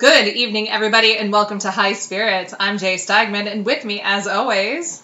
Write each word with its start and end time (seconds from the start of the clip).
Good 0.00 0.28
evening, 0.28 0.70
everybody, 0.70 1.16
and 1.18 1.30
welcome 1.30 1.58
to 1.58 1.70
High 1.70 1.92
Spirits. 1.92 2.54
I'm 2.58 2.78
Jay 2.78 2.94
Steigman, 2.94 3.46
and 3.52 3.66
with 3.66 3.84
me, 3.84 4.00
as 4.02 4.26
always, 4.26 5.02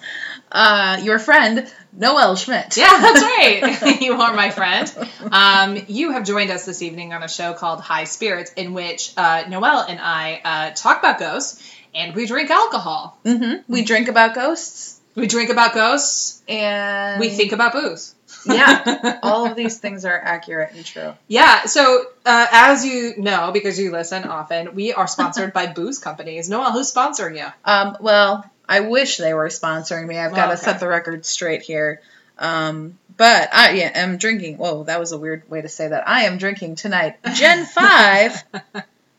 Uh, 0.50 0.98
your 1.02 1.18
friend, 1.18 1.70
Noel 1.92 2.34
Schmidt. 2.36 2.76
yeah, 2.78 2.98
that's 3.00 3.20
right. 3.22 4.00
you 4.00 4.14
are 4.14 4.32
my 4.34 4.50
friend. 4.50 4.90
Um, 5.30 5.76
you 5.88 6.12
have 6.12 6.24
joined 6.24 6.50
us 6.50 6.64
this 6.64 6.80
evening 6.82 7.12
on 7.12 7.22
a 7.22 7.28
show 7.28 7.52
called 7.52 7.80
High 7.80 8.04
Spirits, 8.04 8.52
in 8.56 8.72
which 8.72 9.12
uh, 9.18 9.44
Noelle 9.48 9.84
and 9.86 10.00
I 10.00 10.40
uh, 10.44 10.70
talk 10.74 11.00
about 11.00 11.18
ghosts 11.18 11.62
and 11.94 12.14
we 12.14 12.26
drink 12.26 12.48
alcohol. 12.50 13.18
hmm 13.24 13.54
We 13.68 13.82
drink 13.84 14.08
about 14.08 14.34
ghosts 14.34 14.98
We 15.14 15.26
drink 15.26 15.50
about 15.50 15.74
ghosts. 15.74 16.42
and 16.48 17.20
We 17.20 17.28
think 17.28 17.52
about 17.52 17.72
booze. 17.72 18.14
Yeah, 18.46 19.18
all 19.22 19.46
of 19.46 19.56
these 19.56 19.78
things 19.78 20.04
are 20.04 20.16
accurate 20.18 20.72
and 20.74 20.84
true. 20.84 21.14
Yeah, 21.28 21.64
so 21.66 22.04
uh, 22.24 22.46
as 22.50 22.84
you 22.84 23.14
know, 23.18 23.50
because 23.52 23.78
you 23.78 23.90
listen 23.92 24.24
often, 24.24 24.74
we 24.74 24.92
are 24.92 25.06
sponsored 25.06 25.52
by 25.52 25.66
booze 25.66 25.98
companies. 25.98 26.48
Noelle, 26.48 26.72
who's 26.72 26.92
sponsoring 26.92 27.36
you? 27.38 27.46
Um, 27.64 27.96
well, 28.00 28.48
I 28.68 28.80
wish 28.80 29.16
they 29.18 29.34
were 29.34 29.48
sponsoring 29.48 30.06
me. 30.06 30.18
I've 30.18 30.34
got 30.34 30.46
Oh, 30.46 30.48
to 30.48 30.54
okay. 30.54 30.62
set 30.64 30.80
the 30.80 30.88
record 30.88 31.24
straight 31.26 31.62
here. 31.62 32.00
Um, 32.38 32.98
but 33.16 33.48
I 33.52 33.70
yeah, 33.72 33.90
am 33.94 34.18
drinking. 34.18 34.58
Whoa, 34.58 34.84
that 34.84 35.00
was 35.00 35.12
a 35.12 35.18
weird 35.18 35.48
way 35.48 35.62
to 35.62 35.68
say 35.68 35.88
that. 35.88 36.06
I 36.08 36.24
am 36.24 36.36
drinking 36.38 36.74
tonight 36.76 37.16
Gen 37.34 37.64
Five. 37.74 38.42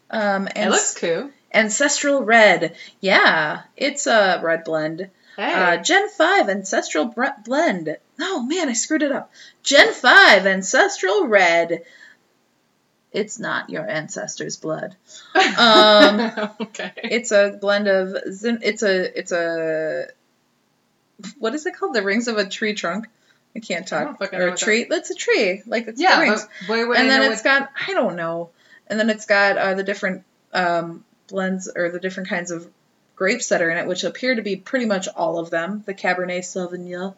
Um, 0.09 0.47
It 0.55 0.69
looks 0.69 0.95
cool. 0.99 1.31
Ancestral 1.53 2.21
Red. 2.23 2.75
Yeah, 3.01 3.61
it's 3.75 4.05
a 4.05 4.39
red 4.43 4.63
blend. 4.65 5.09
Hey. 5.37 5.53
Uh, 5.53 5.77
Gen 5.77 6.09
5 6.09 6.49
Ancestral 6.49 7.05
Bre- 7.05 7.27
Blend. 7.45 7.95
Oh 8.19 8.41
man, 8.43 8.67
I 8.69 8.73
screwed 8.73 9.03
it 9.03 9.11
up. 9.11 9.31
Gen 9.63 9.93
5 9.93 10.45
Ancestral 10.45 11.27
Red. 11.27 11.83
It's 13.13 13.39
not 13.39 13.69
your 13.69 13.87
ancestors' 13.89 14.57
blood. 14.57 14.95
Um, 15.57 16.19
okay. 16.61 16.91
it's 17.03 17.31
a 17.31 17.57
blend 17.61 17.87
of 17.87 18.15
it's 18.15 18.83
a 18.83 19.19
it's 19.19 19.31
a 19.31 20.07
what 21.39 21.55
is 21.55 21.65
it 21.65 21.75
called? 21.75 21.93
The 21.95 22.03
rings 22.03 22.27
of 22.27 22.37
a 22.37 22.47
tree 22.47 22.73
trunk. 22.73 23.07
I 23.55 23.59
can't 23.59 23.91
I 23.93 24.03
talk. 24.03 24.19
know 24.33 24.39
Or 24.39 24.47
a 24.47 24.49
that- 24.51 24.57
tree. 24.59 24.85
It's 24.89 25.09
a 25.09 25.15
tree. 25.15 25.63
Like 25.65 25.87
it's 25.87 25.99
Yeah, 26.01 26.19
rings. 26.19 26.45
and 26.69 26.91
I 26.93 27.07
then 27.07 27.31
it's 27.31 27.41
got 27.43 27.69
I 27.87 27.93
don't 27.93 28.15
know. 28.15 28.49
And 28.87 28.99
then 28.99 29.09
it's 29.09 29.25
got 29.25 29.57
uh, 29.57 29.73
the 29.73 29.83
different 29.83 30.23
um, 30.53 31.03
blends 31.27 31.69
or 31.73 31.89
the 31.89 31.99
different 31.99 32.29
kinds 32.29 32.51
of 32.51 32.67
grapes 33.17 33.49
that 33.49 33.61
are 33.61 33.69
in 33.69 33.77
it, 33.77 33.85
which 33.87 34.05
appear 34.05 34.35
to 34.35 34.41
be 34.41 34.55
pretty 34.55 34.85
much 34.85 35.09
all 35.15 35.37
of 35.39 35.49
them: 35.49 35.83
the 35.85 35.93
Cabernet 35.93 36.39
Sauvignon, 36.45 37.13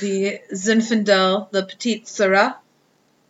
the 0.00 0.40
Zinfandel, 0.52 1.50
the 1.52 1.62
Petite 1.62 2.06
Sirah, 2.06 2.56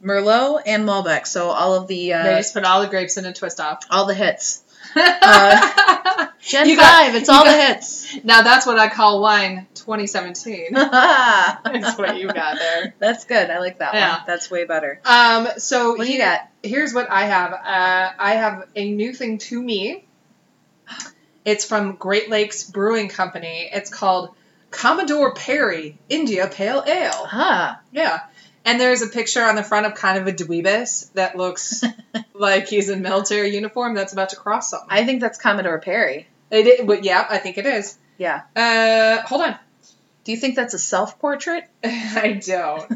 Merlot, 0.03 0.63
and 0.67 0.87
Malbec. 0.89 1.27
So 1.27 1.49
all 1.51 1.75
of 1.75 1.89
the 1.89 2.09
they 2.09 2.13
uh, 2.13 2.37
just 2.39 2.55
put 2.55 2.65
all 2.65 2.81
the 2.81 2.89
grapes 2.89 3.17
in 3.17 3.25
a 3.27 3.33
twist 3.33 3.61
off. 3.61 3.85
all 3.91 4.07
the 4.07 4.15
hits. 4.15 4.63
Uh, 4.97 6.27
Gen 6.41 6.69
You 6.69 6.77
got- 6.77 7.07
five, 7.07 7.15
it's 7.15 7.29
you 7.29 7.35
all 7.35 7.45
the 7.45 7.53
hits. 7.53 8.17
now 8.25 8.41
that's 8.43 8.65
what 8.65 8.79
I 8.79 8.89
call 8.89 9.21
wine 9.21 9.67
2017. 9.75 10.69
That's 10.73 11.63
That's 11.65 11.99
what 11.99 12.17
you 12.17 12.29
got 12.29 12.57
there. 12.59 12.95
That's 12.99 13.25
good. 13.27 13.51
I 13.51 13.59
like 13.59 13.79
that 13.79 13.93
Yeah. 13.95 14.13
one. 14.17 14.23
That's 14.27 14.51
way 14.51 14.65
better. 14.65 15.01
Um, 15.05 15.49
so 15.59 15.95
What 15.95 16.07
do 16.07 16.13
you 16.13 16.19
got? 16.19 16.49
Here's 16.63 16.95
what 16.95 17.11
I 17.11 17.27
have. 17.27 17.53
Uh, 17.53 18.13
I 18.19 18.33
have 18.35 18.67
a 18.75 18.91
new 18.93 19.13
thing 19.13 19.39
to 19.39 19.61
me. 19.63 20.05
It's 21.49 21.65
from 21.65 21.95
Great 21.95 22.29
Lakes 22.29 22.63
Brewing 22.63 23.09
Company. 23.09 23.71
It's 23.73 23.89
called 23.89 24.35
Commodore 24.71 25.33
Perry 25.33 25.99
India 26.11 26.47
Pale 26.47 26.85
Ale. 26.87 27.11
Ah, 27.33 27.81
Yeah. 27.91 28.21
And 28.67 28.79
there's 28.79 29.01
a 29.01 29.07
picture 29.07 29.43
on 29.43 29.57
the 29.57 29.63
front 29.63 29.87
of 29.87 29.95
kind 29.95 30.19
of 30.19 30.27
a 30.27 30.33
dweebus 30.33 31.11
that 31.15 31.39
looks 31.39 31.83
like 32.35 32.69
he's 32.69 32.91
in 32.91 33.01
military 33.01 33.55
uniform 33.55 33.95
that's 33.95 34.13
about 34.13 34.29
to 34.29 34.37
cross 34.37 34.69
something. 34.69 34.89
I 34.91 35.07
think 35.07 35.23
that's 35.23 35.39
Commodore 35.39 35.79
Perry. 35.79 36.29
It 36.51 36.67
is, 36.67 36.87
but 36.87 37.03
yeah, 37.03 37.27
I 37.27 37.39
think 37.39 37.57
it 37.57 37.65
is. 37.65 37.97
Yeah. 38.19 38.43
Uh, 38.55 39.23
hold 39.27 39.41
on. 39.41 39.57
Do 40.25 40.33
you 40.33 40.37
think 40.39 40.55
that's 40.55 40.75
a 40.75 40.79
self 40.79 41.19
portrait? 41.19 41.65
I 41.83 42.43
don't. 42.45 42.93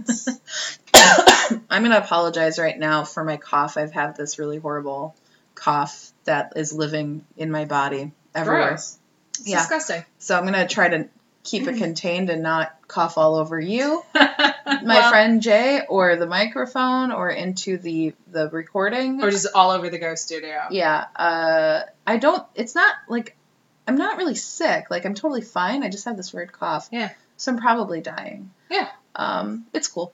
I'm 1.70 1.82
gonna 1.82 1.96
apologize 1.96 2.58
right 2.58 2.78
now 2.78 3.04
for 3.04 3.24
my 3.24 3.38
cough. 3.38 3.78
I've 3.78 3.92
had 3.92 4.14
this 4.14 4.38
really 4.38 4.58
horrible 4.58 5.16
cough 5.54 6.12
that 6.24 6.52
is 6.56 6.74
living 6.74 7.24
in 7.38 7.50
my 7.50 7.64
body 7.64 8.12
everywhere. 8.34 8.68
Gross. 8.68 8.98
It's 9.38 9.48
Yeah. 9.48 9.58
disgusting. 9.58 10.04
So 10.18 10.36
I'm 10.38 10.44
gonna 10.44 10.66
try 10.68 10.88
to 10.88 11.08
keep 11.44 11.66
it 11.66 11.76
contained 11.78 12.30
and 12.30 12.42
not 12.42 12.72
cough 12.86 13.16
all 13.18 13.34
over 13.36 13.58
you, 13.58 14.02
my 14.14 14.54
Well, 14.84 15.10
friend 15.10 15.40
Jay, 15.42 15.80
or 15.88 16.16
the 16.16 16.26
microphone, 16.26 17.10
or 17.12 17.30
into 17.30 17.78
the 17.78 18.14
the 18.30 18.48
recording. 18.50 19.22
Or 19.22 19.30
just 19.30 19.46
all 19.54 19.70
over 19.70 19.88
the 19.90 19.98
ghost 19.98 20.24
studio. 20.24 20.60
yeah. 20.70 21.06
Uh, 21.16 21.80
I 22.06 22.16
don't. 22.18 22.44
It's 22.54 22.74
not 22.74 22.92
like 23.08 23.36
I'm 23.88 23.96
not 23.96 24.18
really 24.18 24.34
sick. 24.36 24.90
Like 24.90 25.04
I'm 25.06 25.14
totally 25.14 25.40
fine. 25.42 25.82
I 25.82 25.88
just 25.88 26.04
have 26.04 26.16
this 26.16 26.32
weird 26.32 26.52
cough. 26.52 26.88
Yeah. 26.92 27.10
So 27.38 27.50
I'm 27.52 27.58
probably 27.58 28.00
dying. 28.00 28.50
Yeah. 28.70 28.88
Um, 29.16 29.66
it's 29.72 29.88
cool. 29.88 30.12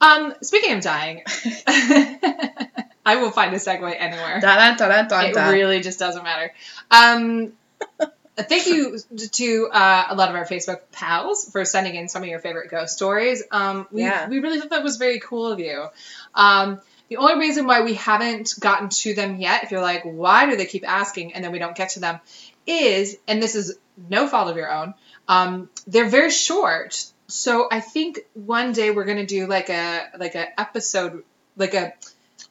Um, 0.00 0.34
speaking 0.42 0.74
of 0.76 0.82
dying, 0.82 1.22
I 3.04 3.16
will 3.16 3.30
find 3.30 3.54
a 3.54 3.58
segue 3.58 3.94
anywhere. 3.98 4.40
Da, 4.40 4.74
da, 4.76 5.02
da, 5.02 5.20
It 5.26 5.52
really 5.52 5.80
just 5.80 5.98
doesn't 5.98 6.22
matter. 6.22 6.52
Um, 6.90 7.52
thank 8.36 8.66
you 8.66 8.98
to 9.32 9.68
uh, 9.70 10.06
a 10.10 10.14
lot 10.14 10.30
of 10.30 10.34
our 10.34 10.46
Facebook 10.46 10.80
pals 10.92 11.50
for 11.50 11.64
sending 11.64 11.94
in 11.94 12.08
some 12.08 12.22
of 12.22 12.28
your 12.28 12.40
favorite 12.40 12.70
ghost 12.70 12.96
stories. 12.96 13.42
Um, 13.50 13.86
we, 13.90 14.02
Yeah. 14.02 14.28
we 14.28 14.40
really 14.40 14.58
thought 14.60 14.70
that 14.70 14.82
was 14.82 14.96
very 14.96 15.20
cool 15.20 15.46
of 15.52 15.60
you. 15.60 15.86
Um, 16.34 16.80
the 17.08 17.18
only 17.18 17.38
reason 17.38 17.66
why 17.66 17.82
we 17.82 17.94
haven't 17.94 18.54
gotten 18.58 18.88
to 18.88 19.14
them 19.14 19.38
yet, 19.38 19.64
if 19.64 19.70
you're 19.70 19.82
like, 19.82 20.02
why 20.04 20.48
do 20.48 20.56
they 20.56 20.66
keep 20.66 20.88
asking 20.88 21.34
and 21.34 21.44
then 21.44 21.52
we 21.52 21.58
don't 21.58 21.76
get 21.76 21.90
to 21.90 22.00
them, 22.00 22.18
is, 22.66 23.16
and 23.28 23.42
this 23.42 23.54
is 23.54 23.76
no 24.08 24.26
fault 24.26 24.50
of 24.50 24.56
your 24.56 24.72
own, 24.72 24.94
um, 25.28 25.68
they're 25.86 26.08
very 26.08 26.30
short. 26.30 27.06
So 27.26 27.68
I 27.70 27.80
think 27.80 28.20
one 28.34 28.72
day 28.72 28.90
we're 28.90 29.04
gonna 29.04 29.26
do 29.26 29.46
like 29.46 29.70
a 29.70 30.08
like 30.18 30.34
a 30.34 30.58
episode 30.60 31.24
like 31.56 31.74
a 31.74 31.94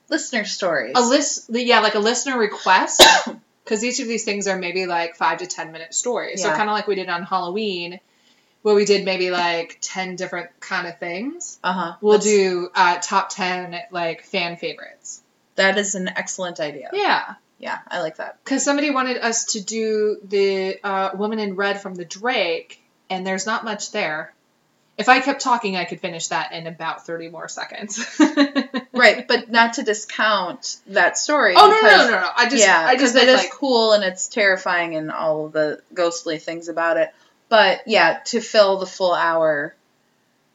Listener 0.09 0.45
stories. 0.45 0.93
a 0.95 1.01
list 1.01 1.49
yeah 1.49 1.79
like 1.79 1.95
a 1.95 1.99
listener 1.99 2.37
request 2.37 3.01
because 3.63 3.83
each 3.83 3.99
of 3.99 4.07
these 4.07 4.23
things 4.25 4.47
are 4.47 4.57
maybe 4.57 4.85
like 4.85 5.15
five 5.15 5.39
to 5.39 5.47
ten 5.47 5.71
minute 5.71 5.93
stories 5.93 6.41
so 6.41 6.49
kind 6.49 6.69
of 6.69 6.73
like 6.75 6.87
we 6.87 6.95
did 6.95 7.09
on 7.09 7.23
halloween 7.23 7.99
where 8.61 8.75
we 8.75 8.85
did 8.85 9.03
maybe 9.05 9.29
like 9.29 9.77
10 9.81 10.15
different 10.15 10.49
kind 10.61 10.87
of 10.87 10.97
things 10.99 11.59
Uh 11.63 11.73
huh. 11.73 11.93
we'll 12.01 12.19
do 12.19 12.69
uh, 12.75 12.97
top 13.01 13.29
10 13.29 13.75
like 13.91 14.23
fan 14.23 14.55
favorites 14.57 15.21
That 15.55 15.77
is 15.77 15.95
an 15.95 16.07
excellent 16.07 16.59
idea. 16.59 16.89
yeah 16.93 17.35
Yeah, 17.59 17.79
I 17.87 18.01
like 18.01 18.17
that. 18.17 18.39
because 18.43 18.63
somebody 18.63 18.89
wanted 18.91 19.17
us 19.17 19.45
to 19.53 19.61
do 19.61 20.17
the 20.23 20.79
uh, 20.83 21.09
woman 21.15 21.39
in 21.39 21.55
red 21.55 21.81
from 21.81 21.95
the 21.95 22.05
drake 22.05 22.81
and 23.09 23.25
there's 23.27 23.45
not 23.45 23.63
much 23.65 23.91
there 23.91 24.33
if 24.97 25.09
i 25.09 25.19
kept 25.19 25.41
talking 25.41 25.75
i 25.75 25.85
could 25.85 25.99
finish 25.99 26.27
that 26.27 26.51
in 26.53 26.67
about 26.67 27.05
30 27.05 27.29
more 27.29 27.47
seconds 27.47 27.99
Right, 28.95 29.27
but 29.27 29.49
not 29.49 29.73
to 29.73 29.83
discount 29.83 30.77
that 30.87 31.17
story. 31.17 31.55
oh 31.57 31.67
no, 31.67 31.69
no 31.69 31.81
because- 31.81 32.09
no 32.09 32.15
no 32.15 32.21
no 32.21 32.29
i 32.37 32.47
just 32.47 32.63
yeah, 32.63 32.85
i 32.87 32.95
just 32.95 33.13
because 33.13 33.15
it 33.15 33.25
meant 33.25 33.29
is 33.29 33.43
like 33.45 33.51
cool 33.51 33.93
and 33.93 34.03
it's 34.03 34.27
terrifying 34.27 34.95
and 34.95 35.11
all 35.11 35.47
of 35.47 35.51
the 35.51 35.81
ghostly 35.93 36.37
things 36.37 36.69
about 36.69 36.97
it. 36.97 37.11
But 37.49 37.81
yeah, 37.87 38.19
to 38.25 38.39
fill 38.41 38.77
the 38.79 38.85
full 38.85 39.13
hour, 39.13 39.75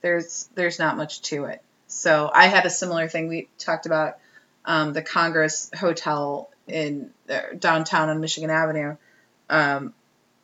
there's 0.03 0.49
there's 0.55 0.79
not 0.79 0.97
much 0.97 1.23
to 1.23 1.45
it. 1.45 1.63
So 1.87 2.31
I 2.33 2.47
had 2.47 2.65
a 2.67 2.71
similar 2.71 3.09
thing. 3.09 3.29
We 3.29 3.49
talked 3.59 3.87
about 3.87 4.19
um, 4.65 4.93
the 4.93 5.03
Congress 5.03 5.71
Hotel 5.77 6.49
in 6.67 7.11
uh, 7.29 7.41
downtown 7.59 8.09
on 8.09 8.21
Michigan 8.21 8.51
Avenue. 8.51 8.97
Um, 9.51 9.95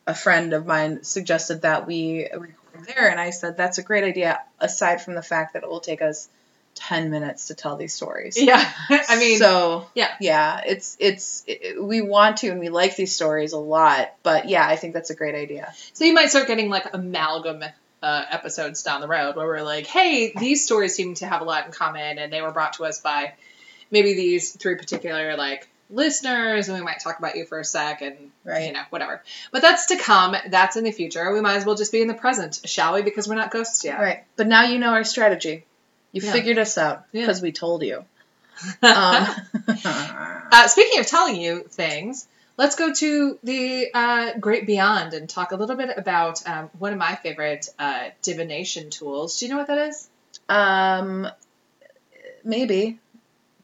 a 0.07 0.13
friend 0.15 0.53
of 0.53 0.65
mine 0.65 1.03
suggested 1.03 1.63
that 1.63 1.87
we 1.87 2.27
record 2.75 2.95
there, 2.95 3.09
and 3.09 3.19
I 3.19 3.29
said 3.31 3.57
that's 3.57 3.77
a 3.77 3.83
great 3.83 4.03
idea. 4.03 4.41
Aside 4.59 5.01
from 5.01 5.15
the 5.15 5.21
fact 5.21 5.53
that 5.53 5.63
it 5.63 5.69
will 5.69 5.79
take 5.79 6.01
us 6.01 6.29
ten 6.75 7.09
minutes 7.09 7.47
to 7.47 7.55
tell 7.55 7.77
these 7.77 7.93
stories. 7.93 8.35
yeah 8.41 8.69
i 8.89 9.17
mean 9.17 9.39
so 9.39 9.87
yeah. 9.95 10.11
yeah, 10.19 10.61
it's 10.65 10.97
it's 10.99 11.43
it, 11.47 11.81
we 11.81 12.01
want 12.01 12.37
to 12.37 12.49
and 12.49 12.59
we 12.59 12.69
like 12.69 12.95
these 12.95 13.15
stories 13.15 13.53
a 13.53 13.57
lot, 13.57 14.13
but 14.23 14.49
yeah, 14.49 14.67
I 14.67 14.75
think 14.75 14.93
that's 14.93 15.09
a 15.09 15.15
great 15.15 15.35
idea. 15.35 15.73
So 15.93 16.05
you 16.05 16.13
might 16.13 16.29
start 16.29 16.47
getting 16.47 16.69
like 16.69 16.93
amalgam 16.93 17.63
uh, 18.03 18.25
episodes 18.29 18.83
down 18.83 19.01
the 19.01 19.07
road 19.07 19.35
where 19.35 19.47
we're 19.47 19.63
like, 19.63 19.87
hey, 19.87 20.33
these 20.37 20.63
stories 20.63 20.93
seem 20.93 21.15
to 21.15 21.25
have 21.25 21.41
a 21.41 21.45
lot 21.45 21.65
in 21.65 21.71
common, 21.71 22.19
and 22.19 22.31
they 22.31 22.41
were 22.41 22.51
brought 22.51 22.73
to 22.73 22.85
us 22.85 22.99
by 22.99 23.33
maybe 23.89 24.13
these 24.13 24.51
three 24.51 24.75
particular 24.75 25.37
like 25.37 25.67
listeners, 25.95 26.67
and 26.69 26.77
we 26.77 26.83
might 26.83 26.99
talk 26.99 27.17
about 27.19 27.35
you 27.35 27.45
for 27.45 27.59
a 27.59 27.65
sec, 27.65 28.01
and 28.01 28.15
Right. 28.43 28.67
you 28.67 28.73
know 28.73 28.83
whatever. 28.89 29.23
But 29.51 29.61
that's 29.63 29.87
to 29.87 29.97
come. 29.97 30.35
That's 30.49 30.75
in 30.75 30.83
the 30.83 30.91
future. 30.91 31.31
We 31.33 31.41
might 31.41 31.55
as 31.55 31.65
well 31.65 31.75
just 31.75 31.91
be 31.91 32.01
in 32.01 32.07
the 32.07 32.13
present, 32.13 32.59
shall 32.65 32.93
we? 32.93 33.01
Because 33.01 33.27
we're 33.27 33.35
not 33.35 33.49
ghosts 33.51 33.83
yet. 33.83 33.99
Right, 33.99 34.23
but 34.35 34.47
now 34.47 34.63
you 34.63 34.77
know 34.77 34.89
our 34.89 35.03
strategy. 35.03 35.65
You 36.11 36.21
Yeah. 36.21 36.31
figured 36.31 36.57
us 36.59 36.77
out 36.77 37.05
Yeah. 37.11 37.21
because 37.23 37.41
we 37.41 37.51
told 37.51 37.81
you. 37.83 38.05
Um, 38.83 39.27
Uh, 40.51 40.67
speaking 40.69 40.99
of 41.01 41.07
telling 41.07 41.35
you 41.35 41.63
things, 41.63 42.27
let's 42.55 42.75
go 42.75 42.93
to 42.93 43.37
the 43.43 43.87
uh, 43.93 44.37
Great 44.39 44.65
Beyond 44.65 45.13
and 45.13 45.27
talk 45.27 45.51
a 45.51 45.55
little 45.57 45.75
bit 45.75 45.89
about 45.97 46.47
um, 46.47 46.69
one 46.79 46.93
of 46.93 46.99
my 46.99 47.15
favorite 47.15 47.67
uh, 47.77 48.05
divination 48.21 48.89
tools. 48.89 49.39
Do 49.39 49.45
you 49.45 49.51
know 49.51 49.57
what 49.57 49.67
that 49.67 49.87
is? 49.89 50.07
um, 50.47 51.27
maybe 52.43 52.99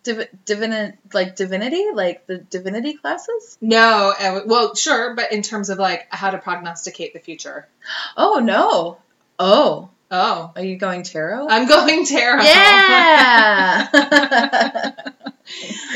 Div- 0.03 0.27
divini- 0.45 0.98
like 1.13 1.36
divinity, 1.36 1.86
like 1.94 2.25
the 2.25 2.38
divinity 2.39 2.94
classes. 2.95 3.57
No, 3.62 4.13
well, 4.48 4.74
sure, 4.75 5.15
but 5.15 5.31
in 5.31 5.42
terms 5.44 5.69
of 5.69 5.77
like 5.77 6.07
how 6.09 6.31
to 6.31 6.38
prognosticate 6.39 7.13
the 7.13 7.19
future. 7.19 7.68
Oh 8.18 8.39
no! 8.39 8.98
Oh, 9.38 9.89
Oh, 10.13 10.51
are 10.57 10.63
you 10.63 10.75
going 10.75 11.03
tarot? 11.03 11.48
I'm 11.48 11.68
going 11.69 12.06
tarot. 12.06 12.44
yeah. 12.44 13.88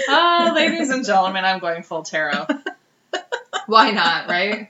oh, 0.08 0.54
ladies 0.56 0.90
and 0.90 1.06
gentlemen, 1.06 1.44
I'm 1.44 1.60
going 1.60 1.84
full 1.84 2.04
tarot. 2.04 2.46
Why 3.68 3.92
not, 3.92 4.30
right? 4.30 4.70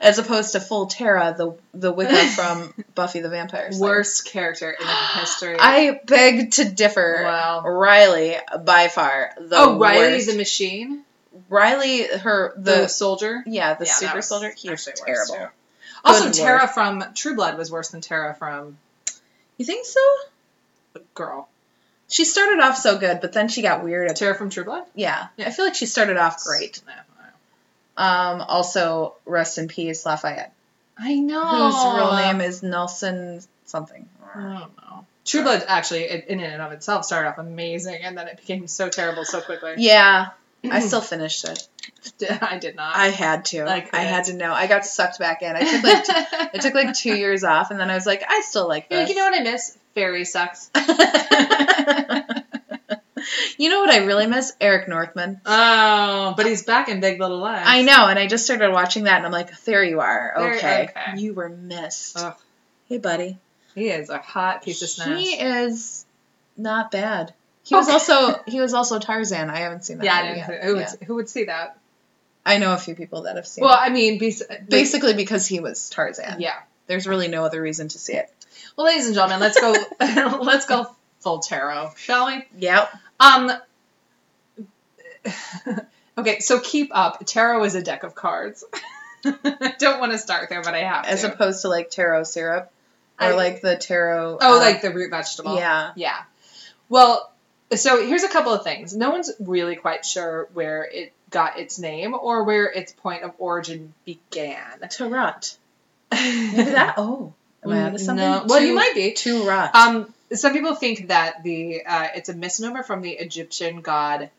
As 0.00 0.18
opposed 0.18 0.52
to 0.52 0.60
full 0.60 0.86
Tara, 0.86 1.34
the 1.36 1.54
the 1.74 1.90
Wicca 1.92 2.26
from 2.36 2.72
Buffy 2.94 3.20
the 3.20 3.28
Vampire 3.28 3.72
Slayer. 3.72 3.90
Worst 3.90 4.24
character 4.26 4.70
in 4.70 4.86
history. 5.20 5.56
I 5.58 6.00
beg 6.06 6.52
to 6.52 6.64
differ. 6.64 7.20
Wow. 7.24 7.62
Riley, 7.62 8.36
by 8.64 8.88
far 8.88 9.30
the 9.38 9.56
oh, 9.56 9.78
Riley 9.78 10.14
worst. 10.14 10.30
the 10.30 10.36
machine, 10.36 11.02
Riley, 11.48 12.06
her 12.06 12.52
the, 12.56 12.62
the, 12.82 12.88
soldier. 12.88 13.42
yeah 13.46 13.74
the 13.74 13.86
Yeah, 13.86 13.92
super 13.92 14.22
soldier. 14.22 14.52
He 14.56 14.70
was 14.70 14.84
terrible. 14.94 15.34
too. 15.34 15.46
Also, 16.04 16.24
Good 16.26 16.34
Tara 16.34 16.58
lord. 16.60 16.70
from 16.70 17.04
True 17.14 17.34
Blood 17.34 17.58
was 17.58 17.70
worse 17.72 17.88
than 17.88 18.00
Tara 18.00 18.34
from 18.34 18.78
You 19.56 19.64
think 19.64 19.84
so? 19.86 20.00
Girl. 21.14 21.48
She 22.08 22.24
started 22.24 22.60
off 22.60 22.76
so 22.76 22.98
good, 22.98 23.20
but 23.20 23.32
then 23.32 23.48
she 23.48 23.60
got 23.62 23.84
weird. 23.84 24.08
At, 24.08 24.16
Tara 24.16 24.34
from 24.34 24.48
True 24.50 24.64
Blood. 24.64 24.84
yeah, 24.94 25.26
Yeah. 25.36 25.48
I 25.48 25.50
feel 25.50 25.64
like 25.64 25.74
she 25.74 25.86
started 25.86 26.16
off 26.16 26.42
great. 26.44 26.80
No, 26.86 26.92
Um, 27.98 28.40
also, 28.42 29.14
rest 29.26 29.58
in 29.58 29.66
peace, 29.66 30.06
Lafayette, 30.06 30.52
I 30.96 31.14
know. 31.16 31.44
whose 31.44 31.74
real 31.96 32.14
name 32.16 32.40
is 32.40 32.62
Nelson 32.62 33.40
something. 33.66 34.08
I 34.34 34.40
don't 34.40 34.76
know. 34.76 35.04
True 35.24 35.42
Blood 35.42 35.64
actually, 35.66 36.08
in 36.08 36.20
in 36.22 36.40
and 36.40 36.62
of 36.62 36.70
itself, 36.72 37.04
started 37.04 37.28
off 37.28 37.38
amazing, 37.38 38.00
and 38.02 38.16
then 38.16 38.28
it 38.28 38.36
became 38.36 38.66
so 38.68 38.88
terrible 38.88 39.24
so 39.24 39.40
quickly. 39.40 39.74
Yeah, 39.78 40.28
I 40.70 40.78
still 40.80 41.00
finished 41.00 41.44
it. 41.44 41.68
I 42.40 42.58
did 42.58 42.76
not. 42.76 42.94
I 42.96 43.08
had 43.08 43.44
to. 43.46 43.64
Like 43.64 43.92
I 43.94 44.02
had 44.02 44.24
to 44.26 44.34
know. 44.34 44.52
I 44.52 44.68
got 44.68 44.86
sucked 44.86 45.18
back 45.18 45.42
in. 45.42 45.56
I 45.56 45.60
took 45.64 45.82
like 45.82 46.04
t- 46.04 46.12
I 46.54 46.58
took 46.58 46.74
like 46.74 46.94
two 46.94 47.16
years 47.16 47.42
off, 47.44 47.70
and 47.72 47.80
then 47.80 47.90
I 47.90 47.94
was 47.96 48.06
like, 48.06 48.22
I 48.28 48.42
still 48.42 48.68
like 48.68 48.86
You're 48.90 49.00
like, 49.00 49.08
this. 49.08 49.16
you 49.16 49.22
know 49.22 49.28
what 49.30 49.40
I 49.40 49.42
miss? 49.42 49.76
Fairy 49.94 50.24
sucks. 50.24 50.70
you 53.58 53.68
know 53.68 53.80
what 53.80 53.90
I 53.90 53.98
really 53.98 54.26
miss? 54.26 54.52
Eric 54.60 54.88
Northman. 54.88 55.40
Oh, 55.44 56.34
but 56.36 56.46
he's 56.46 56.62
back 56.62 56.88
in 56.88 57.00
Big 57.00 57.20
Little 57.20 57.38
Lies. 57.38 57.64
I 57.66 57.82
know, 57.82 58.06
and 58.06 58.18
I 58.18 58.26
just 58.26 58.44
started 58.44 58.72
watching 58.72 59.04
that, 59.04 59.18
and 59.18 59.26
I'm 59.26 59.32
like, 59.32 59.50
there 59.64 59.84
you 59.84 60.00
are. 60.00 60.54
Okay, 60.54 60.88
okay. 60.90 61.20
you 61.20 61.34
were 61.34 61.48
missed. 61.48 62.18
Ugh. 62.18 62.34
Hey, 62.88 62.98
buddy. 62.98 63.36
He 63.74 63.90
is 63.90 64.08
a 64.10 64.18
hot 64.18 64.62
piece 64.62 64.80
of 64.82 64.88
snatch. 64.88 65.20
He 65.20 65.34
is 65.34 66.06
not 66.56 66.90
bad. 66.90 67.34
He 67.64 67.74
oh. 67.74 67.78
was 67.78 67.88
also 67.88 68.40
he 68.46 68.60
was 68.60 68.74
also 68.74 68.98
Tarzan. 68.98 69.50
I 69.50 69.58
haven't 69.58 69.84
seen 69.84 69.98
that. 69.98 70.04
yeah, 70.04 70.14
I 70.14 70.22
didn't, 70.22 70.38
yet. 70.38 70.64
who, 70.64 70.74
would, 70.74 70.80
Yeah. 70.80 71.06
who 71.06 71.14
would 71.16 71.28
see 71.28 71.44
that? 71.44 71.78
I 72.46 72.58
know 72.58 72.72
a 72.72 72.78
few 72.78 72.94
people 72.94 73.22
that 73.22 73.36
have 73.36 73.46
seen 73.46 73.62
Well, 73.62 73.74
it. 73.74 73.82
I 73.82 73.90
mean, 73.90 74.18
bas- 74.18 74.42
Basically 74.68 75.12
because 75.12 75.46
he 75.46 75.60
was 75.60 75.90
Tarzan. 75.90 76.40
yeah. 76.40 76.54
There's 76.86 77.06
really 77.06 77.28
no 77.28 77.44
other 77.44 77.60
reason 77.60 77.88
to 77.88 77.98
see 77.98 78.14
it. 78.14 78.32
Well, 78.76 78.86
ladies 78.86 79.06
and 79.06 79.14
gentlemen, 79.14 79.40
let's 79.40 79.60
go. 79.60 79.74
let's 80.42 80.64
go 80.64 80.86
full 81.20 81.40
tarot, 81.40 81.90
shall 81.98 82.26
we? 82.26 82.44
Yep. 82.58 82.90
Um. 83.20 83.50
okay, 86.18 86.40
so 86.40 86.60
keep 86.60 86.90
up. 86.92 87.24
Tarot 87.26 87.64
is 87.64 87.74
a 87.74 87.82
deck 87.82 88.02
of 88.02 88.14
cards. 88.14 88.64
I 89.24 89.74
don't 89.78 90.00
want 90.00 90.12
to 90.12 90.18
start 90.18 90.48
there, 90.48 90.62
but 90.62 90.74
I 90.74 90.80
have 90.80 91.04
As 91.06 91.22
to. 91.22 91.32
opposed 91.32 91.62
to 91.62 91.68
like 91.68 91.90
taro 91.90 92.22
syrup. 92.24 92.72
Or 93.20 93.26
I- 93.26 93.34
like 93.34 93.60
the 93.60 93.76
taro 93.76 94.38
oh, 94.40 94.56
uh, 94.56 94.58
like 94.58 94.80
the 94.80 94.90
root 94.90 95.10
vegetable. 95.10 95.56
Yeah. 95.56 95.92
Yeah. 95.96 96.22
Well, 96.88 97.30
so 97.74 98.06
here's 98.06 98.22
a 98.22 98.28
couple 98.28 98.52
of 98.52 98.62
things. 98.64 98.96
No 98.96 99.10
one's 99.10 99.30
really 99.40 99.76
quite 99.76 100.06
sure 100.06 100.48
where 100.54 100.84
it 100.84 101.12
got 101.30 101.58
its 101.58 101.78
name 101.78 102.14
or 102.14 102.44
where 102.44 102.66
its 102.66 102.92
point 102.92 103.24
of 103.24 103.32
origin 103.38 103.92
began. 104.04 104.80
To 104.80 104.88
Tarot. 104.88 105.32
Maybe 106.12 106.70
that 106.70 106.94
oh. 106.96 107.34
Am 107.64 107.72
I 107.72 107.82
onto 107.82 107.98
something? 107.98 108.24
No. 108.24 108.44
Well, 108.46 108.62
you 108.62 108.74
might 108.74 108.94
be. 108.94 109.12
Turat. 109.12 109.74
Um, 109.74 110.14
some 110.34 110.52
people 110.52 110.74
think 110.74 111.08
that 111.08 111.42
the 111.42 111.82
uh, 111.86 112.08
it's 112.14 112.28
a 112.28 112.34
misnomer 112.34 112.82
from 112.82 113.02
the 113.02 113.12
Egyptian 113.12 113.80
god 113.80 114.30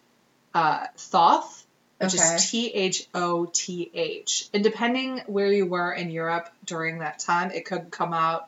uh, 0.53 0.85
Thoth, 0.97 1.65
which 1.99 2.15
Okay. 2.15 2.35
is 2.35 2.49
T 2.49 2.67
H 2.73 3.07
O 3.13 3.45
T 3.51 3.89
H. 3.93 4.49
And 4.53 4.63
depending 4.63 5.19
where 5.27 5.51
you 5.51 5.65
were 5.65 5.91
in 5.91 6.09
Europe 6.11 6.49
during 6.65 6.99
that 6.99 7.19
time, 7.19 7.51
it 7.51 7.65
could 7.65 7.91
come 7.91 8.13
out 8.13 8.47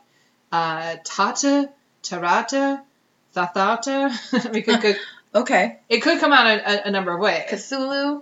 uh, 0.51 0.95
Tata, 1.03 1.69
Tarata, 2.03 2.81
Thathata. 3.35 4.11
it, 4.55 4.63
could, 4.63 4.81
could, 4.81 4.97
okay. 5.35 5.79
it 5.89 6.01
could 6.01 6.19
come 6.19 6.33
out 6.33 6.47
a, 6.47 6.85
a, 6.85 6.87
a 6.87 6.91
number 6.91 7.13
of 7.13 7.19
ways. 7.19 7.45
Cthulhu? 7.49 8.21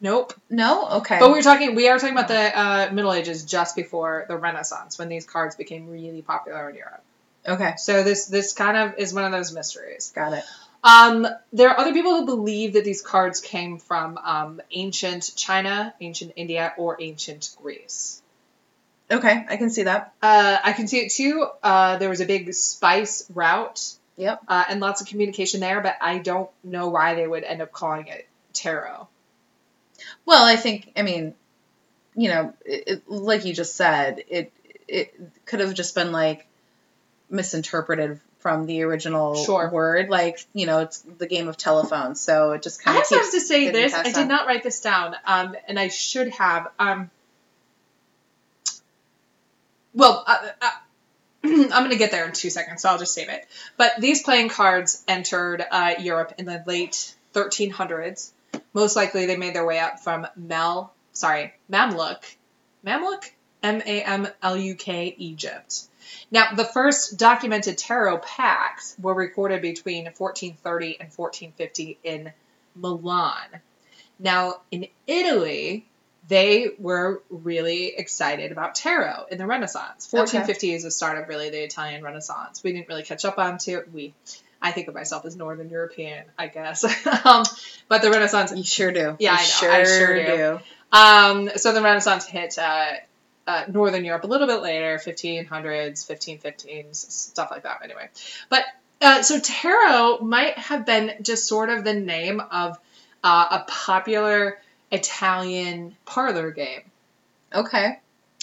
Nope. 0.00 0.32
No? 0.48 0.88
Okay. 0.98 1.18
But 1.18 1.30
we're 1.30 1.42
talking. 1.42 1.74
We 1.74 1.88
are 1.88 1.98
talking 1.98 2.14
about 2.14 2.28
the 2.28 2.58
uh, 2.58 2.90
Middle 2.92 3.12
Ages, 3.12 3.44
just 3.44 3.74
before 3.74 4.26
the 4.28 4.36
Renaissance, 4.36 4.96
when 4.98 5.08
these 5.08 5.26
cards 5.26 5.56
became 5.56 5.88
really 5.88 6.22
popular 6.22 6.70
in 6.70 6.76
Europe. 6.76 7.02
Okay. 7.48 7.74
So 7.76 8.02
this 8.02 8.26
this 8.26 8.52
kind 8.52 8.76
of 8.76 8.98
is 8.98 9.12
one 9.12 9.24
of 9.24 9.32
those 9.32 9.52
mysteries. 9.52 10.12
Got 10.14 10.34
it. 10.34 10.44
Um, 10.84 11.26
there 11.52 11.70
are 11.70 11.78
other 11.78 11.92
people 11.92 12.14
who 12.14 12.26
believe 12.26 12.74
that 12.74 12.84
these 12.84 13.02
cards 13.02 13.40
came 13.40 13.78
from 13.78 14.16
um, 14.18 14.60
ancient 14.70 15.32
China, 15.36 15.92
ancient 16.00 16.32
India, 16.36 16.72
or 16.76 16.96
ancient 17.00 17.50
Greece. 17.60 18.22
Okay. 19.10 19.44
I 19.48 19.56
can 19.56 19.70
see 19.70 19.84
that. 19.84 20.12
Uh, 20.22 20.58
I 20.62 20.72
can 20.72 20.86
see 20.86 20.98
it 20.98 21.10
too. 21.12 21.46
Uh, 21.62 21.96
there 21.98 22.08
was 22.08 22.20
a 22.20 22.26
big 22.26 22.52
spice 22.54 23.24
route 23.34 23.94
Yep. 24.16 24.42
uh, 24.48 24.64
and 24.68 24.80
lots 24.80 25.00
of 25.00 25.06
communication 25.06 25.60
there, 25.60 25.80
but 25.80 25.96
I 26.00 26.18
don't 26.18 26.50
know 26.64 26.88
why 26.88 27.14
they 27.14 27.26
would 27.26 27.44
end 27.44 27.62
up 27.62 27.72
calling 27.72 28.08
it 28.08 28.28
tarot. 28.52 29.08
Well, 30.26 30.44
I 30.44 30.56
think, 30.56 30.92
I 30.96 31.02
mean, 31.02 31.34
you 32.16 32.28
know, 32.28 32.52
it, 32.64 32.84
it, 32.86 33.10
like 33.10 33.44
you 33.44 33.54
just 33.54 33.76
said, 33.76 34.24
it 34.28 34.52
it 34.88 35.14
could 35.44 35.60
have 35.60 35.74
just 35.74 35.94
been 35.94 36.12
like 36.12 36.46
misinterpreted 37.30 38.20
from 38.40 38.66
the 38.66 38.82
original 38.82 39.34
Sure. 39.44 39.68
word. 39.70 40.08
Like, 40.08 40.44
you 40.52 40.66
know, 40.66 40.80
it's 40.80 40.98
the 41.00 41.26
game 41.26 41.48
of 41.48 41.56
telephone, 41.56 42.14
so 42.14 42.52
it 42.52 42.62
just 42.62 42.82
kind 42.82 42.96
of 42.96 43.02
also 43.02 43.18
have 43.18 43.30
to 43.32 43.40
say 43.40 43.70
this. 43.70 43.92
I 43.92 44.04
did 44.04 44.16
on. 44.16 44.28
not 44.28 44.46
write 44.46 44.62
this 44.62 44.80
down, 44.80 45.16
um, 45.24 45.56
and 45.66 45.78
I 45.78 45.88
should 45.88 46.28
have. 46.30 46.68
Um, 46.78 47.10
well, 49.94 50.24
uh, 50.26 50.48
uh, 50.62 50.70
I'm 51.44 51.68
going 51.68 51.90
to 51.90 51.96
get 51.96 52.10
there 52.10 52.26
in 52.26 52.32
two 52.32 52.50
seconds, 52.50 52.82
so 52.82 52.88
I'll 52.90 52.98
just 52.98 53.14
save 53.14 53.28
it. 53.28 53.46
But 53.76 53.94
these 53.98 54.22
playing 54.22 54.48
cards 54.50 55.02
entered 55.08 55.64
uh, 55.70 55.94
Europe 55.98 56.34
in 56.38 56.44
the 56.46 56.62
late 56.66 57.14
1300s. 57.34 58.30
Most 58.72 58.96
likely, 58.96 59.26
they 59.26 59.36
made 59.36 59.54
their 59.54 59.66
way 59.66 59.78
up 59.78 60.00
from 60.00 60.26
Mel, 60.36 60.92
sorry, 61.12 61.52
Mamluk, 61.70 62.22
Mamluk, 62.84 63.30
M 63.62 63.82
A 63.84 64.02
M 64.02 64.28
L 64.42 64.56
U 64.56 64.74
K, 64.74 65.14
Egypt. 65.18 65.82
Now, 66.30 66.54
the 66.54 66.64
first 66.64 67.18
documented 67.18 67.78
tarot 67.78 68.18
packs 68.18 68.94
were 69.00 69.14
recorded 69.14 69.62
between 69.62 70.04
1430 70.04 71.00
and 71.00 71.10
1450 71.14 71.98
in 72.04 72.32
Milan. 72.74 73.60
Now, 74.18 74.60
in 74.70 74.86
Italy, 75.06 75.86
they 76.28 76.68
were 76.78 77.22
really 77.30 77.94
excited 77.96 78.52
about 78.52 78.74
tarot 78.74 79.26
in 79.30 79.38
the 79.38 79.46
Renaissance. 79.46 80.08
1450 80.10 80.74
is 80.74 80.82
the 80.82 80.90
start 80.90 81.18
of 81.18 81.28
really 81.28 81.50
the 81.50 81.62
Italian 81.62 82.02
Renaissance. 82.02 82.62
We 82.62 82.72
didn't 82.72 82.88
really 82.88 83.02
catch 83.02 83.24
up 83.24 83.38
on 83.38 83.58
to 83.58 83.82
we. 83.92 84.14
I 84.60 84.72
think 84.72 84.88
of 84.88 84.94
myself 84.94 85.24
as 85.24 85.36
Northern 85.36 85.68
European, 85.70 86.24
I 86.36 86.48
guess. 86.48 86.84
um, 87.24 87.44
but 87.88 88.02
the 88.02 88.10
Renaissance 88.10 88.52
You 88.54 88.64
sure 88.64 88.90
do. 88.92 89.16
Yeah, 89.18 89.32
You 89.32 89.36
I 89.36 89.36
know. 89.36 89.44
Sure, 89.44 89.72
I 89.72 89.84
sure 89.84 90.16
do. 90.16 90.36
do. 90.36 90.60
um, 90.98 91.50
so 91.56 91.72
the 91.72 91.80
Renaissance 91.80 92.26
hit 92.26 92.58
uh, 92.58 92.92
uh, 93.48 93.64
Northern 93.66 94.04
Europe 94.04 94.24
a 94.24 94.26
little 94.28 94.46
bit 94.46 94.62
later, 94.62 94.98
1500s, 94.98 95.48
1515s, 96.06 96.94
stuff 96.96 97.50
like 97.50 97.62
that. 97.64 97.80
Anyway, 97.82 98.08
but 98.50 98.64
uh, 99.00 99.22
so 99.22 99.40
tarot 99.40 100.18
might 100.20 100.58
have 100.58 100.84
been 100.86 101.12
just 101.22 101.46
sort 101.48 101.70
of 101.70 101.82
the 101.84 101.94
name 101.94 102.40
of 102.40 102.78
uh, 103.24 103.46
a 103.50 103.64
popular 103.66 104.58
Italian 104.92 105.96
parlor 106.04 106.50
game, 106.50 106.82
Okay. 107.54 107.98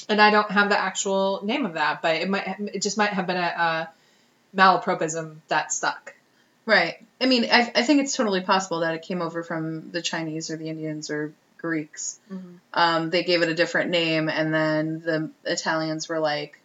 and 0.09 0.21
I 0.21 0.31
don't 0.31 0.49
have 0.51 0.69
the 0.69 0.79
actual 0.79 1.41
name 1.43 1.65
of 1.65 1.73
that, 1.73 2.01
but 2.01 2.15
it 2.15 2.29
might 2.29 2.55
it 2.73 2.81
just 2.81 2.97
might 2.97 3.11
have 3.11 3.27
been 3.27 3.37
a, 3.37 3.39
a 3.41 3.89
malapropism 4.55 5.37
that 5.47 5.71
stuck. 5.71 6.13
Right. 6.65 6.95
I 7.21 7.27
mean, 7.27 7.45
I, 7.51 7.71
I 7.75 7.83
think 7.83 8.01
it's 8.01 8.15
totally 8.15 8.41
possible 8.41 8.79
that 8.79 8.95
it 8.95 9.03
came 9.03 9.21
over 9.21 9.43
from 9.43 9.91
the 9.91 10.01
Chinese 10.01 10.49
or 10.49 10.57
the 10.57 10.69
Indians 10.69 11.09
or 11.11 11.31
Greeks. 11.65 12.19
Um, 12.73 13.09
they 13.09 13.23
gave 13.23 13.41
it 13.41 13.49
a 13.49 13.53
different 13.55 13.89
name, 13.91 14.29
and 14.29 14.53
then 14.53 15.01
the 15.01 15.29
Italians 15.45 16.07
were 16.09 16.19
like, 16.19 16.59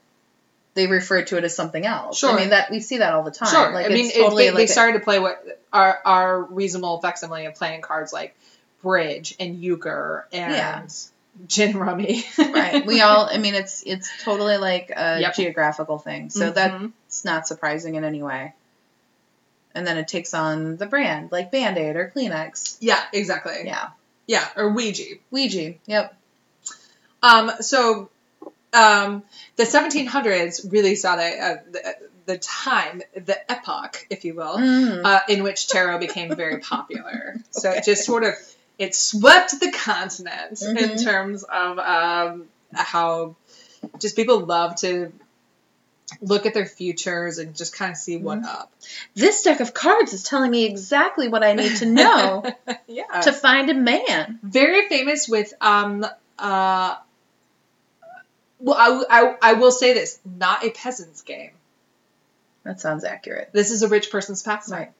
they 0.75 0.87
referred 0.87 1.26
to 1.28 1.37
it 1.37 1.45
as 1.45 1.54
something 1.57 1.85
else. 1.85 2.19
Sure. 2.19 2.30
I 2.30 2.37
mean, 2.37 2.50
that 2.50 2.71
we 2.71 2.80
see 2.80 2.99
that 2.99 3.12
all 3.12 3.23
the 3.23 3.30
time. 3.30 3.49
Sure. 3.50 3.73
Like, 3.73 3.87
I 3.87 3.88
mean, 3.88 4.07
it's 4.07 4.16
it- 4.16 4.21
totally 4.21 4.45
they, 4.45 4.50
they 4.50 4.54
like 4.57 4.69
a- 4.69 4.73
started 4.73 4.99
to 4.99 5.04
play 5.04 5.19
what 5.19 5.42
are 5.73 5.99
are 6.04 6.42
reasonable 6.45 7.00
facsimile 7.00 7.47
of 7.47 7.54
playing 7.54 7.80
cards 7.80 8.12
like 8.12 8.37
bridge 8.83 9.35
and 9.40 9.61
euchre 9.61 10.26
and 10.33 10.52
Yeah. 10.54 10.87
gin 11.47 11.76
rummy. 11.76 12.25
right. 12.38 12.85
We 12.87 13.00
all. 13.00 13.28
I 13.30 13.38
mean, 13.38 13.54
it's 13.54 13.83
it's 13.85 14.11
totally 14.25 14.57
like 14.59 14.90
a 14.95 15.21
Yep. 15.21 15.35
geographical 15.35 15.99
thing. 15.99 16.30
So 16.30 16.50
Mhm. 16.50 16.54
that's 16.54 17.25
not 17.25 17.47
surprising 17.49 17.95
in 17.97 18.04
any 18.04 18.23
way. 18.23 18.54
and 19.73 19.87
then 19.87 19.97
it 19.99 20.09
takes 20.09 20.35
on 20.35 20.76
the 20.78 20.87
brand, 20.87 21.30
like 21.30 21.52
Band 21.52 21.78
Aid 21.78 21.95
or 21.95 22.11
Kleenex. 22.14 22.76
Yeah, 22.80 23.00
exactly. 23.12 23.54
Yeah. 23.64 23.90
Yeah, 24.30 24.46
or 24.56 24.68
Ouija. 24.70 25.16
Ouija. 25.32 25.75
Yep. 25.87 26.16
Um, 27.20 27.50
so 27.60 28.08
um, 28.72 29.25
the 29.56 29.64
1700s 29.64 30.70
really 30.70 30.94
saw 30.94 31.16
the, 31.16 31.22
uh, 31.46 31.56
the 31.72 31.96
the 32.26 32.38
time, 32.38 33.02
the 33.16 33.37
epoch, 33.50 34.06
if 34.08 34.25
you 34.25 34.34
will, 34.34 34.56
Mm. 34.56 35.04
uh, 35.04 35.20
in 35.28 35.42
which 35.42 35.66
tarot 35.66 35.99
became 35.99 36.37
very 36.37 36.58
popular. 36.60 37.34
So 37.50 37.70
Okay. 37.70 37.78
it 37.78 37.84
just 37.84 38.04
sort 38.04 38.22
of 38.22 38.34
it 38.78 38.94
swept 38.94 39.58
the 39.58 39.72
continent 39.72 40.62
in 40.62 40.76
Mhm. 40.76 41.02
terms 41.02 41.42
of 41.42 41.78
um, 41.80 42.44
how 42.72 43.34
just 43.99 44.14
people 44.14 44.38
love 44.46 44.76
to 44.76 45.12
look 46.21 46.47
at 46.47 46.55
their 46.55 46.67
futures 46.67 47.38
and 47.38 47.55
just 47.55 47.75
kind 47.75 47.90
of 47.93 47.97
see 47.97 48.17
what 48.17 48.40
Mhm. 48.43 48.47
up. 48.47 48.73
This 49.14 49.43
deck 49.43 49.61
of 49.61 49.73
cards 49.75 50.12
is 50.12 50.23
telling 50.23 50.50
me 50.50 50.64
exactly 50.64 51.29
what 51.29 51.43
I 51.45 51.52
need 51.55 51.76
to 51.79 51.87
know 51.87 52.45
yeah. 52.87 53.21
to 53.23 53.33
find 53.33 53.71
a 53.71 53.75
man. 53.75 54.38
very 54.43 54.88
famous 54.88 55.29
with 55.29 55.52
um 55.61 56.05
uh 56.38 56.97
well 58.59 58.76
I, 58.79 59.05
I, 59.21 59.37
I 59.43 59.52
will 59.55 59.73
say 59.73 59.95
this 59.95 60.19
not 60.25 60.64
a 60.64 60.71
peasant's 60.71 61.23
game 61.23 61.52
That 62.64 62.81
sounds 62.81 63.05
accurate. 63.05 63.50
this 63.52 63.71
is 63.71 63.83
a 63.83 63.88
rich 63.88 64.11
person's 64.11 64.43
pastime 64.43 64.79
Right. 64.79 64.93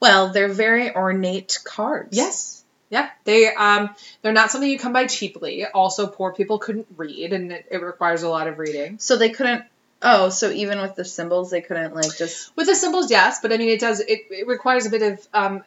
Well, 0.00 0.28
they're 0.32 0.48
very 0.48 0.94
ornate 0.94 1.58
cards. 1.64 2.16
yes 2.16 2.62
yeah 2.90 3.10
they 3.24 3.52
um 3.54 3.90
they're 4.22 4.32
not 4.32 4.50
something 4.50 4.70
you 4.70 4.78
come 4.78 4.92
by 4.92 5.06
cheaply 5.06 5.66
also 5.66 6.06
poor 6.06 6.32
people 6.32 6.58
couldn't 6.58 6.86
read 6.96 7.32
and 7.32 7.52
it, 7.52 7.66
it 7.70 7.82
requires 7.82 8.22
a 8.22 8.28
lot 8.28 8.46
of 8.48 8.58
reading 8.58 8.98
So 8.98 9.16
they 9.16 9.30
couldn't. 9.30 9.64
Oh, 10.00 10.28
so 10.28 10.50
even 10.50 10.80
with 10.80 10.94
the 10.94 11.04
symbols, 11.04 11.50
they 11.50 11.60
couldn't 11.60 11.94
like 11.94 12.16
just. 12.16 12.54
with 12.56 12.66
the 12.68 12.74
symbols 12.74 13.10
yes 13.10 13.40
but 13.42 13.52
i 13.52 13.56
mean 13.56 13.68
it 13.68 13.80
does 13.80 14.00
it, 14.00 14.20
it 14.30 14.46
requires 14.46 14.86
a 14.86 14.90
bit 14.90 15.02
of 15.02 15.28
um 15.34 15.64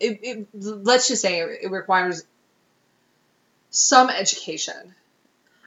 it, 0.00 0.18
it 0.22 0.48
let's 0.54 1.06
just 1.08 1.22
say 1.22 1.40
it, 1.40 1.60
it 1.62 1.70
requires 1.70 2.24
some 3.70 4.10
education 4.10 4.94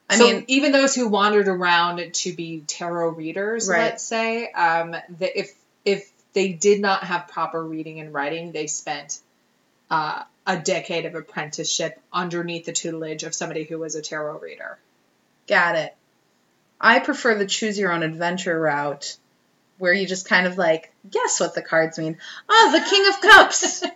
I 0.10 0.18
so 0.18 0.26
mean, 0.28 0.44
even 0.48 0.74
those 0.74 0.94
who 0.94 1.08
wandered 1.08 1.48
around 1.48 2.14
to 2.14 2.34
be 2.34 2.60
tarot 2.68 3.10
readers, 3.12 3.70
Right. 3.70 3.80
let's 3.86 4.04
say, 4.04 4.52
um, 4.52 4.92
that 4.92 5.40
if 5.40 5.54
if 5.86 6.12
they 6.34 6.50
did 6.52 6.82
not 6.82 7.06
have 7.06 7.30
proper 7.30 7.64
reading 7.64 8.02
and 8.02 8.14
writing, 8.14 8.52
they 8.52 8.68
spent 8.68 9.20
uh, 9.90 10.24
a 10.46 10.58
decade 10.60 11.06
of 11.06 11.16
apprenticeship 11.16 12.00
underneath 12.12 12.66
the 12.66 12.74
tutelage 12.74 13.24
of 13.24 13.34
somebody 13.34 13.64
who 13.64 13.80
was 13.80 13.96
a 13.96 14.02
tarot 14.02 14.40
reader. 14.40 14.78
got 15.48 15.78
it. 15.78 15.96
I 16.84 17.00
prefer 17.00 17.36
the 17.36 17.46
choose 17.46 17.80
your 17.80 17.94
own 17.94 18.04
adventure 18.04 18.60
route, 18.60 19.18
where 19.78 19.94
you 19.94 20.06
just 20.06 20.28
kind 20.28 20.46
of 20.46 20.58
like 20.58 20.94
guess 21.10 21.40
what 21.40 21.56
the 21.56 21.62
cards 21.62 21.98
mean. 21.98 22.18
Ah, 22.50 22.70
the 22.74 22.90
King 22.90 23.08
of 23.08 23.22
Cups. 23.22 23.84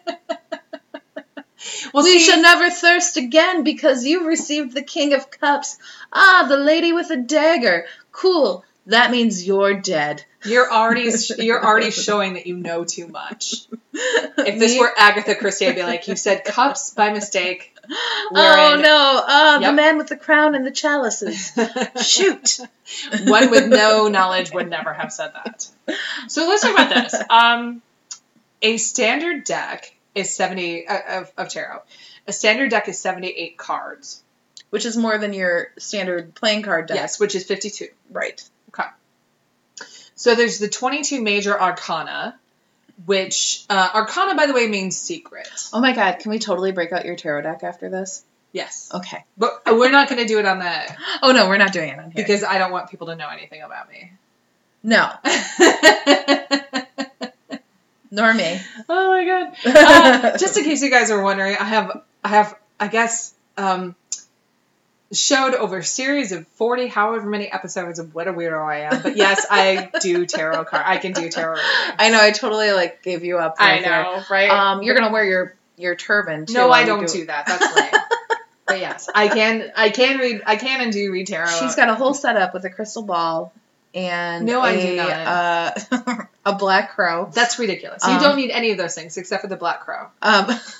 Well, 1.93 2.03
we 2.03 2.19
see, 2.19 2.25
shall 2.25 2.41
never 2.41 2.69
thirst 2.69 3.17
again 3.17 3.63
because 3.63 4.05
you 4.05 4.27
received 4.27 4.73
the 4.73 4.83
King 4.83 5.13
of 5.13 5.31
Cups. 5.31 5.77
Ah, 6.13 6.45
the 6.47 6.57
lady 6.57 6.93
with 6.93 7.09
a 7.09 7.17
dagger. 7.17 7.87
Cool. 8.11 8.63
That 8.87 9.11
means 9.11 9.45
you're 9.45 9.75
dead. 9.81 10.23
you're 10.45 10.71
already 10.71 11.11
you're 11.39 11.63
already 11.63 11.91
showing 11.91 12.33
that 12.33 12.47
you 12.47 12.55
know 12.55 12.85
too 12.85 13.07
much. 13.07 13.67
If 13.93 14.59
this 14.59 14.79
were 14.79 14.91
Agatha 14.97 15.35
Christie, 15.35 15.67
I'd 15.67 15.75
be 15.75 15.83
like, 15.83 16.07
you 16.07 16.15
said 16.15 16.45
cups 16.45 16.91
by 16.91 17.11
mistake. 17.11 17.75
oh 17.89 18.79
no! 18.81 19.23
Ah, 19.27 19.59
the 19.61 19.73
man 19.73 19.97
with 19.97 20.07
the 20.07 20.15
crown 20.15 20.55
and 20.55 20.65
the 20.65 20.71
chalices. 20.71 21.51
Shoot. 22.01 22.59
One 23.25 23.49
with 23.49 23.67
no 23.67 24.07
knowledge 24.07 24.53
would 24.53 24.69
never 24.69 24.93
have 24.93 25.11
said 25.11 25.31
that. 25.33 25.67
So 26.29 26.47
let's 26.47 26.61
talk 26.61 26.73
about 26.73 26.89
this. 26.89 27.15
Um, 27.29 27.81
a 28.61 28.77
standard 28.77 29.43
deck 29.43 29.93
is 30.15 30.33
70 30.33 30.87
uh, 30.87 31.21
of, 31.21 31.31
of 31.37 31.49
tarot. 31.49 31.81
A 32.27 32.33
standard 32.33 32.71
deck 32.71 32.87
is 32.87 32.97
78 32.99 33.57
cards. 33.57 34.23
Which 34.69 34.85
is 34.85 34.97
more 34.97 35.17
than 35.17 35.31
your 35.31 35.69
standard 35.77 36.35
playing 36.35 36.63
card 36.63 36.87
deck. 36.87 36.97
Yes, 36.97 37.19
which 37.21 37.35
is 37.35 37.45
52. 37.45 37.87
Right. 38.11 38.43
So 40.17 40.35
there's 40.35 40.57
the 40.59 40.67
22 40.67 41.21
major 41.21 41.59
arcana, 41.59 42.37
which 43.05 43.63
uh, 43.69 43.89
arcana, 43.93 44.35
by 44.35 44.47
the 44.47 44.53
way, 44.53 44.67
means 44.67 44.97
secret. 44.97 45.47
Oh 45.71 45.79
my 45.79 45.93
god, 45.93 46.19
can 46.19 46.31
we 46.31 46.39
totally 46.39 46.71
break 46.71 46.91
out 46.91 47.05
your 47.05 47.15
tarot 47.15 47.43
deck 47.43 47.63
after 47.63 47.89
this? 47.89 48.23
Yes. 48.51 48.89
Okay. 48.93 49.23
But 49.37 49.61
we're 49.67 49.91
not 49.91 50.09
going 50.09 50.19
to 50.21 50.27
do 50.27 50.39
it 50.39 50.45
on 50.45 50.59
the 50.59 50.95
Oh 51.21 51.31
no, 51.31 51.47
we're 51.47 51.57
not 51.57 51.71
doing 51.71 51.89
it 51.89 51.99
on 51.99 52.11
here. 52.11 52.23
because 52.23 52.43
I 52.43 52.57
don't 52.57 52.71
want 52.71 52.89
people 52.89 53.07
to 53.07 53.15
know 53.15 53.29
anything 53.29 53.61
about 53.61 53.89
me. 53.89 54.11
no, 54.83 55.09
nor 58.11 58.33
me. 58.33 58.59
Oh 58.89 59.09
my 59.09 59.25
god. 59.25 59.53
Uh, 59.65 60.37
just 60.37 60.57
in 60.57 60.63
case 60.63 60.81
you 60.81 60.89
guys 60.89 61.11
are 61.11 61.21
wondering, 61.21 61.55
I 61.57 61.63
have 61.65 62.01
I 62.23 62.29
have 62.29 62.55
I 62.79 62.87
guess 62.87 63.33
um 63.57 63.95
showed 65.11 65.53
over 65.53 65.77
a 65.77 65.83
series 65.83 66.31
of 66.31 66.47
40 66.47 66.87
however 66.87 67.27
many 67.27 67.51
episodes 67.51 67.99
of 67.99 68.13
what 68.13 68.27
a 68.27 68.33
weirdo 68.33 68.61
I 68.61 68.79
am. 68.81 69.01
But 69.01 69.15
yes, 69.15 69.45
I 69.49 69.89
do 70.01 70.25
tarot 70.25 70.65
card. 70.65 70.83
I 70.85 70.97
can 70.97 71.13
do 71.13 71.29
tarot. 71.29 71.55
readings. 71.55 71.95
I 71.99 72.09
know. 72.09 72.21
I 72.21 72.31
totally 72.31 72.71
like 72.71 73.03
gave 73.03 73.23
you 73.23 73.37
up. 73.37 73.55
I 73.59 73.71
right 73.71 73.83
there. 73.83 74.03
know, 74.03 74.23
right? 74.29 74.49
Um, 74.49 74.83
you're 74.83 74.95
gonna 74.95 75.11
wear 75.11 75.23
your 75.23 75.55
your 75.77 75.95
turban. 75.95 76.45
Too 76.45 76.53
no, 76.53 76.71
I 76.71 76.85
don't 76.85 77.07
do 77.07 77.25
that. 77.27 77.45
That's 77.47 77.75
lame. 77.75 78.01
but 78.65 78.79
yes, 78.79 79.09
I 79.13 79.27
can 79.27 79.71
I 79.75 79.89
can 79.89 80.17
read 80.19 80.41
I 80.45 80.55
can 80.57 80.81
and 80.81 80.91
do 80.91 81.11
read 81.11 81.27
tarot. 81.27 81.51
She's 81.59 81.75
got 81.75 81.89
a 81.89 81.95
whole 81.95 82.13
setup 82.13 82.53
with 82.53 82.65
a 82.65 82.69
crystal 82.69 83.03
ball 83.03 83.53
and 83.93 84.45
No, 84.45 84.61
I 84.61 84.71
a, 84.71 84.81
do 84.81 84.95
not. 84.95 85.09
Uh, 85.09 86.23
a 86.45 86.53
black 86.55 86.91
crow. 86.95 87.29
That's 87.33 87.57
ridiculous. 87.59 88.03
You 88.05 88.13
Um, 88.13 88.21
don't 88.21 88.35
need 88.37 88.51
any 88.51 88.71
of 88.71 88.77
those 88.77 88.95
things 88.95 89.17
except 89.17 89.41
for 89.41 89.47
the 89.47 89.55
black 89.57 89.81
crow. 89.81 90.07
Um, 90.21 90.45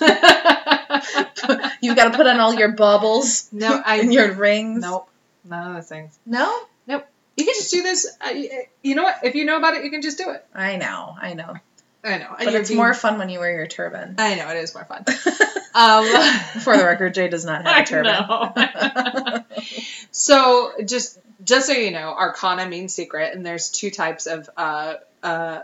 you 1.80 1.94
got 1.94 2.10
to 2.10 2.16
put 2.16 2.26
on 2.26 2.40
all 2.40 2.54
your 2.54 2.72
baubles 2.72 3.48
no, 3.52 3.80
I 3.84 3.96
and 3.98 4.12
your 4.12 4.32
rings. 4.32 4.80
nope. 4.82 5.08
None 5.44 5.68
of 5.68 5.74
those 5.76 5.88
things. 5.88 6.18
No. 6.26 6.58
Nope. 6.86 7.06
You 7.36 7.44
can 7.44 7.54
just 7.54 7.70
do 7.70 7.82
this. 7.82 8.06
Uh, 8.20 8.34
you 8.82 8.94
know 8.94 9.04
what? 9.04 9.16
If 9.22 9.34
you 9.34 9.44
know 9.44 9.56
about 9.56 9.74
it, 9.74 9.84
you 9.84 9.90
can 9.90 10.02
just 10.02 10.18
do 10.18 10.30
it. 10.30 10.44
I 10.54 10.76
know. 10.76 11.14
I 11.20 11.34
know. 11.34 11.54
I 12.04 12.18
know. 12.18 12.34
But 12.38 12.54
it's 12.54 12.70
more 12.70 12.94
fun 12.94 13.18
when 13.18 13.28
you 13.28 13.38
wear 13.38 13.52
your 13.52 13.66
turban. 13.66 14.16
I 14.18 14.34
know 14.34 14.48
it 14.50 14.56
is 14.58 14.74
more 14.74 14.84
fun. 14.84 15.04
Um, 15.74 16.04
For 16.62 16.76
the 16.76 16.84
record, 16.84 17.14
Jay 17.14 17.28
does 17.28 17.44
not 17.44 17.64
have 17.66 17.84
a 17.84 17.86
turban. 17.86 18.26
know. 18.28 19.44
so 20.10 20.72
just 20.84 21.18
just 21.42 21.66
so 21.66 21.72
you 21.72 21.90
know, 21.90 22.14
Arcana 22.14 22.66
means 22.68 22.94
secret, 22.94 23.34
and 23.34 23.44
there's 23.44 23.70
two 23.70 23.90
types 23.90 24.26
of 24.26 24.48
uh, 24.56 24.94
uh, 25.22 25.60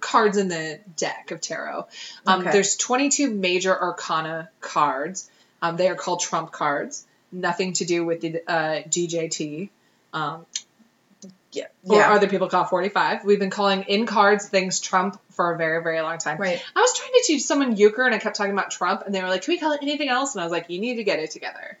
cards 0.00 0.36
in 0.36 0.48
the 0.48 0.80
deck 0.96 1.30
of 1.30 1.40
tarot. 1.40 1.86
Um, 2.26 2.40
Okay. 2.42 2.52
There's 2.52 2.76
22 2.76 3.30
major 3.32 3.74
Arcana 3.78 4.50
cards. 4.60 5.30
Um, 5.62 5.76
they 5.76 5.88
are 5.88 5.96
called 5.96 6.20
trump 6.20 6.52
cards. 6.52 7.04
Nothing 7.32 7.72
to 7.74 7.84
do 7.84 8.04
with 8.04 8.20
the 8.20 8.40
uh, 8.46 8.82
DJT. 8.88 9.70
Um, 10.12 10.46
yeah. 11.52 11.64
or 11.84 11.96
Yeah. 11.96 12.12
other 12.12 12.28
people 12.28 12.48
call 12.48 12.64
45. 12.64 13.24
We've 13.24 13.38
been 13.38 13.50
calling 13.50 13.82
in 13.82 14.06
cards 14.06 14.46
things 14.48 14.80
Trump 14.80 15.20
for 15.30 15.52
a 15.54 15.56
very, 15.56 15.82
very 15.82 16.00
long 16.02 16.18
time. 16.18 16.38
Right. 16.38 16.62
I 16.76 16.80
was 16.80 16.96
trying 16.96 17.12
to 17.12 17.22
teach 17.26 17.42
someone 17.42 17.76
euchre 17.76 18.04
and 18.04 18.14
I 18.14 18.18
kept 18.18 18.36
talking 18.36 18.52
about 18.52 18.70
Trump 18.70 19.02
and 19.06 19.14
they 19.14 19.22
were 19.22 19.28
like, 19.28 19.42
can 19.42 19.54
we 19.54 19.58
call 19.58 19.72
it 19.72 19.80
anything 19.82 20.08
else? 20.08 20.34
And 20.34 20.42
I 20.42 20.44
was 20.44 20.52
like, 20.52 20.68
you 20.68 20.78
need 20.78 20.96
to 20.96 21.04
get 21.04 21.18
it 21.18 21.30
together. 21.30 21.78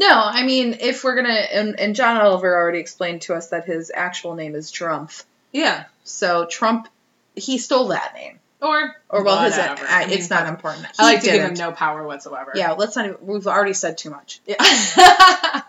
No, 0.00 0.08
I 0.10 0.44
mean, 0.44 0.78
if 0.80 1.04
we're 1.04 1.14
gonna, 1.14 1.28
and, 1.28 1.78
and 1.78 1.94
John 1.94 2.16
Oliver 2.16 2.56
already 2.56 2.78
explained 2.78 3.20
to 3.22 3.34
us 3.34 3.48
that 3.48 3.66
his 3.66 3.92
actual 3.94 4.34
name 4.34 4.54
is 4.54 4.70
Trump. 4.70 5.12
Yeah. 5.52 5.84
So 6.04 6.46
Trump, 6.46 6.88
he 7.36 7.58
stole 7.58 7.88
that 7.88 8.14
name, 8.14 8.38
Or, 8.62 8.96
or 9.10 9.22
well, 9.22 9.42
his. 9.42 9.58
Uh, 9.58 9.76
I, 9.78 10.04
I 10.04 10.06
mean, 10.06 10.16
it's 10.16 10.30
not 10.30 10.46
important. 10.46 10.86
I 10.98 11.02
like 11.04 11.20
He 11.20 11.26
to 11.28 11.32
give 11.36 11.44
him 11.44 11.54
no 11.54 11.72
power 11.72 12.06
whatsoever. 12.06 12.52
Yeah, 12.54 12.72
let's 12.72 12.96
not. 12.96 13.04
Even, 13.04 13.18
we've 13.20 13.46
already 13.46 13.74
said 13.74 13.98
too 13.98 14.08
much. 14.08 14.40
Yeah. 14.46 14.56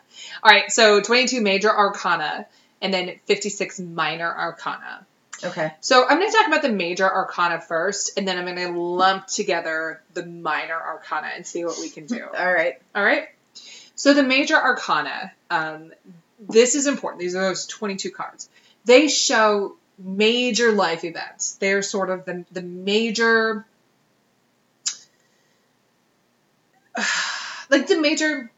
All 0.44 0.50
right. 0.50 0.72
So 0.72 1.02
22 1.02 1.42
major 1.42 1.70
arcana 1.70 2.48
and 2.82 2.94
then 2.94 3.20
56 3.26 3.82
minor 3.82 4.34
arcana. 4.34 5.06
Okay. 5.44 5.74
So 5.82 6.08
I'm 6.08 6.20
going 6.20 6.32
to 6.32 6.38
talk 6.38 6.48
about 6.48 6.62
the 6.62 6.72
major 6.72 7.04
arcana 7.04 7.60
first, 7.60 8.18
and 8.18 8.26
then 8.26 8.38
I'm 8.38 8.46
going 8.46 8.74
to 8.74 8.80
lump 8.80 9.28
together 9.28 10.02
the 10.14 10.26
minor 10.26 10.76
arcana 10.80 11.32
and 11.36 11.46
see 11.46 11.66
what 11.66 11.80
we 11.80 11.90
can 11.90 12.06
do. 12.06 12.24
All 12.24 12.54
right. 12.54 12.76
All 12.96 13.04
right. 13.04 13.28
So 14.02 14.16
the 14.16 14.24
major 14.24 14.56
arcana, 14.56 15.32
um, 15.52 15.94
this 16.40 16.74
is 16.74 16.88
important. 16.88 17.20
These 17.20 17.36
are 17.36 17.42
those 17.50 17.68
22 17.68 18.10
cards. 18.10 18.50
They 18.84 19.08
show 19.08 19.76
major 20.00 20.72
life 20.72 21.04
events. 21.04 21.58
They're 21.58 21.84
sort 21.84 22.10
of 22.10 22.26
the, 22.26 22.44
the 22.52 22.64
major, 22.64 23.64
like 27.70 27.86
the 27.86 28.02
major 28.02 28.50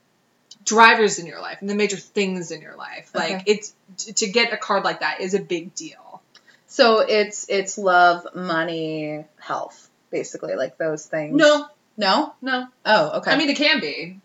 drivers 0.64 1.20
in 1.20 1.26
your 1.26 1.42
life 1.42 1.58
and 1.60 1.70
the 1.70 1.76
major 1.76 1.98
things 1.98 2.52
in 2.52 2.62
your 2.62 2.78
life. 2.78 3.12
Like 3.14 3.42
Okay. 3.42 3.44
it's 3.48 3.74
to 4.16 4.28
get 4.30 4.54
a 4.54 4.58
card 4.58 4.86
like 4.86 5.02
that 5.02 5.20
is 5.20 5.34
a 5.34 5.42
big 5.42 5.76
deal. 5.76 6.22
So 6.68 7.00
it's 7.02 7.48
it's 7.50 7.78
love, 7.78 8.26
money, 8.34 9.26
health, 9.42 9.90
basically, 10.10 10.56
like 10.56 10.78
those 10.78 11.06
things. 11.06 11.36
No, 11.36 11.68
No. 11.98 12.34
no. 12.42 12.68
Oh, 12.86 13.18
okay. 13.18 13.32
I 13.32 13.38
mean, 13.38 13.50
it 13.50 13.58
can 13.58 13.82
be, 13.82 14.22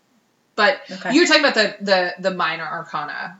but 0.59 0.81
okay. 0.91 1.13
you're 1.13 1.25
talking 1.25 1.41
about 1.41 1.55
the 1.55 1.75
the 1.79 2.13
the 2.19 2.31
minor 2.35 2.65
arcana, 2.65 3.39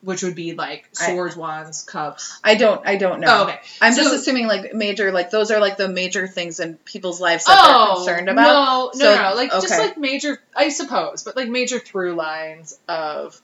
which 0.00 0.22
would 0.22 0.34
be 0.34 0.54
like 0.54 0.88
I- 0.98 1.12
swords, 1.12 1.36
wands, 1.36 1.82
cups. 1.82 2.40
I 2.42 2.54
don't. 2.54 2.80
I 2.86 2.96
don't 2.96 3.20
know. 3.20 3.26
Oh, 3.28 3.42
okay. 3.44 3.60
I'm 3.82 3.94
just 3.94 4.14
assuming 4.14 4.46
like 4.46 4.72
major, 4.72 5.12
like 5.12 5.28
those 5.28 5.50
are 5.50 5.60
like 5.60 5.76
the 5.76 5.90
major 5.90 6.26
things 6.26 6.60
in 6.60 6.78
people's 6.78 7.20
lives 7.20 7.44
that 7.44 7.62
they're 7.62 7.74
oh, 7.76 7.94
concerned 7.96 8.30
about. 8.30 8.46
Oh, 8.46 8.90
No, 8.94 9.04
no, 9.04 9.14
So, 9.14 9.22
no, 9.22 9.36
like 9.36 9.50
just 9.50 9.78
like 9.78 9.98
major, 9.98 10.40
I 10.56 10.70
suppose, 10.70 11.22
but 11.22 11.36
like 11.36 11.50
major 11.50 11.78
through 11.78 12.14
lines 12.14 12.78
of, 12.88 13.38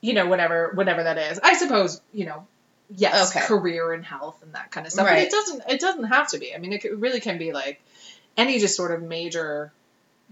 you 0.00 0.14
know, 0.14 0.24
whatever, 0.24 0.70
whatever 0.72 1.02
that 1.02 1.18
is. 1.18 1.38
I 1.42 1.58
suppose, 1.58 2.00
you 2.14 2.24
know, 2.24 2.46
yes, 2.88 3.36
Okay. 3.36 3.44
career 3.44 3.92
and 3.92 4.02
health 4.02 4.42
and 4.42 4.54
that 4.54 4.70
kind 4.70 4.86
of 4.86 4.94
stuff. 4.94 5.06
But 5.06 5.18
it 5.18 5.30
doesn't, 5.30 5.62
it 5.68 5.78
doesn't 5.78 6.04
have 6.04 6.28
to 6.28 6.38
be. 6.38 6.54
I 6.54 6.58
mean, 6.58 6.72
it 6.72 6.84
really 6.98 7.20
can 7.20 7.36
be 7.36 7.52
like 7.52 7.82
any 8.34 8.58
just 8.60 8.76
sort 8.76 8.92
of 8.92 9.02
major 9.02 9.72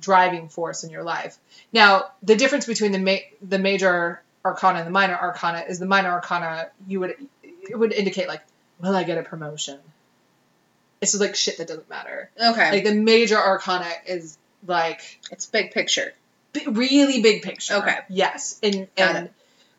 driving 0.00 0.48
force 0.48 0.84
in 0.84 0.90
your 0.90 1.02
life. 1.02 1.36
Now, 1.72 2.06
the 2.22 2.36
difference 2.36 2.66
between 2.66 2.92
the 2.92 2.98
ma- 2.98 3.26
the 3.42 3.58
major 3.58 4.20
arcana 4.44 4.78
and 4.78 4.86
the 4.86 4.90
minor 4.92 5.14
arcana 5.16 5.64
is 5.68 5.78
the 5.78 5.86
minor 5.86 6.10
arcana 6.10 6.68
you 6.86 7.00
would 7.00 7.14
it 7.42 7.78
would 7.78 7.92
indicate 7.92 8.28
like, 8.28 8.42
will 8.80 8.94
I 8.94 9.04
get 9.04 9.16
a 9.18 9.22
promotion? 9.22 9.78
It's 11.00 11.12
just 11.12 11.20
like 11.20 11.34
shit 11.36 11.58
that 11.58 11.68
doesn't 11.68 11.88
matter. 11.88 12.30
Okay, 12.40 12.70
Like 12.70 12.84
the 12.84 12.94
major 12.94 13.36
arcana 13.36 13.90
is 14.06 14.38
like 14.66 15.00
it's 15.30 15.46
big 15.46 15.72
picture. 15.72 16.12
b- 16.52 16.66
really 16.66 17.20
big 17.20 17.42
picture. 17.42 17.74
Okay. 17.74 17.98
Yes, 18.08 18.58
and 18.62 18.88
Got 18.96 19.16
and 19.16 19.30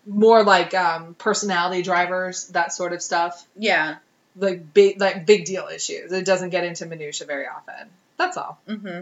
more 0.05 0.43
like 0.43 0.74
um, 0.75 1.15
personality 1.15 1.81
drivers, 1.81 2.48
that 2.50 2.72
sort 2.74 2.93
of 2.93 3.01
stuff. 3.01 3.45
Yeah. 3.57 3.98
Like 4.36 4.74
big 4.74 5.00
like 5.00 5.25
big 5.25 5.45
deal 5.45 5.67
issues. 5.74 6.12
It 6.12 6.25
doesn't 6.25 6.50
get 6.50 6.63
into 6.63 6.86
minutia 6.86 7.25
very 7.25 7.48
often. 7.48 7.89
That's 8.17 8.38
all. 8.38 8.60
hmm 8.67 9.01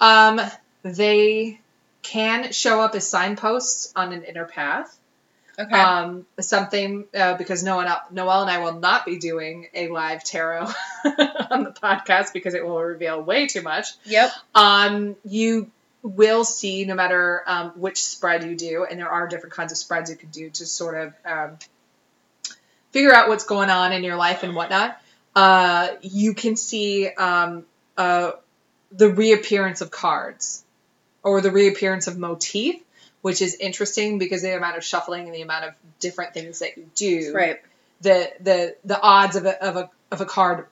Um, 0.00 0.40
they 0.82 1.60
can 2.02 2.52
show 2.52 2.80
up 2.80 2.94
as 2.94 3.08
signposts 3.08 3.92
on 3.94 4.12
an 4.12 4.24
inner 4.24 4.46
path. 4.46 4.96
Okay. 5.58 5.78
Um, 5.78 6.26
something 6.40 7.04
uh, 7.14 7.36
because 7.36 7.62
Noel, 7.62 8.00
Noel 8.10 8.42
and 8.42 8.50
I 8.50 8.58
will 8.58 8.80
not 8.80 9.04
be 9.04 9.18
doing 9.18 9.66
a 9.74 9.88
live 9.88 10.24
tarot 10.24 10.68
on 11.50 11.64
the 11.64 11.76
podcast 11.82 12.32
because 12.32 12.54
it 12.54 12.64
will 12.64 12.80
reveal 12.80 13.20
way 13.20 13.46
too 13.46 13.60
much. 13.60 13.88
yep. 14.04 14.30
Um, 14.54 15.16
you 15.24 15.70
will 16.02 16.44
see 16.44 16.86
no 16.86 16.94
matter 16.94 17.42
um, 17.46 17.72
which 17.76 18.02
spread 18.02 18.44
you 18.44 18.54
do, 18.56 18.86
and 18.88 18.98
there 18.98 19.10
are 19.10 19.28
different 19.28 19.54
kinds 19.54 19.72
of 19.72 19.76
spreads 19.76 20.08
you 20.08 20.16
can 20.16 20.30
do 20.30 20.48
to 20.48 20.64
sort 20.64 20.96
of 20.96 21.14
um, 21.26 21.58
figure 22.90 23.12
out 23.12 23.28
what's 23.28 23.44
going 23.44 23.68
on 23.68 23.92
in 23.92 24.02
your 24.02 24.16
life 24.16 24.42
and 24.42 24.54
whatnot. 24.54 24.98
Uh, 25.36 25.88
you 26.00 26.32
can 26.32 26.56
see 26.56 27.08
um, 27.08 27.64
uh, 27.98 28.32
the 28.92 29.08
reappearance 29.08 29.80
of 29.80 29.90
cards 29.90 30.64
or 31.22 31.40
the 31.40 31.50
reappearance 31.50 32.06
of 32.06 32.18
motif, 32.18 32.76
which 33.22 33.42
is 33.42 33.54
interesting 33.54 34.18
because 34.18 34.42
the 34.42 34.56
amount 34.56 34.76
of 34.76 34.84
shuffling 34.84 35.26
and 35.26 35.34
the 35.34 35.42
amount 35.42 35.64
of 35.66 35.74
different 36.00 36.34
things 36.34 36.60
that 36.60 36.76
you 36.76 36.86
do 36.94 37.32
Right. 37.34 37.60
the 38.00 38.30
the 38.40 38.76
the 38.84 39.00
odds 39.00 39.36
of 39.36 39.46
a 39.46 39.62
of 39.64 39.76
a 39.76 39.90
of 40.10 40.20
a 40.20 40.24
card 40.26 40.66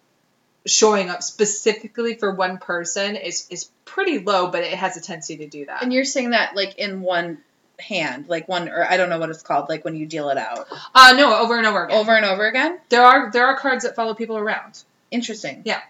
showing 0.66 1.08
up 1.08 1.22
specifically 1.22 2.14
for 2.14 2.32
one 2.34 2.58
person 2.58 3.16
is 3.16 3.46
is 3.50 3.70
pretty 3.84 4.18
low, 4.18 4.48
but 4.50 4.62
it 4.64 4.75
has 4.75 4.96
a 4.96 5.00
tendency 5.00 5.37
to 5.38 5.46
do 5.46 5.66
that. 5.66 5.82
And 5.82 5.92
you're 5.92 6.04
saying 6.04 6.30
that 6.30 6.56
like 6.56 6.76
in 6.78 7.00
one 7.00 7.38
hand, 7.78 8.28
like 8.28 8.48
one, 8.48 8.68
or 8.68 8.84
I 8.84 8.96
don't 8.96 9.08
know 9.08 9.18
what 9.20 9.30
it's 9.30 9.42
called, 9.42 9.68
like 9.68 9.84
when 9.84 9.94
you 9.94 10.04
deal 10.06 10.30
it 10.30 10.37
out 10.38 10.66
Uh 10.94 11.14
no, 11.16 11.37
over 11.40 11.56
and 11.56 11.66
over 11.66 11.84
again. 11.84 11.96
over 11.98 12.12
and 12.16 12.25
over 12.26 12.46
again. 12.48 12.78
There 12.88 13.02
are 13.04 13.30
there 13.30 13.46
are 13.46 13.56
cards 13.56 13.84
that 13.84 13.94
follow 13.94 14.14
people 14.14 14.37
around. 14.37 14.82
Interesting. 15.10 15.62
Yeah. 15.64 15.80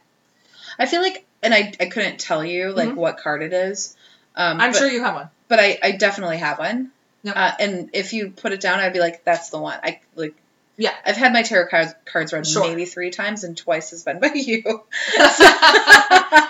I 0.79 0.87
feel 0.87 1.01
like, 1.03 1.25
and 1.43 1.55
I, 1.55 1.73
I 1.81 1.87
couldn't 1.87 2.19
tell 2.21 2.45
you 2.45 2.73
like 2.73 2.91
Mhm. 2.91 2.95
what 2.97 3.19
card 3.19 3.43
it 3.43 3.53
is. 3.53 3.97
Um, 4.37 4.61
I'm 4.61 4.73
but, 4.73 4.79
sure 4.79 4.89
you 4.89 5.03
have 5.03 5.15
one. 5.15 5.31
but 5.49 5.59
I, 5.61 5.79
I 5.83 5.93
definitely 5.93 6.39
have 6.39 6.59
one. 6.59 6.91
Yep. 7.25 7.35
Uh, 7.37 7.53
and 7.59 7.91
if 7.93 8.13
you 8.13 8.31
put 8.31 8.53
it 8.53 8.61
down, 8.61 8.79
I'd 8.81 8.93
be 8.93 9.01
like, 9.01 9.25
that's 9.25 9.51
the 9.51 9.59
one. 9.59 9.79
I 9.83 10.01
like. 10.15 10.35
Yeah. 10.77 10.95
I've 11.05 11.17
had 11.17 11.33
my 11.33 11.43
tarot 11.43 11.67
cards 11.69 11.93
cards 12.05 12.33
read 12.33 12.47
Sure. 12.47 12.69
maybe 12.69 12.85
three 12.85 13.11
times, 13.11 13.43
and 13.43 13.57
twice 13.57 13.91
has 13.91 14.05
been 14.05 14.21
by 14.21 14.31
you. 14.33 14.63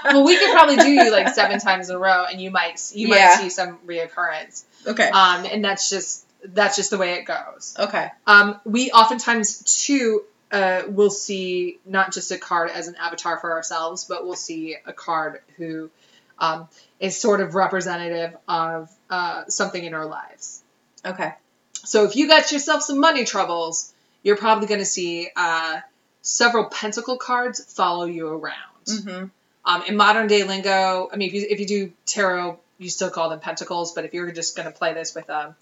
well, 0.04 0.25
we 0.25 0.37
could 0.38 0.52
probably 0.52 0.76
do 0.76 0.90
you 0.90 1.11
like 1.11 1.28
seven 1.35 1.59
times 1.59 1.88
in 1.90 1.97
a 1.97 1.99
row, 1.99 2.25
and 2.30 2.40
you 2.40 2.50
might 2.50 2.80
you 2.95 3.09
Yeah. 3.09 3.28
might 3.28 3.35
see 3.42 3.50
some 3.50 3.78
reoccurrence. 3.87 4.64
okay. 4.87 5.09
Um, 5.09 5.45
and 5.47 5.64
that's 5.64 5.88
just 5.90 6.25
that's 6.45 6.76
just 6.76 6.90
the 6.90 6.99
way 6.99 7.14
it 7.14 7.25
goes. 7.25 7.75
okay. 7.78 8.10
Um, 8.26 8.60
we 8.65 8.91
oftentimes 8.91 9.84
too 9.86 10.23
uh, 10.50 10.82
will 10.89 11.11
see 11.11 11.78
not 11.84 12.13
just 12.13 12.30
a 12.30 12.39
card 12.39 12.71
as 12.71 12.89
an 12.89 12.97
avatar 12.97 13.39
for 13.39 13.52
ourselves, 13.52 14.04
but 14.04 14.25
we'll 14.25 14.34
see 14.34 14.76
a 14.87 14.93
card 14.93 15.41
who 15.56 15.91
um, 16.39 16.69
is 17.00 17.21
sort 17.21 17.41
of 17.41 17.54
representative 17.54 18.37
of 18.47 18.91
uh, 19.11 19.45
something 19.49 19.82
in 19.82 19.95
our 19.95 20.06
lives. 20.06 20.63
Okay. 21.04 21.32
So 21.75 22.04
if 22.04 22.17
you 22.17 22.28
got 22.28 22.50
yourself 22.50 22.82
some 22.82 22.99
money 23.00 23.25
troubles, 23.25 23.93
you're 24.23 24.37
probably 24.37 24.67
going 24.67 24.80
to 24.80 24.87
see 24.87 25.28
uh, 25.37 25.80
several 26.23 26.65
pentacle 26.67 27.17
cards 27.17 27.63
follow 27.73 28.04
you 28.04 28.28
around. 28.28 28.54
hmm 28.87 29.25
Um, 29.65 29.82
in 29.87 29.97
modern 29.97 30.28
day 30.28 30.45
lingo, 30.45 31.08
I 31.13 31.17
mean, 31.17 31.28
if 31.28 31.34
you, 31.34 31.47
if 31.49 31.61
you 31.61 31.67
do 31.67 31.93
tarot, 32.06 32.58
you 32.78 32.89
still 32.89 33.11
call 33.11 33.28
them 33.28 33.41
pentacles, 33.41 33.93
but 33.93 34.04
if 34.04 34.15
you're 34.15 34.30
just 34.32 34.56
going 34.56 34.71
to 34.71 34.76
play 34.76 34.95
this 34.95 35.15
with 35.15 35.28
um, 35.28 35.54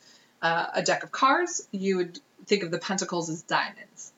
uh, 0.43 0.67
a 0.75 0.83
deck 0.83 1.03
of 1.03 1.11
cards, 1.11 1.67
you 1.73 1.97
would 1.97 2.21
think 2.47 2.63
of 2.63 2.71
the 2.71 2.79
pentacles 2.79 3.31
as 3.31 3.43
diamonds. 3.43 4.13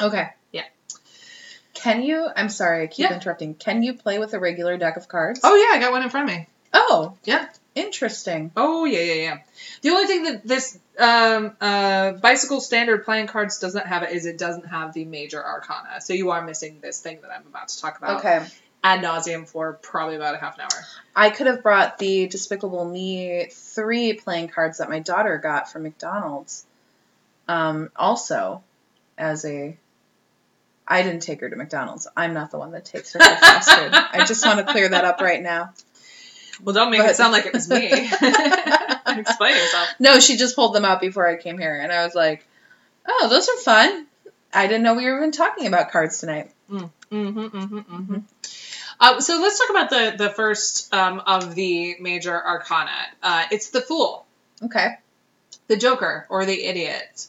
Okay. 0.00 0.28
Yeah. 0.52 0.64
Can 1.74 2.02
you? 2.02 2.28
I'm 2.34 2.48
sorry, 2.48 2.84
I 2.84 2.86
keep 2.86 3.08
Yeah. 3.08 3.14
interrupting. 3.14 3.54
Can 3.54 3.82
you 3.82 3.94
play 3.94 4.18
with 4.18 4.32
a 4.34 4.38
regular 4.38 4.76
deck 4.78 4.96
of 4.96 5.08
cards? 5.08 5.40
Oh 5.42 5.54
yeah, 5.56 5.76
I 5.76 5.80
got 5.80 5.92
one 5.92 6.02
in 6.02 6.10
front 6.10 6.30
of 6.30 6.36
me. 6.36 6.46
Oh, 6.72 7.16
Yeah. 7.24 7.46
interesting. 7.74 8.50
Oh 8.56 8.84
yeah, 8.84 9.00
yeah, 9.00 9.14
yeah. 9.14 9.38
The 9.82 9.90
only 9.90 10.06
thing 10.06 10.24
that 10.24 10.46
this 10.46 10.78
um, 10.98 11.56
uh, 11.60 12.12
bicycle 12.12 12.60
standard 12.60 13.04
playing 13.04 13.26
cards 13.26 13.58
doesn't 13.58 13.86
have 13.86 14.10
is 14.10 14.26
it 14.26 14.38
doesn't 14.38 14.66
have 14.66 14.92
the 14.92 15.04
major 15.04 15.44
arcana. 15.44 16.00
So 16.00 16.12
you 16.14 16.30
are 16.30 16.44
missing 16.44 16.78
this 16.80 17.00
thing 17.00 17.20
that 17.22 17.30
I'm 17.30 17.46
about 17.46 17.68
to 17.68 17.80
talk 17.80 17.98
about 17.98 18.18
Okay. 18.20 18.46
ad 18.82 19.00
nauseum 19.00 19.48
for 19.48 19.72
probably 19.74 20.16
about 20.16 20.34
a 20.34 20.38
half 20.38 20.54
an 20.56 20.62
hour. 20.62 20.84
I 21.16 21.30
could 21.30 21.46
have 21.46 21.62
brought 21.62 21.98
the 21.98 22.26
Despicable 22.28 22.84
Me 22.84 23.48
three 23.50 24.12
playing 24.14 24.48
cards 24.48 24.78
that 24.78 24.88
my 24.88 25.00
daughter 25.00 25.38
got 25.38 25.70
from 25.70 25.82
McDonald's. 25.84 26.64
Um, 27.48 27.90
also, 27.96 28.62
as 29.18 29.44
a, 29.44 29.76
I 30.86 31.02
didn't 31.02 31.20
take 31.22 31.40
her 31.40 31.48
to 31.50 31.56
McDonald's. 31.56 32.06
I'm 32.16 32.34
not 32.34 32.50
the 32.50 32.58
one 32.58 32.72
that 32.72 32.84
takes 32.84 33.12
her 33.14 33.18
to 33.18 33.24
fast 33.24 33.70
food. 33.70 33.90
I 33.92 34.24
just 34.26 34.44
want 34.44 34.64
to 34.64 34.72
clear 34.72 34.88
that 34.88 35.04
up 35.04 35.20
right 35.20 35.42
now. 35.42 35.72
Well, 36.62 36.74
don't 36.74 36.90
make 36.90 37.00
But- 37.00 37.10
it 37.10 37.16
sound 37.16 37.32
like 37.32 37.46
it 37.46 37.52
was 37.52 37.68
me. 37.68 37.88
Explain 39.06 39.56
yourself. 39.56 39.88
No, 39.98 40.20
she 40.20 40.36
just 40.36 40.56
pulled 40.56 40.74
them 40.74 40.84
out 40.84 41.00
before 41.00 41.26
I 41.28 41.36
came 41.36 41.58
here, 41.58 41.78
and 41.80 41.92
I 41.92 42.04
was 42.04 42.14
like, 42.14 42.46
"Oh, 43.06 43.28
those 43.28 43.48
are 43.48 43.56
fun." 43.58 44.06
I 44.52 44.66
didn't 44.68 44.82
know 44.84 44.94
we 44.94 45.04
were 45.06 45.16
even 45.18 45.32
talking 45.32 45.66
about 45.66 45.90
cards 45.90 46.18
tonight. 46.20 46.50
Mm-hmm, 46.70 47.14
mm-hmm, 47.14 47.78
mm-hmm. 47.78 48.18
Uh, 49.00 49.20
so 49.20 49.40
let's 49.40 49.58
talk 49.58 49.70
about 49.70 49.90
the 49.90 50.14
the 50.16 50.30
first 50.30 50.92
um, 50.94 51.20
of 51.26 51.54
the 51.54 51.96
major 52.00 52.34
arcana. 52.34 52.90
Uh, 53.22 53.44
it's 53.50 53.70
the 53.70 53.80
Fool. 53.80 54.24
Okay. 54.62 54.94
the 55.66 55.76
Joker 55.76 56.26
or 56.30 56.44
the 56.44 56.64
Idiot. 56.64 57.28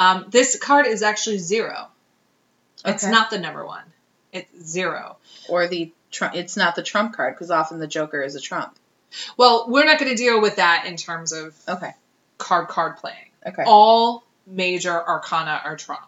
Um, 0.00 0.26
this 0.30 0.58
card 0.58 0.86
is 0.86 1.02
actually 1.02 1.38
zero. 1.38 1.86
It's 2.84 3.04
not 3.04 3.30
the 3.30 3.38
number 3.38 3.64
one. 3.64 3.84
It's 4.32 4.48
zero. 4.64 5.18
Or 5.48 5.68
the 5.68 5.92
Trump. 6.10 6.34
It's 6.34 6.56
not 6.56 6.74
the 6.74 6.82
Trump 6.82 7.14
card 7.14 7.34
because 7.34 7.50
often 7.50 7.78
the 7.78 7.86
Joker 7.86 8.22
is 8.22 8.34
a 8.34 8.40
Trump. 8.40 8.74
Well, 9.36 9.66
we're 9.68 9.84
not 9.84 9.98
going 9.98 10.10
to 10.10 10.16
deal 10.16 10.40
with 10.40 10.56
that 10.56 10.86
in 10.86 10.96
terms 10.96 11.32
of 11.32 11.54
Okay. 11.68 11.90
card 12.38 12.68
card 12.68 12.96
playing. 12.96 13.16
Okay. 13.46 13.64
All 13.66 14.24
major 14.46 14.90
arcana 15.06 15.60
are 15.64 15.76
Trump. 15.76 16.00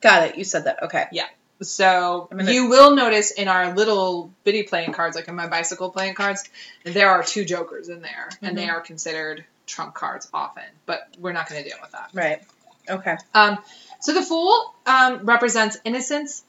Got 0.00 0.28
it. 0.30 0.36
You 0.38 0.44
said 0.44 0.64
that. 0.64 0.82
Okay. 0.84 1.04
Yeah. 1.12 1.26
So 1.62 2.28
gonna- 2.30 2.50
you 2.50 2.68
will 2.68 2.94
notice 2.96 3.30
in 3.30 3.48
our 3.48 3.74
little 3.74 4.30
bitty 4.44 4.64
playing 4.64 4.92
cards, 4.92 5.16
like 5.16 5.28
in 5.28 5.34
my 5.34 5.46
bicycle 5.46 5.90
playing 5.90 6.14
cards, 6.14 6.44
there 6.84 7.10
are 7.10 7.22
two 7.22 7.44
jokers 7.44 7.88
in 7.88 8.02
there, 8.02 8.28
and 8.42 8.56
they 8.58 8.66
Mhm. 8.66 8.72
are 8.72 8.80
considered 8.80 9.44
trump 9.66 9.94
cards 9.94 10.28
often. 10.34 10.64
But 10.86 11.08
we're 11.18 11.32
not 11.32 11.48
going 11.48 11.62
to 11.62 11.68
deal 11.68 11.78
with 11.80 11.92
that. 11.92 12.10
Right. 12.12 12.42
Okay. 12.88 13.16
Um, 13.32 13.58
so 14.00 14.12
the 14.12 14.22
Fool 14.22 14.74
um, 14.86 15.24
represents 15.24 15.78
innocence, 15.84 16.44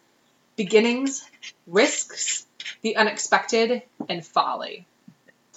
beginnings, 0.55 1.27
risks, 1.67 2.45
the 2.81 2.97
unexpected, 2.97 3.83
and 4.09 4.25
folly. 4.25 4.85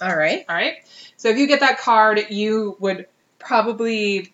All 0.01 0.15
right. 0.15 0.45
All 0.47 0.55
right. 0.55 0.75
So 1.17 1.29
if 1.29 1.37
you 1.37 1.47
get 1.47 1.59
that 1.59 1.79
card, 1.79 2.27
you 2.29 2.77
would 2.79 3.07
probably 3.37 4.33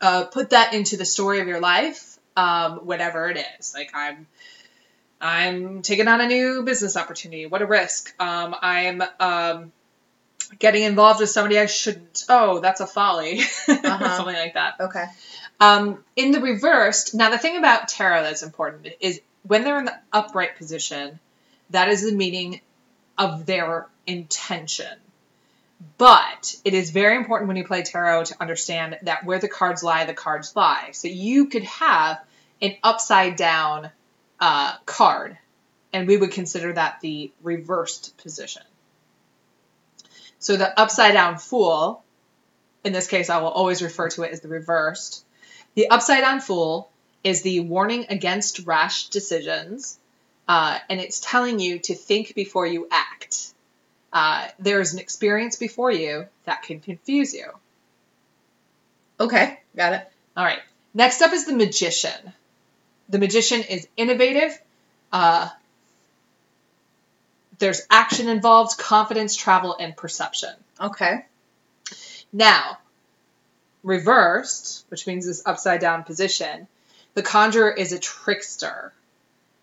uh, 0.00 0.24
put 0.24 0.50
that 0.50 0.74
into 0.74 0.96
the 0.96 1.04
story 1.04 1.40
of 1.40 1.46
your 1.46 1.60
life, 1.60 2.18
um, 2.36 2.78
whatever 2.78 3.28
it 3.30 3.38
is. 3.58 3.74
Like 3.74 3.90
I'm, 3.94 4.26
I'm 5.20 5.82
taking 5.82 6.08
on 6.08 6.20
a 6.20 6.26
new 6.26 6.62
business 6.64 6.96
opportunity. 6.96 7.46
What 7.46 7.62
a 7.62 7.66
risk. 7.66 8.12
Um, 8.20 8.54
I'm 8.60 9.02
um, 9.20 9.72
getting 10.58 10.82
involved 10.82 11.20
with 11.20 11.30
somebody 11.30 11.58
I 11.58 11.66
shouldn't. 11.66 12.24
Oh, 12.28 12.60
that's 12.60 12.80
a 12.80 12.86
folly. 12.86 13.40
Uh-huh. 13.68 14.16
Something 14.16 14.36
like 14.36 14.54
that. 14.54 14.74
Okay. 14.80 15.04
Um, 15.60 16.04
in 16.16 16.30
the 16.30 16.40
reversed, 16.40 17.14
now 17.14 17.30
the 17.30 17.38
thing 17.38 17.56
about 17.56 17.88
tarot 17.88 18.22
that's 18.22 18.42
important 18.42 18.88
is 19.00 19.20
when 19.42 19.64
they're 19.64 19.78
in 19.78 19.86
the 19.86 19.98
upright 20.12 20.56
position, 20.56 21.18
that 21.70 21.88
is 21.88 22.02
the 22.02 22.14
meaning 22.14 22.60
of 23.16 23.46
their 23.46 23.86
intention. 24.06 24.98
But 25.96 26.56
it 26.64 26.74
is 26.74 26.90
very 26.90 27.16
important 27.16 27.48
when 27.48 27.56
you 27.56 27.64
play 27.64 27.82
tarot 27.82 28.24
to 28.24 28.40
understand 28.40 28.98
that 29.02 29.24
where 29.24 29.38
the 29.38 29.48
cards 29.48 29.82
lie, 29.82 30.04
the 30.04 30.14
cards 30.14 30.54
lie. 30.56 30.90
So 30.92 31.08
you 31.08 31.46
could 31.46 31.64
have 31.64 32.20
an 32.60 32.76
upside 32.82 33.36
down 33.36 33.90
uh, 34.40 34.76
card, 34.86 35.38
and 35.92 36.08
we 36.08 36.16
would 36.16 36.32
consider 36.32 36.72
that 36.72 37.00
the 37.00 37.32
reversed 37.42 38.16
position. 38.18 38.62
So 40.38 40.56
the 40.56 40.78
upside 40.78 41.14
down 41.14 41.38
fool, 41.38 42.02
in 42.84 42.92
this 42.92 43.08
case, 43.08 43.30
I 43.30 43.40
will 43.40 43.48
always 43.48 43.82
refer 43.82 44.08
to 44.10 44.22
it 44.22 44.32
as 44.32 44.40
the 44.40 44.48
reversed. 44.48 45.24
The 45.74 45.90
upside 45.90 46.20
down 46.20 46.40
fool 46.40 46.90
is 47.24 47.42
the 47.42 47.60
warning 47.60 48.06
against 48.08 48.60
rash 48.66 49.08
decisions, 49.08 49.98
uh, 50.46 50.78
and 50.88 51.00
it's 51.00 51.20
telling 51.20 51.58
you 51.58 51.78
to 51.80 51.94
think 51.94 52.34
before 52.34 52.66
you 52.66 52.88
act. 52.90 53.52
Uh, 54.12 54.48
there 54.58 54.80
is 54.80 54.94
an 54.94 55.00
experience 55.00 55.56
before 55.56 55.90
you 55.90 56.26
that 56.44 56.62
can 56.62 56.80
confuse 56.80 57.34
you. 57.34 57.46
Okay, 59.20 59.58
got 59.76 59.92
it. 59.92 60.12
All 60.36 60.44
right. 60.44 60.60
Next 60.94 61.20
up 61.20 61.32
is 61.32 61.44
the 61.46 61.54
magician. 61.54 62.32
The 63.08 63.18
magician 63.18 63.62
is 63.62 63.88
innovative. 63.96 64.58
Uh, 65.12 65.48
there's 67.58 67.86
action 67.90 68.28
involved, 68.28 68.78
confidence, 68.78 69.36
travel, 69.36 69.76
and 69.78 69.96
perception. 69.96 70.54
Okay. 70.80 71.24
Now, 72.32 72.78
reversed, 73.82 74.84
which 74.88 75.06
means 75.06 75.26
this 75.26 75.42
upside 75.44 75.80
down 75.80 76.04
position, 76.04 76.68
the 77.14 77.22
conjurer 77.22 77.70
is 77.70 77.92
a 77.92 77.98
trickster 77.98 78.92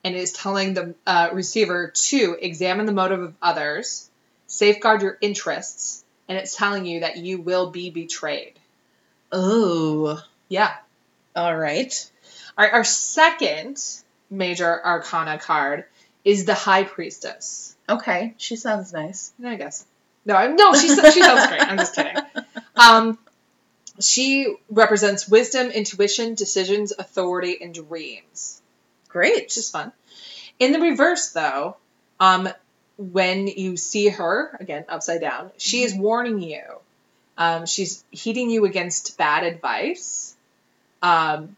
and 0.03 0.15
is 0.15 0.33
telling 0.33 0.73
the 0.73 0.95
uh, 1.05 1.29
receiver 1.33 1.91
to 1.95 2.37
examine 2.39 2.85
the 2.85 2.91
motive 2.91 3.21
of 3.21 3.33
others, 3.41 4.09
safeguard 4.47 5.01
your 5.01 5.17
interests, 5.21 6.03
and 6.27 6.37
it's 6.37 6.55
telling 6.55 6.85
you 6.85 7.01
that 7.01 7.17
you 7.17 7.39
will 7.39 7.71
be 7.71 7.89
betrayed. 7.89 8.53
Oh. 9.31 10.21
Yeah. 10.49 10.73
All 11.35 11.55
right. 11.55 12.11
All 12.57 12.65
right, 12.65 12.73
our 12.73 12.83
second 12.83 13.83
major 14.29 14.85
arcana 14.85 15.37
card 15.37 15.85
is 16.25 16.45
the 16.45 16.55
High 16.55 16.83
Priestess. 16.83 17.75
Okay. 17.87 18.33
She 18.37 18.55
sounds 18.57 18.91
nice. 18.91 19.31
I 19.43 19.55
guess. 19.55 19.85
No, 20.25 20.51
no, 20.53 20.73
she 20.73 20.87
she 20.89 21.21
sounds 21.21 21.47
great. 21.47 21.61
I'm 21.61 21.77
just 21.77 21.95
kidding. 21.95 22.15
Um, 22.77 23.17
she 24.01 24.53
represents 24.69 25.29
wisdom, 25.29 25.67
intuition, 25.67 26.35
decisions, 26.35 26.91
authority, 26.91 27.57
and 27.61 27.73
dreams, 27.73 28.61
Great. 29.07 29.35
which 29.43 29.55
is 29.55 29.69
fun. 29.69 29.93
In 30.59 30.73
the 30.73 30.79
reverse, 30.81 31.29
though, 31.29 31.77
um, 32.19 32.49
when 32.97 33.47
you 33.47 33.77
see 33.77 34.09
her 34.09 34.57
again 34.59 34.83
upside 34.89 35.21
down, 35.21 35.51
she 35.55 35.83
is 35.83 35.95
warning 35.95 36.41
you. 36.41 36.63
Um, 37.37 37.65
she's 37.65 38.03
heating 38.11 38.49
you 38.49 38.65
against 38.65 39.17
bad 39.17 39.43
advice. 39.45 40.35
Um, 41.01 41.55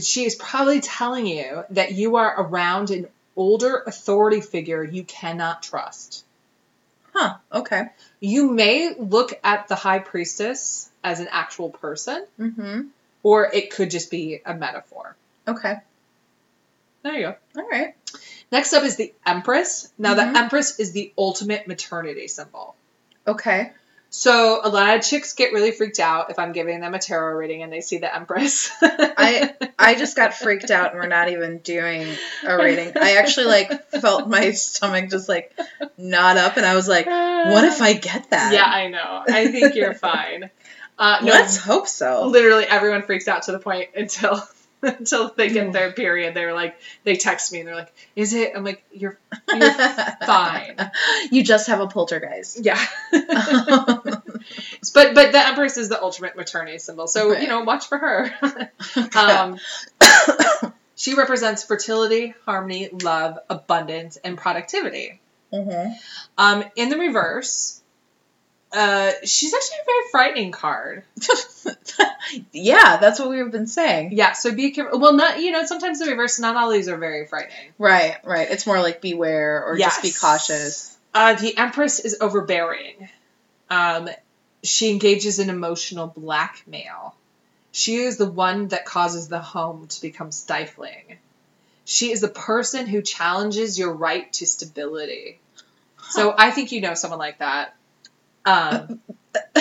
she 0.00 0.24
is 0.24 0.36
probably 0.36 0.80
telling 0.80 1.26
you 1.26 1.64
that 1.70 1.92
you 1.92 2.14
are 2.14 2.42
around 2.42 2.90
an 2.90 3.08
older 3.40 3.82
authority 3.86 4.42
figure 4.42 4.84
you 4.84 5.02
cannot 5.02 5.62
trust. 5.62 6.24
Huh. 7.14 7.36
Okay. 7.50 7.86
You 8.20 8.50
may 8.52 8.94
look 8.98 9.32
at 9.42 9.66
the 9.66 9.74
high 9.76 9.98
priestess 9.98 10.90
as 11.02 11.20
an 11.20 11.28
actual 11.30 11.70
person, 11.70 12.26
Mm-hmm. 12.38 12.82
or 13.22 13.50
it 13.52 13.70
could 13.70 13.90
just 13.90 14.10
be 14.10 14.42
a 14.44 14.52
metaphor. 14.54 15.16
Okay. 15.48 15.78
There 17.02 17.14
you 17.14 17.22
go. 17.28 17.36
All 17.62 17.68
right. 17.68 17.94
Next 18.52 18.74
up 18.74 18.84
is 18.84 18.96
the 18.96 19.14
Empress. 19.24 19.90
Now, 19.96 20.14
Mhm. 20.14 20.32
the 20.34 20.38
Empress 20.38 20.78
is 20.78 20.92
the 20.92 21.10
ultimate 21.16 21.66
maternity 21.66 22.28
symbol. 22.28 22.74
Okay. 23.26 23.72
So, 24.12 24.60
a 24.62 24.68
lot 24.68 24.96
of 24.96 25.04
chicks 25.04 25.34
get 25.34 25.52
really 25.52 25.70
freaked 25.70 26.00
out 26.00 26.30
if 26.30 26.38
I'm 26.40 26.50
giving 26.50 26.80
them 26.80 26.94
a 26.94 26.98
tarot 26.98 27.36
reading 27.36 27.62
and 27.62 27.72
they 27.72 27.80
see 27.80 27.98
the 27.98 28.12
Empress. 28.12 28.68
I 28.82 29.54
I 29.78 29.94
just 29.94 30.16
got 30.16 30.34
freaked 30.34 30.70
out 30.72 30.90
and 30.90 31.00
we're 31.00 31.06
not 31.06 31.30
even 31.30 31.58
doing 31.58 32.08
a 32.44 32.56
reading. 32.56 32.92
I 33.00 33.18
actually 33.18 33.46
like 33.46 33.90
felt 33.90 34.28
my 34.28 34.50
stomach 34.50 35.10
just 35.10 35.28
like 35.28 35.56
knot 35.96 36.36
up 36.38 36.56
and 36.56 36.66
I 36.66 36.74
was 36.74 36.88
like, 36.88 37.06
what 37.06 37.64
if 37.64 37.80
I 37.80 37.92
get 37.92 38.30
that? 38.30 38.52
Yeah, 38.52 38.64
I 38.64 38.88
know. 38.88 39.22
I 39.28 39.46
think 39.46 39.76
you're 39.76 39.94
fine. 39.94 40.50
Uh, 40.98 41.20
no, 41.22 41.30
Let's 41.32 41.56
hope 41.56 41.86
so. 41.88 42.26
literally 42.26 42.64
everyone 42.64 43.02
freaks 43.02 43.28
out 43.28 43.44
to 43.44 43.52
the 43.52 43.58
point 43.60 43.90
until 43.96 44.42
until 44.98 45.32
they 45.36 45.50
get 45.50 45.72
their 45.72 45.92
period. 45.92 46.34
They're 46.34 46.54
like, 46.54 46.76
they 47.04 47.16
text 47.16 47.52
me 47.52 47.60
and 47.60 47.68
they're 47.68 47.74
like, 47.74 47.92
"Is 48.16 48.32
it?" 48.34 48.52
I'm 48.56 48.64
like, 48.64 48.82
"You're 48.92 49.18
you're 49.54 49.72
fine." 50.26 50.76
You 51.30 51.44
just 51.44 51.68
have 51.68 51.80
a 51.80 51.86
poltergeist. 51.86 52.64
Yeah. 52.64 52.82
but 53.12 55.14
but 55.14 55.32
the 55.32 55.46
Empress 55.46 55.76
is 55.76 55.88
the 55.88 56.00
ultimate 56.02 56.36
maternity 56.36 56.78
symbol, 56.78 57.06
so 57.06 57.30
Right. 57.30 57.42
you 57.42 57.48
know, 57.48 57.62
watch 57.62 57.88
for 57.88 57.98
her. 57.98 58.34
um, 59.16 59.58
she 60.96 61.14
represents 61.14 61.64
fertility, 61.64 62.34
harmony, 62.44 62.88
love, 63.02 63.38
abundance, 63.48 64.16
and 64.22 64.36
productivity. 64.38 65.20
hmm 65.52 65.86
Um, 66.38 66.64
in 66.76 66.88
the 66.88 66.96
reverse, 66.98 67.79
uh, 68.72 69.12
she's 69.24 69.52
actually 69.52 69.78
a 69.82 69.84
very 69.84 70.10
frightening 70.10 70.52
card. 70.52 71.02
yeah, 72.52 72.98
that's 72.98 73.18
what 73.18 73.30
we've 73.30 73.50
been 73.50 73.66
saying. 73.66 74.10
Yeah, 74.12 74.32
so 74.32 74.54
be 74.54 74.70
careful. 74.70 75.00
Well, 75.00 75.14
not 75.14 75.40
you 75.40 75.50
know, 75.50 75.64
sometimes 75.64 75.98
the 75.98 76.06
reverse. 76.10 76.38
Not 76.38 76.56
all 76.56 76.70
these 76.70 76.88
are 76.88 76.96
very 76.96 77.26
frightening. 77.26 77.72
Right, 77.78 78.16
right. 78.24 78.48
It's 78.50 78.66
more 78.66 78.80
like 78.80 79.00
beware 79.00 79.64
or 79.64 79.76
just 79.76 80.02
be 80.02 80.12
cautious. 80.12 80.96
Uh, 81.12 81.34
the 81.34 81.56
Empress 81.56 81.98
is 81.98 82.18
overbearing. 82.20 83.08
Um, 83.68 84.08
she 84.62 84.90
engages 84.90 85.38
in 85.38 85.50
emotional 85.50 86.06
blackmail. 86.06 87.14
She 87.72 87.96
is 87.96 88.16
the 88.16 88.30
one 88.30 88.68
that 88.68 88.84
causes 88.84 89.28
the 89.28 89.40
home 89.40 89.86
to 89.88 90.00
become 90.00 90.32
stifling. 90.32 91.18
She 91.84 92.12
is 92.12 92.20
the 92.20 92.28
person 92.28 92.86
who 92.86 93.02
challenges 93.02 93.78
your 93.78 93.92
right 93.92 94.32
to 94.34 94.46
stability. 94.46 95.40
So 96.10 96.34
I 96.36 96.50
think 96.50 96.72
you 96.72 96.80
know 96.80 96.94
someone 96.94 97.18
like 97.18 97.38
that. 97.38 97.74
Um, 98.44 99.00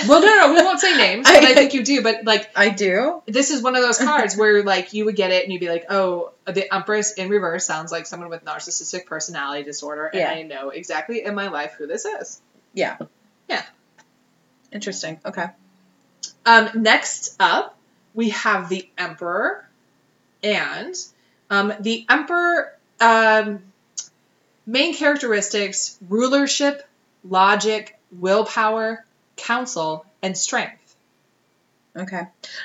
well, 0.08 0.22
no, 0.22 0.28
no, 0.48 0.54
we 0.54 0.62
won't 0.64 0.80
say 0.80 0.98
names, 0.98 1.28
but 1.30 1.44
I 1.44 1.54
think 1.54 1.74
you 1.74 1.84
do. 1.84 2.02
But 2.02 2.24
like, 2.26 2.50
I 2.56 2.70
do. 2.70 3.22
this 3.28 3.52
is 3.52 3.62
one 3.62 3.76
of 3.76 3.82
those 3.82 3.98
cards 3.98 4.36
where 4.38 4.64
like 4.64 4.94
you 4.94 5.06
would 5.06 5.16
get 5.16 5.32
it 5.32 5.44
and 5.44 5.54
you'd 5.54 5.60
be 5.60 5.70
like, 5.70 5.86
oh, 5.90 6.32
the 6.46 6.74
Empress 6.74 7.14
in 7.14 7.30
reverse 7.30 7.66
sounds 7.66 7.92
like 7.92 8.08
someone 8.08 8.30
with 8.30 8.44
narcissistic 8.46 9.06
personality 9.06 9.64
disorder, 9.64 10.08
and 10.08 10.20
Yeah. 10.20 10.32
I 10.32 10.44
know 10.44 10.70
exactly 10.70 11.24
in 11.24 11.36
my 11.36 11.50
life 11.50 11.74
who 11.78 11.88
this 11.88 12.06
is. 12.06 12.42
Yeah. 12.74 12.98
Yeah. 13.48 13.64
Interesting. 14.72 15.20
Okay. 15.26 15.46
Um, 16.46 16.70
next 16.76 17.36
up, 17.40 17.78
we 18.14 18.30
have 18.30 18.70
the 18.70 18.88
Emperor, 18.98 19.68
and 20.42 20.96
um, 21.50 21.74
the 21.80 22.06
Emperor 22.10 22.76
um, 23.00 23.62
main 24.66 24.96
characteristics: 24.96 25.98
rulership, 26.08 26.88
logic, 27.24 27.99
willpower, 28.12 29.06
counsel, 29.36 30.06
and 30.22 30.38
strength. 30.38 30.76
Okay. 31.96 32.22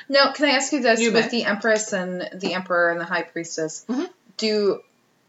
Now, 0.07 0.31
can 0.33 0.45
I 0.45 0.51
ask 0.51 0.71
you 0.71 0.81
this 0.81 0.99
You 0.99 1.11
with 1.11 1.25
may. 1.31 1.41
the 1.41 1.45
Empress 1.45 1.93
and 1.93 2.29
the 2.33 2.53
Emperor 2.53 2.91
and 2.91 2.99
the 2.99 3.05
High 3.05 3.23
Priestess? 3.23 3.85
Mhm. 3.89 4.09
Do 4.37 4.81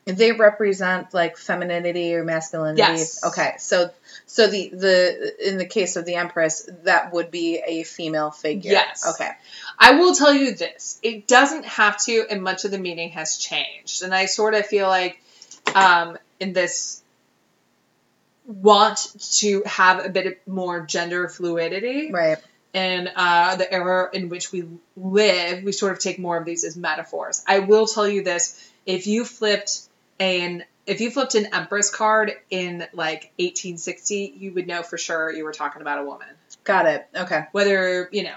they 0.04 0.30
represent 0.32 1.12
like 1.12 1.36
femininity 1.36 2.14
or 2.14 2.22
masculinity? 2.22 2.78
Yes. 2.78 3.24
Okay. 3.24 3.54
So 3.58 3.90
so 4.26 4.46
the 4.46 4.68
the 4.68 5.48
in 5.48 5.56
the 5.58 5.64
case 5.66 5.96
of 5.96 6.04
the 6.04 6.14
Empress, 6.14 6.68
that 6.84 7.12
would 7.12 7.30
be 7.30 7.60
a 7.66 7.82
female 7.82 8.30
figure. 8.30 8.72
Yes. 8.72 9.04
Okay. 9.14 9.30
I 9.78 9.92
will 9.92 10.14
tell 10.14 10.32
you 10.32 10.54
this: 10.54 11.00
it 11.02 11.26
doesn't 11.26 11.64
have 11.64 11.98
to, 12.04 12.26
and 12.30 12.42
much 12.42 12.64
of 12.64 12.70
the 12.70 12.78
meaning 12.78 13.10
has 13.10 13.38
changed. 13.38 14.02
And 14.02 14.14
I 14.14 14.26
sort 14.26 14.54
of 14.54 14.66
feel 14.66 14.86
like 14.88 15.20
um, 15.74 16.16
in 16.38 16.52
this 16.52 17.02
want 18.46 19.14
to 19.38 19.62
have 19.66 20.04
a 20.04 20.08
bit 20.08 20.46
more 20.46 20.80
gender 20.80 21.28
fluidity. 21.28 22.10
Right. 22.10 22.38
in 22.72 23.08
uh, 23.14 23.56
the 23.56 23.72
era 23.72 24.10
in 24.12 24.28
which 24.28 24.52
we 24.52 24.68
live, 24.96 25.64
we 25.64 25.72
sort 25.72 25.92
of 25.92 25.98
take 25.98 26.18
more 26.18 26.36
of 26.36 26.44
these 26.44 26.64
as 26.64 26.76
metaphors. 26.76 27.42
I 27.46 27.60
will 27.60 27.86
tell 27.86 28.08
you 28.08 28.22
this: 28.22 28.70
if 28.84 29.06
you 29.06 29.24
flipped 29.24 29.80
an 30.18 30.64
if 30.86 31.00
you 31.00 31.10
flipped 31.10 31.34
an 31.34 31.48
Empress 31.52 31.90
card 31.90 32.32
in 32.48 32.86
like 32.92 33.32
1860, 33.38 34.34
you 34.38 34.52
would 34.52 34.66
know 34.66 34.82
for 34.82 34.96
sure 34.96 35.32
you 35.32 35.44
were 35.44 35.52
talking 35.52 35.82
about 35.82 35.98
a 35.98 36.04
woman. 36.04 36.28
Got 36.64 36.86
it. 36.86 37.06
Okay. 37.14 37.46
Whether 37.52 38.08
you 38.12 38.24
know, 38.24 38.36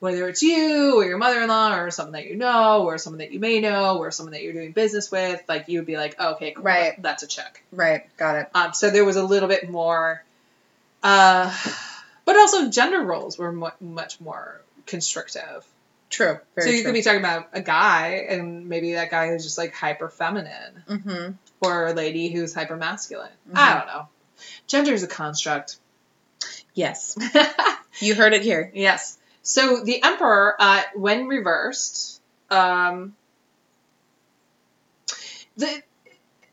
whether 0.00 0.28
it's 0.28 0.42
you 0.42 0.96
or 1.00 1.04
your 1.04 1.18
mother-in-law 1.18 1.76
or 1.76 1.90
someone 1.90 2.12
that 2.12 2.26
you 2.26 2.36
know 2.36 2.84
or 2.84 2.98
someone 2.98 3.18
that 3.18 3.32
you 3.32 3.40
may 3.40 3.60
know 3.60 3.98
or 3.98 4.10
someone 4.10 4.32
that 4.32 4.42
you're 4.42 4.52
doing 4.52 4.72
business 4.72 5.10
with, 5.10 5.42
like 5.48 5.68
you 5.68 5.78
would 5.80 5.86
be 5.86 5.96
like, 5.96 6.14
oh, 6.18 6.34
okay, 6.34 6.52
cool, 6.52 6.64
Right. 6.64 7.00
that's 7.02 7.22
a 7.22 7.26
check 7.26 7.62
Right. 7.72 8.04
Got 8.16 8.36
it. 8.36 8.48
Um, 8.54 8.72
so 8.74 8.90
there 8.90 9.04
was 9.04 9.16
a 9.16 9.24
little 9.24 9.48
bit 9.48 9.68
more, 9.68 10.22
uh, 11.02 11.52
but 12.24 12.36
also 12.36 12.70
gender 12.70 13.00
roles 13.02 13.38
were 13.38 13.52
mu- 13.52 13.70
much 13.80 14.20
more 14.20 14.60
constrictive. 14.86 15.66
True. 16.10 16.38
Very 16.54 16.66
so 16.66 16.70
you 16.72 16.78
true. 16.82 16.84
could 16.90 16.94
be 16.94 17.02
talking 17.02 17.18
about 17.20 17.48
a 17.52 17.60
guy, 17.60 18.26
and 18.30 18.68
maybe 18.68 18.94
that 18.94 19.10
guy 19.10 19.26
is 19.32 19.44
just 19.44 19.58
like 19.58 19.74
hyper 19.74 20.08
feminine, 20.08 20.82
mm-hmm. 20.88 21.32
or 21.60 21.86
a 21.88 21.92
lady 21.92 22.28
who's 22.30 22.54
hyper 22.54 22.76
masculine. 22.76 23.28
I 23.52 23.72
Mhm. 23.72 23.78
don't 23.78 23.86
know. 23.88 24.08
Gender 24.68 24.92
is 24.94 25.02
a 25.02 25.08
construct. 25.08 25.76
Yes. 26.74 27.18
You 28.00 28.14
heard 28.14 28.32
it 28.32 28.42
here. 28.42 28.70
yes. 28.74 29.18
So 29.48 29.82
the 29.82 30.02
Emperor, 30.02 30.54
uh, 30.58 30.82
when 30.94 31.26
reversed, 31.26 32.20
um, 32.50 33.16
the 35.56 35.82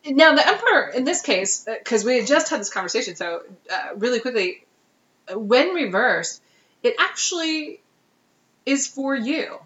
now 0.07 0.33
the 0.33 0.47
Emperor 0.47 0.91
in 0.95 1.03
this 1.03 1.21
case, 1.21 1.65
because 1.65 2.05
we 2.05 2.19
had 2.19 2.25
just 2.25 2.49
had 2.49 2.61
this 2.61 2.69
conversation, 2.69 3.17
so 3.17 3.41
uh, 3.69 3.95
really 3.97 4.21
quickly, 4.21 4.63
uh, 5.29 5.37
when 5.37 5.73
reversed, 5.73 6.41
it 6.83 6.95
actually 6.97 7.81
is 8.65 8.87
for 8.87 9.13
you. 9.13 9.57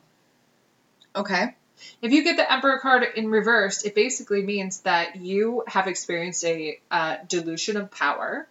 Okay. 1.15 1.53
If 2.01 2.11
you 2.11 2.23
get 2.23 2.35
the 2.35 2.51
Emperor 2.51 2.79
card 2.79 3.05
in 3.15 3.29
reversed, 3.29 3.85
it 3.85 3.93
basically 3.93 4.41
means 4.41 4.79
that 4.81 5.17
you 5.17 5.63
have 5.67 5.85
experienced 5.85 6.43
a 6.45 6.79
uh, 6.89 7.17
dilution 7.27 7.77
of 7.77 7.91
power, 7.91 8.47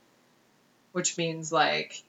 which 0.93 1.19
means 1.19 1.51
like 1.51 2.05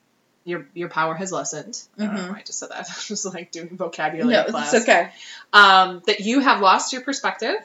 your 0.50 0.66
your 0.74 0.90
power 0.90 1.14
has 1.16 1.32
lessened. 1.32 1.82
I 1.98 2.06
don't 2.06 2.16
know 2.16 2.22
Mhm. 2.24 2.30
why 2.32 2.38
I 2.40 2.42
just 2.42 2.60
said 2.60 2.70
that. 2.70 2.76
I 2.90 2.94
was 2.96 3.08
just 3.08 3.26
like 3.26 3.52
doing 3.52 3.78
vocabulary 3.78 4.34
No, 4.34 4.44
class. 4.46 4.74
it's 4.74 4.84
okay. 4.84 5.12
Um, 5.54 6.02
that 6.08 6.20
you 6.22 6.40
have 6.42 6.62
lost 6.62 6.92
your 6.94 7.02
perspective. 7.04 7.56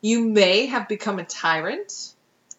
You 0.00 0.24
may 0.28 0.66
have 0.66 0.88
become 0.88 1.18
a 1.18 1.24
tyrant, 1.24 2.12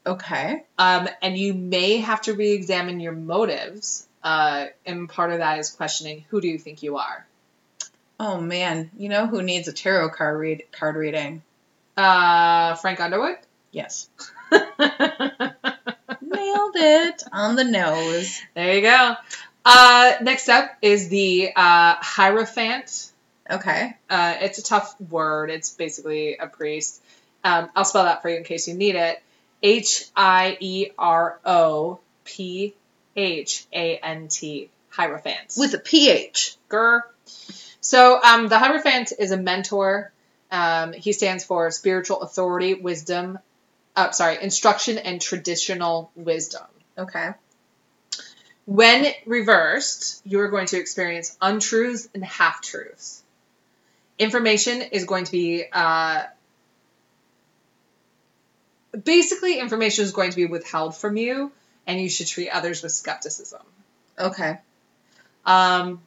Okay. 0.06 0.64
um, 0.78 1.08
and 1.22 1.38
you 1.38 1.54
may 1.54 1.98
have 1.98 2.22
to 2.24 2.34
re-examine 2.34 3.00
your 3.00 3.14
motives. 3.14 4.06
Uh, 4.24 4.66
and 4.86 5.08
part 5.08 5.32
of 5.32 5.38
that 5.38 5.60
is 5.60 5.70
questioning 5.70 6.26
who 6.30 6.42
do 6.42 6.48
you 6.50 6.58
think 6.58 6.84
you 6.84 6.98
are. 6.98 7.26
Oh 8.20 8.42
man, 8.42 8.92
you 8.98 9.08
know 9.08 9.26
who 9.28 9.42
needs 9.42 9.70
a 9.70 9.74
tarot 9.74 10.10
card 10.10 10.38
read 10.38 10.64
card 10.74 10.98
reading? 10.98 11.42
Uh, 11.96 12.76
Frank 12.76 13.00
Underwood. 13.00 13.38
Yes. 13.72 14.10
Nailed 16.40 16.76
it 16.76 17.24
on 17.32 17.56
the 17.56 17.64
nose. 17.64 18.42
There 18.54 18.76
you 18.76 18.82
go. 18.82 19.16
Uh, 19.66 20.14
next 20.22 20.50
up 20.50 20.72
is 20.82 21.10
the 21.10 21.52
uh, 21.56 21.96
Hierophant. 22.00 23.12
Okay. 23.50 23.96
Uh, 24.10 24.36
it's 24.42 24.58
a 24.58 24.64
tough 24.64 25.00
word. 25.02 25.50
It's 25.50 25.72
basically 25.72 26.38
a 26.38 26.48
priest. 26.48 27.02
Um, 27.44 27.70
I'll 27.76 27.86
spell 27.86 28.06
that 28.06 28.22
for 28.22 28.30
you 28.30 28.38
in 28.38 28.44
case 28.44 28.68
you 28.68 28.74
need 28.74 28.96
it. 28.96 29.22
H 29.62 30.06
I 30.16 30.58
E 30.60 30.88
R 30.98 31.40
O 31.46 32.00
P 32.24 32.74
H 33.16 33.66
A 33.74 33.98
N 33.98 34.28
T. 34.28 34.70
Hierophant. 34.90 35.54
With 35.58 35.74
a 35.74 35.80
PH. 35.80 36.56
Grr. 36.70 37.02
So 37.82 38.22
um, 38.22 38.48
the 38.48 38.58
Hierophant 38.60 39.14
is 39.18 39.32
a 39.32 39.38
mentor. 39.38 40.12
Um, 40.52 40.94
he 40.94 41.14
stands 41.14 41.44
for 41.44 41.70
spiritual 41.72 42.22
authority, 42.22 42.74
wisdom. 42.74 43.40
Uh, 44.00 44.12
sorry, 44.12 44.38
instruction 44.42 44.98
and 44.98 45.20
traditional 45.22 46.10
wisdom. 46.16 46.62
Okay. 46.98 47.32
When 48.66 49.08
reversed, 49.26 50.22
you 50.26 50.40
are 50.40 50.48
going 50.48 50.68
to 50.68 50.78
experience 50.78 51.36
untruths 51.42 52.08
and 52.14 52.24
half 52.24 52.62
truths. 52.62 53.22
Information 54.18 54.82
is 54.82 55.04
going 55.04 55.26
to 55.26 55.32
be 55.32 55.66
uh, 55.74 56.24
basically 59.04 59.60
information 59.60 60.06
is 60.06 60.12
going 60.12 60.30
to 60.30 60.36
be 60.38 60.46
withheld 60.46 60.96
from 60.96 61.18
you, 61.18 61.52
and 61.88 62.00
you 62.00 62.10
should 62.10 62.28
treat 62.28 62.50
others 62.50 62.82
with 62.84 62.92
skepticism. 62.94 63.62
Okay. 64.18 64.60
Um, 65.46 66.02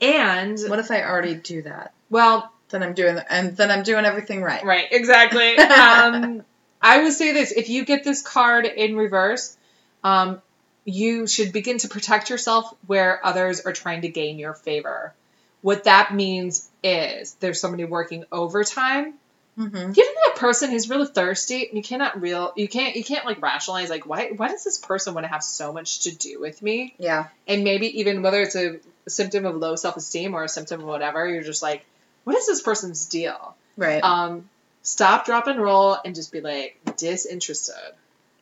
and 0.00 0.58
What 0.68 0.78
if 0.78 0.90
I 0.90 1.02
already 1.02 1.34
do 1.34 1.62
that? 1.62 1.92
well, 2.08 2.50
Then 2.70 2.82
I'm 2.82 2.94
doing 2.94 3.18
and 3.28 3.56
then 3.56 3.70
I'm 3.70 3.82
doing 3.82 4.04
everything 4.04 4.42
right. 4.42 4.64
right, 4.64 4.86
exactly. 4.90 5.56
um, 5.58 6.44
I 6.82 7.02
would 7.02 7.12
say 7.12 7.32
this: 7.32 7.52
if 7.52 7.68
you 7.68 7.84
get 7.84 8.04
this 8.04 8.22
card 8.22 8.66
in 8.66 8.96
reverse, 8.96 9.56
um, 10.02 10.42
you 10.84 11.26
should 11.26 11.52
begin 11.52 11.78
to 11.78 11.88
protect 11.88 12.30
yourself 12.30 12.74
where 12.86 13.24
others 13.24 13.60
are 13.60 13.72
trying 13.72 14.02
to 14.02 14.08
gain 14.08 14.38
your 14.38 14.54
favor. 14.54 15.14
What 15.60 15.84
that 15.84 16.12
means 16.12 16.68
is 16.82 17.34
there's 17.34 17.60
somebody 17.60 17.84
working 17.84 18.24
overtime. 18.32 19.14
Mm-hmm. 19.58 19.92
Given 19.92 20.14
that 20.26 20.36
person 20.36 20.70
who's 20.70 20.88
really 20.88 21.06
thirsty, 21.06 21.68
you 21.72 21.82
cannot 21.82 22.20
real, 22.20 22.52
you 22.56 22.66
can't, 22.66 22.96
you 22.96 23.04
can't 23.04 23.26
like 23.26 23.40
rationalize 23.42 23.90
like 23.90 24.06
why, 24.06 24.30
why 24.34 24.48
does 24.48 24.64
this 24.64 24.78
person 24.78 25.14
want 25.14 25.24
to 25.24 25.28
have 25.32 25.42
so 25.42 25.72
much 25.72 26.00
to 26.00 26.16
do 26.16 26.40
with 26.40 26.62
me? 26.62 26.94
Yeah. 26.98 27.28
And 27.46 27.62
maybe 27.62 28.00
even 28.00 28.22
whether 28.22 28.40
it's 28.40 28.56
a 28.56 28.80
symptom 29.06 29.44
of 29.44 29.54
low 29.56 29.76
self 29.76 29.96
esteem 29.96 30.34
or 30.34 30.42
a 30.42 30.48
symptom 30.48 30.80
of 30.80 30.86
whatever, 30.86 31.28
you're 31.28 31.42
just 31.42 31.62
like, 31.62 31.84
what 32.24 32.34
is 32.34 32.46
this 32.46 32.62
person's 32.62 33.06
deal? 33.06 33.54
Right. 33.76 34.02
um, 34.02 34.48
stop, 34.82 35.26
drop, 35.26 35.46
and 35.46 35.60
roll, 35.60 35.96
and 36.04 36.14
just 36.14 36.32
be 36.32 36.40
like 36.40 36.78
disinterested. 36.96 37.74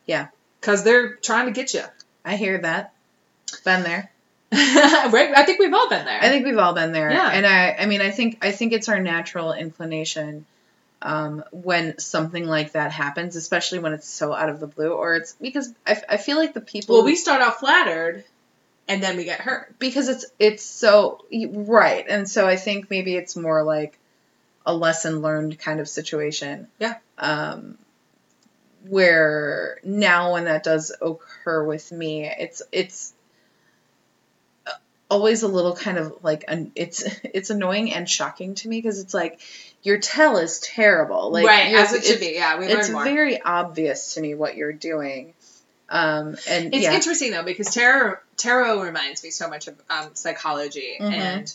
Yeah. 0.06 0.28
because 0.60 0.82
they're 0.82 1.14
trying 1.14 1.46
to 1.46 1.52
get 1.52 1.74
you. 1.74 1.84
I 2.24 2.36
hear 2.36 2.58
that. 2.58 2.92
Been 3.64 3.82
there. 3.82 4.10
right? 4.52 5.32
I 5.36 5.44
think 5.44 5.60
we've 5.60 5.72
all 5.72 5.88
been 5.88 6.04
there. 6.04 6.18
I 6.20 6.28
think 6.28 6.44
we've 6.44 6.58
all 6.58 6.74
been 6.74 6.92
there. 6.92 7.10
Yeah. 7.10 7.30
And 7.30 7.46
I 7.46 7.76
I 7.78 7.86
mean 7.86 8.00
I 8.00 8.10
think 8.10 8.38
I 8.42 8.50
think 8.50 8.72
it's 8.72 8.88
our 8.88 8.98
natural 8.98 9.52
inclination 9.52 10.44
um, 11.02 11.44
when 11.52 11.98
something 11.98 12.46
like 12.46 12.72
that 12.72 12.92
happens, 12.92 13.36
especially 13.36 13.78
when 13.78 13.92
it's 13.92 14.08
so 14.08 14.34
out 14.34 14.50
of 14.50 14.60
the 14.60 14.66
blue, 14.66 14.92
or 14.92 15.14
it's 15.14 15.34
because 15.40 15.72
I, 15.86 16.02
I 16.08 16.16
feel 16.16 16.36
like 16.36 16.52
the 16.52 16.60
people 16.60 16.96
well, 16.96 17.04
we 17.04 17.16
start 17.16 17.40
out 17.40 17.60
flattered, 17.60 18.24
and 18.88 19.02
then 19.02 19.16
we 19.16 19.24
get 19.24 19.40
hurt. 19.40 19.78
because 19.78 20.08
it's 20.08 20.26
it's 20.38 20.64
so 20.64 21.24
right, 21.30 22.04
and 22.08 22.28
so 22.28 22.46
I 22.46 22.56
think 22.56 22.90
maybe 22.90 23.16
it's 23.16 23.36
more 23.36 23.62
like 23.62 23.96
a 24.66 24.74
lesson 24.74 25.20
learned 25.20 25.58
kind 25.58 25.80
of 25.80 25.88
situation. 25.88 26.68
Yeah. 26.78 26.96
Um, 27.18 27.78
where 28.88 29.78
now 29.84 30.32
when 30.32 30.44
that 30.44 30.62
does 30.64 30.90
occur 31.02 31.64
with 31.64 31.92
me, 31.92 32.24
it's 32.26 32.62
it's 32.72 33.12
always 35.10 35.42
a 35.42 35.48
little 35.48 35.74
kind 35.74 35.98
of 35.98 36.14
like 36.22 36.44
an 36.48 36.70
it's 36.76 37.02
it's 37.24 37.50
annoying 37.50 37.92
and 37.92 38.08
shocking 38.08 38.54
to 38.54 38.68
me 38.68 38.78
because 38.78 39.00
it's 39.00 39.12
like 39.14 39.40
your 39.82 39.98
tell 39.98 40.36
is 40.38 40.60
terrible 40.60 41.32
like 41.32 41.46
right, 41.46 41.74
as 41.74 41.92
it 41.92 42.04
should 42.04 42.16
it's- 42.16 42.28
be. 42.30 42.34
Yeah, 42.36 42.58
we 42.58 42.66
it's 42.66 42.86
learn 42.88 42.92
more. 42.92 43.04
very 43.04 43.40
obvious 43.42 44.14
to 44.14 44.20
me 44.20 44.34
what 44.34 44.56
you're 44.56 44.72
doing 44.72 45.34
um 45.88 46.36
and 46.48 46.72
It's 46.74 46.84
yeah 46.84 46.94
interesting 46.94 47.32
though 47.32 47.42
because 47.42 47.74
tarot 47.74 48.16
tarot 48.36 48.82
reminds 48.82 49.22
me 49.24 49.30
so 49.30 49.48
much 49.48 49.66
of 49.68 49.74
um, 49.90 50.10
psychology, 50.14 50.96
Mhm. 51.00 51.10
and 51.12 51.54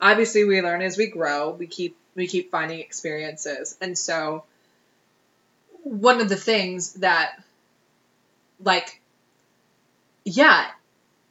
obviously 0.00 0.44
we 0.44 0.60
learn 0.60 0.82
as 0.82 0.98
we 0.98 1.06
grow. 1.06 1.50
We 1.50 1.68
keep 1.68 1.96
we 2.16 2.26
keep 2.26 2.50
finding 2.50 2.80
experiences, 2.80 3.76
and 3.80 3.96
so 3.96 4.44
one 5.82 6.20
of 6.20 6.28
the 6.28 6.36
things 6.36 6.94
that, 6.94 7.40
like, 8.60 9.00
yeah, 10.24 10.66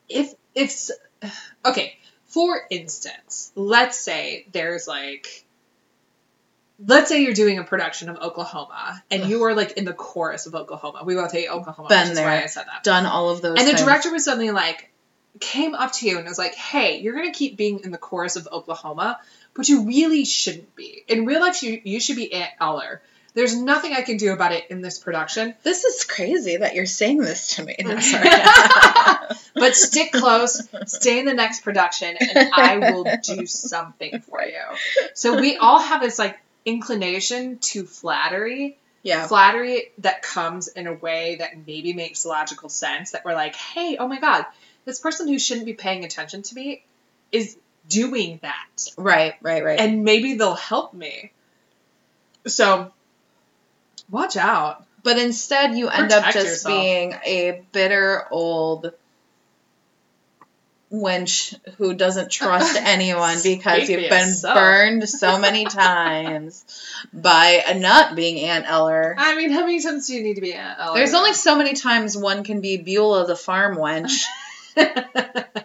if 0.08 0.34
it's 0.54 0.92
okay. 1.66 1.98
For 2.28 2.60
instance, 2.70 3.52
let's 3.56 4.00
say 4.00 4.46
there's 4.52 4.88
like. 4.88 5.44
Let's 6.86 7.08
say 7.08 7.24
you're 7.24 7.34
doing 7.34 7.58
a 7.58 7.64
production 7.64 8.10
of 8.10 8.18
Oklahoma 8.18 9.02
and 9.10 9.30
you 9.30 9.44
are 9.44 9.54
like 9.54 9.74
in 9.78 9.86
the 9.86 9.94
chorus 9.94 10.46
of 10.46 10.56
Oklahoma. 10.56 11.04
We 11.06 11.16
will 11.16 11.30
say 11.30 11.48
Oklahoma, 11.48 11.88
Been 11.88 12.14
there. 12.14 12.26
why 12.26 12.44
I 12.44 12.48
said 12.48 12.66
that 12.66 12.84
done 12.84 13.06
all 13.06 13.30
of 13.30 13.42
those 13.42 13.58
and 13.58 13.66
the 13.66 13.72
things. 13.72 13.82
director 13.82 14.12
was 14.12 14.26
suddenly 14.26 14.52
like 14.52 14.92
came 15.40 15.74
up 15.74 15.94
to 15.94 16.06
you 16.10 16.18
and 16.18 16.28
was 16.28 16.38
like 16.38 16.54
hey 16.54 17.00
you're 17.00 17.14
going 17.14 17.32
to 17.32 17.38
keep 17.38 17.56
being 17.56 17.80
in 17.86 17.92
the 17.92 17.98
chorus 17.98 18.36
of 18.36 18.48
oklahoma 18.52 19.18
but 19.56 19.70
you 19.70 19.86
really 19.86 20.26
shouldn't 20.26 20.76
be. 20.76 21.04
In 21.08 21.26
real 21.26 21.40
life 21.40 21.64
you, 21.64 21.82
you 21.84 22.00
should 22.00 22.18
be 22.18 22.34
aunt 22.34 22.52
eller. 22.60 23.02
There's 23.34 23.56
nothing 23.56 23.92
i 23.92 24.02
can 24.02 24.16
do 24.16 24.32
about 24.32 24.54
it 24.54 24.66
in 24.70 24.82
this 24.82 24.98
production. 24.98 25.56
This 25.64 25.84
is 25.84 26.06
crazy 26.06 26.56
that 26.56 26.74
you're 26.74 26.86
saying 26.86 27.18
this 27.18 27.56
to 27.56 27.66
me. 27.66 27.76
No, 27.80 28.00
sorry. 28.00 28.30
But 29.56 29.74
stick 29.76 30.12
close 30.12 30.68
stay 30.86 31.20
in 31.20 31.26
the 31.26 31.34
next 31.34 31.62
production 31.62 32.16
and 32.20 32.50
i 32.54 32.78
will 32.78 33.06
do 33.24 33.46
something 33.46 34.20
for 34.20 34.44
you. 34.44 34.62
So 35.14 35.40
we 35.40 35.56
all 35.58 35.80
have 35.80 36.02
this 36.02 36.20
like 36.20 36.38
inclination 36.66 37.60
to 37.60 37.86
flattery. 37.86 38.78
Yeah. 39.02 39.28
Flattery 39.28 39.92
that 40.00 40.22
comes 40.22 40.68
in 40.68 40.88
a 40.88 40.94
way 40.94 41.38
that 41.38 41.66
maybe 41.66 41.94
makes 41.94 42.26
logical 42.26 42.68
sense 42.68 43.12
that 43.12 43.24
we're 43.24 43.34
like 43.34 43.56
hey 43.56 43.98
oh 43.98 44.08
my 44.08 44.20
god 44.20 44.46
this 44.84 45.00
person 45.00 45.28
who 45.28 45.40
shouldn't 45.40 45.66
be 45.66 45.74
paying 45.74 46.04
attention 46.04 46.42
to 46.44 46.56
me 46.56 46.84
is 47.32 47.58
doing 47.90 48.40
that 48.42 48.88
right 48.98 49.36
right 49.42 49.64
right 49.64 49.80
and 49.80 50.04
maybe 50.04 50.34
they'll 50.36 50.56
help 50.56 50.94
me 50.94 51.32
so 52.48 52.92
watch 54.10 54.38
out 54.38 54.86
but 55.04 55.18
instead 55.20 55.76
you 55.76 55.88
end 55.88 56.12
up 56.12 56.26
just 56.34 56.48
yourself. 56.48 56.74
being 56.74 57.14
a 57.26 57.62
bitter 57.72 58.26
old 58.32 58.92
wench 60.92 61.56
who 61.78 61.94
doesn't 61.94 62.32
trust 62.32 62.76
anyone 62.80 63.38
because 63.44 63.90
you've 63.90 64.10
been 64.10 64.28
yourself. 64.28 64.56
burned 64.56 65.08
so 65.10 65.38
many 65.38 65.66
times 65.70 66.64
by 67.14 67.64
a 67.68 67.78
nut 67.78 68.16
being 68.16 68.40
Aunt 68.46 68.66
Eller. 68.68 69.16
i 69.18 69.36
mean 69.36 69.52
how 69.52 69.62
many 69.62 69.82
times 69.82 70.08
do 70.08 70.14
you 70.16 70.24
need 70.24 70.36
to 70.36 70.42
be 70.42 70.54
aunt 70.54 70.80
Eller? 70.80 70.96
There's 70.96 71.14
only 71.14 71.34
so 71.34 71.56
many 71.56 71.74
times 71.74 72.16
one 72.18 72.44
can 72.44 72.62
be 72.62 72.78
Beulah 72.78 73.26
the 73.28 73.36
farm 73.36 73.78
wench 73.78 74.24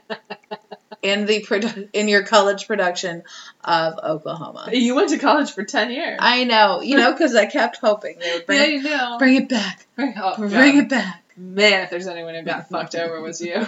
in 1.02 1.26
the 1.26 1.42
produ- 1.42 1.88
in 1.92 2.08
your 2.08 2.22
college 2.24 2.66
production 2.66 3.22
of 3.64 3.98
Oklahoma. 3.98 4.68
you 4.72 4.94
went 4.94 5.10
to 5.10 5.18
college 5.18 5.52
for 5.52 5.64
10 5.64 5.90
years 5.90 6.18
I 6.20 6.44
know, 6.44 6.80
you 6.82 6.96
know, 6.96 7.12
because 7.12 7.34
I 7.34 7.46
kept 7.46 7.78
hoping 7.78 8.18
they 8.18 8.34
would 8.34 8.46
bring 8.46 8.58
yeah 8.58 8.66
it, 8.66 8.72
you 8.72 8.82
know 8.82 9.16
bring 9.18 9.36
it 9.36 9.48
back, 9.48 9.86
bring, 9.96 10.14
oh, 10.16 10.36
bring 10.36 10.76
it 10.78 10.88
back. 10.88 11.24
Man, 11.36 11.84
if 11.84 11.90
there's 11.90 12.06
anyone 12.06 12.34
who 12.34 12.42
got 12.42 12.68
fucked 12.68 12.94
over, 12.94 13.16
it 13.16 13.22
was 13.22 13.40
you. 13.40 13.54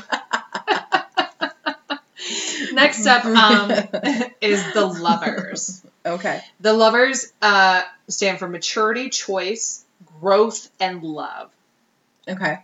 Next 2.72 3.06
up 3.06 3.24
um, 3.24 3.70
is 4.40 4.62
the 4.74 4.86
lovers. 4.86 5.82
Okay. 6.04 6.40
The 6.60 6.72
lovers 6.72 7.32
uh, 7.40 7.82
stand 8.08 8.38
for 8.38 8.48
maturity, 8.48 9.08
choice, 9.10 9.84
growth, 10.20 10.68
and 10.80 11.02
love. 11.02 11.50
Okay. 12.28 12.58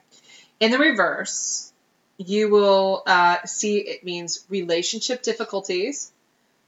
In 0.61 0.71
the 0.71 0.79
reverse, 0.79 1.68
you 2.19 2.51
will 2.51 3.03
uh, 3.07 3.39
see 3.47 3.79
it 3.79 4.05
means 4.05 4.45
relationship 4.51 5.23
difficulties, 5.23 6.11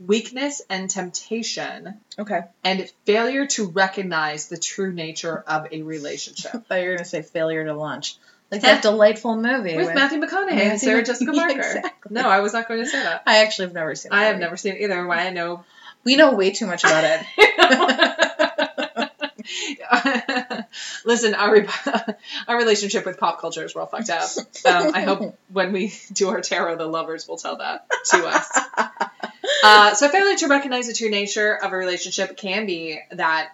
weakness 0.04 0.62
and 0.70 0.88
temptation, 0.88 1.94
Okay. 2.18 2.40
and 2.64 2.90
failure 3.04 3.46
to 3.46 3.68
recognize 3.68 4.48
the 4.48 4.56
true 4.56 4.92
nature 4.92 5.38
of 5.46 5.66
a 5.72 5.82
relationship. 5.82 6.52
I 6.54 6.58
thought 6.58 6.74
you 6.80 6.88
were 6.88 6.94
gonna 6.96 7.04
say 7.04 7.22
failure 7.22 7.64
to 7.64 7.74
launch. 7.74 8.16
Like 8.50 8.62
that 8.62 8.82
delightful 8.82 9.36
movie 9.36 9.76
With 9.76 9.94
Matthew 9.94 10.18
McConaughey 10.20 10.50
and 10.52 10.80
Sarah 10.80 11.04
Jessica 11.04 11.30
Yeah, 11.34 11.42
Parker. 11.46 11.60
exactly. 11.60 12.14
No, 12.14 12.28
I 12.28 12.40
was 12.40 12.52
not 12.52 12.66
going 12.66 12.80
to 12.80 12.86
say 12.86 13.00
that. 13.00 13.22
I 13.24 13.44
actually 13.44 13.66
have 13.66 13.74
never 13.74 13.94
seen. 13.94 14.10
I 14.10 14.24
have 14.24 14.40
never 14.40 14.56
seen 14.56 14.74
it 14.74 14.80
either. 14.80 15.06
Why 15.06 15.26
I 15.26 15.30
know. 15.30 15.64
We 16.02 16.16
know 16.16 16.34
way 16.34 16.50
too 16.50 16.66
much 16.66 16.82
about 16.82 17.04
it. 17.04 17.20
Listen, 21.04 21.34
our 21.34 21.66
our 22.48 22.56
relationship 22.56 23.06
with 23.06 23.18
pop 23.18 23.40
culture 23.40 23.64
is 23.64 23.74
real 23.74 23.86
fucked 23.86 24.10
up. 24.10 24.28
Um, 24.66 24.92
I 24.94 25.02
hope 25.02 25.38
when 25.52 25.72
we 25.72 25.92
do 26.12 26.28
our 26.28 26.40
tarot, 26.40 26.76
the 26.76 26.86
lovers 26.86 27.26
will 27.28 27.36
tell 27.36 27.56
that 27.56 27.86
to 28.10 28.26
us. 28.26 28.58
Uh, 29.62 29.94
so, 29.94 30.08
failure 30.08 30.36
to 30.38 30.46
recognize 30.48 30.86
the 30.86 30.94
true 30.94 31.10
nature 31.10 31.54
of 31.54 31.72
a 31.72 31.76
relationship 31.76 32.36
can 32.36 32.66
be 32.66 32.98
that 33.12 33.50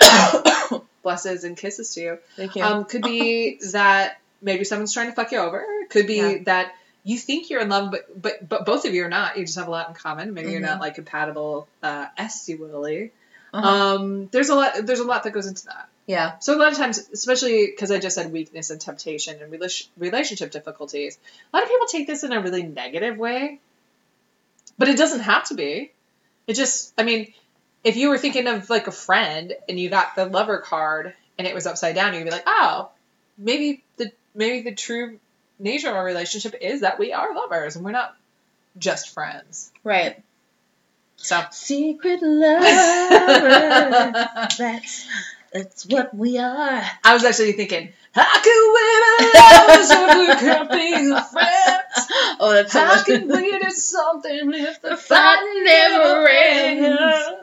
blesses 1.02 1.44
and 1.44 1.56
kisses 1.56 1.94
to 1.94 2.00
you. 2.00 2.18
Thank 2.36 2.56
you. 2.56 2.62
Um, 2.64 2.84
could 2.84 3.02
be 3.02 3.58
that 3.72 4.20
maybe 4.42 4.64
someone's 4.64 4.92
trying 4.92 5.08
to 5.08 5.12
fuck 5.14 5.32
you 5.32 5.38
over. 5.38 5.64
Could 5.90 6.06
be 6.06 6.16
Yeah. 6.16 6.38
that 6.44 6.74
you 7.04 7.16
think 7.18 7.48
you're 7.50 7.60
in 7.60 7.68
love, 7.68 7.90
but 7.90 8.20
but 8.20 8.48
but 8.48 8.66
both 8.66 8.84
of 8.84 8.94
you 8.94 9.04
are 9.04 9.08
not. 9.08 9.38
You 9.38 9.44
just 9.44 9.56
have 9.58 9.68
a 9.68 9.70
lot 9.70 9.88
in 9.88 9.94
common. 9.94 10.34
Maybe 10.34 10.50
you're 10.50 10.60
Mhm. 10.60 10.64
not 10.64 10.80
like 10.80 10.94
compatible 10.96 11.68
uh, 11.82 12.06
essually. 12.18 13.10
Uh-huh. 13.52 13.68
Um, 13.68 14.28
there's 14.28 14.48
a 14.50 14.54
lot. 14.54 14.86
There's 14.86 15.00
a 15.00 15.04
lot 15.06 15.24
that 15.24 15.32
goes 15.32 15.46
into 15.46 15.66
that. 15.66 15.88
yeah. 16.06 16.38
So 16.38 16.54
a 16.54 16.58
lot 16.58 16.72
of 16.72 16.78
times, 16.78 16.98
especially 17.12 17.66
because 17.66 17.90
I 17.90 17.98
just 17.98 18.14
said 18.16 18.30
weakness 18.32 18.70
and 18.70 18.80
temptation 18.80 19.40
and 19.42 19.52
rela- 19.52 19.88
relationship 19.96 20.50
difficulties, 20.50 21.18
a 21.52 21.56
lot 21.56 21.62
of 21.64 21.70
people 21.70 21.86
take 21.86 22.06
this 22.06 22.24
in 22.24 22.32
a 22.32 22.40
really 22.40 22.62
negative 22.62 23.16
way. 23.16 23.60
But 24.78 24.88
it 24.88 24.96
doesn't 24.96 25.20
have 25.20 25.44
to 25.48 25.54
be. 25.54 25.90
It 26.46 26.54
just, 26.54 26.94
I 26.96 27.02
mean, 27.02 27.32
if 27.84 27.96
you 27.96 28.10
were 28.10 28.18
thinking 28.18 28.46
of 28.46 28.70
like 28.70 28.86
a 28.86 28.92
friend 28.92 29.52
and 29.68 29.78
you 29.78 29.90
got 29.90 30.14
the 30.14 30.24
lover 30.26 30.58
card 30.58 31.14
and 31.36 31.46
it 31.46 31.54
was 31.54 31.66
upside 31.66 31.94
down, 31.94 32.14
you'd 32.14 32.24
be 32.24 32.30
like, 32.30 32.44
oh, 32.46 32.90
maybe 33.36 33.82
the 33.96 34.12
maybe 34.34 34.62
the 34.68 34.74
true 34.74 35.18
nature 35.58 35.88
of 35.88 35.96
our 35.96 36.04
relationship 36.04 36.54
is 36.60 36.82
that 36.82 36.98
we 36.98 37.12
are 37.12 37.34
lovers 37.34 37.76
and 37.76 37.84
we're 37.84 37.90
not 37.90 38.14
just 38.78 39.10
friends. 39.10 39.72
Right. 39.82 40.22
So. 41.20 41.42
Secret 41.50 42.22
lovers. 42.22 42.68
that's 44.58 45.06
that's 45.52 45.86
what 45.86 46.14
we 46.14 46.38
are. 46.38 46.82
I 47.04 47.14
was 47.14 47.24
actually 47.24 47.52
thinking, 47.52 47.92
how 48.12 48.40
can 48.42 48.72
we 48.74 48.80
be 49.18 49.24
lovers 49.38 49.90
if 49.90 50.18
we 50.18 50.26
can't 50.46 50.70
be 50.70 51.08
friends? 51.32 52.06
Oh, 52.40 52.52
that's 52.52 52.72
so 52.72 52.80
How 52.80 53.02
can 53.02 53.26
we 53.36 53.58
do 53.58 53.70
something 53.70 54.52
if 54.54 54.80
the 54.80 54.96
fun 54.96 55.64
never 55.64 56.28
ends. 56.28 57.38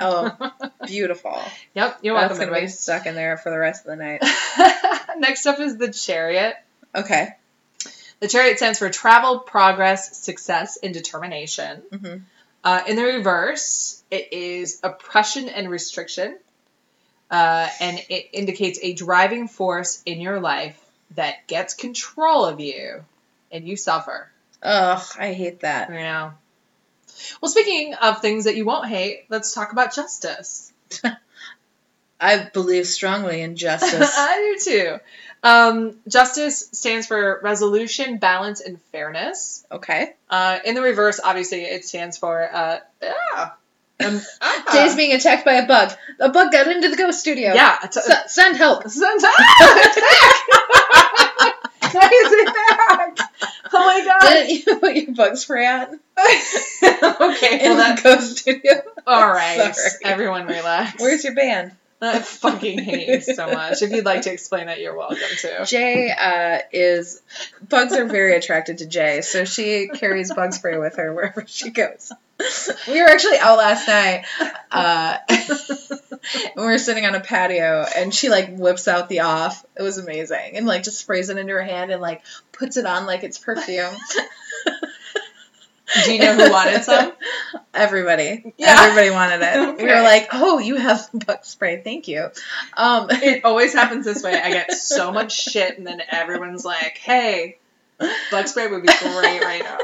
Oh, 0.00 0.52
beautiful. 0.86 1.40
Yep, 1.74 2.00
you're 2.02 2.14
That's 2.16 2.38
welcome, 2.38 2.48
gonna 2.54 2.60
be 2.60 2.68
stuck 2.68 3.06
in 3.06 3.14
there 3.14 3.36
for 3.38 3.50
the 3.50 3.58
rest 3.58 3.86
of 3.86 3.96
the 3.96 4.04
night. 4.04 4.22
Next 5.18 5.46
up 5.46 5.60
is 5.60 5.76
the 5.78 5.90
chariot. 5.92 6.56
Okay. 6.94 7.28
The 8.20 8.28
chariot 8.28 8.58
stands 8.58 8.78
for 8.78 8.90
travel, 8.90 9.38
progress, 9.40 10.16
success, 10.16 10.78
and 10.82 10.92
determination. 10.92 11.82
hmm 11.92 12.16
Uh, 12.64 12.82
in 12.88 12.96
the 12.96 13.04
reverse, 13.04 14.02
it 14.10 14.32
is 14.32 14.80
oppression 14.82 15.48
and 15.50 15.70
restriction. 15.70 16.38
Uh, 17.30 17.68
and 17.80 18.00
it 18.08 18.30
indicates 18.32 18.78
a 18.82 18.94
driving 18.94 19.48
force 19.48 20.02
in 20.06 20.20
your 20.20 20.40
life 20.40 20.80
that 21.14 21.46
gets 21.46 21.74
control 21.74 22.46
of 22.46 22.60
you 22.60 23.04
and 23.52 23.68
you 23.68 23.76
suffer. 23.76 24.30
Ugh, 24.62 25.02
I 25.18 25.32
hate 25.34 25.60
that. 25.60 25.90
Yeah. 25.90 26.32
Well, 27.40 27.50
speaking 27.50 27.94
of 27.94 28.20
things 28.20 28.44
that 28.44 28.56
you 28.56 28.64
won't 28.64 28.88
hate, 28.88 29.24
let's 29.28 29.52
talk 29.52 29.72
about 29.72 29.94
justice. 29.94 30.72
I 32.20 32.48
believe 32.52 32.86
strongly 32.86 33.42
in 33.42 33.56
justice. 33.56 34.14
I 34.16 34.56
do 34.64 34.70
too. 34.70 34.98
Um, 35.44 35.96
justice 36.08 36.68
stands 36.72 37.06
for 37.06 37.38
resolution, 37.42 38.16
balance, 38.16 38.60
and 38.60 38.80
fairness. 38.92 39.64
okay. 39.70 40.14
Uh, 40.30 40.58
in 40.64 40.74
the 40.74 40.80
reverse, 40.82 41.20
obviously, 41.22 41.62
it 41.62 41.84
stands 41.84 42.16
for 42.18 42.42
uh, 42.52 42.78
yeah. 43.02 43.50
Um, 44.04 44.20
ah. 44.40 44.70
Jay's 44.72 44.96
being 44.96 45.14
attacked 45.14 45.44
by 45.44 45.52
a 45.54 45.66
bug. 45.66 45.92
A 46.18 46.30
bug 46.30 46.50
got 46.50 46.66
into 46.66 46.88
the 46.88 46.96
ghost 46.96 47.20
studio. 47.20 47.52
yeah. 47.54 47.76
T- 47.82 48.00
S- 48.00 48.34
send 48.34 48.56
help. 48.56 48.84
Why 51.94 52.08
is 52.10 52.32
it 52.32 52.46
back? 52.46 53.18
Oh 53.72 53.78
my 53.78 54.04
god. 54.04 54.20
Didn't 54.30 54.66
you 54.66 54.78
put 54.80 54.96
your 54.96 55.14
bug 55.14 55.36
spray 55.36 55.66
on 55.66 56.00
okay, 56.18 57.64
in 57.64 57.76
well 57.76 57.94
the 57.94 58.02
ghost 58.02 58.38
studio? 58.38 58.82
All 59.06 59.28
right, 59.28 59.74
Sorry. 59.74 59.90
everyone, 60.04 60.46
relax. 60.46 61.00
Where's 61.00 61.22
your 61.22 61.34
band? 61.34 61.72
I 62.00 62.20
fucking 62.20 62.78
hate 62.78 63.08
you 63.08 63.20
so 63.20 63.48
much. 63.50 63.82
If 63.82 63.90
you'd 63.90 64.04
like 64.04 64.22
to 64.22 64.32
explain 64.32 64.68
it, 64.68 64.78
you're 64.78 64.96
welcome 64.96 65.18
to. 65.38 65.64
Jay 65.64 66.10
uh, 66.10 66.58
is 66.72 67.22
bugs 67.66 67.92
are 67.92 68.04
very 68.04 68.36
attracted 68.36 68.78
to 68.78 68.86
Jay, 68.86 69.22
so 69.22 69.44
she 69.44 69.88
carries 69.88 70.32
bug 70.32 70.52
spray 70.52 70.76
with 70.78 70.96
her 70.96 71.12
wherever 71.14 71.44
she 71.46 71.70
goes. 71.70 72.12
We 72.88 73.00
were 73.00 73.08
actually 73.08 73.38
out 73.38 73.58
last 73.58 73.86
night. 73.86 74.24
Uh, 74.70 75.18
and 75.28 76.56
we 76.56 76.64
were 76.64 76.78
sitting 76.78 77.06
on 77.06 77.14
a 77.14 77.20
patio, 77.20 77.86
and 77.96 78.14
she 78.14 78.28
like 78.28 78.56
whips 78.56 78.88
out 78.88 79.08
the 79.08 79.20
off. 79.20 79.64
It 79.76 79.82
was 79.82 79.98
amazing, 79.98 80.56
and 80.56 80.66
like 80.66 80.82
just 80.82 80.98
sprays 80.98 81.30
it 81.30 81.38
into 81.38 81.52
her 81.52 81.62
hand 81.62 81.90
and 81.90 82.02
like 82.02 82.22
puts 82.52 82.76
it 82.76 82.86
on 82.86 83.06
like 83.06 83.22
it's 83.22 83.38
perfume. 83.38 83.94
Do 86.04 86.12
you 86.12 86.18
know 86.20 86.34
who 86.34 86.50
wanted 86.50 86.82
some? 86.84 87.12
Everybody, 87.74 88.52
Yeah. 88.56 88.76
everybody 88.78 89.10
wanted 89.10 89.40
it. 89.42 89.56
We 89.78 89.84
Okay. 89.84 89.94
were 89.94 90.02
like, 90.02 90.28
"Oh, 90.32 90.58
you 90.58 90.76
have 90.76 91.08
bug 91.12 91.44
spray, 91.44 91.80
thank 91.82 92.08
you." 92.08 92.28
Um, 92.76 93.08
It 93.10 93.44
always 93.44 93.72
happens 93.72 94.04
this 94.04 94.22
way. 94.22 94.40
I 94.40 94.50
get 94.50 94.72
so 94.72 95.12
much 95.12 95.32
shit, 95.32 95.76
and 95.78 95.86
then 95.86 96.00
everyone's 96.08 96.64
like, 96.64 96.98
"Hey, 96.98 97.58
bug 98.30 98.46
spray 98.48 98.68
would 98.68 98.82
be 98.82 98.88
great 98.88 99.42
right 99.42 99.62
now." 99.62 99.78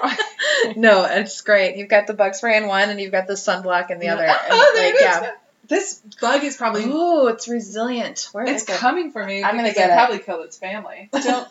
no, 0.77 1.05
it's 1.05 1.40
great. 1.42 1.77
You've 1.77 1.88
got 1.88 2.07
the 2.07 2.14
bug 2.14 2.35
spray 2.35 2.57
in 2.57 2.66
one, 2.66 2.90
and 2.90 3.01
you've 3.01 3.12
got 3.12 3.27
the 3.27 3.35
sunblock 3.35 3.90
in 3.90 3.99
the 3.99 4.09
other. 4.09 4.25
And, 4.25 4.37
Oh, 4.51 4.73
there 4.75 4.85
like, 4.87 4.94
it 4.94 4.96
is. 4.99 5.03
yeah. 5.03 5.31
This 5.68 6.01
bug 6.20 6.42
is 6.42 6.57
probably 6.57 6.85
Oh, 6.87 7.29
it's 7.29 7.46
resilient. 7.49 8.29
Where 8.33 8.44
it's 8.44 8.62
is 8.64 8.68
it? 8.68 8.73
coming 8.77 9.12
for 9.12 9.25
me. 9.25 9.42
I'm 9.44 9.57
gonna 9.57 9.73
get 9.73 9.90
I 9.90 9.94
it. 9.94 9.96
probably 9.96 10.18
kill 10.18 10.42
its 10.42 10.59
family. 10.59 11.09
Don't 11.12 11.49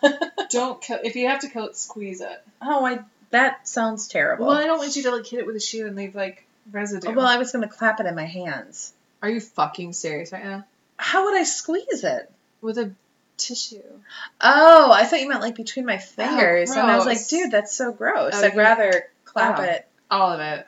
don't 0.51 0.81
kill. 0.81 0.99
If 1.03 1.15
you 1.15 1.27
have 1.29 1.39
to 1.41 1.47
kill 1.49 1.67
it, 1.67 1.77
squeeze 1.77 2.19
it. 2.21 2.41
oh, 2.61 2.85
I. 2.85 2.99
That 3.31 3.67
sounds 3.67 4.07
terrible. 4.07 4.47
Well, 4.47 4.57
I 4.57 4.65
don't 4.65 4.79
want 4.79 4.95
you 4.95 5.03
to 5.03 5.11
like 5.11 5.27
hit 5.27 5.39
it 5.39 5.45
with 5.45 5.55
a 5.55 5.59
shoe 5.59 5.85
and 5.87 5.95
leave 5.95 6.15
like 6.15 6.45
residue. 6.71 7.09
Oh, 7.09 7.13
well, 7.13 7.27
I 7.27 7.37
was 7.37 7.51
gonna 7.51 7.67
clap 7.67 7.99
it 7.99 8.05
in 8.05 8.15
my 8.15 8.25
hands. 8.25 8.93
Are 9.21 9.29
you 9.29 9.39
fucking 9.39 9.93
serious 9.93 10.31
right 10.31 10.43
now? 10.43 10.65
How 10.97 11.25
would 11.25 11.37
I 11.37 11.43
squeeze 11.43 12.03
it? 12.03 12.31
With 12.61 12.77
a 12.77 12.91
tissue. 13.37 13.81
Oh, 14.41 14.91
I 14.91 15.05
thought 15.05 15.21
you 15.21 15.29
meant 15.29 15.41
like 15.41 15.55
between 15.55 15.85
my 15.85 15.95
oh, 15.95 15.99
fingers, 15.99 16.71
and 16.71 16.79
I 16.79 16.97
was 16.97 17.05
like, 17.05 17.25
dude, 17.27 17.51
that's 17.51 17.73
so 17.73 17.91
gross. 17.91 18.33
Oh, 18.35 18.45
I'd 18.45 18.55
rather 18.55 19.05
clap 19.25 19.59
Oh. 19.59 19.63
it. 19.63 19.87
All 20.11 20.31
of 20.33 20.39
it. 20.39 20.67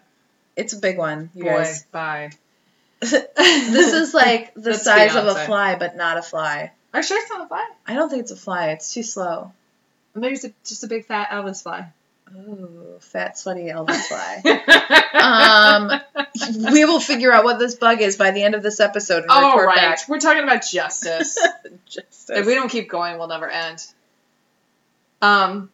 It's 0.55 0.73
a 0.73 0.77
big 0.77 0.97
one, 0.97 1.29
you 1.33 1.43
Boy, 1.43 1.49
guys. 1.49 1.83
bye. 1.91 2.29
this 2.99 3.93
is 3.93 4.13
like 4.13 4.53
the 4.53 4.75
size 4.75 5.15
of 5.15 5.25
a 5.25 5.35
fly, 5.35 5.75
but 5.75 5.95
not 5.95 6.17
a 6.17 6.21
fly. 6.21 6.71
Are 6.93 6.99
you 6.99 7.03
sure 7.03 7.19
it's 7.19 7.29
not 7.29 7.45
a 7.45 7.47
fly? 7.47 7.67
I 7.87 7.95
don't 7.95 8.09
think 8.09 8.21
it's 8.21 8.31
a 8.31 8.35
fly. 8.35 8.69
It's 8.71 8.93
too 8.93 9.03
slow. 9.03 9.51
Maybe 10.13 10.35
it's 10.35 10.43
a, 10.43 10.51
just 10.65 10.83
a 10.83 10.87
big 10.87 11.05
fat 11.05 11.29
Elvis 11.29 11.63
fly. 11.63 11.87
Ooh, 12.35 12.97
fat, 12.99 13.37
sweaty 13.37 13.63
Elvis 13.63 14.01
fly. 14.07 14.41
um, 15.13 16.73
we 16.73 16.85
will 16.85 16.99
figure 16.99 17.31
out 17.31 17.43
what 17.43 17.59
this 17.59 17.75
bug 17.75 18.01
is 18.01 18.15
by 18.15 18.31
the 18.31 18.43
end 18.43 18.55
of 18.55 18.63
this 18.63 18.79
episode 18.79 19.25
and 19.27 19.45
report 19.45 19.67
right, 19.67 19.75
back. 19.75 19.99
we're 20.07 20.19
talking 20.19 20.43
about 20.43 20.63
justice. 20.63 21.37
Justice. 21.85 22.29
if 22.29 22.45
we 22.45 22.55
don't 22.55 22.69
keep 22.69 22.89
going, 22.89 23.17
we'll 23.17 23.27
never 23.27 23.49
end. 23.49 23.85
Um, 25.21 25.69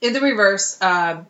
in 0.00 0.12
the 0.12 0.20
reverse, 0.20 0.80
um, 0.80 1.26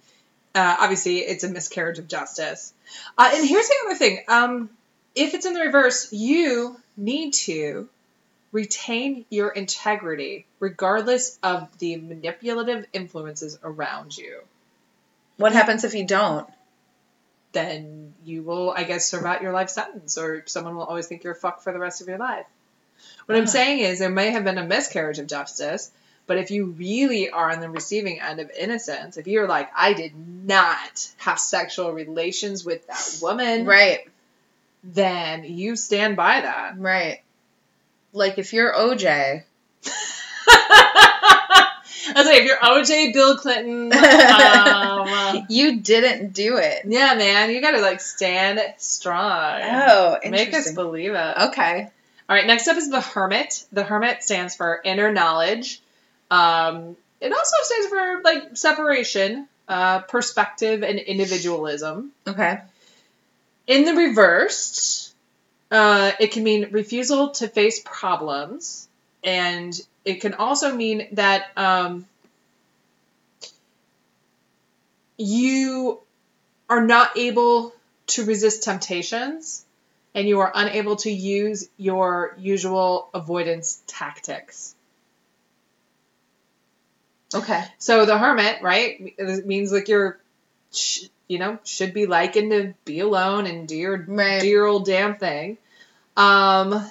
uh, 0.54 0.76
obviously 0.80 1.18
it's 1.18 1.44
a 1.44 1.48
miscarriage 1.48 1.98
of 1.98 2.08
justice. 2.08 2.72
Uh, 3.16 3.30
and 3.34 3.46
here's 3.46 3.68
the 3.68 3.74
other 3.86 3.94
thing: 3.96 4.20
um, 4.28 4.70
if 5.14 5.34
it's 5.34 5.46
in 5.46 5.54
the 5.54 5.60
reverse, 5.60 6.12
you 6.12 6.76
need 6.96 7.32
to 7.32 7.88
retain 8.52 9.24
your 9.30 9.50
integrity, 9.50 10.46
regardless 10.60 11.38
of 11.42 11.68
the 11.78 11.96
manipulative 11.96 12.86
influences 12.92 13.58
around 13.62 14.16
you. 14.16 14.40
what 15.36 15.52
happens 15.52 15.84
if 15.84 15.94
you 15.94 16.04
don't? 16.06 16.48
then 17.52 18.12
you 18.24 18.42
will, 18.42 18.70
I 18.70 18.84
guess, 18.84 19.08
serve 19.08 19.24
out 19.24 19.40
your 19.40 19.52
life 19.52 19.70
sentence, 19.70 20.18
or 20.18 20.42
someone 20.46 20.76
will 20.76 20.84
always 20.84 21.06
think 21.06 21.24
you're 21.24 21.34
fucked 21.34 21.62
for 21.64 21.72
the 21.72 21.78
rest 21.78 22.02
of 22.02 22.08
your 22.08 22.18
life. 22.18 22.44
What 23.26 23.38
I'm 23.38 23.44
Ah. 23.44 23.46
saying 23.46 23.78
is, 23.78 23.98
there 23.98 24.10
may 24.10 24.30
have 24.32 24.44
been 24.44 24.58
a 24.58 24.64
miscarriage 24.64 25.18
of 25.18 25.26
justice, 25.26 25.90
But 26.26 26.36
if 26.36 26.50
you 26.50 26.66
really 26.66 27.30
are 27.30 27.50
on 27.50 27.60
the 27.60 27.70
receiving 27.70 28.20
end 28.20 28.38
of 28.38 28.50
innocence, 28.50 29.16
if 29.16 29.26
you're 29.26 29.48
like, 29.48 29.70
I 29.74 29.94
did 29.94 30.12
not 30.14 31.08
have 31.16 31.40
sexual 31.40 31.90
relations 31.92 32.66
with 32.66 32.86
that 32.88 33.16
woman, 33.22 33.64
Right. 33.64 34.06
then 34.84 35.44
you 35.44 35.74
stand 35.74 36.16
by 36.16 36.42
that. 36.42 36.78
Right. 36.78 37.22
Like 38.12 38.38
if 38.38 38.52
you're 38.52 38.72
OJ. 38.72 39.42
I 42.10 42.14
was 42.16 42.26
like, 42.26 42.38
if 42.38 42.44
you're 42.46 42.56
OJ, 42.56 43.12
Bill 43.12 43.36
Clinton, 43.36 43.92
um, 45.38 45.46
you 45.48 45.80
didn't 45.80 46.32
do 46.32 46.56
it. 46.56 46.82
yeah, 46.86 47.14
man, 47.14 47.50
you 47.50 47.60
gotta 47.60 47.80
like 47.80 48.00
stand 48.00 48.60
strong. 48.78 49.60
Oh, 49.62 50.16
Make 50.28 50.54
us 50.54 50.72
believe 50.72 51.12
it. 51.14 51.36
Okay. 51.48 51.90
All 52.28 52.36
right, 52.36 52.46
next 52.46 52.68
up 52.68 52.76
is 52.76 52.90
the 52.90 53.00
hermit. 53.00 53.64
The 53.72 53.84
hermit 53.84 54.22
stands 54.22 54.54
for 54.54 54.80
inner 54.84 55.12
knowledge. 55.12 55.80
Um, 56.30 56.96
it 57.20 57.32
also 57.32 57.56
stands 57.62 57.88
for 57.88 58.20
like 58.22 58.56
separation, 58.56 59.48
uh, 59.66 60.00
perspective, 60.00 60.82
and 60.82 60.98
individualism. 60.98 62.12
Okay. 62.26 62.58
In 63.66 63.84
the 63.84 63.94
reversed, 63.94 65.07
uh, 65.70 66.12
it 66.18 66.32
can 66.32 66.44
mean 66.44 66.68
refusal 66.70 67.30
to 67.30 67.48
face 67.48 67.80
problems, 67.84 68.88
and 69.22 69.78
it 70.04 70.20
can 70.20 70.34
also 70.34 70.74
mean 70.74 71.08
that 71.12 71.46
um, 71.56 72.06
you 75.16 76.00
are 76.70 76.84
not 76.84 77.16
able 77.18 77.74
to 78.06 78.24
resist 78.24 78.62
temptations 78.62 79.64
and 80.14 80.26
you 80.26 80.40
are 80.40 80.50
unable 80.54 80.96
to 80.96 81.10
use 81.10 81.68
your 81.76 82.34
usual 82.38 83.10
avoidance 83.12 83.82
tactics. 83.86 84.74
Okay. 87.34 87.62
So 87.78 88.06
the 88.06 88.16
hermit, 88.16 88.62
right, 88.62 89.14
it 89.18 89.46
means 89.46 89.70
like 89.70 89.88
you're, 89.88 90.18
you 91.28 91.38
know, 91.38 91.58
should 91.64 91.94
be 91.94 92.06
liking 92.06 92.50
to 92.50 92.74
be 92.84 93.00
alone 93.00 93.46
and 93.46 93.68
do 93.68 93.76
your 93.76 94.02
Right. 94.08 94.40
do 94.40 94.48
your 94.48 94.66
old 94.66 94.86
damn 94.86 95.16
thing. 95.16 95.58
Um, 96.16 96.90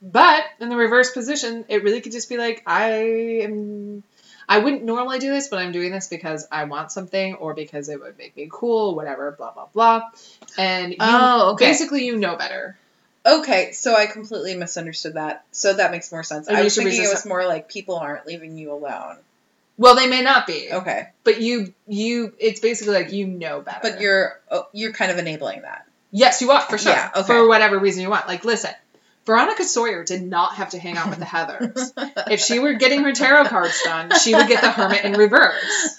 but 0.00 0.44
in 0.58 0.68
the 0.68 0.76
reverse 0.76 1.12
position, 1.12 1.64
it 1.68 1.84
really 1.84 2.00
could 2.00 2.12
just 2.12 2.28
be 2.28 2.38
like 2.38 2.62
I 2.66 3.42
am. 3.42 4.02
I 4.48 4.58
wouldn't 4.58 4.82
normally 4.82 5.20
do 5.20 5.30
this, 5.30 5.48
but 5.48 5.60
I'm 5.60 5.70
doing 5.70 5.92
this 5.92 6.08
because 6.08 6.46
I 6.50 6.64
want 6.64 6.90
something 6.90 7.36
or 7.36 7.54
because 7.54 7.88
it 7.88 8.00
would 8.00 8.18
make 8.18 8.36
me 8.36 8.48
cool, 8.50 8.96
whatever, 8.96 9.30
blah 9.30 9.52
blah 9.52 9.66
blah. 9.72 10.10
And 10.58 10.92
you, 10.92 10.98
Oh, 11.00 11.52
okay. 11.52 11.66
basically, 11.66 12.04
you 12.04 12.16
know 12.16 12.36
better. 12.36 12.76
Okay, 13.24 13.70
so 13.70 13.94
I 13.94 14.06
completely 14.06 14.56
misunderstood 14.56 15.14
that. 15.14 15.44
So 15.52 15.74
that 15.74 15.92
makes 15.92 16.10
more 16.10 16.24
sense. 16.24 16.48
And 16.48 16.56
I 16.56 16.62
was 16.62 16.74
thinking 16.74 17.00
it 17.04 17.08
was 17.08 17.24
more 17.24 17.46
like 17.46 17.68
people 17.68 17.96
aren't 17.96 18.26
leaving 18.26 18.58
you 18.58 18.72
alone. 18.72 19.18
Well, 19.82 19.96
they 19.96 20.06
may 20.06 20.22
not 20.22 20.46
be, 20.46 20.68
Okay, 20.72 21.08
but 21.24 21.40
you 21.40 21.74
you 21.86 22.32
it's 22.38 22.60
basically 22.60 22.94
like 22.94 23.12
you 23.12 23.26
know 23.26 23.60
better. 23.60 23.80
but 23.82 24.00
you're 24.00 24.40
oh, 24.50 24.66
you're 24.72 24.92
kind 24.92 25.10
of 25.10 25.18
enabling 25.18 25.62
that. 25.62 25.86
Yes, 26.12 26.40
you 26.40 26.50
are 26.52 26.60
for 26.60 26.78
sure. 26.78 26.92
Yeah, 26.92 27.10
okay. 27.16 27.26
For 27.26 27.48
whatever 27.48 27.78
reason 27.78 28.02
you 28.02 28.10
want. 28.10 28.28
Like, 28.28 28.44
listen, 28.44 28.70
Veronica 29.24 29.64
Sawyer 29.64 30.04
did 30.04 30.22
not 30.22 30.54
have 30.54 30.70
to 30.70 30.78
hang 30.78 30.96
out 30.96 31.10
with 31.10 31.18
the 31.18 31.24
Heathers. 31.24 31.92
if 32.30 32.40
she 32.40 32.58
were 32.58 32.74
getting 32.74 33.02
her 33.02 33.12
tarot 33.12 33.46
cards 33.46 33.80
done, 33.82 34.10
she 34.18 34.34
would 34.34 34.48
get 34.48 34.62
the 34.62 34.70
Hermit 34.70 35.04
in 35.04 35.14
reverse. 35.14 35.96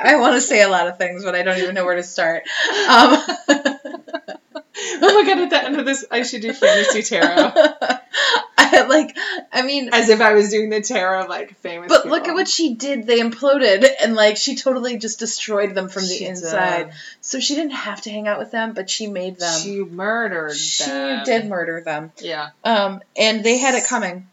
I 0.00 0.16
want 0.16 0.34
to 0.36 0.40
say 0.40 0.62
a 0.62 0.68
lot 0.68 0.86
of 0.86 0.96
things, 0.96 1.24
but 1.24 1.34
I 1.34 1.42
don't 1.42 1.58
even 1.58 1.74
know 1.74 1.84
where 1.84 1.96
to 1.96 2.02
start. 2.04 2.44
Um, 2.88 3.20
Oh 5.00 5.22
my 5.22 5.24
god! 5.28 5.38
At 5.42 5.50
the 5.50 5.64
end 5.64 5.76
of 5.80 5.86
this, 5.86 6.04
I 6.10 6.22
should 6.22 6.40
do 6.42 6.52
fantasy 6.52 7.02
tarot, 7.02 7.52
I, 8.58 8.86
like, 8.88 9.16
I 9.52 9.62
mean, 9.62 9.90
as 9.92 10.08
if 10.08 10.20
I 10.20 10.34
was 10.34 10.50
doing 10.50 10.68
the 10.70 10.80
tarot 10.82 11.26
like 11.26 11.54
famous. 11.56 11.88
but 11.88 12.06
look 12.06 12.28
at 12.28 12.34
what 12.34 12.48
she 12.48 12.74
did. 12.74 13.06
They 13.06 13.18
imploded, 13.20 13.86
and 14.00 14.14
like 14.14 14.36
she 14.36 14.56
totally 14.56 14.98
just 14.98 15.18
destroyed 15.18 15.74
them 15.74 15.88
from 15.88 16.02
the 16.02 16.08
She 16.14 16.26
inside. 16.26 16.84
did. 16.86 16.94
So 17.20 17.40
she 17.40 17.54
didn't 17.54 17.72
have 17.72 18.02
to 18.02 18.10
hang 18.10 18.28
out 18.28 18.38
with 18.38 18.50
them, 18.50 18.72
but 18.72 18.88
she 18.90 19.06
made 19.08 19.38
them. 19.38 19.58
She 19.60 19.82
murdered 19.82 20.54
She 20.56 20.84
them. 20.84 21.24
did 21.24 21.46
murder 21.46 21.80
them. 21.80 22.12
Yeah. 22.20 22.50
Um, 22.64 23.00
and 23.16 23.42
they 23.44 23.58
had 23.58 23.74
it 23.74 23.84
coming. 23.86 24.26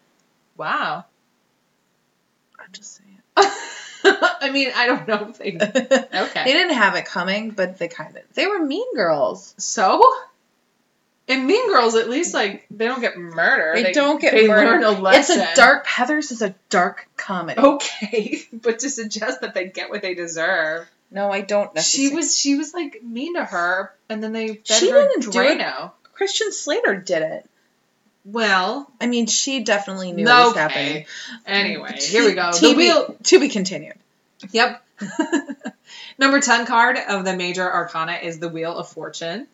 Wow. 0.57 1.05
I'm 2.59 2.71
just 2.71 2.97
saying. 2.97 3.21
I 4.07 4.49
mean, 4.51 4.69
I 4.75 4.85
don't 4.85 5.07
know 5.07 5.29
if 5.29 5.37
they. 5.39 5.55
Okay. 5.55 6.43
they 6.43 6.53
didn't 6.53 6.75
have 6.75 6.95
it 6.95 7.05
coming, 7.05 7.51
but 7.51 7.77
they 7.79 7.87
kind 7.87 8.15
of. 8.15 8.21
They 8.33 8.45
were 8.47 8.59
mean 8.63 8.95
girls. 8.95 9.55
So. 9.57 10.03
In 11.27 11.47
Mean 11.47 11.67
Girls, 11.69 11.95
at 11.95 12.07
least 12.07 12.33
like 12.33 12.65
they 12.69 12.85
don't 12.85 13.01
get 13.01 13.17
murdered. 13.17 13.77
They, 13.83 13.93
don't 13.93 14.21
get 14.21 14.33
they 14.33 14.47
murdered. 14.47 14.81
learn 14.81 14.83
a 14.83 14.91
lesson. 14.91 15.39
It's 15.39 15.53
a 15.53 15.55
dark. 15.55 15.87
Heather's 15.87 16.31
is 16.31 16.43
a 16.43 16.53
dark 16.69 17.07
comedy. 17.17 17.59
Okay, 17.59 18.41
but 18.53 18.79
to 18.79 18.89
suggest 18.89 19.41
that 19.41 19.53
they 19.55 19.65
get 19.67 19.89
what 19.89 20.01
they 20.03 20.13
deserve. 20.13 20.87
No, 21.09 21.31
I 21.31 21.41
don't 21.41 21.79
She 21.79 22.13
was 22.13 22.37
she 22.37 22.55
was 22.55 22.73
like 22.73 23.01
mean 23.03 23.35
to 23.35 23.45
her, 23.45 23.93
and 24.09 24.23
then 24.23 24.33
they 24.33 24.59
She 24.63 24.87
didn't 24.87 25.31
do 25.31 25.39
it. 25.39 25.91
Christian 26.13 26.51
Slater 26.51 26.95
did 26.95 27.21
it. 27.23 27.49
Well, 28.25 28.89
I 28.99 29.05
mean, 29.07 29.27
she 29.27 29.63
definitely 29.63 30.11
knew 30.11 30.25
what 30.25 30.47
was 30.47 30.55
happening. 30.55 31.05
Anyway, 31.45 31.97
here 31.99 32.25
we 32.25 32.33
go. 32.33 32.51
To 32.53 32.59
The 32.59 32.71
be, 32.73 32.77
wheel. 32.77 33.15
to 33.23 33.39
be 33.39 33.49
continued. 33.49 33.93
Yep. 34.51 34.83
Number 36.17 36.39
ten 36.39 36.65
card 36.65 36.97
of 36.97 37.23
the 37.25 37.35
major 37.35 37.71
arcana 37.71 38.13
is 38.13 38.39
the 38.39 38.49
Wheel 38.49 38.75
of 38.75 38.87
Fortune. 38.87 39.47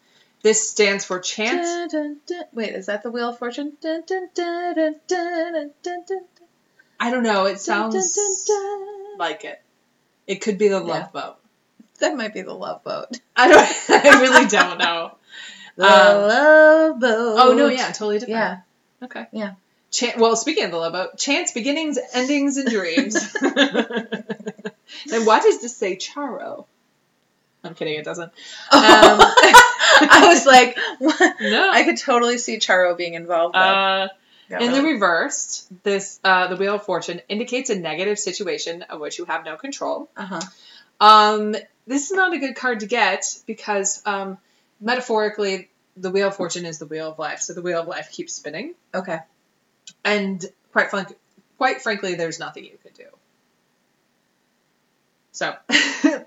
This 0.43 0.69
stands 0.69 1.05
for 1.05 1.19
chance. 1.19 1.67
Dun, 1.67 1.87
dun, 1.89 2.17
dun. 2.27 2.43
Wait, 2.53 2.73
is 2.73 2.87
that 2.87 3.03
the 3.03 3.11
Wheel 3.11 3.29
of 3.29 3.37
Fortune? 3.37 3.73
I 6.99 7.11
don't 7.11 7.23
know. 7.23 7.45
It 7.45 7.59
sounds 7.59 8.17
like 9.17 9.43
it. 9.45 9.61
It 10.27 10.41
could 10.41 10.57
be 10.57 10.67
the 10.67 10.83
Yeah. 10.83 10.93
Love 10.93 11.13
Boat. 11.13 11.35
That 11.99 12.15
might 12.15 12.33
be 12.33 12.41
the 12.41 12.53
Love 12.53 12.83
Boat. 12.83 13.19
I 13.35 13.47
don't. 13.47 13.67
I 14.05 14.21
really 14.21 14.47
don't 14.47 14.77
know. 14.77 15.17
The 15.77 15.85
Um, 15.85 16.21
Love 16.27 16.99
Boat. 16.99 17.37
Oh 17.39 17.53
no, 17.53 17.67
yeah, 17.67 17.87
totally 17.87 18.19
different. 18.19 18.39
Yeah. 18.39 18.57
Okay. 19.03 19.25
Yeah. 19.31 19.53
Chan- 19.89 20.19
well, 20.19 20.35
speaking 20.35 20.65
of 20.65 20.71
the 20.71 20.77
love 20.77 20.93
boat, 20.93 21.17
chance 21.17 21.51
beginnings, 21.51 21.97
endings, 22.13 22.57
and 22.57 22.69
dreams. 22.69 23.33
then 23.41 25.25
why 25.25 25.39
does 25.41 25.61
this 25.61 25.75
say 25.75 25.97
Charo? 25.97 26.65
I'm 27.63 27.75
kidding, 27.75 27.95
it 27.95 28.05
doesn't. 28.05 28.31
I 28.71 30.25
was 30.27 30.45
like, 30.45 30.77
what? 30.99 31.35
No. 31.41 31.69
I 31.71 31.83
could 31.83 31.97
totally 31.97 32.37
see 32.37 32.57
Charo 32.57 32.97
being 32.97 33.13
involved. 33.13 33.55
Uh, 33.55 34.07
in 34.49 34.71
the 34.73 34.81
reversed, 34.81 35.67
this 35.83 36.19
uh, 36.23 36.47
the 36.47 36.55
Wheel 36.57 36.75
of 36.75 36.83
Fortune 36.83 37.21
indicates 37.29 37.69
a 37.69 37.75
negative 37.75 38.19
situation 38.19 38.81
of 38.83 38.99
which 38.99 39.17
you 39.17 39.25
have 39.25 39.45
no 39.45 39.55
control. 39.55 40.09
uh-huh. 40.17 40.41
Um, 40.99 41.55
this 41.87 42.11
is 42.11 42.11
not 42.11 42.33
a 42.33 42.37
good 42.37 42.55
card 42.55 42.81
to 42.81 42.85
get 42.85 43.25
because 43.47 44.01
um, 44.05 44.37
metaphorically, 44.79 45.69
the 45.97 46.11
Wheel 46.11 46.27
of 46.27 46.35
Fortune 46.35 46.65
is 46.65 46.79
the 46.79 46.85
Wheel 46.85 47.11
of 47.11 47.19
Life, 47.19 47.39
so 47.39 47.53
the 47.53 47.61
Wheel 47.61 47.79
of 47.81 47.87
Life 47.87 48.11
keeps 48.11 48.33
spinning. 48.33 48.75
Okay. 48.93 49.19
and 50.03 50.45
quite 50.73 50.89
frank, 50.89 51.15
quite 51.57 51.81
frankly, 51.81 52.15
there's 52.15 52.39
nothing 52.39 52.65
you. 52.65 52.77
So 55.31 55.53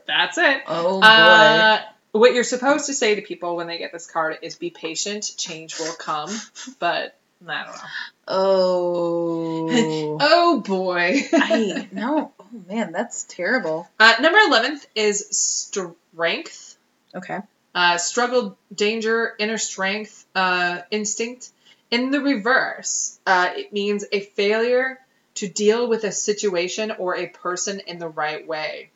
that's 0.07 0.39
it. 0.39 0.63
Oh 0.67 1.01
boy. 1.01 1.07
Uh, 1.07 1.81
what 2.13 2.33
you're 2.35 2.45
supposed 2.45 2.87
to 2.87 2.95
say 2.95 3.17
to 3.17 3.23
people 3.23 3.57
when 3.57 3.67
they 3.67 3.79
get 3.79 3.93
this 3.93 4.07
card 4.07 4.39
is 4.43 4.55
be 4.57 4.71
patient, 4.71 5.31
change 5.37 5.79
will 5.79 5.95
come. 5.95 6.31
But 6.79 7.17
I 7.47 7.65
don't 7.65 7.75
know. 7.75 7.83
oh. 8.29 10.19
Oh 10.21 10.61
boy. 10.61 11.21
I 11.33 11.89
no. 11.93 12.33
Oh 12.39 12.47
man, 12.69 12.93
that's 12.93 13.25
terrible. 13.25 13.89
uh, 13.99 14.15
number 14.21 14.39
11th 14.39 14.87
is 14.95 15.27
strength. 15.31 16.77
Okay. 17.15 17.41
Uh, 17.75 17.99
struggle, 17.99 18.57
danger, 18.73 19.35
inner 19.39 19.59
strength, 19.59 20.25
uh, 20.35 20.81
instinct. 20.93 21.51
In 21.91 22.11
the 22.11 22.21
reverse, 22.21 23.19
uh, 23.27 23.51
it 23.55 23.73
means 23.73 24.05
a 24.13 24.21
failure 24.21 24.99
to 25.35 25.49
deal 25.49 25.89
with 25.89 26.05
a 26.05 26.13
situation 26.13 26.93
or 26.93 27.17
a 27.17 27.27
person 27.27 27.81
in 27.81 27.99
the 27.99 28.09
right 28.09 28.47
way. 28.47 28.91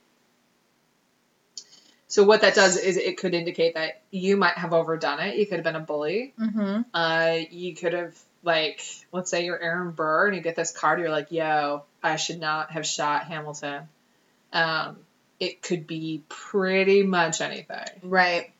So 2.08 2.24
what 2.24 2.40
that 2.40 2.54
does 2.54 2.78
is 2.78 2.96
it 2.96 3.18
could 3.18 3.34
indicate 3.34 3.74
that 3.74 4.00
you 4.10 4.36
might 4.38 4.54
have 4.54 4.72
overdone 4.72 5.20
it. 5.20 5.36
You 5.36 5.46
could 5.46 5.56
have 5.56 5.64
been 5.64 5.76
a 5.76 5.80
bully. 5.80 6.32
Mm-hmm. 6.40 6.80
Uh, 6.94 7.38
you 7.50 7.74
could 7.74 7.92
have 7.92 8.18
like, 8.42 8.82
let's 9.12 9.30
say 9.30 9.44
you're 9.44 9.60
Aaron 9.60 9.90
Burr 9.90 10.28
and 10.28 10.36
you 10.36 10.42
get 10.42 10.56
this 10.56 10.70
card. 10.70 11.00
You're 11.00 11.10
like, 11.10 11.30
yo, 11.30 11.82
I 12.02 12.16
should 12.16 12.40
not 12.40 12.70
have 12.72 12.86
shot 12.86 13.24
Hamilton. 13.24 13.88
Um, 14.52 14.96
it 15.38 15.60
could 15.60 15.86
be 15.86 16.22
pretty 16.28 17.02
much 17.02 17.42
anything. 17.42 17.86
Right. 18.02 18.52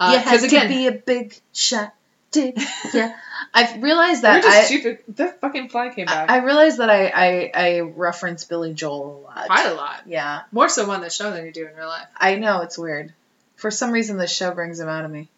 Uh, 0.00 0.14
you 0.16 0.30
'cause 0.30 0.44
again, 0.44 0.62
to 0.62 0.68
be 0.68 0.86
a 0.86 0.92
big 0.92 1.38
shot. 1.52 1.94
Did 2.30 2.58
yeah? 2.94 3.16
I've 3.54 3.82
realized 3.82 4.22
that 4.22 4.42
just 4.42 4.56
I, 4.56 4.62
stupid. 4.64 4.98
The 5.08 5.28
fucking 5.28 5.68
fly 5.70 5.88
came 5.88 6.06
back 6.06 6.28
I 6.28 6.36
I 6.40 6.44
realized 6.44 6.78
that 6.78 6.90
I, 6.90 7.06
I 7.08 7.50
I 7.54 7.80
reference 7.80 8.44
Billy 8.44 8.74
Joel 8.74 9.20
a 9.20 9.38
lot. 9.38 9.46
quite 9.46 9.66
a 9.66 9.74
lot. 9.74 10.02
Yeah, 10.06 10.42
More 10.52 10.68
so 10.68 10.90
on 10.90 11.00
the 11.00 11.10
show 11.10 11.30
than 11.30 11.46
you 11.46 11.52
do 11.52 11.66
in 11.66 11.74
real 11.74 11.86
life. 11.88 12.06
I 12.16 12.36
know 12.36 12.60
it's 12.62 12.76
weird. 12.78 13.12
For 13.56 13.70
some 13.70 13.90
reason, 13.90 14.18
the 14.18 14.26
show 14.26 14.52
brings 14.52 14.78
him 14.78 14.88
out 14.88 15.04
of 15.04 15.10
me. 15.10 15.28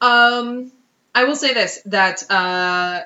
Um, 0.00 0.72
I 1.14 1.24
will 1.24 1.36
say 1.36 1.54
this 1.54 1.80
that 1.86 2.28
uh, 2.30 3.00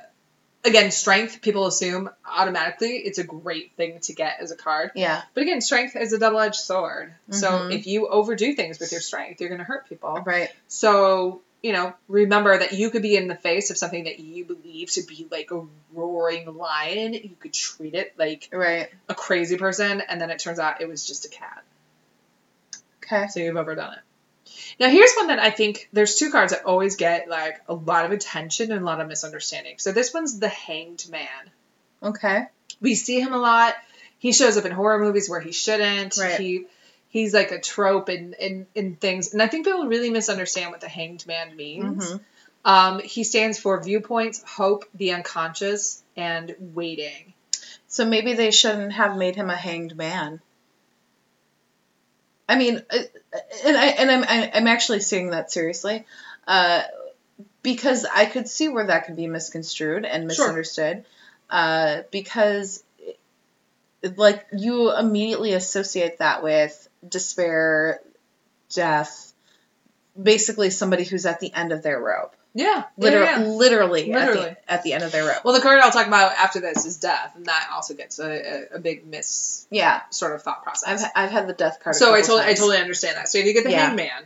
again, 0.65 0.91
strength, 0.91 1.41
people 1.43 1.67
assume 1.67 2.11
automatically 2.27 2.97
it's 2.97 3.19
a 3.19 3.25
great 3.25 3.73
thing 3.77 4.01
to 4.01 4.13
get 4.15 4.39
as 4.41 4.51
a 4.51 4.57
card. 4.57 4.91
Yeah. 4.95 5.23
But 5.35 5.43
again, 5.43 5.61
strength 5.61 5.95
is 5.97 6.13
a 6.13 6.19
double 6.19 6.41
edged 6.41 6.57
sword. 6.57 7.13
So 7.31 7.51
Mhm. 7.51 7.75
if 7.75 7.87
you 7.87 8.09
overdo 8.09 8.55
things 8.55 8.79
with 8.81 8.93
your 8.93 9.01
strength, 9.01 9.41
you're 9.41 9.49
going 9.51 9.61
to 9.61 9.65
hurt 9.65 9.89
people. 9.89 10.23
Right. 10.27 10.51
So, 10.69 11.43
you 11.63 11.73
know, 11.73 11.93
remember 12.09 12.59
that 12.59 12.73
you 12.73 12.91
could 12.91 13.03
be 13.03 13.17
in 13.17 13.29
the 13.29 13.35
face 13.35 13.71
of 13.71 13.77
something 13.77 14.05
that 14.05 14.19
you 14.19 14.45
believe 14.45 14.91
to 14.93 15.03
be 15.03 15.27
like 15.31 15.51
a 15.51 15.63
roaring 15.93 16.57
lion. 16.57 17.15
You 17.15 17.37
could 17.39 17.53
treat 17.53 17.95
it 17.95 18.15
like 18.19 18.49
Right. 18.53 18.89
a 19.09 19.15
crazy 19.15 19.57
person, 19.57 20.01
and 20.01 20.21
then 20.21 20.31
it 20.31 20.39
turns 20.39 20.59
out 20.59 20.81
it 20.81 20.89
was 20.89 21.07
just 21.07 21.27
a 21.27 21.29
cat. 21.29 21.63
Okay. 23.05 23.27
So 23.29 23.41
you've 23.41 23.57
overdone 23.57 23.95
it. 23.95 23.99
Now 24.79 24.89
here's 24.89 25.13
one 25.15 25.29
that 25.29 25.39
I 25.39 25.51
think 25.51 25.89
there's 25.93 26.17
two 26.17 26.31
cards 26.31 26.53
that 26.53 26.65
always 26.65 26.97
get 26.97 27.29
like 27.29 27.61
a 27.69 27.75
lot 27.75 28.05
of 28.05 28.13
attention 28.13 28.73
and 28.73 28.83
a 28.83 28.85
lot 28.85 29.01
of 29.01 29.09
misunderstanding. 29.09 29.77
So 29.79 29.93
this 29.93 30.15
one's 30.15 30.39
the 30.39 30.49
Hanged 30.49 31.09
Man. 31.11 31.51
Okay. 32.03 32.47
We 32.81 32.95
see 32.95 33.21
him 33.21 33.33
a 33.33 33.39
lot. 33.39 33.75
He 34.19 34.33
shows 34.33 34.57
up 34.57 34.65
in 34.65 34.73
horror 34.73 34.99
movies 34.99 35.29
where 35.29 35.41
he 35.41 35.53
shouldn't. 35.53 36.17
Right. 36.17 36.41
He 36.41 36.67
he's 37.11 37.35
like 37.35 37.53
a 37.53 37.61
trope 37.61 38.09
in, 38.09 38.35
in, 38.41 38.67
in 38.75 38.97
things. 38.97 39.33
And 39.33 39.43
I 39.43 39.47
think 39.47 39.67
people 39.67 39.87
really 39.87 40.11
misunderstand 40.11 40.71
what 40.71 40.81
the 40.81 40.89
Hanged 40.89 41.27
Man 41.27 41.55
means. 41.57 42.13
Mhm. 42.13 42.21
Um, 42.65 42.99
he 43.01 43.25
stands 43.25 43.59
for 43.59 43.83
viewpoints, 43.83 44.43
hope, 44.43 44.85
the 44.95 45.13
unconscious, 45.13 46.03
and 46.17 46.55
waiting. 46.75 47.33
So 47.89 48.05
maybe 48.05 48.35
they 48.35 48.51
shouldn't 48.51 48.93
have 48.93 49.17
made 49.17 49.35
him 49.35 49.51
a 49.51 49.57
hanged 49.57 49.97
man. 49.97 50.41
I 52.49 52.57
mean, 52.57 52.83
uh, 52.91 52.99
and 53.65 53.77
I 53.77 53.87
and 53.87 54.11
I'm 54.11 54.25
I'm 54.55 54.67
actually 54.67 55.01
saying 55.01 55.31
that 55.31 55.51
seriously, 55.51 56.05
uh, 56.47 56.83
because 57.63 58.05
I 58.05 58.27
could 58.27 58.49
see 58.49 58.69
where 58.69 58.87
that 58.89 59.07
could 59.07 59.17
be 59.17 59.27
misconstrued 59.27 60.05
and 60.05 60.25
Sure. 60.31 60.47
misunderstood, 60.47 61.05
uh, 61.49 62.03
because 62.11 62.83
like 64.17 64.47
you 64.53 64.95
immediately 64.97 65.53
associate 65.55 66.19
that 66.19 66.43
with 66.43 66.89
despair, 67.09 68.01
death, 68.75 69.33
basically 70.21 70.71
somebody 70.71 71.05
who's 71.05 71.27
at 71.27 71.41
the 71.41 71.53
end 71.55 71.73
of 71.73 71.83
their 71.83 71.99
rope, 72.01 72.35
Yeah, 72.55 72.85
Liter- 72.97 73.23
yeah, 73.23 73.41
yeah. 73.41 73.47
literally, 73.47 74.13
At, 74.13 74.33
the, 74.35 74.73
at 74.73 74.83
the 74.83 74.93
end 74.93 75.05
of 75.05 75.13
their 75.13 75.25
rope. 75.27 75.45
Well, 75.45 75.55
the 75.55 75.61
card 75.61 75.81
I'll 75.81 75.91
talk 75.91 76.07
about 76.07 76.33
after 76.33 76.61
this 76.61 76.85
is 76.85 76.99
death, 76.99 77.33
and 77.37 77.47
that 77.47 77.69
also 77.73 77.95
gets 77.95 78.19
a, 78.19 78.27
a, 78.73 78.77
a 78.77 78.79
big 78.79 79.07
miss 79.07 79.67
Yeah, 79.71 80.03
sort 80.11 80.35
of 80.35 80.43
thought 80.43 80.63
process. 80.63 81.03
I've. 81.05 81.11
I've 81.25 81.31
had 81.31 81.47
the 81.49 81.53
death 81.55 81.79
card. 81.83 81.97
so 81.97 82.13
I 82.15 82.21
totally, 82.21 82.43
I 82.45 82.55
totally 82.55 82.79
understand 82.79 83.17
that. 83.17 83.29
So 83.29 83.39
if 83.39 83.47
you 83.47 83.55
get 83.55 83.65
the 83.65 83.71
Yeah. 83.71 83.85
Hanged 83.87 83.97
Man, 83.97 84.23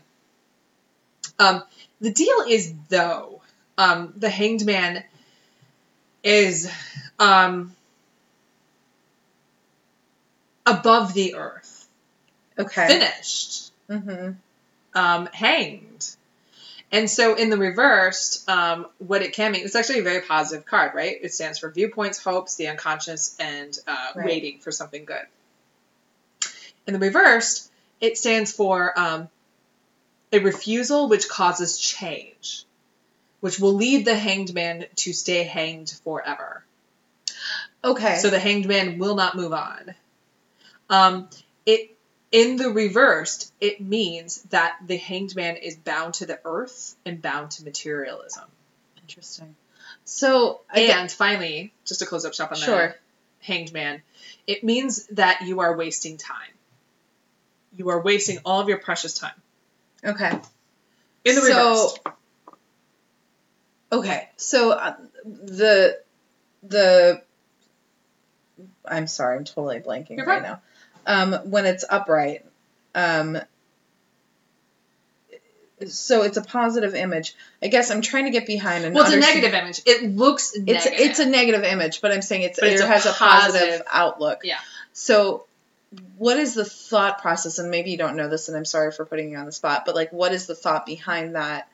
um, 1.39 1.62
the 2.01 2.11
deal 2.12 2.45
is 2.49 2.72
though, 2.89 3.41
um, 3.79 4.12
the 4.16 4.31
Hanged 4.31 4.64
Man 4.64 5.03
is 6.22 6.70
um, 7.18 7.75
above 10.66 11.12
the 11.14 11.35
earth, 11.35 11.74
okay. 12.59 12.87
finished, 12.87 13.73
Mm-hmm. 13.89 14.33
um, 14.99 15.27
hanged. 15.33 16.17
And 16.93 17.11
so 17.11 17.35
in 17.35 17.51
the 17.51 17.57
reversed, 17.59 18.49
um, 18.49 18.87
what 18.99 19.23
it 19.23 19.33
can 19.33 19.53
mean, 19.53 19.65
it's 19.65 19.75
actually 19.75 19.99
a 19.99 20.05
very 20.05 20.21
positive 20.21 20.65
card, 20.65 20.95
right? 20.95 21.17
It 21.21 21.35
stands 21.35 21.59
for 21.59 21.71
viewpoints, 21.71 22.23
hopes, 22.23 22.55
the 22.55 22.69
unconscious, 22.69 23.37
and 23.41 23.77
uh, 23.87 24.09
Right. 24.15 24.27
waiting 24.27 24.59
for 24.61 24.71
something 24.71 25.05
good. 25.05 25.27
In 26.87 26.93
the 26.93 27.01
reversed, 27.01 27.71
it 28.01 28.17
stands 28.19 28.53
for 28.53 28.97
um, 28.99 29.29
a 30.33 30.39
refusal 30.39 31.09
which 31.09 31.29
causes 31.29 31.79
change, 31.79 32.65
which 33.41 33.59
will 33.59 33.75
lead 33.75 34.05
the 34.05 34.15
hanged 34.17 34.55
man 34.55 34.87
to 34.97 35.13
stay 35.13 35.43
hanged 35.43 35.91
forever. 36.05 36.63
Okay. 37.83 38.17
So 38.19 38.31
the 38.31 38.39
hanged 38.39 38.67
man 38.67 38.99
will 38.99 39.15
not 39.17 39.35
move 39.35 39.53
on. 39.53 39.95
Um, 40.91 41.29
it 41.67 41.93
in 42.35 42.57
the 42.57 42.68
reversed, 42.70 43.53
it 43.61 43.80
means 43.80 44.43
that 44.51 44.76
the 44.85 44.97
hanged 44.97 45.37
man 45.37 45.57
is 45.57 45.76
bound 45.76 46.14
to 46.14 46.26
the 46.26 46.41
earth 46.45 46.97
and 47.07 47.22
bound 47.22 47.53
to 47.53 47.64
materialism. 47.64 48.45
Interesting. 49.03 49.55
So 50.05 50.62
And 50.74 51.11
finally, 51.11 51.72
just 51.85 52.01
to 52.01 52.07
close 52.07 52.24
up 52.24 52.35
shop 52.35 52.51
on 52.51 52.59
the 52.59 52.64
Sure. 52.66 52.97
hanged 53.41 53.72
man, 53.72 54.03
it 54.49 54.64
means 54.64 55.07
that 55.12 55.43
you 55.43 55.61
are 55.61 55.76
wasting 55.76 56.16
time. 56.18 56.51
You 57.76 57.91
are 57.91 58.01
wasting 58.01 58.39
all 58.45 58.61
of 58.61 58.68
your 58.68 58.78
precious 58.78 59.14
time. 59.14 59.41
okay. 60.05 60.32
In 61.24 61.35
the 61.37 61.41
So- 61.41 61.47
reversed. 61.49 62.01
Okay. 63.93 64.28
So 64.37 64.72
uh, 64.72 64.97
the 65.24 66.01
the 66.64 67.22
I'm 68.85 69.07
sorry, 69.07 69.37
I'm 69.39 69.45
totally 69.45 69.80
blanking 69.80 70.16
You're 70.16 70.26
right 70.26 70.43
fine. 70.43 70.51
now. 70.51 70.61
Um, 71.07 71.33
when 71.51 71.67
it's 71.67 71.85
upright, 71.89 72.45
um, 72.95 73.39
so 75.87 76.23
it's 76.23 76.37
a 76.37 76.43
positive 76.43 76.95
image. 76.95 77.35
I 77.63 77.69
guess 77.69 77.91
I'm 77.91 78.01
trying 78.01 78.25
to 78.25 78.31
get 78.31 78.47
behind 78.47 78.85
and 78.85 78.95
Well, 78.95 79.05
it's 79.05 79.13
a 79.15 79.19
negative 79.19 79.53
image. 79.55 79.83
It 79.87 80.05
looks 80.17 80.53
It's 80.55 80.65
negative. 80.87 80.93
it's 80.95 81.19
a 81.19 81.27
negative 81.27 81.65
image, 81.65 82.01
but 82.01 82.13
I'm 82.13 82.23
saying 82.23 82.43
it's, 82.43 82.61
But 82.61 82.71
it 82.71 82.81
a 82.81 82.87
has 82.87 83.07
a 83.07 83.13
positive 83.13 83.61
positive- 83.61 83.87
outlook. 83.91 84.41
Yeah. 84.45 84.59
So, 84.93 85.45
what 86.17 86.39
is 86.39 86.55
the 86.55 86.65
thought 86.65 87.21
process? 87.21 87.59
And 87.59 87.71
maybe 87.71 87.91
you 87.91 87.99
don't 87.99 88.17
know 88.17 88.29
this, 88.29 88.49
and 88.49 88.57
I'm 88.57 88.65
sorry 88.65 88.93
for 88.93 89.05
putting 89.05 89.31
you 89.31 89.37
on 89.39 89.47
the 89.47 89.53
spot, 89.53 89.85
but 89.85 89.95
like, 89.95 90.13
what 90.13 90.33
is 90.33 90.47
the 90.47 90.55
thought 90.55 90.87
behind 90.87 91.35
that 91.35 91.69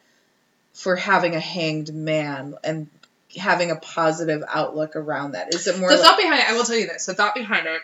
for 0.72 0.96
having 0.96 1.34
a 1.36 1.40
hanged 1.40 1.92
man 1.92 2.54
and 2.64 2.88
having 3.36 3.70
a 3.70 3.76
positive 3.76 4.42
outlook 4.48 4.96
around 4.96 5.32
that? 5.32 5.54
Is 5.54 5.66
it 5.66 5.78
more 5.78 5.90
the 5.90 5.96
like, 5.96 6.04
thought 6.04 6.18
behind 6.18 6.40
it, 6.40 6.48
I 6.48 6.54
will 6.54 6.64
tell 6.64 6.76
you 6.76 6.86
this. 6.86 7.06
The 7.06 7.14
thought 7.14 7.34
behind 7.34 7.66
it, 7.66 7.80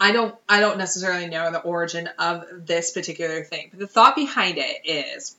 I 0.00 0.12
don't, 0.12 0.34
I 0.48 0.60
don't 0.60 0.78
necessarily 0.78 1.26
know 1.26 1.50
the 1.50 1.60
origin 1.60 2.08
of 2.18 2.44
this 2.66 2.92
particular 2.92 3.44
thing, 3.44 3.68
but 3.70 3.78
the 3.78 3.86
thought 3.86 4.16
behind 4.16 4.58
it 4.58 4.80
is, 4.84 5.36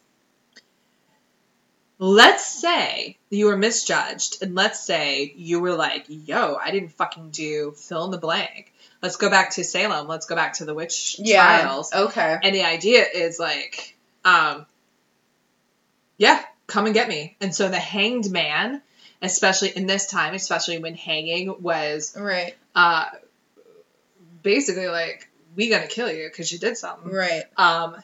let's 1.99 2.45
say 2.45 3.17
you 3.29 3.47
were 3.47 3.57
misjudged, 3.57 4.41
and 4.41 4.55
let's 4.55 4.79
say 4.79 5.33
you 5.35 5.59
were 5.59 5.73
like, 5.73 6.05
"Yo, 6.07 6.55
I 6.55 6.71
didn't 6.71 6.93
fucking 6.93 7.31
do 7.31 7.71
fill 7.71 8.05
in 8.05 8.11
the 8.11 8.17
blank." 8.17 8.73
Let's 9.01 9.15
go 9.15 9.29
back 9.29 9.51
to 9.51 9.63
Salem. 9.63 10.07
Let's 10.07 10.25
go 10.25 10.35
back 10.35 10.53
to 10.53 10.65
the 10.65 10.73
witch 10.73 11.17
yeah? 11.19 11.61
trials. 11.61 11.93
Okay. 11.93 12.38
And 12.41 12.55
the 12.55 12.63
idea 12.63 13.05
is 13.13 13.39
like, 13.39 13.95
um, 14.25 14.65
yeah, 16.17 16.43
come 16.65 16.85
and 16.85 16.95
get 16.95 17.07
me. 17.07 17.38
And 17.39 17.53
so 17.53 17.69
the 17.69 17.77
hanged 17.77 18.31
man, 18.31 18.81
especially 19.21 19.69
in 19.69 19.85
this 19.85 20.07
time, 20.07 20.33
especially 20.33 20.79
when 20.79 20.95
hanging 20.95 21.61
was 21.61 22.15
Right. 22.17 22.55
uh, 22.75 23.05
basically 24.47 24.87
like, 24.87 25.29
we 25.55 25.69
gonna 25.69 25.87
kill 25.87 26.11
you 26.11 26.27
because 26.27 26.51
you 26.51 26.59
did 26.59 26.77
something. 26.77 27.11
Right. 27.11 27.43
Um, 27.57 27.95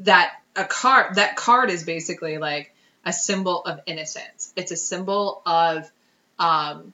that 0.00 0.32
a 0.54 0.64
card, 0.64 1.16
that 1.16 1.36
card 1.36 1.70
is 1.70 1.84
basically 1.84 2.38
like 2.38 2.74
a 3.04 3.12
symbol 3.12 3.64
of 3.64 3.80
innocence. 3.86 4.52
It's 4.54 4.72
a 4.72 4.76
symbol 4.76 5.42
of 5.46 5.90
um, 6.38 6.92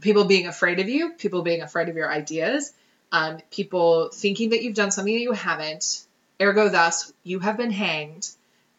people 0.00 0.24
being 0.24 0.46
afraid 0.46 0.80
of 0.80 0.88
you, 0.88 1.12
people 1.12 1.42
being 1.42 1.62
afraid 1.62 1.88
of 1.88 1.96
your 1.96 2.10
ideas, 2.10 2.72
um, 3.12 3.38
people 3.50 4.10
thinking 4.12 4.50
that 4.50 4.62
you've 4.62 4.74
done 4.74 4.90
something 4.90 5.14
that 5.14 5.20
you 5.20 5.32
haven't. 5.32 6.04
Ergo, 6.40 6.68
thus, 6.68 7.12
you 7.22 7.38
have 7.38 7.56
been 7.56 7.70
hanged. 7.70 8.28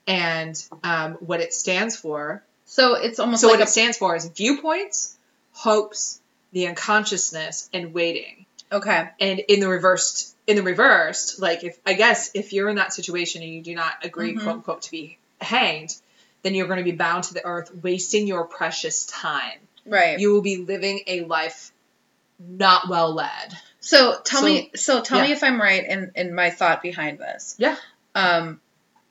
And 0.08 0.56
um, 0.84 1.18
what 1.20 1.40
it 1.40 1.54
stands 1.54 1.96
for. 1.96 2.42
So 2.66 2.96
it's 2.96 3.20
almost 3.20 3.42
So 3.42 3.48
like 3.48 3.60
what 3.60 3.68
a, 3.68 3.70
it 3.70 3.70
stands 3.70 3.96
for 3.96 4.16
is 4.16 4.26
viewpoints, 4.28 5.16
hopes, 5.52 6.20
the 6.52 6.66
unconsciousness, 6.66 7.70
and 7.74 7.94
waiting. 7.94 8.48
Okay. 8.72 9.10
And 9.20 9.40
in 9.40 9.60
the 9.60 9.68
reversed, 9.70 10.36
in 10.48 10.56
the 10.56 10.64
reversed, 10.64 11.40
like 11.40 11.64
if 11.64 11.78
I 11.86 11.94
guess 11.94 12.32
if 12.34 12.54
you're 12.54 12.70
in 12.70 12.76
that 12.78 12.94
situation 12.94 13.42
and 13.42 13.52
you 13.54 13.62
do 13.62 13.76
not 13.76 13.94
agree, 14.04 14.36
Mhm. 14.36 14.44
quote 14.44 14.56
unquote, 14.56 14.82
to 14.84 14.92
be 14.92 15.18
hanged, 15.42 15.96
then 16.44 16.56
you're 16.56 16.68
going 16.68 16.78
to 16.80 16.84
be 16.84 16.92
bound 16.94 17.26
to 17.26 17.34
the 17.34 17.46
earth, 17.46 17.72
wasting 17.84 18.28
your 18.28 18.46
precious 18.46 19.06
time. 19.06 19.60
Right. 19.86 20.20
You 20.20 20.32
will 20.34 20.42
be 20.42 20.58
living 20.58 21.02
a 21.08 21.22
life 21.22 21.72
not 22.40 22.88
well 22.88 23.14
led. 23.14 23.58
So 23.82 24.20
tell 24.24 24.42
So- 24.42 24.46
me. 24.46 24.72
So 24.76 25.02
tell 25.02 25.22
me 25.22 25.32
if 25.32 25.44
I'm 25.44 25.60
right 25.60 25.84
in 25.86 26.12
in 26.16 26.34
my 26.34 26.50
thought 26.52 26.82
behind 26.82 27.20
this. 27.20 27.56
Yeah. 27.58 27.76
Um, 28.16 28.62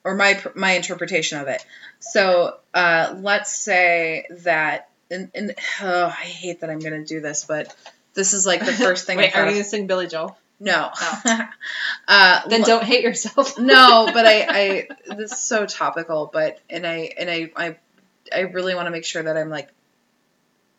or 0.04 0.14
my 0.14 0.40
my 0.54 0.72
interpretation 0.72 1.38
of 1.40 1.48
it. 1.48 1.64
So 2.00 2.56
uh, 2.74 3.14
let's 3.18 3.54
say 3.54 4.26
that. 4.42 4.88
And, 5.10 5.30
and 5.34 5.54
oh, 5.80 6.04
I 6.06 6.24
hate 6.24 6.60
that 6.60 6.68
I'm 6.68 6.80
going 6.80 6.92
to 6.92 7.04
do 7.04 7.20
this, 7.22 7.44
but 7.44 7.74
this 8.18 8.34
is 8.34 8.44
like 8.44 8.64
the 8.64 8.72
first 8.86 9.06
thing. 9.06 9.18
I 9.18 9.22
Wait, 9.22 9.32
thought 9.32 9.48
are 9.48 9.50
you 9.50 9.58
to 9.58 9.64
sing 9.64 9.86
Billy 9.86 10.08
Joel? 10.08 10.36
No. 10.60 10.90
Uh, 12.10 12.48
Then 12.48 12.62
don't 12.62 12.82
hate 12.82 13.04
yourself. 13.04 13.58
no, 13.58 14.08
but 14.12 14.24
I, 14.24 14.46
I 14.48 15.14
this 15.14 15.32
is 15.32 15.38
so 15.38 15.66
topical, 15.66 16.30
but 16.32 16.58
and 16.70 16.86
I 16.86 17.12
and 17.18 17.30
I 17.30 17.50
I, 17.54 17.76
I 18.34 18.40
really 18.40 18.74
want 18.74 18.86
to 18.86 18.90
make 18.90 19.04
sure 19.04 19.22
that 19.22 19.36
I'm 19.36 19.50
like 19.50 19.68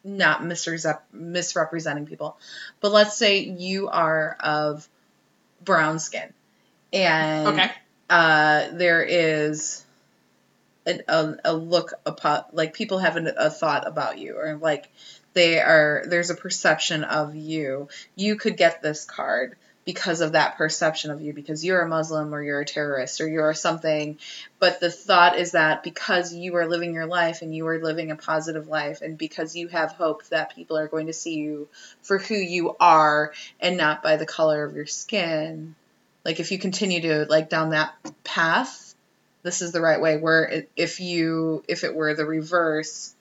not 0.03 0.41
misrep- 0.41 1.01
misrepresenting 1.13 2.07
people. 2.07 2.35
But 2.81 2.91
let's 2.91 3.15
say 3.15 3.41
you 3.41 3.89
are 3.89 4.35
of 4.39 4.89
brown 5.63 5.99
skin, 5.99 6.33
and 6.91 7.47
okay. 7.47 7.71
uh, 8.09 8.69
there 8.71 9.03
is 9.03 9.85
a, 10.87 10.99
a, 11.07 11.35
a 11.45 11.53
look 11.53 11.93
upon 12.07 12.43
like 12.53 12.73
people 12.73 12.97
have 12.97 13.17
an, 13.17 13.31
a 13.37 13.51
thought 13.51 13.87
about 13.87 14.17
you 14.17 14.35
or 14.35 14.55
like 14.55 14.89
they 15.39 15.57
are 15.57 16.03
there's 16.05 16.29
a 16.29 16.35
perception 16.35 17.05
of 17.05 17.33
you. 17.33 17.87
You 18.17 18.35
could 18.35 18.57
get 18.57 18.81
this 18.81 19.05
card 19.05 19.55
because 19.85 20.19
of 20.19 20.33
that 20.33 20.57
perception 20.57 21.11
of 21.11 21.21
you 21.21 21.31
because 21.33 21.63
you're 21.63 21.81
a 21.81 21.87
muslim 21.87 22.35
or 22.35 22.43
you're 22.43 22.59
a 22.59 22.65
terrorist 22.65 23.21
or 23.21 23.27
you're 23.27 23.53
something. 23.53 24.17
But 24.59 24.81
the 24.81 24.91
thought 24.91 25.39
is 25.39 25.53
that 25.53 25.81
because 25.81 26.33
you 26.33 26.57
are 26.57 26.67
living 26.67 26.93
your 26.93 27.05
life 27.05 27.41
and 27.41 27.55
you 27.55 27.65
are 27.67 27.79
living 27.79 28.11
a 28.11 28.17
positive 28.17 28.67
life 28.67 29.01
and 29.01 29.17
because 29.17 29.55
you 29.55 29.69
have 29.69 29.93
hope 29.93 30.25
that 30.25 30.53
people 30.53 30.77
are 30.77 30.89
going 30.89 31.07
to 31.07 31.13
see 31.13 31.35
you 31.35 31.69
for 32.01 32.17
who 32.17 32.35
you 32.35 32.75
are 32.77 33.31
and 33.61 33.77
not 33.77 34.03
by 34.03 34.17
the 34.17 34.25
color 34.25 34.65
of 34.65 34.75
your 34.75 34.87
skin. 34.87 35.73
Like 36.25 36.41
if 36.41 36.51
you 36.51 36.59
continue 36.59 37.01
to 37.03 37.25
like 37.29 37.49
down 37.49 37.69
that 37.69 37.95
path 38.25 38.89
this 39.41 39.61
is 39.61 39.71
the 39.71 39.81
right 39.81 40.01
way. 40.01 40.17
Where 40.17 40.65
if 40.75 40.99
you 40.99 41.63
if 41.67 41.85
it 41.85 41.95
were 41.95 42.13
the 42.13 42.25
reverse 42.25 43.15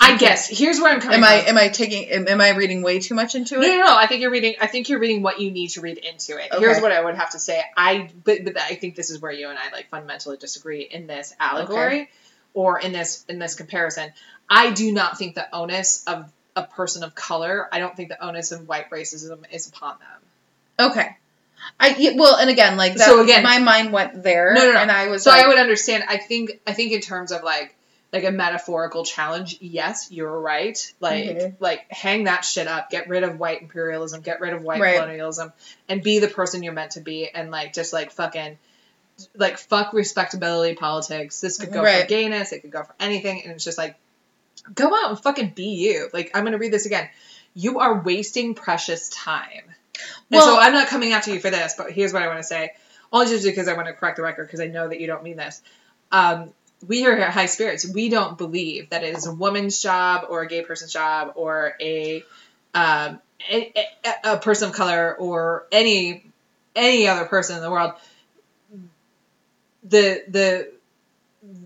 I 0.00 0.16
guess 0.16 0.48
here's 0.48 0.80
where 0.80 0.92
I'm 0.92 1.00
coming 1.00 1.18
am 1.18 1.24
i 1.24 1.40
from. 1.40 1.48
am 1.50 1.58
i 1.58 1.68
taking 1.68 2.08
am, 2.10 2.26
am 2.26 2.40
i 2.40 2.50
reading 2.50 2.82
way 2.82 3.00
too 3.00 3.14
much 3.14 3.34
into 3.34 3.56
it 3.56 3.60
no, 3.60 3.78
no. 3.78 3.96
I 3.96 4.06
think 4.06 4.22
you're 4.22 4.30
reading. 4.30 4.54
I 4.60 4.66
think 4.66 4.88
you're 4.88 4.98
reading 4.98 5.22
what 5.22 5.40
you 5.40 5.50
need 5.50 5.68
to 5.70 5.80
read 5.82 5.98
into 5.98 6.38
it. 6.42 6.48
Here's 6.58 6.80
what 6.80 6.90
I 6.92 7.04
would 7.04 7.16
have 7.16 7.30
to 7.30 7.38
say. 7.38 7.62
I, 7.76 8.08
but, 8.24 8.44
but 8.44 8.58
I 8.58 8.74
think 8.76 8.96
this 8.96 9.10
is 9.10 9.20
where 9.20 9.30
you 9.32 9.48
and 9.50 9.58
I 9.58 9.70
like 9.70 9.88
fundamentally 9.90 10.38
disagree 10.38 10.82
in 10.82 11.06
this 11.06 11.34
allegory, 11.38 12.08
or 12.54 12.80
in 12.80 12.92
this 12.92 13.24
in 13.28 13.38
this 13.38 13.54
comparison. 13.54 14.10
I 14.48 14.70
do 14.70 14.90
not 14.92 15.18
think 15.18 15.34
the 15.34 15.46
onus 15.54 16.02
of 16.06 16.32
a 16.56 16.62
person 16.62 17.04
of 17.04 17.14
color. 17.14 17.68
I 17.70 17.78
don't 17.78 17.94
think 17.94 18.08
the 18.08 18.24
onus 18.24 18.52
of 18.52 18.66
white 18.66 18.88
racism 18.90 19.44
is 19.52 19.68
upon 19.68 19.96
them. 19.98 20.90
okay 20.90 21.16
i 21.78 22.14
well 22.16 22.36
and 22.36 22.48
again 22.50 22.76
like 22.76 22.94
that, 22.94 23.04
So 23.06 23.22
again- 23.22 23.42
my 23.42 23.58
mind 23.58 23.92
went 23.92 24.22
there 24.22 24.54
No, 24.54 24.62
no, 24.64 24.72
no. 24.72 24.78
and 24.78 24.90
i 24.90 25.08
was 25.08 25.24
So 25.24 25.30
like, 25.30 25.44
I 25.44 25.48
would 25.48 25.58
understand. 25.58 26.04
I 26.08 26.16
think. 26.16 26.60
I 26.66 26.72
think 26.72 26.92
in 26.92 27.00
terms 27.00 27.32
of 27.32 27.42
like 27.42 27.74
like 28.12 28.24
a 28.24 28.30
metaphorical 28.30 29.04
challenge. 29.04 29.58
Yes, 29.60 30.08
you're 30.10 30.40
right. 30.40 30.78
Like 31.00 31.24
Mhm. 31.24 31.54
like 31.60 31.90
hang 31.90 32.24
that 32.24 32.44
shit 32.44 32.66
up. 32.66 32.90
Get 32.90 33.08
rid 33.08 33.22
of 33.22 33.38
white 33.38 33.60
imperialism. 33.62 34.22
Get 34.22 34.40
rid 34.40 34.54
of 34.54 34.62
white 34.62 34.80
Right. 34.80 34.94
colonialism, 34.96 35.52
and 35.88 36.02
be 36.02 36.18
the 36.18 36.28
person 36.28 36.62
you're 36.62 36.72
meant 36.72 36.92
to 36.92 37.00
be. 37.00 37.28
And 37.28 37.50
like 37.50 37.72
just 37.72 37.92
like 37.92 38.10
fucking. 38.12 38.58
Like 39.36 39.58
fuck 39.58 39.92
respectability 39.94 40.76
politics. 40.76 41.40
This 41.40 41.58
could 41.58 41.72
go 41.72 41.82
Right. 41.82 42.02
for 42.02 42.06
gayness. 42.06 42.52
It 42.52 42.60
could 42.60 42.70
go 42.70 42.84
for 42.84 42.94
anything, 43.00 43.42
and 43.42 43.52
it's 43.52 43.64
just 43.64 43.76
like, 43.76 43.96
go 44.74 44.86
out 44.94 45.10
and 45.10 45.20
fucking 45.20 45.50
be 45.56 45.70
you. 45.70 46.08
Like 46.12 46.30
I'm 46.34 46.44
gonna 46.44 46.58
read 46.58 46.72
this 46.72 46.86
again. 46.86 47.08
You 47.54 47.80
are 47.80 48.00
wasting 48.00 48.54
precious 48.54 49.08
time. 49.08 49.64
And 50.30 50.40
so 50.40 50.56
I'm 50.56 50.72
not 50.72 50.86
coming 50.86 51.12
after 51.12 51.32
you 51.32 51.40
for 51.40 51.50
this, 51.50 51.74
but 51.76 51.90
here's 51.90 52.12
what 52.12 52.22
I 52.22 52.28
want 52.28 52.38
to 52.38 52.44
say. 52.44 52.72
Only 53.12 53.26
just 53.26 53.44
because 53.44 53.66
I 53.66 53.72
want 53.72 53.88
to 53.88 53.92
correct 53.92 54.16
the 54.18 54.22
record 54.22 54.46
because 54.46 54.60
I 54.60 54.66
know 54.68 54.86
that 54.88 55.00
you 55.00 55.08
don't 55.08 55.24
mean 55.24 55.36
this. 55.36 55.60
Um, 56.12 56.52
we 56.86 57.06
are 57.06 57.20
High 57.30 57.46
Spirits, 57.46 57.88
we 57.88 58.08
don't 58.08 58.38
believe 58.38 58.90
that 58.90 59.02
it 59.02 59.16
is 59.16 59.26
a 59.26 59.34
woman's 59.34 59.80
job 59.80 60.26
or 60.28 60.42
a 60.42 60.48
gay 60.48 60.62
person's 60.62 60.92
job 60.92 61.32
or 61.36 61.74
a 61.80 62.24
um, 62.74 63.20
a, 63.50 63.72
a 64.24 64.36
person 64.38 64.68
of 64.68 64.74
color 64.74 65.16
or 65.16 65.66
any 65.72 66.24
any 66.76 67.08
other 67.08 67.24
person 67.24 67.56
in 67.56 67.62
the 67.62 67.70
world. 67.70 67.92
The 69.84 70.22
the 70.28 70.72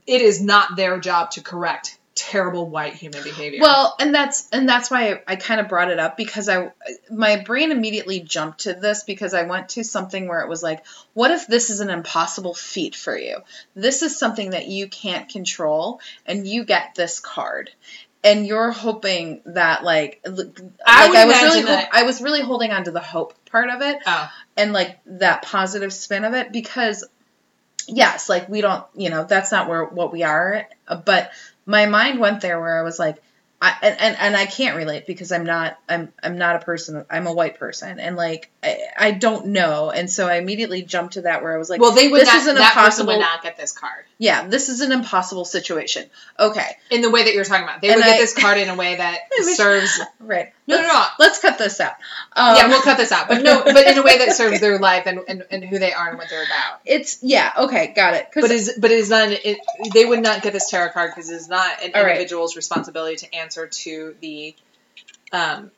it 0.07 0.23
is 0.23 0.43
not 0.43 0.77
their 0.77 0.99
job 0.99 1.33
to 1.33 1.43
correct 1.43 1.99
terrible 2.23 2.68
white 2.68 2.95
human 2.95 3.23
behavior. 3.23 3.59
Well, 3.61 3.97
and 3.99 4.14
that's 4.14 4.49
and 4.53 4.68
that's 4.68 4.91
why 4.91 5.11
I, 5.11 5.23
I 5.27 5.37
kind 5.37 5.61
of 5.61 5.68
brought 5.68 5.91
it 5.91 5.99
up 5.99 6.16
because 6.16 6.49
I 6.49 6.70
my 7.11 7.37
brain 7.37 7.73
immediately 7.73 8.20
jumped 8.20 8.61
to 8.61 8.75
this 8.75 9.03
because 9.03 9.35
I 9.35 9.43
went 9.43 9.70
to 9.70 9.83
something 9.83 10.29
where 10.29 10.41
it 10.41 10.49
was 10.49 10.62
like, 10.62 10.85
what 11.14 11.33
if 11.33 11.47
this 11.49 11.70
is 11.70 11.81
an 11.81 11.91
impossible 11.91 12.55
feat 12.55 12.95
for 12.95 13.16
you? 13.16 13.39
This 13.75 14.03
is 14.03 14.18
something 14.18 14.51
that 14.51 14.68
you 14.68 14.89
can't 14.89 15.29
control, 15.29 16.01
and 16.25 16.47
you 16.47 16.64
get 16.64 16.95
this 16.95 17.18
card. 17.18 17.70
And 18.25 18.47
you're 18.47 18.70
hoping 18.70 19.41
that 19.47 19.83
like, 19.83 20.20
l- 20.25 20.37
like 20.37 20.61
I 20.87 21.23
I 21.23 21.27
was 21.27 21.43
really 21.43 21.85
I 21.93 22.03
was 22.05 22.20
really 22.23 22.41
holding 22.41 22.70
on 22.70 22.85
to 22.85 22.93
the 22.93 23.01
hope 23.01 23.35
part 23.47 23.68
of 23.68 23.83
it 23.83 23.99
oh, 24.07 24.31
and 24.57 24.73
like 24.73 24.97
that 25.07 25.43
positive 25.43 25.93
spin 25.93 26.25
of 26.25 26.35
it 26.35 26.53
because 26.53 27.05
yes 27.89 28.29
like 28.29 28.49
we 28.49 28.61
don't 28.61 28.85
you 28.95 29.11
know 29.11 29.25
that's 29.25 29.51
not 29.51 29.68
where 29.68 29.85
what 29.85 30.12
we 30.12 30.23
are 30.23 30.68
but 31.05 31.33
my 31.67 31.87
mind 31.87 32.19
went 32.19 32.41
there 32.41 32.61
where 32.61 32.79
i 32.79 32.83
was 32.83 32.99
like 32.99 33.23
I, 33.65 33.77
and, 33.81 34.01
and, 34.01 34.17
and 34.19 34.37
I 34.37 34.47
can't 34.47 34.77
relate 34.77 35.07
because 35.07 35.31
I'm 35.31 35.45
not 35.45 35.79
I'm 35.89 36.13
I'm 36.21 36.37
not 36.37 36.57
a 36.57 36.59
person 36.59 37.05
I'm 37.09 37.29
a 37.29 37.33
white 37.33 37.61
person 37.61 38.01
and 38.01 38.17
like 38.17 38.51
I, 38.61 38.79
I 38.99 39.11
don't 39.13 39.47
know 39.47 39.89
and 39.91 40.11
so 40.11 40.27
I 40.27 40.39
immediately 40.39 40.83
jumped 40.83 41.13
to 41.15 41.21
that 41.23 41.45
where 41.45 41.55
I 41.55 41.59
was 41.59 41.71
like 41.71 41.81
well, 41.81 41.93
they 41.93 42.09
would 42.09 42.23
this 42.23 42.27
not. 42.27 42.39
is 42.39 42.47
an 42.49 42.55
that 42.57 42.75
person 42.75 43.03
impossible 43.03 43.13
would 43.13 43.21
not 43.21 43.41
get 43.45 43.57
this 43.57 43.71
card. 43.71 44.05
yeah 44.19 44.49
this 44.49 44.69
is 44.69 44.81
an 44.81 44.91
impossible 44.91 45.45
situation 45.45 46.07
okay 46.41 46.77
in 46.91 47.03
the 47.03 47.11
way 47.11 47.23
that 47.23 47.35
you're 47.35 47.45
talking 47.45 47.63
about. 47.63 47.81
They 47.81 47.91
And 47.91 47.99
would 47.99 48.05
get 48.05 48.19
this 48.19 48.35
card 48.35 48.59
in 48.59 48.69
a 48.69 48.75
way 48.75 48.97
that 48.97 49.19
serves. 49.55 50.01
right 50.19 50.53
No, 50.67 50.77
no, 50.77 50.83
let's, 50.83 50.93
no. 50.93 51.07
let's 51.19 51.41
cut 51.41 51.59
this 51.59 51.81
out 51.81 51.95
um, 52.35 52.57
yeah, 52.57 52.69
we'll 52.69 52.81
cut 52.81 52.97
this 52.97 53.13
out, 53.13 53.29
but 53.29 53.43
no, 53.43 53.63
but 53.65 53.87
in 53.87 53.99
a 53.99 54.03
way 54.03 54.19
that 54.19 54.35
serves 54.35 54.61
their 54.61 54.79
life 54.79 55.07
and, 55.07 55.21
and, 55.29 55.45
and 55.51 55.65
who 55.65 55.79
they 55.79 55.93
are 55.93 56.09
and 56.09 56.19
what 56.19 56.29
they're 56.31 56.45
about. 56.45 56.81
it's 56.85 57.19
yeah 57.23 57.53
okay 57.59 57.93
got 57.95 58.15
it. 58.15 58.29
But 58.35 58.51
is 58.51 58.79
but 58.79 58.91
it 58.91 58.99
is 58.99 59.11
not. 59.11 59.31
It, 59.31 59.59
they 59.93 60.05
would 60.05 60.23
not 60.23 60.43
get 60.43 60.53
this 60.53 60.71
tarot 60.71 60.93
card 60.93 61.13
because 61.15 61.31
it 61.31 61.35
is 61.35 61.49
not 61.49 61.83
an 61.83 61.93
All 61.95 62.03
right. 62.03 62.13
individual's 62.13 62.57
responsibility 62.57 63.17
to 63.17 63.35
answer 63.35 63.67
to 63.67 64.15
the, 64.21 64.55
um, 65.33 65.71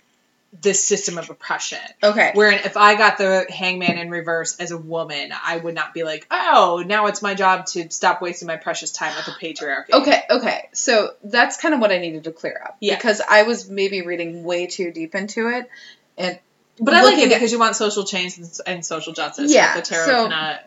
this 0.60 0.86
system 0.86 1.18
of 1.18 1.30
oppression. 1.30 1.78
okay 2.02 2.30
Wherein, 2.34 2.60
if 2.64 2.76
I 2.76 2.94
got 2.94 3.18
the 3.18 3.46
hangman 3.48 3.98
in 3.98 4.08
reverse 4.10 4.56
as 4.58 4.70
a 4.70 4.78
woman, 4.78 5.32
I 5.32 5.56
would 5.56 5.74
not 5.74 5.92
be 5.94 6.04
like, 6.04 6.26
oh, 6.30 6.84
now 6.86 7.06
it's 7.06 7.22
my 7.22 7.34
job 7.34 7.66
to 7.66 7.90
stop 7.90 8.22
wasting 8.22 8.46
my 8.46 8.56
precious 8.56 8.92
time 8.92 9.14
with 9.16 9.26
the 9.26 9.32
patriarchy. 9.32 9.90
Okay, 9.92 10.22
okay. 10.30 10.68
So 10.72 11.14
that's 11.24 11.56
kind 11.56 11.74
of 11.74 11.80
what 11.80 11.90
I 11.90 11.98
needed 11.98 12.24
to 12.24 12.32
clear 12.32 12.60
up. 12.64 12.76
Yeah. 12.80 12.94
Because 12.94 13.20
I 13.28 13.42
was 13.42 13.68
maybe 13.68 14.02
reading 14.02 14.44
way 14.44 14.66
too 14.66 14.92
deep 14.92 15.14
into 15.14 15.48
it. 15.48 15.68
And 16.16 16.38
But 16.78 16.94
I 16.94 17.02
like 17.02 17.18
it 17.18 17.30
because 17.30 17.50
you 17.50 17.58
want 17.58 17.74
social 17.76 18.04
change 18.04 18.38
and, 18.38 18.50
and 18.66 18.86
social 18.86 19.12
justice. 19.12 19.52
Yeah, 19.52 19.74
The 19.76 19.82
tarot 19.82 20.06
so- 20.06 20.22
cannot. 20.28 20.60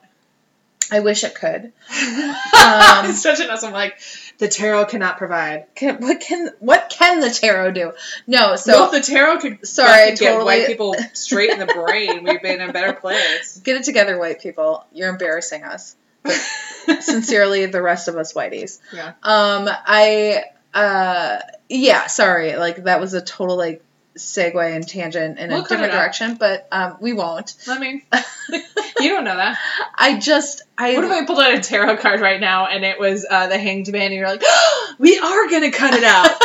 I 0.92 1.00
wish 1.02 1.24
it 1.24 1.36
could. 1.36 1.72
Um, 2.58 3.06
Um, 3.08 3.14
such 3.14 3.40
an 3.40 3.50
awesome 3.50 3.72
like 3.72 4.00
the 4.40 4.48
tarot 4.48 4.86
cannot 4.86 5.18
provide. 5.18 5.66
Can, 5.76 5.98
what 6.02 6.20
can 6.20 6.50
what 6.60 6.90
can 6.90 7.20
the 7.20 7.30
tarot 7.30 7.72
do? 7.72 7.94
No, 8.26 8.56
so 8.56 8.86
if 8.86 8.92
the 8.92 9.02
tarot 9.02 9.40
could 9.40 9.66
Sorry, 9.68 9.90
fucking 10.12 10.16
get 10.16 10.32
totally- 10.32 10.46
white 10.46 10.68
people 10.68 10.96
straight 11.14 11.50
in 11.52 11.60
the 11.60 11.66
brain, 11.68 12.24
We've 12.24 12.42
been 12.42 12.62
in 12.62 12.70
a 12.70 12.74
better 12.74 12.94
place. 12.94 13.60
get 13.64 13.78
it 13.78 13.84
together, 13.84 14.18
white 14.20 14.42
people. 14.42 14.86
You're 14.94 15.10
embarrassing 15.10 15.64
us. 15.64 15.96
Sincerely, 17.02 17.66
the 17.68 17.82
rest 17.82 18.08
of 18.08 18.16
us 18.18 18.34
whiteys. 18.34 18.80
Yeah. 18.94 19.14
Um, 19.24 19.68
I 19.70 20.44
uh, 20.74 21.40
yeah, 21.70 22.08
sorry. 22.08 22.56
Like 22.56 22.84
that 22.84 23.00
was 23.00 23.14
a 23.14 23.22
total 23.22 23.58
like 23.58 23.84
segue 24.18 24.76
and 24.76 24.88
tangent 24.88 25.40
in 25.40 25.50
We'll 25.50 25.66
a 25.66 25.68
different 25.68 25.94
direction, 25.94 26.36
but 26.36 26.68
um, 26.72 26.98
we 27.00 27.14
won't. 27.14 27.56
I 27.68 27.80
mean, 27.80 28.02
you 29.00 29.10
don't 29.10 29.24
know 29.24 29.36
that. 29.38 29.58
I 29.96 30.20
just 30.20 30.62
I 30.78 30.96
What 30.96 31.06
if 31.06 31.12
I 31.12 31.26
pulled 31.26 31.40
out 31.40 31.54
a 31.54 31.62
tarot 31.62 31.98
card 31.98 32.22
right 32.22 32.40
now 32.40 32.68
and 32.68 32.84
it 32.84 33.00
was 33.00 33.26
uh, 33.30 33.48
the 33.48 33.58
Hanged 33.58 33.92
Man, 33.92 34.04
and 34.04 34.14
you're 34.14 34.28
like, 34.28 34.44
oh, 34.44 34.96
we 35.00 35.18
are 35.18 35.50
gonna 35.50 35.72
cut 35.72 35.94
it 35.94 36.04
out. 36.04 36.32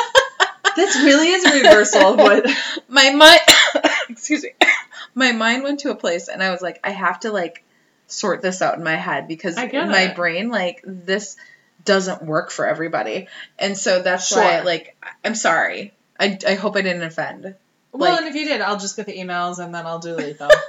This 0.75 0.97
really 0.97 1.29
is 1.29 1.45
a 1.45 1.53
reversal 1.53 2.15
of 2.15 2.17
what. 2.17 2.47
my 2.89 3.11
mind 3.11 3.41
excuse 4.09 4.43
me 4.43 4.51
my 5.15 5.33
mind 5.33 5.65
went 5.65 5.81
to 5.81 5.91
a 5.91 5.95
place 5.95 6.29
and 6.29 6.43
i 6.43 6.51
was 6.51 6.63
like 6.63 6.81
i 6.83 6.91
have 6.91 7.21
to 7.21 7.31
like 7.31 7.63
sort 8.07 8.41
this 8.41 8.63
out 8.63 8.79
in 8.79 8.85
my 8.85 8.95
head 8.97 9.29
because 9.29 9.57
my 9.57 10.03
it. 10.11 10.17
brain 10.17 10.51
like 10.51 10.83
this 10.87 11.37
doesn't 11.85 12.23
work 12.23 12.51
for 12.51 12.67
everybody 12.67 13.29
and 13.59 13.77
so 13.77 14.01
that's 14.01 14.29
Sure. 14.29 14.39
why 14.39 14.61
like 14.61 14.97
i'm 15.25 15.35
sorry 15.35 15.93
I, 16.19 16.39
I 16.47 16.55
hope 16.55 16.77
i 16.77 16.81
didn't 16.83 17.03
offend 17.03 17.55
Well, 17.93 18.11
Like- 18.11 18.21
and 18.21 18.29
if 18.29 18.35
you 18.35 18.47
did, 18.49 18.61
I'll 18.61 18.79
just 18.79 18.97
get 18.97 19.07
the 19.07 19.17
emails 19.17 19.59
and 19.59 19.75
then 19.75 19.87
I'll 19.87 19.99
delete 19.99 20.39
them. 20.39 20.51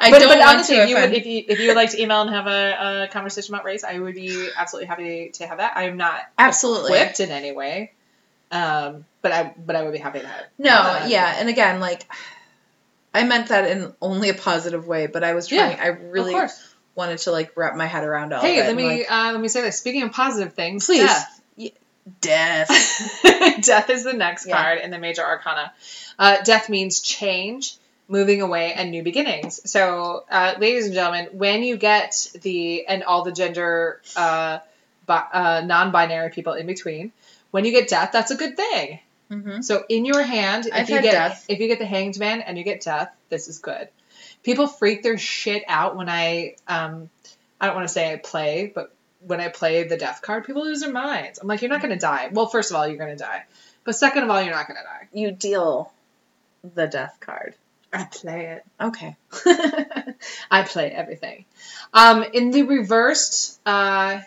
i 0.00 0.10
but, 0.10 0.18
don't 0.18 0.28
but 0.28 0.38
want 0.38 0.54
honestly, 0.54 0.76
to 0.76 0.82
if 0.82 0.88
you, 0.88 0.94
would, 0.96 1.12
if 1.12 1.26
you 1.26 1.44
if 1.48 1.60
you 1.60 1.66
would 1.68 1.76
like 1.76 1.90
to 1.90 2.00
email 2.02 2.22
and 2.22 2.30
have 2.30 2.46
a, 2.46 3.04
a 3.04 3.08
conversation 3.08 3.54
about 3.54 3.64
race, 3.64 3.84
I 3.84 3.98
would 3.98 4.14
be 4.14 4.48
absolutely 4.56 4.86
happy 4.86 5.30
to 5.34 5.46
have 5.46 5.58
that. 5.58 5.76
I 5.76 5.84
am 5.84 5.96
not 5.96 6.20
absolutely 6.38 6.92
equipped 6.92 7.20
in 7.20 7.30
any 7.30 7.52
way, 7.52 7.92
um, 8.50 9.04
but 9.20 9.32
I 9.32 9.54
but 9.56 9.76
I 9.76 9.82
would 9.82 9.92
be 9.92 9.98
happy 9.98 10.20
to 10.20 10.26
have. 10.26 10.44
no 10.58 11.04
yeah 11.06 11.34
and 11.38 11.48
again 11.48 11.78
like 11.80 12.06
i 13.14 13.24
meant 13.24 13.48
that 13.48 13.70
in 13.70 13.92
only 14.00 14.28
a 14.30 14.34
positive 14.34 14.86
way 14.86 15.06
but 15.06 15.22
i 15.22 15.34
was 15.34 15.50
Yeah, 15.50 15.74
trying 15.74 15.80
i 15.80 15.86
really 15.88 16.34
wanted 16.94 17.18
to 17.18 17.30
like 17.32 17.56
wrap 17.56 17.76
my 17.76 17.86
head 17.86 18.04
around 18.04 18.32
all 18.32 18.40
Hey, 18.40 18.58
of 18.58 18.58
it 18.58 18.60
let 18.60 18.68
and, 18.70 18.76
me 18.76 18.84
like, 19.00 19.10
uh, 19.10 19.30
let 19.32 19.40
me 19.40 19.48
say 19.48 19.60
this. 19.62 19.78
Speaking 19.78 20.02
of 20.04 20.12
positive 20.12 20.54
things, 20.54 20.86
Please. 20.86 21.10
Death 22.20 22.68
death 23.62 23.90
is 23.90 24.04
the 24.04 24.12
next 24.12 24.46
Yeah. 24.46 24.56
card 24.60 24.78
in 24.80 24.90
the 24.90 24.98
major 24.98 25.22
arcana. 25.22 25.72
Uh, 26.18 26.42
death 26.42 26.68
means 26.68 27.00
change, 27.00 27.76
moving 28.08 28.42
away, 28.42 28.72
and 28.74 28.90
new 28.90 29.02
beginnings. 29.02 29.70
So, 29.70 30.24
uh, 30.30 30.54
ladies 30.58 30.86
and 30.86 30.94
gentlemen, 30.94 31.28
when 31.32 31.62
you 31.62 31.76
get 31.76 32.28
the 32.42 32.86
and 32.86 33.02
all 33.04 33.22
the 33.24 33.32
gender 33.32 34.00
uh, 34.16 34.58
bi- 35.06 35.26
uh, 35.32 35.62
non-binary 35.64 36.30
people 36.30 36.54
in 36.54 36.66
between, 36.66 37.12
when 37.50 37.64
you 37.64 37.70
get 37.72 37.88
death, 37.88 38.10
that's 38.12 38.30
a 38.30 38.36
good 38.36 38.56
thing. 38.56 38.98
hmm 39.30 39.60
So, 39.62 39.84
in 39.88 40.04
your 40.04 40.22
hand, 40.22 40.66
if 40.66 40.74
I've 40.74 40.90
you 40.90 41.00
get 41.00 41.12
death. 41.12 41.44
if 41.48 41.60
you 41.60 41.68
get 41.68 41.78
the 41.78 41.86
hanged 41.86 42.18
man 42.18 42.40
and 42.40 42.58
you 42.58 42.64
get 42.64 42.82
death, 42.82 43.10
this 43.28 43.48
is 43.48 43.58
good. 43.58 43.88
People 44.42 44.66
freak 44.66 45.02
their 45.02 45.18
shit 45.18 45.62
out 45.68 45.96
when 45.96 46.08
I 46.08 46.56
um, 46.66 47.08
I 47.60 47.66
don't 47.66 47.76
want 47.76 47.86
to 47.86 47.92
say 47.94 48.12
I 48.12 48.16
play, 48.16 48.70
but 48.74 48.92
when 49.26 49.40
I 49.40 49.48
play 49.48 49.84
the 49.84 49.96
death 49.96 50.22
card, 50.22 50.44
people 50.44 50.64
lose 50.64 50.80
their 50.80 50.92
minds. 50.92 51.38
I'm 51.38 51.48
like, 51.48 51.62
you're 51.62 51.70
not 51.70 51.82
gonna 51.82 51.98
die. 51.98 52.30
Well, 52.32 52.46
first 52.46 52.70
of 52.70 52.76
all, 52.76 52.86
you're 52.86 52.98
gonna 52.98 53.16
die, 53.16 53.44
but 53.84 53.94
second 53.94 54.24
of 54.24 54.30
all, 54.30 54.42
you're 54.42 54.54
not 54.54 54.68
gonna 54.68 54.82
die. 54.82 55.08
You 55.12 55.30
deal 55.32 55.92
the 56.74 56.86
death 56.86 57.18
card. 57.20 57.54
I 57.92 58.04
play 58.04 58.46
it. 58.46 58.64
Okay. 58.80 59.16
I 60.50 60.62
play 60.62 60.90
everything. 60.90 61.44
Um, 61.92 62.24
in 62.32 62.50
the 62.50 62.62
reversed, 62.62 63.60
uh, 63.66 64.20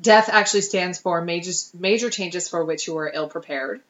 death 0.00 0.28
actually 0.30 0.60
stands 0.60 1.00
for 1.00 1.20
major 1.20 1.50
major 1.78 2.10
changes 2.10 2.48
for 2.48 2.64
which 2.64 2.86
you 2.86 2.94
were 2.94 3.10
ill 3.12 3.28
prepared. 3.28 3.80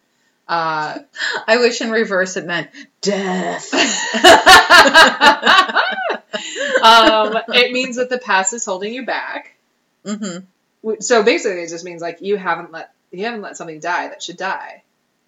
Uh, 0.49 1.01
I 1.47 1.59
wish 1.59 1.81
in 1.81 1.91
reverse 1.91 2.37
it 2.37 2.47
meant 2.47 2.71
death. 3.03 3.75
um, 6.83 7.37
it 7.49 7.73
means 7.73 7.97
that 7.97 8.09
the 8.09 8.19
past 8.19 8.55
is 8.55 8.65
holding 8.65 8.95
you 8.95 9.05
back. 9.05 9.56
Mm-hmm. 10.07 10.91
So 11.01 11.23
basically, 11.23 11.63
it 11.63 11.69
just 11.69 11.85
means 11.85 12.01
like 12.01 12.21
you 12.21 12.37
haven't 12.37 12.73
let 12.73 12.93
you 13.11 13.25
haven't 13.25 13.43
let 13.43 13.57
something 13.57 13.81
die 13.81 14.09
that 14.09 14.23
should 14.23 14.37
die. 14.37 14.83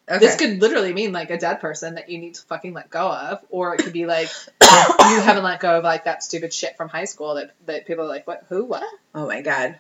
Okay. 0.09 0.19
This 0.19 0.37
could 0.37 0.61
literally 0.61 0.95
mean 0.95 1.13
like 1.13 1.31
a 1.31 1.39
dead 1.39 1.61
person 1.61 1.97
that 1.97 2.09
you 2.09 2.19
need 2.19 2.37
to 2.37 2.43
fucking 2.43 2.73
let 2.73 2.89
go 2.89 3.11
of, 3.11 3.45
or 3.51 3.75
it 3.75 3.83
could 3.83 3.93
be 3.93 4.07
like 4.07 4.31
you 4.63 5.21
haven't 5.21 5.45
let 5.45 5.61
go 5.61 5.79
of 5.79 5.85
like 5.85 6.05
that 6.05 6.23
stupid 6.23 6.55
shit 6.55 6.77
from 6.77 6.89
high 6.89 7.05
school 7.05 7.35
that 7.35 7.53
that 7.67 7.87
people 7.87 8.05
are 8.05 8.09
like, 8.09 8.27
what, 8.27 8.45
who, 8.49 8.65
what? 8.65 8.85
oh 9.15 9.27
my 9.27 9.43
god. 9.43 9.79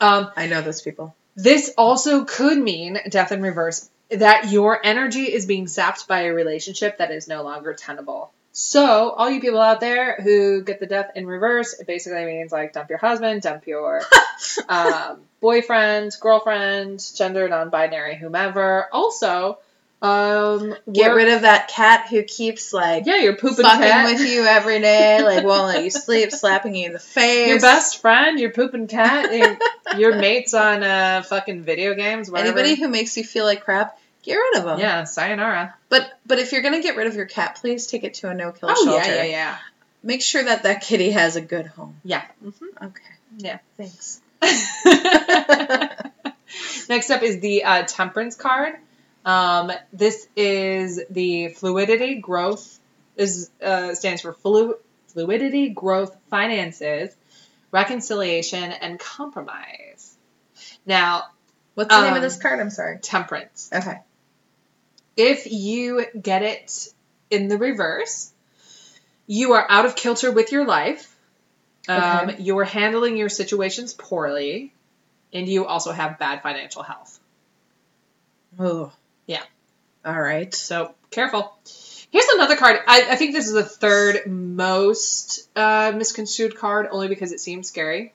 Um, 0.00 0.30
I 0.36 0.46
know 0.46 0.62
those 0.62 0.82
people. 0.82 1.14
this 1.36 1.72
also 1.76 2.24
could 2.24 2.58
mean 2.58 2.98
death 3.08 3.32
in 3.32 3.42
reverse 3.42 3.88
that 4.10 4.50
your 4.50 4.84
energy 4.84 5.32
is 5.32 5.46
being 5.46 5.68
sapped 5.68 6.08
by 6.08 6.22
a 6.22 6.34
relationship 6.34 6.98
that 6.98 7.10
is 7.10 7.28
no 7.28 7.42
longer 7.42 7.74
tenable. 7.74 8.32
So, 8.52 9.10
all 9.10 9.30
you 9.30 9.40
people 9.40 9.60
out 9.60 9.80
there 9.80 10.16
who 10.16 10.62
get 10.62 10.80
the 10.80 10.86
death 10.86 11.12
in 11.14 11.26
reverse, 11.26 11.74
it 11.78 11.86
basically 11.86 12.24
means 12.24 12.50
like 12.50 12.72
dump 12.72 12.88
your 12.88 12.98
husband, 12.98 13.42
dump 13.42 13.66
your 13.66 14.02
um, 14.68 15.20
boyfriend, 15.40 16.16
girlfriend, 16.20 17.04
gender 17.16 17.48
non-binary, 17.48 18.16
whomever. 18.16 18.88
Also, 18.92 19.58
um, 20.02 20.74
Get 20.90 21.14
rid 21.14 21.28
of 21.28 21.42
that 21.42 21.68
cat 21.68 22.08
who 22.08 22.22
keeps 22.22 22.72
like 22.72 23.04
yeah, 23.04 23.18
your 23.18 23.36
pooping 23.36 23.64
fucking 23.64 23.82
cat, 23.82 24.06
with 24.06 24.26
you 24.26 24.44
every 24.44 24.80
day, 24.80 25.22
like 25.22 25.44
won't 25.44 25.66
let 25.66 25.84
you 25.84 25.90
sleep, 25.90 26.32
slapping 26.32 26.74
you 26.74 26.86
in 26.86 26.92
the 26.94 26.98
face. 26.98 27.48
your 27.48 27.60
best 27.60 28.00
friend, 28.00 28.40
your 28.40 28.50
pooping 28.50 28.86
cat, 28.86 29.32
your, 29.32 29.58
your 29.98 30.16
mates 30.16 30.54
on 30.54 30.82
uh, 30.82 31.22
fucking 31.22 31.64
video 31.64 31.94
games. 31.94 32.30
Whatever. 32.30 32.58
Anybody 32.58 32.80
who 32.80 32.88
makes 32.88 33.16
you 33.16 33.24
feel 33.24 33.44
like 33.44 33.62
crap, 33.62 33.98
get 34.22 34.34
rid 34.36 34.58
of 34.58 34.64
them. 34.64 34.78
yeah, 34.78 35.04
sayonara. 35.04 35.74
But 35.88 36.10
but 36.26 36.38
if 36.38 36.52
you're 36.52 36.62
gonna 36.62 36.82
get 36.82 36.96
rid 36.96 37.06
of 37.06 37.14
your 37.16 37.26
cat, 37.26 37.56
please 37.60 37.86
take 37.86 38.04
it 38.04 38.14
to 38.14 38.28
a 38.28 38.34
no 38.34 38.52
kill 38.52 38.70
Oh 38.72 38.84
shelter. 38.84 39.10
yeah, 39.10 39.16
yeah, 39.16 39.24
yeah, 39.30 39.56
Make 40.02 40.22
sure 40.22 40.42
that 40.44 40.62
that 40.64 40.82
kitty 40.82 41.10
has 41.10 41.36
a 41.36 41.40
good 41.40 41.66
home. 41.66 41.96
yeah. 42.04 42.22
hmm 42.42 42.50
Okay. 42.82 43.02
Yeah. 43.38 43.58
Thanks. 43.76 44.20
Next 46.88 47.10
up 47.10 47.22
is 47.22 47.40
the 47.40 47.64
uh, 47.64 47.82
temperance 47.84 48.34
card. 48.34 48.74
Um, 49.24 49.70
this 49.92 50.26
is 50.34 51.00
the 51.10 51.48
fluidity 51.48 52.16
growth 52.16 52.78
is 53.16 53.50
uh, 53.62 53.94
stands 53.94 54.22
for 54.22 54.32
flu- 54.32 54.76
fluidity 55.08 55.68
growth 55.68 56.16
finances 56.30 57.14
reconciliation 57.70 58.64
and 58.72 58.98
compromise. 58.98 60.16
Now 60.86 61.24
What's 61.74 61.94
the 61.94 62.00
name 62.02 62.10
Um, 62.12 62.16
of 62.16 62.22
this 62.22 62.36
card? 62.36 62.58
I'm 62.60 62.70
sorry. 62.70 62.98
temperance. 62.98 63.70
Okay. 63.72 63.98
If 65.16 65.50
you 65.50 66.06
get 66.20 66.42
it 66.42 66.88
in 67.30 67.48
the 67.48 67.58
reverse, 67.58 68.32
you 69.26 69.52
are 69.52 69.66
out 69.68 69.84
of 69.86 69.94
kilter 69.96 70.32
with 70.32 70.52
your 70.52 70.66
life. 70.66 71.14
Um, 71.88 72.30
Okay. 72.30 72.42
You 72.42 72.58
are 72.58 72.64
handling 72.64 73.16
your 73.16 73.28
situations 73.28 73.94
poorly, 73.94 74.72
and 75.32 75.48
you 75.48 75.66
also 75.66 75.92
have 75.92 76.18
bad 76.18 76.42
financial 76.42 76.82
health. 76.82 77.18
Oh. 78.58 78.92
Yeah. 79.26 79.42
All 80.04 80.20
right. 80.20 80.52
So 80.54 80.94
careful. 81.10 81.56
Here's 82.10 82.26
another 82.34 82.56
card. 82.56 82.78
I, 82.86 83.06
I 83.10 83.16
think 83.16 83.34
this 83.34 83.46
is 83.46 83.52
the 83.52 83.62
third 83.64 84.26
most 84.26 85.48
uh, 85.56 85.92
misconstrued 85.94 86.56
card, 86.56 86.88
only 86.90 87.08
because 87.08 87.30
it 87.32 87.40
seems 87.40 87.68
scary. 87.68 88.12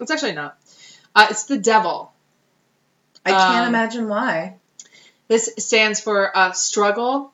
It's 0.00 0.10
actually 0.10 0.32
not. 0.32 0.58
Uh, 1.14 1.28
it's 1.30 1.44
the 1.44 1.58
devil. 1.58 2.12
I 3.24 3.30
can't 3.30 3.62
Um, 3.62 3.68
imagine 3.68 4.08
why. 4.08 4.56
This 5.32 5.48
stands 5.56 5.98
for 5.98 6.36
uh, 6.36 6.52
struggle, 6.52 7.32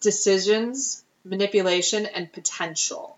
decisions, 0.00 1.02
manipulation, 1.24 2.04
and 2.04 2.30
potential. 2.30 3.16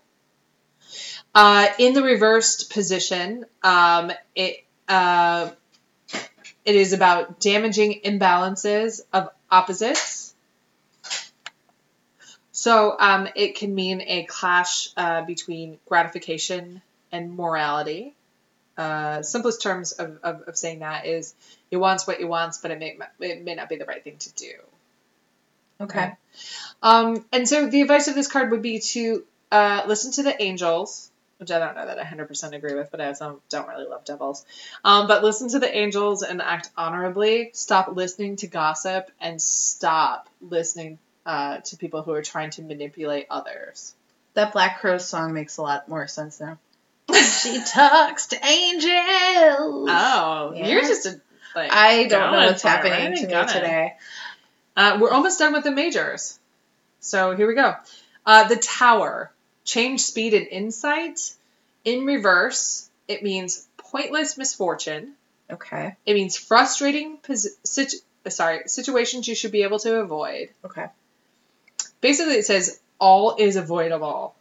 Uh, 1.35 1.67
in 1.77 1.93
the 1.93 2.01
reversed 2.01 2.71
position, 2.71 3.45
um, 3.63 4.13
it 4.33 4.63
uh, 4.87 5.49
it 6.63 6.75
is 6.75 6.93
about 6.93 7.41
damaging 7.41 7.99
imbalances 8.05 9.01
of 9.11 9.27
opposites. 9.51 10.33
So 12.53 12.95
um, 12.97 13.27
it 13.35 13.55
can 13.55 13.75
mean 13.75 13.99
a 13.99 14.23
clash 14.23 14.87
uh, 14.95 15.23
between 15.23 15.79
gratification 15.85 16.81
and 17.11 17.35
morality. 17.35 18.15
Uh, 18.77 19.23
simplest 19.23 19.61
terms 19.61 19.93
of, 19.93 20.19
of, 20.21 20.43
of 20.43 20.57
saying 20.57 20.79
that 20.79 21.07
is 21.07 21.33
you 21.71 21.79
wants 21.79 22.05
what 22.05 22.19
you 22.19 22.27
wants, 22.27 22.59
but 22.59 22.71
it 22.71 22.79
may 22.79 22.97
it 23.19 23.43
may 23.43 23.55
not 23.55 23.69
be 23.69 23.75
the 23.75 23.85
right 23.85 24.03
thing 24.03 24.17
to 24.17 24.33
do. 24.33 24.51
Okay. 25.81 26.13
Um, 26.81 27.25
and 27.31 27.47
so 27.47 27.67
the 27.67 27.81
advice 27.81 28.07
of 28.07 28.15
this 28.15 28.27
card 28.27 28.51
would 28.51 28.61
be 28.61 28.79
to 28.79 29.23
uh, 29.51 29.83
listen 29.87 30.11
to 30.13 30.23
the 30.23 30.41
angels, 30.41 31.09
which 31.37 31.51
I 31.51 31.59
don't 31.59 31.75
know 31.75 31.85
that 31.85 31.99
I 31.99 32.03
100% 32.03 32.53
agree 32.53 32.73
with, 32.73 32.89
but 32.91 33.01
I 33.01 33.07
also 33.07 33.41
don't 33.49 33.67
really 33.67 33.87
love 33.87 34.05
devils. 34.05 34.45
Um, 34.83 35.07
but 35.07 35.23
listen 35.23 35.49
to 35.49 35.59
the 35.59 35.75
angels 35.75 36.23
and 36.23 36.41
act 36.41 36.69
honorably. 36.77 37.51
Stop 37.53 37.95
listening 37.95 38.37
to 38.37 38.47
gossip 38.47 39.11
and 39.19 39.41
stop 39.41 40.29
listening 40.41 40.99
uh, 41.25 41.57
to 41.57 41.77
people 41.77 42.01
who 42.01 42.11
are 42.11 42.23
trying 42.23 42.51
to 42.51 42.61
manipulate 42.61 43.27
others. 43.29 43.93
That 44.33 44.53
Black 44.53 44.79
Crow 44.79 44.97
song 44.97 45.33
makes 45.33 45.57
a 45.57 45.61
lot 45.61 45.89
more 45.89 46.07
sense 46.07 46.39
now. 46.39 46.57
She 47.13 47.61
talks 47.63 48.27
to 48.27 48.45
angels. 48.45 49.89
Oh, 49.91 50.53
Yeah. 50.55 50.67
you're 50.67 50.81
just 50.81 51.05
a. 51.05 51.21
Like, 51.55 51.71
I 51.71 52.03
don't 52.07 52.31
know 52.31 52.45
what's 52.47 52.61
for 52.61 52.67
happening 52.67 52.91
right? 53.11 53.15
to 53.17 53.25
me 53.25 53.31
Gonna. 53.31 53.51
today. 53.51 53.93
Uh, 54.75 54.97
we're 55.01 55.11
almost 55.11 55.39
done 55.39 55.53
with 55.53 55.63
the 55.63 55.71
majors. 55.71 56.37
So 56.99 57.35
here 57.35 57.47
we 57.47 57.55
go. 57.55 57.73
Uh, 58.25 58.47
the 58.47 58.57
tower. 58.57 59.31
Change 59.65 60.01
speed 60.01 60.33
and 60.33 60.47
insight. 60.47 61.19
In 61.83 62.05
reverse, 62.05 62.89
it 63.07 63.23
means 63.23 63.65
pointless 63.77 64.37
misfortune. 64.37 65.13
Okay. 65.49 65.95
It 66.05 66.13
means 66.13 66.37
frustrating 66.37 67.17
posi- 67.17 67.55
situ- 67.63 67.97
uh, 68.25 68.29
sorry, 68.29 68.63
situations 68.67 69.27
you 69.27 69.35
should 69.35 69.51
be 69.51 69.63
able 69.63 69.79
to 69.79 69.95
avoid. 70.01 70.49
Okay. 70.65 70.85
Basically, 72.01 72.35
it 72.35 72.45
says 72.45 72.79
all 72.99 73.35
is 73.39 73.55
avoidable. 73.55 74.35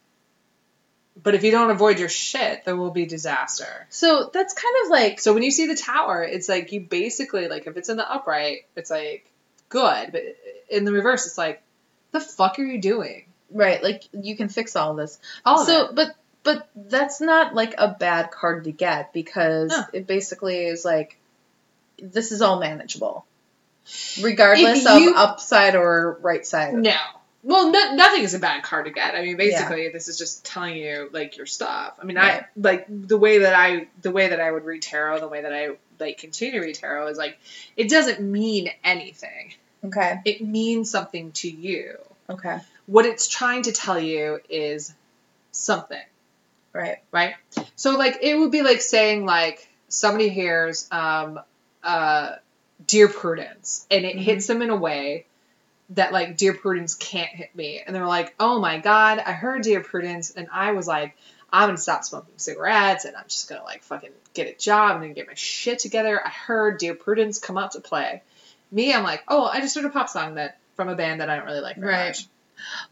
But 1.26 1.34
if 1.34 1.42
you 1.42 1.50
don't 1.50 1.70
avoid 1.70 1.98
your 1.98 2.08
shit, 2.08 2.64
there 2.64 2.76
will 2.76 2.92
be 2.92 3.04
disaster. 3.04 3.88
So 3.90 4.30
that's 4.32 4.54
kind 4.54 4.76
of 4.84 4.90
like 4.92 5.18
So 5.18 5.34
when 5.34 5.42
you 5.42 5.50
see 5.50 5.66
the 5.66 5.74
tower, 5.74 6.22
it's 6.22 6.48
like 6.48 6.70
you 6.70 6.82
basically 6.82 7.48
like 7.48 7.66
if 7.66 7.76
it's 7.76 7.88
in 7.88 7.96
the 7.96 8.08
upright, 8.08 8.58
it's 8.76 8.92
like 8.92 9.28
good, 9.68 10.12
but 10.12 10.22
in 10.70 10.84
the 10.84 10.92
reverse, 10.92 11.26
it's 11.26 11.36
like 11.36 11.64
the 12.12 12.20
fuck 12.20 12.60
are 12.60 12.62
you 12.64 12.80
doing? 12.80 13.24
right, 13.50 13.82
like 13.82 14.04
you 14.12 14.36
can 14.36 14.48
fix 14.48 14.76
all 14.76 14.94
this. 14.94 15.18
All 15.44 15.66
so, 15.66 15.90
but 15.92 16.14
but 16.44 16.68
that's 16.76 17.20
not 17.20 17.56
like 17.56 17.74
a 17.76 17.88
bad 17.88 18.30
card 18.30 18.62
to 18.62 18.70
get 18.70 19.12
because 19.12 19.70
No. 19.70 19.82
it 19.92 20.06
basically 20.06 20.66
is 20.66 20.84
like 20.84 21.18
this 22.00 22.30
is 22.30 22.40
all 22.40 22.60
manageable, 22.60 23.26
regardless 24.22 24.86
of 24.86 25.02
upside 25.16 25.74
or 25.74 26.18
right 26.22 26.46
side. 26.46 26.74
No. 26.74 26.94
Well, 27.48 27.70
no, 27.70 27.94
nothing 27.94 28.22
is 28.24 28.34
a 28.34 28.40
bad 28.40 28.64
card 28.64 28.86
to 28.86 28.90
get. 28.90 29.14
I 29.14 29.22
mean, 29.22 29.36
basically, 29.36 29.88
this 29.90 30.08
is 30.08 30.18
just 30.18 30.44
telling 30.44 30.76
you 30.76 31.08
like 31.12 31.36
your 31.36 31.46
stuff. 31.46 31.94
I 32.02 32.04
mean, 32.04 32.16
Right. 32.16 32.42
I 32.42 32.46
like 32.60 32.86
the 32.88 33.16
way 33.16 33.38
that 33.38 33.54
I 33.54 33.86
the 34.02 34.10
way 34.10 34.28
that 34.30 34.40
I 34.40 34.50
would 34.50 34.64
read 34.64 34.82
tarot, 34.82 35.20
the 35.20 35.28
way 35.28 35.42
that 35.42 35.52
I 35.52 35.76
like 36.00 36.18
continue 36.18 36.58
to 36.58 36.66
read 36.66 36.74
tarot 36.74 37.06
is 37.06 37.16
like 37.18 37.38
it 37.76 37.88
doesn't 37.88 38.20
mean 38.20 38.68
anything. 38.82 39.54
Okay. 39.84 40.20
It 40.24 40.40
means 40.40 40.90
something 40.90 41.30
to 41.32 41.48
you. 41.48 41.98
Okay. 42.28 42.58
What 42.86 43.06
it's 43.06 43.28
trying 43.28 43.62
to 43.62 43.72
tell 43.72 44.00
you 44.00 44.40
is 44.48 44.92
something. 45.52 46.02
Right. 46.72 46.98
right? 47.12 47.34
So 47.76 47.96
like 47.96 48.18
it 48.22 48.36
would 48.36 48.50
be 48.50 48.62
like 48.62 48.80
saying 48.80 49.24
like 49.24 49.68
somebody 49.88 50.30
hears 50.30 50.88
um 50.90 51.38
uh 51.84 52.32
Dear 52.88 53.06
Prudence 53.06 53.86
and 53.88 54.04
it 54.04 54.16
Mhm. 54.16 54.22
hits 54.22 54.48
them 54.48 54.62
in 54.62 54.70
a 54.70 54.76
way 54.76 55.26
that 55.90 56.12
like 56.12 56.36
Dear 56.36 56.54
Prudence 56.54 56.94
can't 56.94 57.28
hit 57.30 57.54
me. 57.54 57.82
And 57.84 57.94
they're 57.94 58.06
like, 58.06 58.34
"Oh 58.40 58.60
my 58.60 58.78
god, 58.78 59.18
I 59.18 59.32
heard 59.32 59.62
Dear 59.62 59.80
Prudence 59.80 60.30
and 60.30 60.48
I 60.52 60.72
was 60.72 60.86
like, 60.86 61.16
I'm 61.52 61.70
to 61.70 61.80
stop 61.80 62.04
smoking 62.04 62.34
cigarettes 62.36 63.04
and 63.04 63.16
I'm 63.16 63.24
just 63.28 63.48
to 63.48 63.62
like 63.62 63.82
fucking 63.84 64.10
get 64.34 64.48
a 64.48 64.58
job 64.58 65.02
and 65.02 65.14
get 65.14 65.26
my 65.28 65.34
shit 65.34 65.78
together. 65.78 66.20
I 66.24 66.28
heard 66.28 66.78
Dear 66.78 66.94
Prudence 66.94 67.38
come 67.38 67.58
out 67.58 67.72
to 67.72 67.80
play." 67.80 68.22
Me, 68.72 68.92
I'm 68.92 69.04
like, 69.04 69.22
"Oh, 69.28 69.44
I 69.44 69.60
just 69.60 69.76
heard 69.76 69.84
a 69.84 69.90
pop 69.90 70.08
song 70.08 70.34
that 70.34 70.58
from 70.74 70.88
a 70.88 70.96
band 70.96 71.20
that 71.20 71.30
I 71.30 71.36
don't 71.36 71.46
really 71.46 71.60
like 71.60 71.76
very 71.76 71.92
Right. 71.92 72.08
much." 72.08 72.26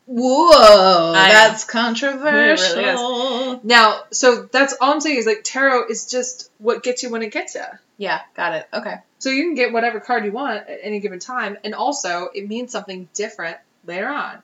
Whoa, 0.07 1.13
I 1.15 1.33
that's 1.33 1.65
controversial. 1.65 2.77
really 2.77 3.61
Now, 3.63 4.03
so 4.11 4.49
that's 4.51 4.75
all 4.81 4.93
I'm 4.93 5.01
saying 5.01 5.19
is 5.19 5.27
like 5.27 5.43
tarot 5.45 5.89
is 5.89 6.07
just 6.11 6.51
what 6.59 6.83
gets 6.83 7.03
you 7.03 7.11
when 7.11 7.23
it 7.23 7.33
gets 7.33 7.55
you. 7.55 7.63
Yeah, 7.97 8.21
got 8.35 8.55
it. 8.55 8.69
Okay. 8.73 8.97
So 9.19 9.31
you 9.31 9.45
can 9.45 9.55
get 9.55 9.73
whatever 9.73 10.01
card 10.01 10.25
you 10.25 10.33
want 10.33 10.69
at 10.69 10.81
any 10.83 11.01
given 11.01 11.19
time, 11.19 11.57
and 11.65 11.75
also 11.75 12.29
it 12.35 12.47
means 12.47 12.71
something 12.73 13.09
different 13.15 13.57
later 13.87 14.09
on. 14.09 14.43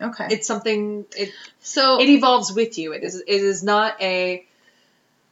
Okay. 0.00 0.26
It's 0.30 0.46
something 0.46 1.06
it 1.16 1.30
so 1.60 2.00
it 2.00 2.08
evolves 2.08 2.52
with 2.52 2.76
you. 2.78 2.92
It 2.92 3.02
is 3.04 3.16
it 3.20 3.28
is 3.28 3.62
not 3.62 4.00
a 4.02 4.44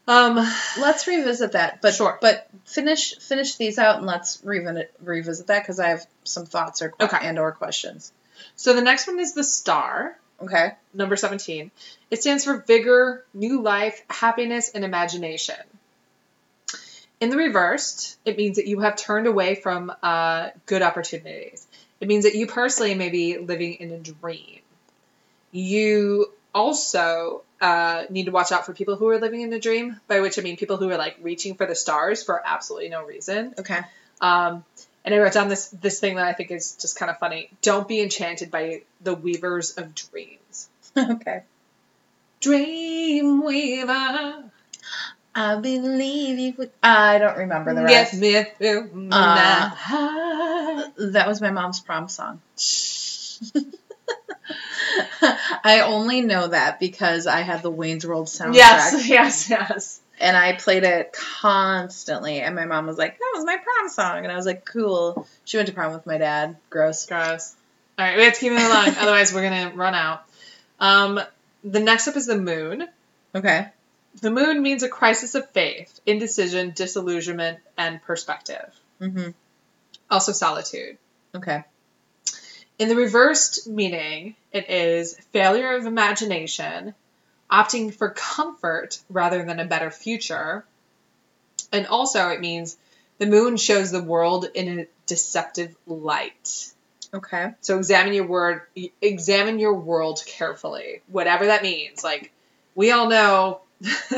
um 0.06 0.36
let's 0.78 1.06
revisit 1.06 1.52
that. 1.52 1.82
But 1.82 1.94
Sure. 1.94 2.18
But 2.20 2.46
finish 2.64 3.16
finish 3.18 3.56
these 3.56 3.78
out 3.78 3.96
and 3.98 4.06
let's 4.06 4.40
revisit 4.44 4.94
revisit 5.02 5.48
that 5.48 5.62
because 5.62 5.80
I 5.80 5.88
have 5.88 6.06
some 6.24 6.46
thoughts 6.46 6.82
or 6.82 6.94
Okay. 7.00 7.18
and 7.22 7.38
or 7.38 7.52
questions. 7.52 8.12
So 8.56 8.74
the 8.74 8.82
next 8.82 9.06
one 9.06 9.20
is 9.20 9.34
the 9.34 9.44
star, 9.44 10.16
Okay. 10.42 10.72
number 10.92 11.16
17. 11.16 11.70
It 12.10 12.20
stands 12.20 12.44
for 12.44 12.58
vigor, 12.58 13.24
new 13.32 13.62
life, 13.62 14.02
happiness, 14.08 14.70
and 14.74 14.84
imagination. 14.84 15.56
In 17.20 17.30
the 17.30 17.36
reversed, 17.36 18.18
it 18.24 18.36
means 18.36 18.56
that 18.56 18.66
you 18.66 18.80
have 18.80 18.96
turned 18.96 19.26
away 19.26 19.54
from 19.54 19.92
uh, 20.02 20.50
good 20.66 20.82
opportunities. 20.82 21.66
It 22.00 22.08
means 22.08 22.24
that 22.24 22.34
you 22.34 22.46
personally 22.46 22.94
may 22.94 23.08
be 23.08 23.38
living 23.38 23.74
in 23.74 23.92
a 23.92 23.98
dream. 23.98 24.60
You 25.52 26.32
also 26.54 27.42
uh, 27.60 28.04
need 28.10 28.26
to 28.26 28.32
watch 28.32 28.52
out 28.52 28.66
for 28.66 28.72
people 28.72 28.96
who 28.96 29.08
are 29.08 29.18
living 29.18 29.40
in 29.40 29.52
a 29.52 29.60
dream, 29.60 30.00
by 30.08 30.20
which 30.20 30.38
I 30.38 30.42
mean 30.42 30.56
people 30.56 30.76
who 30.76 30.90
are 30.90 30.98
like 30.98 31.16
reaching 31.22 31.54
for 31.54 31.66
the 31.66 31.74
stars 31.74 32.22
for 32.22 32.42
absolutely 32.44 32.90
no 32.90 33.04
reason. 33.04 33.54
Okay. 33.58 33.80
Um, 34.20 34.64
and 35.04 35.14
I 35.14 35.18
wrote 35.18 35.32
down 35.32 35.48
this 35.48 35.68
this 35.68 36.00
thing 36.00 36.16
that 36.16 36.26
I 36.26 36.32
think 36.32 36.50
is 36.50 36.76
just 36.76 36.96
kind 36.98 37.10
of 37.10 37.18
funny. 37.18 37.50
Don't 37.62 37.86
be 37.86 38.00
enchanted 38.00 38.50
by 38.50 38.82
the 39.02 39.14
weavers 39.14 39.72
of 39.72 39.94
dreams. 39.94 40.68
okay. 40.96 41.42
Dream 42.40 43.44
weaver, 43.44 44.44
I 45.34 45.56
believe 45.56 46.38
you 46.38 46.54
would. 46.58 46.70
I 46.82 47.18
don't 47.18 47.38
remember 47.38 47.74
the 47.74 47.82
get 47.82 48.12
rest. 48.12 48.14
me 48.14 48.44
through 48.58 49.08
Uh. 49.10 50.84
That 50.96 51.26
was 51.26 51.40
my 51.40 51.50
mom's 51.50 51.80
prom 51.80 52.08
song. 52.08 52.40
I 55.64 55.80
only 55.86 56.20
know 56.20 56.48
that 56.48 56.78
because 56.78 57.26
I 57.26 57.40
had 57.40 57.62
the 57.62 57.70
Wayne's 57.70 58.06
World 58.06 58.26
soundtrack. 58.26 58.54
Yes, 58.54 59.08
yes, 59.08 59.50
yes. 59.50 60.00
And 60.20 60.36
I 60.36 60.54
played 60.54 60.84
it 60.84 61.12
constantly. 61.12 62.40
And 62.40 62.54
my 62.54 62.64
mom 62.64 62.86
was 62.86 62.98
like, 62.98 63.18
"That 63.18 63.32
was 63.34 63.44
my 63.44 63.56
prom 63.56 63.88
song," 63.88 64.24
and 64.24 64.32
I 64.32 64.36
was 64.36 64.46
like, 64.46 64.64
"Cool." 64.64 65.26
She 65.44 65.56
went 65.56 65.68
to 65.68 65.74
prom 65.74 65.92
with 65.92 66.06
my 66.06 66.18
dad. 66.18 66.56
Gross. 66.70 67.06
Gross. 67.06 67.54
All 67.98 68.04
right, 68.04 68.16
we 68.16 68.24
have 68.24 68.34
to 68.34 68.40
keep 68.40 68.52
moving 68.52 68.66
along, 68.66 68.88
otherwise 68.98 69.32
we're 69.32 69.42
gonna 69.42 69.72
run 69.74 69.94
out. 69.94 70.24
Um, 70.80 71.20
the 71.62 71.80
next 71.80 72.08
up 72.08 72.16
is 72.16 72.26
the 72.26 72.38
moon. 72.38 72.86
Okay. 73.34 73.68
The 74.20 74.30
moon 74.30 74.62
means 74.62 74.82
a 74.82 74.88
crisis 74.88 75.34
of 75.34 75.50
faith, 75.50 76.00
indecision, 76.06 76.72
disillusionment, 76.74 77.58
and 77.76 78.00
perspective. 78.02 78.72
Mm-hmm. 79.00 79.30
Also, 80.10 80.32
solitude. 80.32 80.98
Okay. 81.34 81.64
In 82.78 82.88
the 82.88 82.96
reversed 82.96 83.68
meaning, 83.68 84.34
it 84.52 84.68
is 84.68 85.16
failure 85.32 85.76
of 85.76 85.86
imagination, 85.86 86.94
opting 87.50 87.94
for 87.94 88.10
comfort 88.10 89.00
rather 89.08 89.44
than 89.44 89.60
a 89.60 89.64
better 89.64 89.90
future. 89.90 90.64
And 91.72 91.86
also, 91.86 92.28
it 92.30 92.40
means 92.40 92.76
the 93.18 93.26
moon 93.26 93.56
shows 93.56 93.90
the 93.90 94.02
world 94.02 94.46
in 94.54 94.80
a 94.80 94.86
deceptive 95.06 95.74
light. 95.86 96.72
Okay. 97.12 97.52
So 97.60 97.78
examine 97.78 98.12
your 98.12 98.26
word, 98.26 98.62
examine 99.00 99.58
your 99.58 99.74
world 99.74 100.22
carefully, 100.26 101.02
whatever 101.06 101.46
that 101.46 101.62
means. 101.62 102.02
Like 102.02 102.32
we 102.74 102.90
all 102.90 103.08
know, 103.08 103.60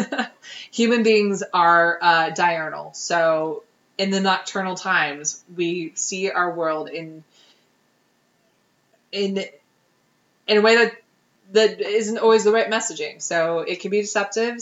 human 0.70 1.03
beings 1.03 1.43
are 1.53 1.99
uh, 2.01 2.31
diurnal. 2.31 2.95
So 2.95 3.64
in 3.99 4.11
the 4.11 4.20
nocturnal 4.20 4.77
times, 4.77 5.43
we 5.55 5.93
see 5.95 6.31
our 6.31 6.55
world 6.55 6.89
in 6.89 7.22
in 9.12 9.45
in 10.47 10.59
a 10.59 10.61
way 10.61 10.77
that 10.77 10.93
that 11.53 11.80
isn't 11.80 12.18
always 12.18 12.44
the 12.44 12.53
right 12.53 12.70
messaging. 12.70 13.22
So 13.22 13.61
it 13.61 13.80
can 13.80 13.90
be 13.90 14.01
deceptive. 14.01 14.59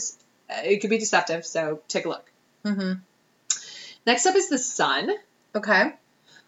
It 0.49 0.81
could 0.81 0.89
be 0.89 0.97
deceptive. 0.97 1.45
So 1.45 1.81
take 1.87 2.05
a 2.05 2.09
look. 2.09 2.31
Mm-hmm. 2.63 2.93
Next 4.05 4.25
up 4.25 4.35
is 4.35 4.49
the 4.49 4.59
sun. 4.59 5.11
Okay. 5.55 5.93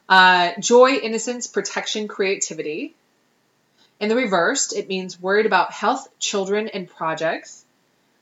Uh, 0.09 0.51
joy, 0.59 0.93
innocence, 0.93 1.47
protection, 1.47 2.07
creativity. 2.07 2.95
In 3.99 4.09
the 4.09 4.15
reversed, 4.15 4.75
it 4.75 4.87
means 4.87 5.19
worried 5.19 5.45
about 5.45 5.71
health, 5.71 6.07
children, 6.19 6.67
and 6.67 6.87
projects. 6.87 7.65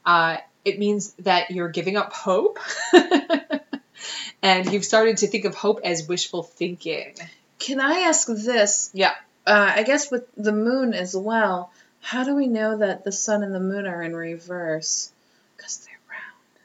Uh, 0.06 0.38
it 0.64 0.80
means 0.80 1.14
that 1.20 1.52
you're 1.52 1.70
giving 1.70 1.98
up 1.98 2.14
hope. 2.14 2.60
and 4.42 4.72
you've 4.72 4.86
started 4.86 5.18
to 5.18 5.28
think 5.28 5.46
of 5.46 5.54
hope 5.54 5.82
as 5.84 6.08
wishful 6.08 6.44
thinking. 6.44 7.14
Can 7.60 7.80
I 7.80 8.02
ask 8.02 8.28
this? 8.28 8.90
Yeah. 8.94 9.14
Uh, 9.46 9.74
I 9.76 9.84
guess 9.84 10.10
with 10.10 10.26
the 10.36 10.52
moon 10.52 10.94
as 10.94 11.16
well. 11.16 11.72
How 12.06 12.24
do 12.24 12.36
we 12.36 12.46
know 12.46 12.78
that 12.78 13.04
the 13.04 13.12
sun 13.12 13.42
and 13.42 13.54
the 13.54 13.60
moon 13.60 13.88
are 13.88 14.04
in 14.04 14.16
reverse? 14.16 15.12
Because 15.58 15.78
they're 15.80 15.98
round. 16.08 16.60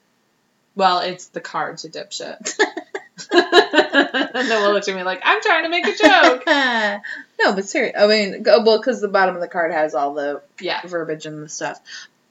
Well, 0.77 0.99
it's 1.01 1.29
the 1.29 1.41
cards, 1.41 1.83
you 1.83 1.89
dipshit. 1.91 2.59
and 3.33 4.35
then 4.51 4.63
we'll 4.63 4.75
look 4.75 4.87
at 4.87 4.95
me 4.95 5.03
like, 5.03 5.23
I'm 5.25 5.41
trying 5.41 5.63
to 5.65 5.71
make 5.71 5.87
a 5.87 5.97
joke. 5.97 6.43
no, 7.41 7.55
but 7.55 7.65
seriously, 7.67 7.97
I 7.99 8.07
mean, 8.07 8.43
go, 8.43 8.63
well, 8.63 8.79
because 8.79 9.01
the 9.01 9.09
bottom 9.09 9.35
of 9.35 9.41
the 9.41 9.49
card 9.49 9.73
has 9.73 9.95
all 9.95 10.13
the 10.13 10.43
Yeah. 10.61 10.81
verbiage 10.87 11.25
and 11.25 11.43
the 11.43 11.49
stuff. 11.49 11.81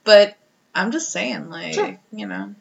But 0.04 0.36
I'm 0.72 0.92
just 0.92 1.10
saying, 1.10 1.50
like, 1.50 1.74
Sure. 1.74 1.98
you 2.12 2.26
know, 2.28 2.54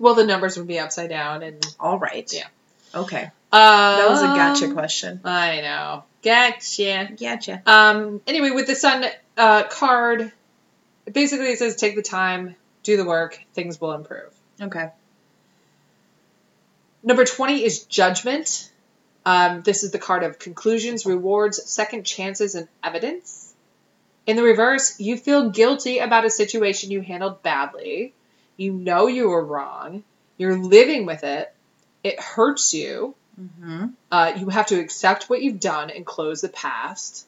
Well, 0.00 0.14
the 0.14 0.26
numbers 0.26 0.56
would 0.56 0.66
be 0.66 0.80
upside 0.80 1.10
down. 1.10 1.44
and 1.44 1.64
all 1.78 1.98
right. 2.00 2.28
Yeah. 2.32 2.48
Okay. 2.92 3.30
uh, 3.52 3.96
That 3.98 4.08
was 4.08 4.22
a 4.22 4.26
gotcha 4.26 4.72
question. 4.72 5.20
I 5.24 5.60
know. 5.60 6.02
Gotcha. 6.24 7.10
Gotcha. 7.20 7.62
Um, 7.66 8.20
anyway, 8.26 8.50
with 8.50 8.66
the 8.66 8.74
sun 8.74 9.04
uh, 9.36 9.64
card, 9.64 10.32
basically 11.10 11.46
it 11.46 11.58
says 11.58 11.76
take 11.76 11.96
the 11.96 12.02
time, 12.02 12.56
do 12.82 12.96
the 12.96 13.04
work, 13.04 13.40
things 13.54 13.80
will 13.80 13.92
improve. 13.92 14.32
Okay. 14.60 14.90
Number 17.02 17.24
20 17.24 17.62
is 17.62 17.84
judgment. 17.84 18.70
Um, 19.26 19.62
this 19.62 19.84
is 19.84 19.90
the 19.90 19.98
card 19.98 20.22
of 20.22 20.38
conclusions, 20.38 21.06
rewards, 21.06 21.62
second 21.64 22.04
chances, 22.04 22.54
and 22.54 22.68
evidence. 22.82 23.52
In 24.26 24.36
the 24.36 24.42
reverse, 24.42 24.98
you 25.00 25.16
feel 25.16 25.50
guilty 25.50 25.98
about 25.98 26.24
a 26.24 26.30
situation 26.30 26.90
you 26.90 27.00
handled 27.00 27.42
badly. 27.42 28.14
You 28.56 28.72
know 28.72 29.06
you 29.06 29.28
were 29.28 29.44
wrong. 29.44 30.02
You're 30.38 30.56
living 30.58 31.06
with 31.06 31.24
it. 31.24 31.52
It 32.02 32.20
hurts 32.20 32.72
you. 32.74 33.14
Mm-hmm. 33.40 33.86
Uh, 34.10 34.32
you 34.36 34.48
have 34.48 34.66
to 34.66 34.80
accept 34.80 35.28
what 35.28 35.42
you've 35.42 35.60
done 35.60 35.90
and 35.90 36.06
close 36.06 36.40
the 36.40 36.48
past. 36.48 37.26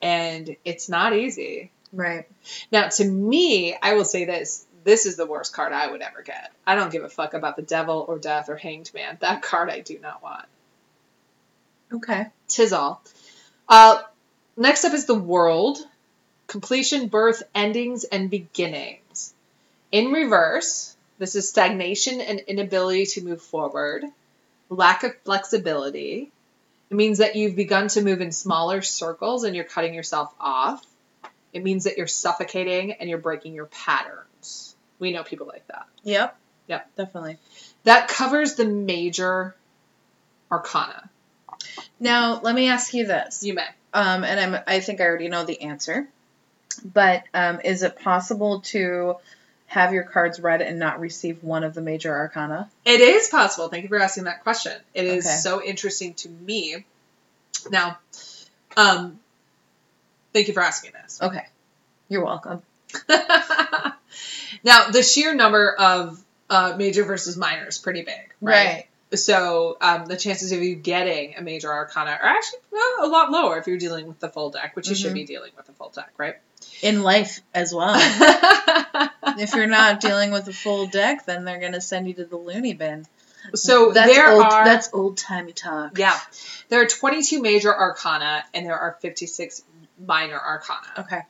And 0.00 0.56
it's 0.64 0.88
not 0.88 1.14
easy. 1.14 1.70
Right. 1.92 2.26
Now, 2.70 2.88
to 2.88 3.04
me, 3.04 3.76
I 3.80 3.94
will 3.94 4.04
say 4.04 4.24
this. 4.24 4.64
This 4.84 5.06
is 5.06 5.16
the 5.16 5.26
worst 5.26 5.52
card 5.52 5.72
I 5.72 5.90
would 5.90 6.00
ever 6.00 6.22
get. 6.22 6.52
I 6.66 6.74
don't 6.74 6.92
give 6.92 7.04
a 7.04 7.08
fuck 7.08 7.34
about 7.34 7.56
the 7.56 7.62
devil 7.62 8.04
or 8.08 8.18
death 8.18 8.48
or 8.48 8.56
hanged 8.56 8.90
man. 8.94 9.18
That 9.20 9.42
card 9.42 9.70
I 9.70 9.80
do 9.80 9.98
not 9.98 10.22
want. 10.22 10.46
Okay. 11.92 12.26
Tis 12.48 12.72
all. 12.72 13.02
Uh, 13.68 14.02
next 14.56 14.84
up 14.84 14.94
is 14.94 15.06
the 15.06 15.14
world. 15.14 15.78
Completion, 16.46 17.08
birth, 17.08 17.42
endings, 17.54 18.04
and 18.04 18.30
beginnings. 18.30 19.34
In 19.92 20.12
reverse, 20.12 20.96
this 21.18 21.34
is 21.34 21.48
stagnation 21.48 22.20
and 22.20 22.40
inability 22.40 23.06
to 23.06 23.24
move 23.24 23.42
forward, 23.42 24.04
lack 24.70 25.02
of 25.02 25.16
flexibility. 25.24 26.30
It 26.90 26.94
means 26.94 27.18
that 27.18 27.36
you've 27.36 27.56
begun 27.56 27.88
to 27.88 28.02
move 28.02 28.20
in 28.20 28.32
smaller 28.32 28.82
circles 28.82 29.44
and 29.44 29.54
you're 29.54 29.64
cutting 29.64 29.94
yourself 29.94 30.32
off. 30.40 30.84
It 31.52 31.62
means 31.62 31.84
that 31.84 31.98
you're 31.98 32.06
suffocating 32.06 32.92
and 32.92 33.08
you're 33.08 33.18
breaking 33.18 33.54
your 33.54 33.66
patterns. 33.66 34.74
We 34.98 35.12
know 35.12 35.22
people 35.22 35.46
like 35.46 35.66
that. 35.68 35.86
Yep. 36.02 36.36
Yep. 36.68 36.96
Definitely. 36.96 37.38
That 37.84 38.08
covers 38.08 38.54
the 38.54 38.64
major 38.64 39.54
arcana. 40.50 41.10
Now, 42.00 42.40
let 42.40 42.54
me 42.54 42.68
ask 42.68 42.94
you 42.94 43.06
this. 43.06 43.42
You 43.42 43.54
may. 43.54 43.66
Um, 43.92 44.24
and 44.24 44.56
I'm, 44.56 44.62
I 44.66 44.80
think 44.80 45.00
I 45.00 45.04
already 45.04 45.28
know 45.28 45.44
the 45.44 45.62
answer. 45.62 46.08
But 46.84 47.24
um, 47.34 47.60
is 47.64 47.82
it 47.82 47.98
possible 47.98 48.60
to 48.60 49.16
have 49.68 49.92
your 49.92 50.02
cards 50.02 50.40
read 50.40 50.62
and 50.62 50.78
not 50.78 50.98
receive 51.00 51.44
one 51.44 51.62
of 51.62 51.74
the 51.74 51.80
major 51.80 52.10
arcana? 52.14 52.68
It 52.84 53.00
is 53.00 53.28
possible. 53.28 53.68
Thank 53.68 53.84
you 53.84 53.88
for 53.88 54.00
asking 54.00 54.24
that 54.24 54.42
question. 54.42 54.72
It 54.94 55.04
is 55.04 55.26
Okay. 55.26 55.34
so 55.36 55.62
interesting 55.62 56.14
to 56.14 56.28
me. 56.28 56.84
Now, 57.70 57.98
um, 58.76 59.20
thank 60.32 60.48
you 60.48 60.54
for 60.54 60.62
asking 60.62 60.92
this. 61.02 61.20
Okay. 61.22 61.46
You're 62.08 62.24
welcome. 62.24 62.62
now, 64.64 64.88
the 64.90 65.02
sheer 65.02 65.34
number 65.34 65.74
of 65.74 66.22
uh, 66.50 66.74
major 66.78 67.04
versus 67.04 67.36
minor 67.36 67.66
is 67.68 67.78
pretty 67.78 68.02
big, 68.02 68.32
right? 68.40 68.86
So 69.14 69.76
um, 69.80 70.06
the 70.06 70.16
chances 70.16 70.52
of 70.52 70.62
you 70.62 70.74
getting 70.74 71.34
a 71.36 71.42
major 71.42 71.72
arcana 71.72 72.10
are 72.10 72.26
actually 72.28 72.60
well, 72.70 73.06
a 73.06 73.08
lot 73.08 73.30
lower 73.30 73.58
if 73.58 73.66
you're 73.66 73.78
dealing 73.78 74.06
with 74.06 74.20
the 74.20 74.28
full 74.28 74.50
deck, 74.50 74.76
which 74.76 74.88
you 74.88 74.94
should 74.94 75.12
Mhm. 75.12 75.14
be 75.14 75.24
dealing 75.24 75.50
with 75.56 75.66
the 75.66 75.72
full 75.72 75.88
deck, 75.90 76.10
right? 76.18 76.36
In 76.82 77.02
life 77.02 77.40
as 77.54 77.74
well. 77.74 77.94
if 79.38 79.54
you're 79.54 79.66
not 79.66 80.00
dealing 80.00 80.30
with 80.30 80.46
a 80.48 80.52
full 80.52 80.86
deck, 80.86 81.26
then 81.26 81.44
they're 81.44 81.60
gonna 81.60 81.80
send 81.80 82.08
you 82.08 82.14
to 82.14 82.24
the 82.24 82.36
loony 82.36 82.74
bin. 82.74 83.06
so 83.54 83.92
that's 83.92 84.12
there 84.12 84.30
old, 84.32 84.42
are 84.44 84.64
that's 84.64 84.90
old 84.92 85.16
timey 85.16 85.52
talk. 85.52 85.98
yeah, 85.98 86.18
there 86.68 86.82
are 86.82 86.86
22 86.86 87.40
major 87.40 87.74
arcana 87.74 88.44
and 88.54 88.66
there 88.66 88.78
are 88.78 88.96
56 89.00 89.62
minor 90.04 90.38
arcana. 90.38 90.86
Okay. 90.98 91.20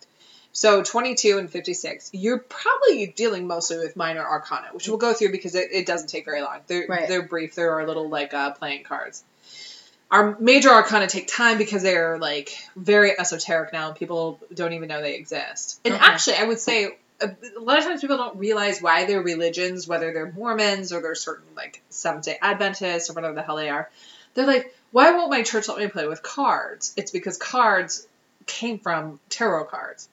So 0.53 0.83
22 0.83 1.39
and 1.39 1.49
56, 1.51 2.11
you're 2.15 2.39
probably 2.39 3.07
dealing 3.15 3.47
mostly 3.47 3.79
with 3.79 3.95
minor 3.97 4.23
arcana, 4.27 4.69
which 4.73 4.89
we'll 4.89 4.99
go 4.99 5.13
through 5.13 5.31
because 5.31 5.55
it, 5.55 5.69
it 5.73 5.87
doesn't 5.87 6.09
take 6.09 6.25
very 6.25 6.41
long. 6.43 6.61
They're, 6.67 6.87
Right. 6.89 7.07
they're 7.07 7.23
brief. 7.23 7.55
There 7.55 7.73
are 7.79 7.87
little 7.87 8.09
like 8.09 8.35
uh, 8.35 8.51
playing 8.53 8.83
cards. 8.83 9.23
Our 10.11 10.39
major 10.41 10.71
arcana 10.71 11.07
take 11.07 11.29
time 11.29 11.59
because 11.59 11.83
they're 11.83 12.19
like 12.19 12.51
very 12.77 13.19
esoteric 13.19 13.73
now 13.73 13.89
and 13.89 13.97
people 13.97 14.41
don't 14.55 14.73
even 14.73 14.89
know 14.89 15.03
they 15.03 15.15
exist. 15.15 15.81
And 15.85 15.95
Okay. 15.95 16.05
actually, 16.05 16.37
I 16.37 16.45
would 16.45 16.59
say 16.59 16.97
a, 17.21 17.31
a 17.57 17.61
lot 17.61 17.79
of 17.79 17.85
times 17.85 18.01
people 18.01 18.17
don't 18.17 18.39
realize 18.39 18.81
why 18.81 19.05
their 19.05 19.21
religions, 19.21 19.87
whether 19.87 20.13
they're 20.13 20.33
Mormons 20.33 20.93
or 20.93 21.03
they're 21.03 21.15
certain 21.15 21.49
like 21.55 21.83
Seventh 21.91 22.25
day 22.25 22.39
Adventists 22.41 23.11
or 23.11 23.15
whatever 23.15 23.35
the 23.35 23.43
hell 23.43 23.57
they 23.57 23.69
are, 23.69 23.91
they're 24.35 24.47
like, 24.47 24.75
why 24.93 25.11
won't 25.11 25.31
my 25.31 25.43
church 25.43 25.69
let 25.69 25.79
me 25.79 25.89
play 25.89 26.07
with 26.07 26.23
cards? 26.23 26.95
It's 26.97 27.11
because 27.11 27.37
cards 27.37 28.07
came 28.47 28.79
from 28.79 29.21
tarot 29.29 29.65
cards. 29.67 30.09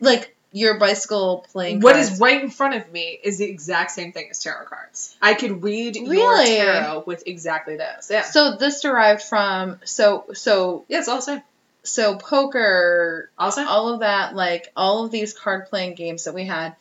Like 0.00 0.34
your 0.52 0.78
bicycle 0.78 1.46
playing. 1.52 1.80
What 1.80 1.94
cards. 1.94 2.10
is 2.12 2.20
right 2.20 2.42
in 2.42 2.50
front 2.50 2.74
of 2.74 2.90
me 2.92 3.18
is 3.22 3.38
the 3.38 3.44
exact 3.44 3.92
same 3.92 4.12
thing 4.12 4.28
as 4.30 4.38
tarot 4.40 4.64
cards. 4.66 5.16
I 5.22 5.34
could 5.34 5.62
read 5.62 5.96
your 5.96 6.44
tarot 6.44 7.04
with 7.06 7.22
exactly 7.26 7.76
this. 7.76 8.08
Yeah. 8.10 8.22
So 8.22 8.56
this 8.56 8.80
derived 8.82 9.22
from 9.22 9.78
so 9.84 10.24
so 10.34 10.84
yeah, 10.88 10.98
it's 10.98 11.08
all 11.08 11.16
the 11.16 11.22
same. 11.22 11.42
so 11.84 12.16
poker, 12.16 13.30
All 13.38 13.52
same. 13.52 13.68
all 13.68 13.94
of 13.94 14.00
that, 14.00 14.34
like 14.34 14.72
all 14.76 15.04
of 15.04 15.10
these 15.12 15.32
card 15.34 15.66
playing 15.70 15.94
games 15.94 16.24
that 16.24 16.34
we 16.34 16.44
had, 16.44 16.74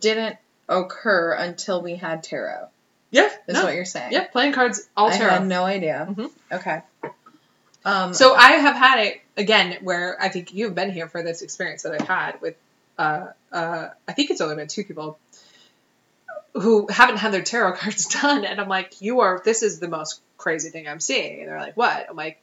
didn't 0.00 0.36
occur 0.68 1.32
until 1.32 1.80
we 1.82 1.94
had 1.96 2.22
tarot. 2.22 2.68
yeah. 3.10 3.28
Is 3.46 3.54
no. 3.54 3.64
what 3.64 3.74
you're 3.74 3.84
saying? 3.84 4.12
yeah, 4.12 4.24
playing 4.26 4.52
cards, 4.52 4.86
all 4.96 5.10
tarot. 5.10 5.30
I 5.30 5.34
had 5.34 5.46
no 5.46 5.64
idea. 5.64 6.06
Mhm. 6.10 6.30
Okay. 6.52 6.82
Um. 7.86 8.14
So 8.14 8.34
I 8.34 8.52
have 8.52 8.76
had 8.76 9.00
it 9.00 9.20
again 9.36 9.78
where 9.82 10.16
I 10.20 10.28
think 10.28 10.54
you've 10.54 10.74
been 10.74 10.90
here 10.92 11.08
for 11.08 11.22
this 11.22 11.42
experience 11.42 11.82
that 11.82 11.92
I've 12.00 12.08
had 12.08 12.40
with 12.40 12.56
uh 12.98 13.26
uh 13.52 13.88
I 14.08 14.12
think 14.12 14.30
it's 14.30 14.40
only 14.40 14.56
been 14.56 14.68
two 14.68 14.84
people 14.84 15.18
who 16.54 16.86
haven't 16.88 17.16
had 17.16 17.32
their 17.32 17.42
tarot 17.42 17.72
cards 17.76 18.06
done 18.06 18.44
and 18.44 18.60
I'm 18.60 18.68
like, 18.68 19.00
you 19.00 19.20
are 19.20 19.40
this 19.44 19.62
is 19.62 19.80
the 19.80 19.88
most 19.88 20.20
crazy 20.38 20.70
thing 20.70 20.86
I'm 20.88 21.00
seeing 21.00 21.40
and 21.40 21.48
they're 21.48 21.58
like, 21.60 21.76
What? 21.76 22.06
I'm 22.08 22.16
like, 22.16 22.40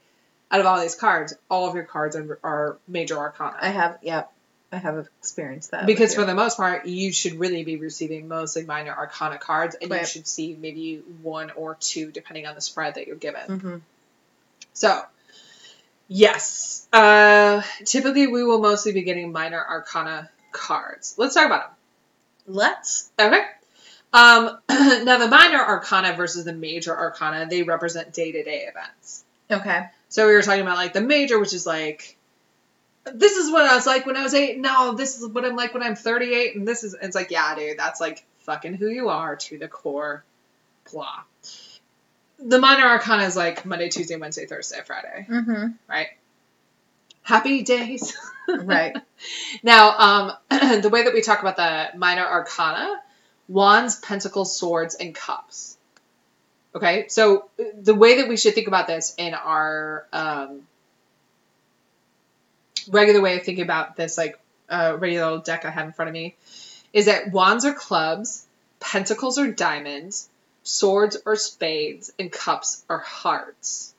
out 0.52 0.60
of 0.60 0.66
all 0.66 0.82
these 0.82 0.96
cards, 0.96 1.34
all 1.50 1.70
of 1.70 1.76
your 1.76 1.86
cards 1.86 2.16
are, 2.16 2.38
are 2.44 2.78
major 2.88 3.18
arcana. 3.18 3.56
I 3.62 3.70
have. 3.70 4.00
Yep. 4.02 4.32
I 4.74 4.78
have 4.78 5.08
experienced 5.20 5.72
that. 5.72 5.86
because 5.86 6.16
for 6.16 6.24
the 6.24 6.34
most 6.34 6.56
part, 6.56 6.86
you 6.86 7.12
should 7.12 7.34
really 7.36 7.64
be 7.66 7.76
receiving 7.76 8.30
mostly 8.30 8.64
minor 8.64 8.94
arcana 8.94 9.38
cards, 9.38 9.76
and 9.82 9.92
you 9.92 10.06
should 10.06 10.26
see 10.28 10.58
maybe 10.60 11.02
one 11.22 11.52
or 11.52 11.76
two 11.76 12.10
depending 12.12 12.48
on 12.48 12.56
the 12.56 12.62
spread 12.62 12.96
that 12.96 13.06
you're 13.06 13.18
given. 13.18 13.42
Mhm. 13.60 13.82
So, 14.74 15.02
yes, 16.08 16.88
uh, 16.94 17.62
typically 17.86 18.28
we 18.28 18.44
will 18.44 18.60
mostly 18.60 18.94
be 18.94 19.02
getting 19.04 19.32
minor 19.32 19.62
arcana 19.62 20.30
cards. 20.52 21.16
Let's 21.18 21.34
talk 21.36 21.46
about 21.46 21.70
them. 21.70 22.56
Let's. 22.56 23.10
Okay. 23.20 23.44
Um, 24.14 24.58
now, 24.70 25.18
the 25.18 25.28
minor 25.30 25.60
arcana 25.60 26.14
versus 26.16 26.44
the 26.46 26.54
major 26.54 26.96
arcana, 26.98 27.48
they 27.50 27.64
represent 27.64 28.14
day 28.14 28.32
to 28.32 28.44
day 28.44 28.68
events. 28.68 29.24
Okay. 29.50 29.86
So 30.10 30.28
we 30.28 30.34
were 30.34 30.42
talking 30.42 30.62
about 30.62 30.78
like 30.78 30.94
the 30.94 31.02
major, 31.02 31.40
which 31.40 31.54
is 31.54 31.66
like, 31.66 32.18
this 33.14 33.34
is 33.38 33.52
what 33.52 33.64
I 33.66 33.76
was 33.76 33.86
like 33.86 34.06
when 34.06 34.18
I 34.18 34.24
was 34.24 34.34
eight. 34.34 34.60
No, 34.60 34.94
this 34.94 35.18
is 35.20 35.28
what 35.28 35.46
I'm 35.46 35.56
like 35.56 35.74
when 35.74 35.84
I'm 35.84 35.96
38. 35.96 36.56
And 36.56 36.68
this 36.68 36.84
is, 36.84 36.96
it's 37.02 37.16
like, 37.16 37.32
yeah, 37.32 37.56
dude, 37.56 37.80
that's 37.80 38.02
like 38.02 38.24
fucking 38.40 38.74
who 38.74 38.88
you 38.88 39.10
are 39.10 39.36
to 39.38 39.58
the 39.58 39.68
core. 39.68 40.24
Blah. 40.92 41.22
The 42.44 42.60
minor 42.60 42.86
arcana 42.88 43.24
is 43.24 43.36
like 43.38 43.66
Monday, 43.66 43.90
Tuesday, 43.90 44.16
Wednesday, 44.18 44.46
Thursday, 44.46 44.80
Friday, 44.86 45.26
Mm-hmm. 45.30 45.68
right? 45.88 46.08
Happy 47.24 47.64
days. 47.64 48.18
Right. 48.48 48.98
Now, 49.64 49.98
um, 49.98 50.34
the 50.82 50.90
way 50.92 51.04
that 51.04 51.14
we 51.14 51.22
talk 51.22 51.42
about 51.42 51.56
the 51.56 51.98
minor 51.98 52.26
arcana, 52.26 53.00
wands, 53.48 53.96
pentacles, 53.96 54.58
swords, 54.58 54.96
and 54.96 55.16
cups. 55.16 55.78
Okay, 56.76 57.08
so 57.08 57.50
uh, 57.60 57.64
the 57.82 57.96
way 57.96 58.18
that 58.18 58.28
we 58.28 58.36
should 58.36 58.56
think 58.56 58.68
about 58.68 58.88
this 58.88 59.14
in 59.18 59.34
our 59.34 60.06
um, 60.12 60.68
regular 62.90 63.22
way 63.22 63.38
of 63.38 63.44
thinking 63.44 63.64
about 63.64 63.96
this, 63.96 64.18
like 64.18 64.40
uh, 64.70 64.98
regular 65.00 65.26
little 65.26 65.44
deck 65.44 65.64
I 65.64 65.70
have 65.70 65.86
in 65.86 65.94
front 65.94 66.10
of 66.10 66.14
me, 66.14 66.36
is 66.92 67.06
that 67.06 67.32
wands 67.32 67.64
are 67.64 67.74
clubs, 67.74 68.46
pentacles 68.80 69.38
are 69.38 69.52
diamonds, 69.52 70.30
swords 70.64 71.18
are 71.26 71.36
spades, 71.36 72.12
and 72.18 72.32
cups 72.32 72.84
are 72.90 73.00
hearts. 73.00 73.94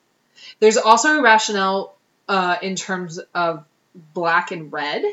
There's 0.60 0.76
also 0.76 1.18
a 1.18 1.22
rationale 1.22 1.94
uh, 2.28 2.56
in 2.62 2.76
terms 2.76 3.18
of 3.34 3.64
black 4.14 4.50
and 4.52 4.72
red 4.72 5.04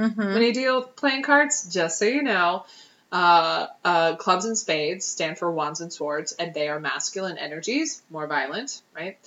Mm-hmm. 0.00 0.32
when 0.32 0.42
you 0.42 0.54
deal 0.54 0.80
with 0.80 0.96
playing 0.96 1.22
cards, 1.22 1.70
just 1.70 1.98
so 1.98 2.06
you 2.06 2.22
know, 2.22 2.64
uh, 3.12 3.66
uh, 3.84 4.16
clubs 4.16 4.46
and 4.46 4.56
spades 4.56 5.04
stand 5.04 5.36
for 5.36 5.50
wands 5.50 5.82
and 5.82 5.92
swords, 5.92 6.32
and 6.32 6.54
they 6.54 6.68
are 6.68 6.80
masculine 6.80 7.36
energies, 7.36 8.00
more 8.08 8.26
violent, 8.26 8.80
right? 8.96 9.18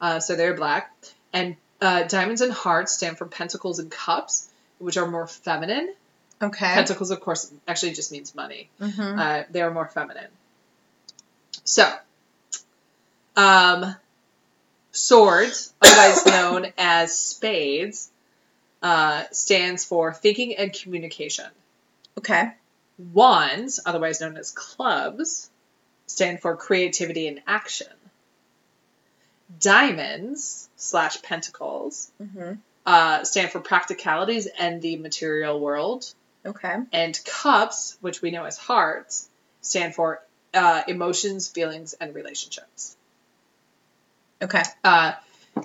Uh, 0.00 0.20
so 0.20 0.36
they're 0.36 0.54
black. 0.54 0.92
And 1.32 1.56
uh, 1.80 2.04
diamonds 2.04 2.42
and 2.42 2.52
hearts 2.52 2.92
stand 2.92 3.18
for 3.18 3.26
pentacles 3.26 3.80
and 3.80 3.90
cups, 3.90 4.48
which 4.78 4.96
are 4.96 5.06
more 5.06 5.26
feminine. 5.26 5.92
Okay. 6.40 6.74
Pentacles, 6.74 7.10
of 7.10 7.20
course, 7.20 7.52
actually 7.66 7.92
just 7.92 8.12
means 8.12 8.32
money. 8.32 8.68
Mm-hmm. 8.80 9.18
Uh, 9.18 9.42
they 9.50 9.62
are 9.62 9.72
more 9.72 9.88
feminine. 9.88 10.30
So, 11.64 11.90
um, 13.36 13.96
swords, 14.92 15.72
otherwise 15.90 16.26
known 16.26 16.72
as 16.78 17.16
spades, 17.18 18.10
uh, 18.82 19.24
stands 19.32 19.84
for 19.84 20.12
thinking 20.12 20.56
and 20.56 20.72
communication. 20.72 21.46
okay. 22.18 22.52
Wands, 23.14 23.80
otherwise 23.86 24.20
known 24.20 24.36
as 24.36 24.50
clubs, 24.50 25.48
stand 26.06 26.40
for 26.40 26.54
creativity 26.56 27.28
and 27.28 27.40
action. 27.46 27.86
Diamonds 29.58 30.68
slash 30.76 31.22
pentacles 31.22 32.10
Mm-hmm. 32.22 32.52
uh, 32.86 33.24
stand 33.24 33.50
for 33.50 33.60
practicalities 33.60 34.46
and 34.58 34.80
the 34.82 34.96
material 34.96 35.58
world. 35.60 36.12
Okay. 36.44 36.74
And 36.92 37.18
cups, 37.24 37.96
which 38.00 38.20
we 38.22 38.30
know 38.30 38.44
as 38.44 38.56
hearts, 38.58 39.28
stand 39.62 39.94
for 39.94 40.22
uh, 40.54 40.82
emotions, 40.86 41.48
feelings, 41.48 41.94
and 41.94 42.14
relationships. 42.14 42.96
Okay. 44.42 44.62
Uh, 44.84 45.12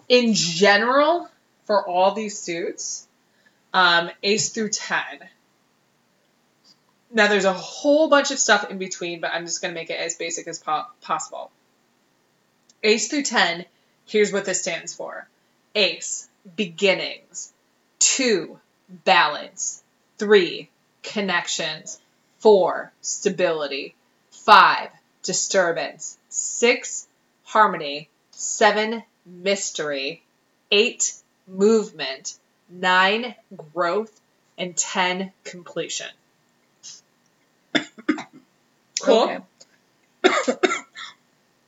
in 0.07 0.33
general, 0.33 1.29
for 1.65 1.87
all 1.87 2.13
these 2.13 2.37
suits, 2.37 3.07
um, 3.73 4.09
ace 4.23 4.49
through 4.49 4.69
10. 4.69 4.99
Now, 7.11 7.27
there's 7.27 7.45
a 7.45 7.53
whole 7.53 8.09
bunch 8.09 8.31
of 8.31 8.39
stuff 8.39 8.69
in 8.69 8.77
between, 8.77 9.21
but 9.21 9.31
I'm 9.31 9.45
just 9.45 9.61
going 9.61 9.73
to 9.73 9.79
make 9.79 9.89
it 9.89 9.99
as 9.99 10.15
basic 10.15 10.47
as 10.47 10.59
po- 10.59 10.85
possible. 11.01 11.51
Ace 12.83 13.07
through 13.07 13.23
10, 13.23 13.65
here's 14.05 14.31
what 14.31 14.45
this 14.45 14.61
stands 14.61 14.93
for 14.93 15.27
Ace, 15.75 16.29
beginnings. 16.55 17.51
Two, 17.99 18.59
balance. 19.03 19.83
Three, 20.17 20.69
connections. 21.03 21.99
Four, 22.39 22.91
stability. 23.01 23.95
Five, 24.31 24.89
disturbance. 25.23 26.17
Six, 26.29 27.07
harmony. 27.43 28.09
Seven, 28.31 29.03
mystery. 29.25 30.21
Eight, 30.71 31.13
movement. 31.47 32.37
Nine, 32.69 33.35
growth. 33.73 34.11
And 34.57 34.75
ten, 34.75 35.31
completion. 35.43 36.07
Cool. 39.01 39.23
Okay. 39.23 39.39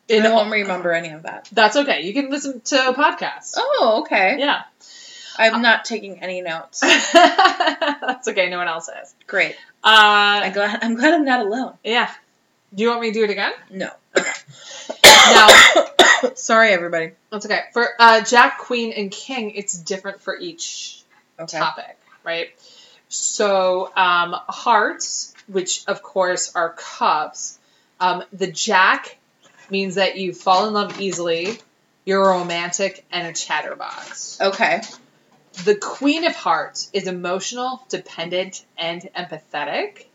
In 0.08 0.26
I 0.26 0.30
won't 0.34 0.50
remember 0.50 0.92
any 0.94 1.10
of 1.10 1.24
that. 1.24 1.50
That's 1.52 1.76
okay. 1.76 2.02
You 2.04 2.14
can 2.14 2.30
listen 2.32 2.62
to 2.62 2.90
a 2.90 2.94
podcast. 2.94 3.56
Oh, 3.58 4.04
okay. 4.06 4.38
Yeah. 4.40 4.62
I'm 5.38 5.62
not 5.62 5.84
taking 5.86 6.24
any 6.24 6.42
notes. 6.42 6.80
That's 7.14 8.28
okay. 8.30 8.50
No 8.50 8.58
one 8.58 8.68
else 8.70 8.88
is. 8.90 9.14
Great. 9.28 9.56
Uh, 9.84 10.42
I'm 10.46 10.54
glad. 10.54 10.80
I'm 10.82 10.96
glad 10.96 11.14
I'm 11.14 11.26
not 11.26 11.46
alone. 11.46 11.74
yeah. 11.84 12.10
Do 12.74 12.84
you 12.84 12.90
want 12.90 13.02
me 13.02 13.08
to 13.10 13.14
do 13.14 13.24
it 13.26 13.30
again? 13.30 13.52
No. 13.70 13.90
Now, 15.30 15.48
Sorry, 16.36 16.70
everybody. 16.72 17.12
that's 17.32 17.46
okay. 17.46 17.62
For 17.74 17.88
uh, 18.00 18.22
Jack, 18.24 18.60
Queen, 18.60 18.92
and 18.94 19.12
King, 19.12 19.52
it's 19.52 19.78
different 19.78 20.22
for 20.22 20.38
each 20.38 21.04
Okay. 21.40 21.58
topic, 21.60 21.98
right? 22.24 22.50
So, 23.10 23.92
um, 23.96 24.36
hearts, 24.50 25.34
which 25.48 25.84
of 25.88 26.02
course 26.02 26.54
are 26.56 26.74
cups, 26.74 27.60
um, 28.00 28.24
the 28.34 28.48
Jack 28.52 29.18
means 29.70 29.96
that 29.96 30.18
you 30.18 30.34
fall 30.34 30.68
in 30.68 30.74
love 30.74 31.00
easily, 31.00 31.60
you're 32.06 32.26
romantic, 32.28 33.06
and 33.12 33.28
a 33.28 33.34
chatterbox. 33.34 34.42
Okay. 34.42 34.82
The 35.66 35.76
Queen 35.76 36.24
of 36.26 36.36
Hearts 36.36 36.90
is 36.94 37.08
emotional, 37.08 37.84
dependent, 37.90 38.64
and 38.78 39.02
empathetic. 39.16 40.06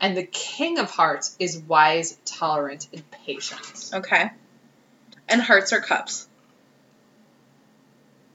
And 0.00 0.16
the 0.16 0.24
King 0.24 0.78
of 0.78 0.90
Hearts 0.90 1.36
is 1.38 1.56
wise, 1.58 2.18
tolerant, 2.24 2.88
and 2.92 3.02
patient. 3.10 3.90
Okay. 3.94 4.30
And 5.34 5.42
hearts 5.42 5.72
are 5.72 5.80
cups. 5.80 6.28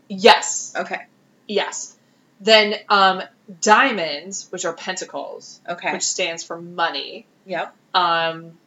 Yes. 0.09 0.73
Okay. 0.75 0.99
Yes. 1.47 1.95
Then 2.41 2.75
um, 2.89 3.21
diamonds, 3.61 4.47
which 4.51 4.65
are 4.65 4.73
pentacles, 4.73 5.61
Okay. 5.67 5.93
which 5.93 6.03
stands 6.03 6.43
for 6.43 6.59
money. 6.59 7.25
Yep. 7.45 7.73
Um, 7.93 8.57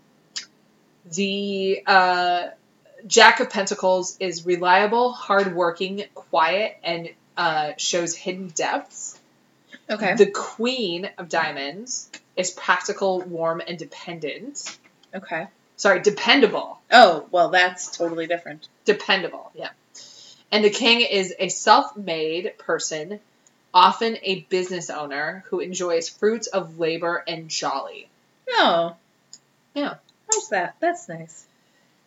the 1.15 1.83
uh, 1.87 2.49
Jack 3.07 3.41
of 3.41 3.51
Pentacles 3.51 4.17
is 4.19 4.47
reliable, 4.47 5.13
hardworking, 5.13 6.05
quiet, 6.15 6.79
and 6.83 7.11
uh, 7.37 7.73
shows 7.77 8.15
hidden 8.17 8.49
depths. 8.49 9.21
Okay. 9.91 10.15
The 10.15 10.31
Queen 10.31 11.11
of 11.19 11.29
Diamonds 11.29 12.11
is 12.35 12.51
practical, 12.51 13.21
warm, 13.21 13.61
and 13.67 13.79
dependent. 13.79 14.79
okay. 15.15 15.49
Sorry, 15.83 16.01
dependable. 16.01 16.79
Oh, 16.93 17.27
well, 17.33 17.49
that's 17.49 17.97
totally 17.97 18.29
different. 18.29 18.69
Dependable, 18.85 19.51
yeah. 19.53 19.71
And 20.53 20.63
the 20.65 20.71
King 20.71 21.01
is 21.01 21.35
a 21.37 21.49
self 21.49 21.97
made 21.97 22.57
person, 22.57 23.19
often 23.75 24.17
a 24.23 24.43
business 24.43 24.91
owner 24.91 25.45
who 25.49 25.59
enjoys 25.59 26.09
fruits 26.09 26.47
of 26.47 26.79
labor 26.79 27.25
and 27.27 27.49
jolly. 27.49 28.07
Oh. 28.49 28.95
Yeah. 29.75 29.95
How's 30.33 30.51
that? 30.51 30.77
That's 30.79 31.09
nice. 31.09 31.45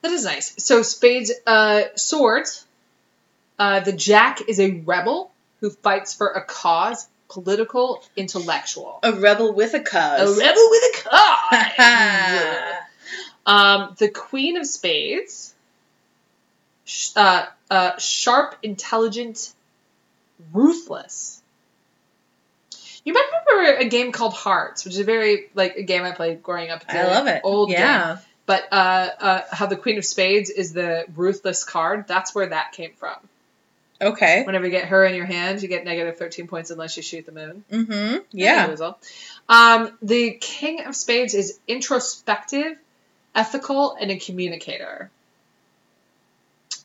That 0.04 0.12
is 0.14 0.24
nice. 0.24 0.56
So 0.64 0.82
Spades 0.82 1.34
uh, 1.46 1.82
swords. 1.98 2.66
Uh, 3.60 3.82
the 3.82 3.92
Jack 3.92 4.48
is 4.48 4.62
a 4.62 4.72
rebel 4.72 5.32
who 5.60 5.70
fights 5.70 6.14
for 6.14 6.30
a 6.30 6.46
cause, 6.46 7.10
political, 7.28 8.02
intellectual. 8.16 9.00
A 9.04 9.12
rebel 9.12 9.52
with 9.54 9.74
a 9.74 9.82
cause. 9.82 10.38
A 10.38 10.40
rebel 10.40 10.70
with 10.70 10.96
a 10.96 11.10
cause. 11.10 12.72
um, 13.46 13.96
the 13.98 14.10
Queen 14.10 14.58
of 14.58 14.66
Spades. 14.66 15.54
sh- 16.86 17.12
Uh, 17.16 17.46
uh, 17.72 17.98
sharp, 17.98 18.56
intelligent, 18.64 19.54
ruthless. 20.54 21.42
You 23.04 23.14
might 23.14 23.28
remember 23.48 23.78
a 23.80 23.86
game 23.86 24.12
called 24.12 24.34
Hearts, 24.34 24.84
which 24.84 24.94
is 24.96 25.00
a 25.00 25.04
very 25.04 25.50
like 25.54 25.76
a 25.78 25.84
game 25.84 26.04
I 26.04 26.12
played 26.12 26.42
growing 26.42 26.70
up. 26.72 26.82
It's 26.84 26.94
I 26.94 27.04
love 27.04 27.28
it. 27.28 27.42
Old 27.44 27.70
game. 27.70 27.80
yeah. 27.80 28.18
But 28.48 28.68
uh, 28.72 29.10
uh, 29.20 29.42
how 29.52 29.66
the 29.66 29.76
Queen 29.76 29.98
of 29.98 30.06
Spades 30.06 30.50
is 30.52 30.74
the 30.74 31.06
ruthless 31.16 31.64
card, 31.64 32.06
that's 32.08 32.34
where 32.36 32.46
that 32.48 32.74
came 32.74 32.92
from. 32.94 33.16
Okay. 34.00 34.44
Whenever 34.44 34.66
you 34.66 34.72
get 34.72 34.86
her 34.90 35.04
in 35.06 35.16
your 35.16 35.26
hand, 35.26 35.64
you 35.64 35.68
get 35.68 35.84
negative 35.86 36.18
13 36.18 36.48
points 36.48 36.70
unless 36.70 36.96
you 36.98 37.02
shoot 37.02 37.26
the 37.26 37.32
moon. 37.32 37.64
Mm-hmm. 37.72 38.18
Yeah. 38.32 38.76
Um, 39.50 39.98
the 40.04 40.32
King 40.40 40.82
of 40.86 40.96
Spades 40.96 41.34
is 41.34 41.58
introspective, 41.68 42.78
ethical, 43.36 43.98
and 44.00 44.10
a 44.10 44.18
communicator. 44.18 45.12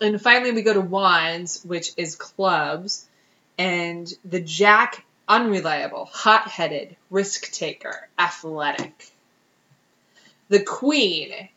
And 0.01 0.21
finally, 0.21 0.53
we 0.53 0.63
go 0.63 0.75
to 0.75 0.81
Wands, 0.81 1.63
which 1.65 1.93
is 1.97 2.17
clubs. 2.17 3.07
And 3.59 4.13
the 4.25 4.41
Jack, 4.41 5.05
unreliable, 5.29 6.07
hot 6.07 6.49
headed, 6.49 6.97
risk 7.11 7.53
taker, 7.53 8.09
athletic. 8.19 9.13
The 10.49 10.63
Queen 10.63 11.49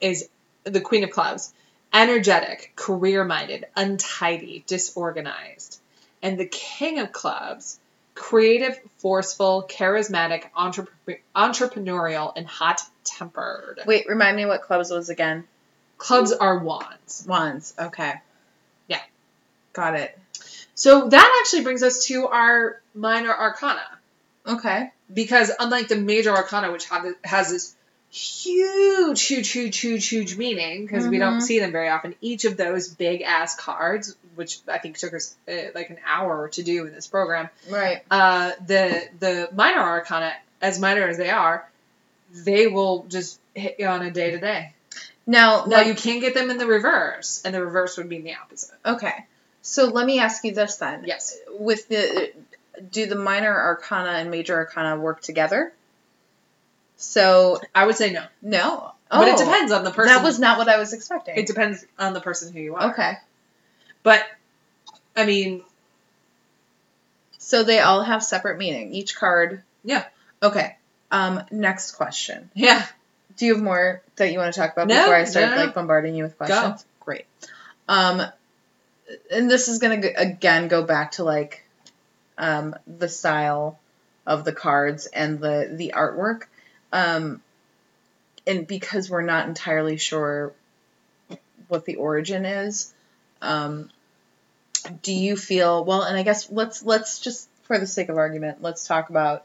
is 0.00 0.28
the 0.64 0.80
Queen 0.80 1.04
of 1.04 1.10
Clubs, 1.10 1.52
energetic, 1.94 2.72
career 2.76 3.24
minded, 3.24 3.66
untidy, 3.76 4.64
disorganized. 4.66 5.80
And 6.22 6.38
the 6.38 6.46
King 6.46 6.98
of 6.98 7.12
Clubs, 7.12 7.78
creative, 8.18 8.78
forceful, 8.98 9.66
charismatic, 9.68 10.44
entrep- 10.56 10.88
entrepreneurial, 11.34 12.32
and 12.36 12.46
hot 12.46 12.80
tempered. 13.04 13.80
Wait, 13.86 14.06
remind 14.08 14.36
me 14.36 14.44
what 14.44 14.62
clubs 14.62 14.90
was 14.90 15.08
again. 15.08 15.44
Clubs 15.96 16.32
are 16.32 16.58
wands. 16.58 17.24
Wands. 17.26 17.74
Okay. 17.78 18.14
Yeah. 18.88 19.00
Got 19.72 19.94
it. 19.94 20.18
So 20.74 21.08
that 21.08 21.40
actually 21.40 21.62
brings 21.62 21.82
us 21.82 22.06
to 22.06 22.26
our 22.28 22.80
minor 22.94 23.32
arcana. 23.32 23.82
Okay. 24.46 24.90
Because 25.12 25.50
unlike 25.58 25.88
the 25.88 25.96
major 25.96 26.30
arcana, 26.30 26.70
which 26.70 26.88
have, 26.88 27.06
has 27.24 27.50
this 27.50 27.74
huge, 28.10 29.22
huge, 29.26 29.50
huge, 29.50 29.78
huge, 29.78 30.08
huge 30.08 30.36
meaning, 30.36 30.86
because 30.86 31.06
we 31.06 31.18
don't 31.18 31.38
Mhm. 31.38 31.42
see 31.42 31.58
them 31.58 31.72
very 31.72 31.88
often, 31.88 32.14
each 32.20 32.44
of 32.44 32.56
those 32.56 32.88
big 32.88 33.22
ass 33.22 33.56
cards, 33.56 34.16
which 34.38 34.60
I 34.66 34.78
think 34.78 34.96
took 34.96 35.12
us 35.12 35.34
uh, 35.46 35.52
like 35.74 35.90
an 35.90 35.98
hour 36.06 36.48
to 36.50 36.62
do 36.62 36.86
in 36.86 36.92
this 36.94 37.06
program, 37.06 37.50
Right. 37.68 38.02
uh, 38.10 38.52
the 38.66 39.08
the 39.18 39.48
minor 39.54 39.80
arcana, 39.80 40.32
as 40.62 40.78
minor 40.80 41.06
as 41.06 41.18
they 41.18 41.30
are, 41.30 41.68
they 42.32 42.66
will 42.68 43.04
just 43.08 43.38
hit 43.54 43.76
you 43.78 43.86
on 43.86 44.02
a 44.02 44.10
day 44.10 44.30
to 44.30 44.38
day. 44.40 44.72
Now, 45.26 45.64
Now 45.66 45.80
you 45.82 45.94
can 45.94 46.20
get 46.20 46.32
them 46.32 46.48
in 46.50 46.56
the 46.56 46.66
reverse, 46.66 47.42
and 47.44 47.54
the 47.54 47.62
reverse 47.62 47.98
would 47.98 48.08
mean 48.08 48.24
the 48.24 48.34
opposite. 48.36 48.78
okay. 48.86 49.26
So 49.60 49.86
let 49.86 50.06
me 50.06 50.20
ask 50.20 50.42
you 50.44 50.54
this 50.54 50.76
then. 50.76 51.04
Yes. 51.04 51.36
With 51.58 51.88
the 51.88 52.32
do 52.90 53.04
the 53.06 53.16
minor 53.16 53.52
arcana 53.54 54.10
and 54.12 54.30
major 54.30 54.54
arcana 54.54 54.96
work 54.98 55.20
together? 55.20 55.72
So 56.96 57.60
I 57.74 57.86
would 57.86 57.96
say 57.96 58.12
no, 58.12 58.24
no. 58.42 58.92
but 59.10 59.28
it 59.28 59.34
Oh, 59.34 59.44
depends 59.44 59.72
on 59.72 59.84
the 59.84 59.90
person. 59.90 60.14
That 60.14 60.24
was 60.24 60.38
not 60.38 60.58
what 60.58 60.68
I 60.68 60.78
was 60.78 60.92
expecting. 60.92 61.36
It 61.36 61.46
depends 61.46 61.84
on 61.98 62.12
the 62.12 62.20
person 62.20 62.52
who 62.52 62.60
you 62.60 62.74
are. 62.76 62.90
okay. 62.92 63.18
But 64.02 64.24
I 65.16 65.26
mean, 65.26 65.62
So 67.38 67.62
they 67.64 67.80
all 67.80 68.02
have 68.02 68.22
separate 68.22 68.58
meaning. 68.58 68.94
Each 68.94 69.16
card. 69.16 69.62
Yeah. 69.84 70.04
Okay. 70.42 70.76
Um. 71.10 71.42
Next 71.50 71.92
question. 71.92 72.50
yeah. 72.54 72.84
Do 73.36 73.46
you 73.46 73.54
have 73.54 73.62
more 73.62 74.02
that 74.16 74.32
you 74.32 74.38
want 74.38 74.52
to 74.52 74.58
talk 74.60 74.72
about 74.72 74.88
No, 74.88 75.00
before 75.00 75.14
I 75.14 75.22
start 75.24 75.50
no, 75.50 75.54
no. 75.56 75.64
like 75.66 75.74
bombarding 75.74 76.14
you 76.16 76.24
with 76.24 76.36
questions? 76.36 76.84
Great. 76.98 77.24
Um, 77.88 78.20
and 79.30 79.48
this 79.48 79.68
is 79.68 79.78
gonna 79.78 79.98
go, 79.98 80.08
again 80.16 80.66
go 80.68 80.82
back 80.82 81.12
to 81.12 81.24
like, 81.24 81.64
um, 82.36 82.74
the 82.86 83.08
style 83.08 83.78
of 84.26 84.44
the 84.44 84.52
cards 84.52 85.06
and 85.06 85.38
the 85.38 85.70
the 85.72 85.92
artwork, 85.96 86.42
um, 86.92 87.40
and 88.46 88.66
because 88.66 89.08
we're 89.08 89.22
not 89.22 89.46
entirely 89.48 89.96
sure 89.98 90.52
what 91.68 91.84
the 91.84 91.94
origin 91.94 92.44
is, 92.44 92.92
um, 93.42 93.90
do 95.02 95.12
you 95.12 95.36
feel 95.36 95.84
well? 95.84 96.02
And 96.02 96.16
I 96.16 96.22
guess 96.22 96.50
let's 96.50 96.82
let's 96.82 97.20
just 97.20 97.48
for 97.64 97.78
the 97.78 97.86
sake 97.86 98.08
of 98.08 98.16
argument, 98.16 98.62
let's 98.62 98.86
talk 98.86 99.10
about 99.10 99.44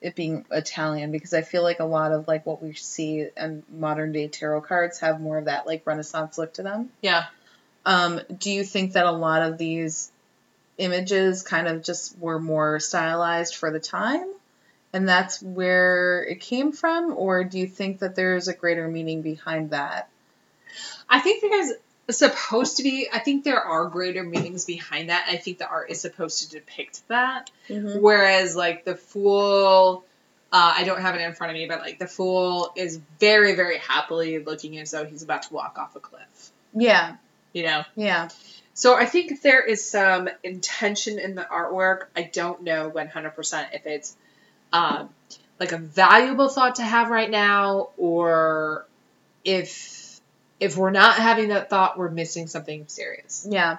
it 0.00 0.14
being 0.14 0.46
Italian 0.50 1.12
because 1.12 1.34
I 1.34 1.42
feel 1.42 1.62
like 1.62 1.80
a 1.80 1.84
lot 1.84 2.12
of 2.12 2.26
like 2.26 2.46
what 2.46 2.62
we 2.62 2.72
see 2.74 3.26
in 3.36 3.62
modern 3.70 4.12
day 4.12 4.28
tarot 4.28 4.62
cards 4.62 5.00
have 5.00 5.20
more 5.20 5.38
of 5.38 5.44
that 5.44 5.66
like 5.66 5.86
Renaissance 5.86 6.38
look 6.38 6.54
to 6.54 6.62
them. 6.62 6.90
Yeah. 7.00 7.26
Um, 7.84 8.20
do 8.36 8.50
you 8.50 8.64
think 8.64 8.92
that 8.92 9.06
a 9.06 9.12
lot 9.12 9.42
of 9.42 9.58
these 9.58 10.10
images 10.78 11.42
kind 11.42 11.68
of 11.68 11.82
just 11.82 12.18
were 12.18 12.40
more 12.40 12.80
stylized 12.80 13.56
for 13.56 13.70
the 13.70 13.80
time? 13.80 14.26
And 14.92 15.08
that's 15.08 15.40
where 15.40 16.24
it 16.24 16.40
came 16.40 16.72
from? 16.72 17.14
Or 17.16 17.44
do 17.44 17.58
you 17.58 17.66
think 17.66 18.00
that 18.00 18.16
there's 18.16 18.48
a 18.48 18.54
greater 18.54 18.88
meaning 18.88 19.22
behind 19.22 19.70
that? 19.70 20.08
I 21.08 21.20
think 21.20 21.42
there's 21.42 21.72
supposed 22.18 22.76
to 22.78 22.82
be. 22.82 23.08
I 23.12 23.18
think 23.18 23.44
there 23.44 23.60
are 23.60 23.86
greater 23.88 24.22
meanings 24.22 24.64
behind 24.64 25.10
that. 25.10 25.26
I 25.28 25.36
think 25.36 25.58
the 25.58 25.68
art 25.68 25.90
is 25.90 26.00
supposed 26.00 26.42
to 26.42 26.58
depict 26.58 27.06
that. 27.08 27.50
Whereas, 28.00 28.56
like 28.56 28.84
the 28.84 28.96
fool, 28.96 30.04
uh, 30.52 30.74
I 30.76 30.84
don't 30.84 31.00
have 31.00 31.14
it 31.14 31.20
in 31.20 31.32
front 31.34 31.50
of 31.50 31.54
me, 31.54 31.66
but 31.66 31.80
like 31.80 31.98
the 31.98 32.06
fool 32.06 32.72
is 32.76 33.00
very, 33.18 33.54
very 33.54 33.78
happily 33.78 34.38
looking 34.38 34.78
as 34.78 34.90
though 34.90 35.04
he's 35.04 35.22
about 35.22 35.42
to 35.44 35.54
walk 35.54 35.78
off 35.78 35.94
a 35.96 36.00
cliff. 36.00 36.50
Yeah, 36.74 37.16
You 37.52 37.64
know. 37.64 37.84
yeah. 37.96 38.28
So 38.74 38.94
I 38.96 39.04
think 39.04 39.42
there 39.42 39.62
is 39.62 39.84
some 39.88 40.28
intention 40.42 41.18
in 41.18 41.34
the 41.34 41.42
artwork. 41.42 42.06
I 42.16 42.22
don't 42.22 42.62
know 42.62 42.90
100% 42.90 43.68
if 43.74 43.86
it's 43.86 44.16
um, 44.72 45.10
like 45.58 45.72
a 45.72 45.76
valuable 45.78 46.48
thought 46.48 46.76
to 46.76 46.82
have 46.82 47.10
right 47.10 47.30
now, 47.30 47.90
or 47.98 48.86
if 49.44 49.99
if 50.60 50.76
we're 50.76 50.90
not 50.90 51.16
having 51.16 51.48
that 51.48 51.70
thought, 51.70 51.98
we're 51.98 52.10
missing 52.10 52.46
something 52.46 52.84
serious. 52.86 53.46
Yeah. 53.48 53.78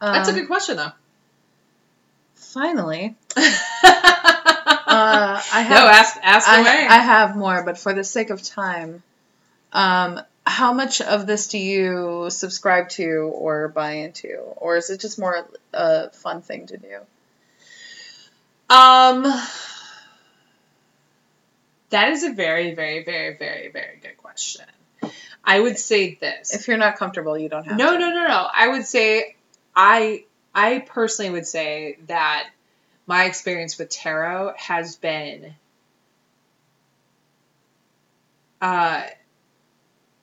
That's 0.00 0.28
a 0.28 0.32
Um, 0.32 0.38
good 0.38 0.46
question, 0.48 0.76
though. 0.78 0.92
Finally, 2.34 3.14
uh, 3.36 3.40
uh, 3.84 5.42
I 5.52 5.60
have 5.62 5.84
no, 5.84 5.88
ask 5.88 6.16
ask 6.22 6.48
I, 6.48 6.60
away. 6.60 6.86
I 6.88 6.98
have 6.98 7.36
more, 7.36 7.62
but 7.64 7.78
for 7.78 7.94
the 7.94 8.04
sake 8.04 8.30
of 8.30 8.42
time, 8.42 9.02
um, 9.72 10.20
how 10.44 10.72
much 10.72 11.00
of 11.00 11.26
this 11.26 11.48
do 11.48 11.58
you 11.58 12.26
subscribe 12.30 12.88
to 12.90 13.30
or 13.34 13.68
buy 13.68 13.92
into, 13.92 14.36
or 14.56 14.76
is 14.76 14.90
it 14.90 15.00
just 15.00 15.18
more 15.18 15.46
a 15.72 16.10
fun 16.10 16.42
thing 16.42 16.66
to 16.66 16.76
do? 16.76 16.96
Um, 18.68 19.22
that 21.90 22.08
is 22.10 22.24
a 22.24 22.32
very, 22.32 22.74
very, 22.74 23.04
very, 23.04 23.36
very, 23.36 23.70
very 23.70 23.98
good 24.02 24.16
question. 24.18 24.64
I 25.44 25.58
would 25.60 25.78
say 25.78 26.14
this. 26.14 26.54
If 26.54 26.68
you're 26.68 26.76
not 26.76 26.96
comfortable, 26.96 27.36
you 27.36 27.48
don't 27.48 27.64
have 27.64 27.76
no, 27.76 27.92
to. 27.92 27.98
no, 27.98 28.10
no, 28.10 28.28
no. 28.28 28.48
I 28.52 28.68
would 28.68 28.86
say 28.86 29.36
I 29.74 30.24
I 30.54 30.80
personally 30.80 31.30
would 31.30 31.46
say 31.46 31.98
that 32.06 32.48
my 33.06 33.24
experience 33.24 33.78
with 33.78 33.88
tarot 33.88 34.54
has 34.56 34.96
been 34.96 35.54
uh 38.60 39.02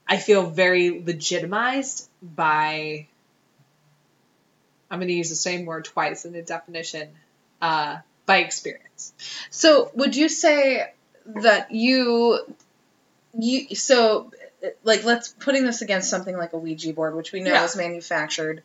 I 0.07 0.18
feel 0.18 0.49
very 0.49 1.01
legitimized 1.01 2.10
by 2.22 3.07
I'm 4.89 4.99
going 4.99 5.10
to 5.10 5.14
use 5.14 5.30
the 5.30 5.35
same 5.35 5.65
word 5.65 5.85
twice 5.85 6.26
in 6.26 6.34
the 6.34 6.41
definition 6.41 7.10
uh 7.61 7.97
by 8.26 8.38
experience. 8.38 9.14
So, 9.49 9.89
would 9.95 10.15
you 10.15 10.30
say 10.30 10.93
that 11.26 11.72
you 11.72 12.39
you 13.38 13.76
so 13.76 14.31
like 14.84 15.03
let's 15.03 15.30
putting 15.30 15.64
this 15.65 15.81
against 15.81 16.10
something 16.10 16.36
like 16.38 16.53
a 16.53 16.57
Ouija 16.57 16.94
board, 16.94 17.15
which 17.15 17.31
we 17.31 17.41
know 17.41 17.52
Yeah. 17.52 17.65
is 17.65 17.76
manufactured 17.76 18.64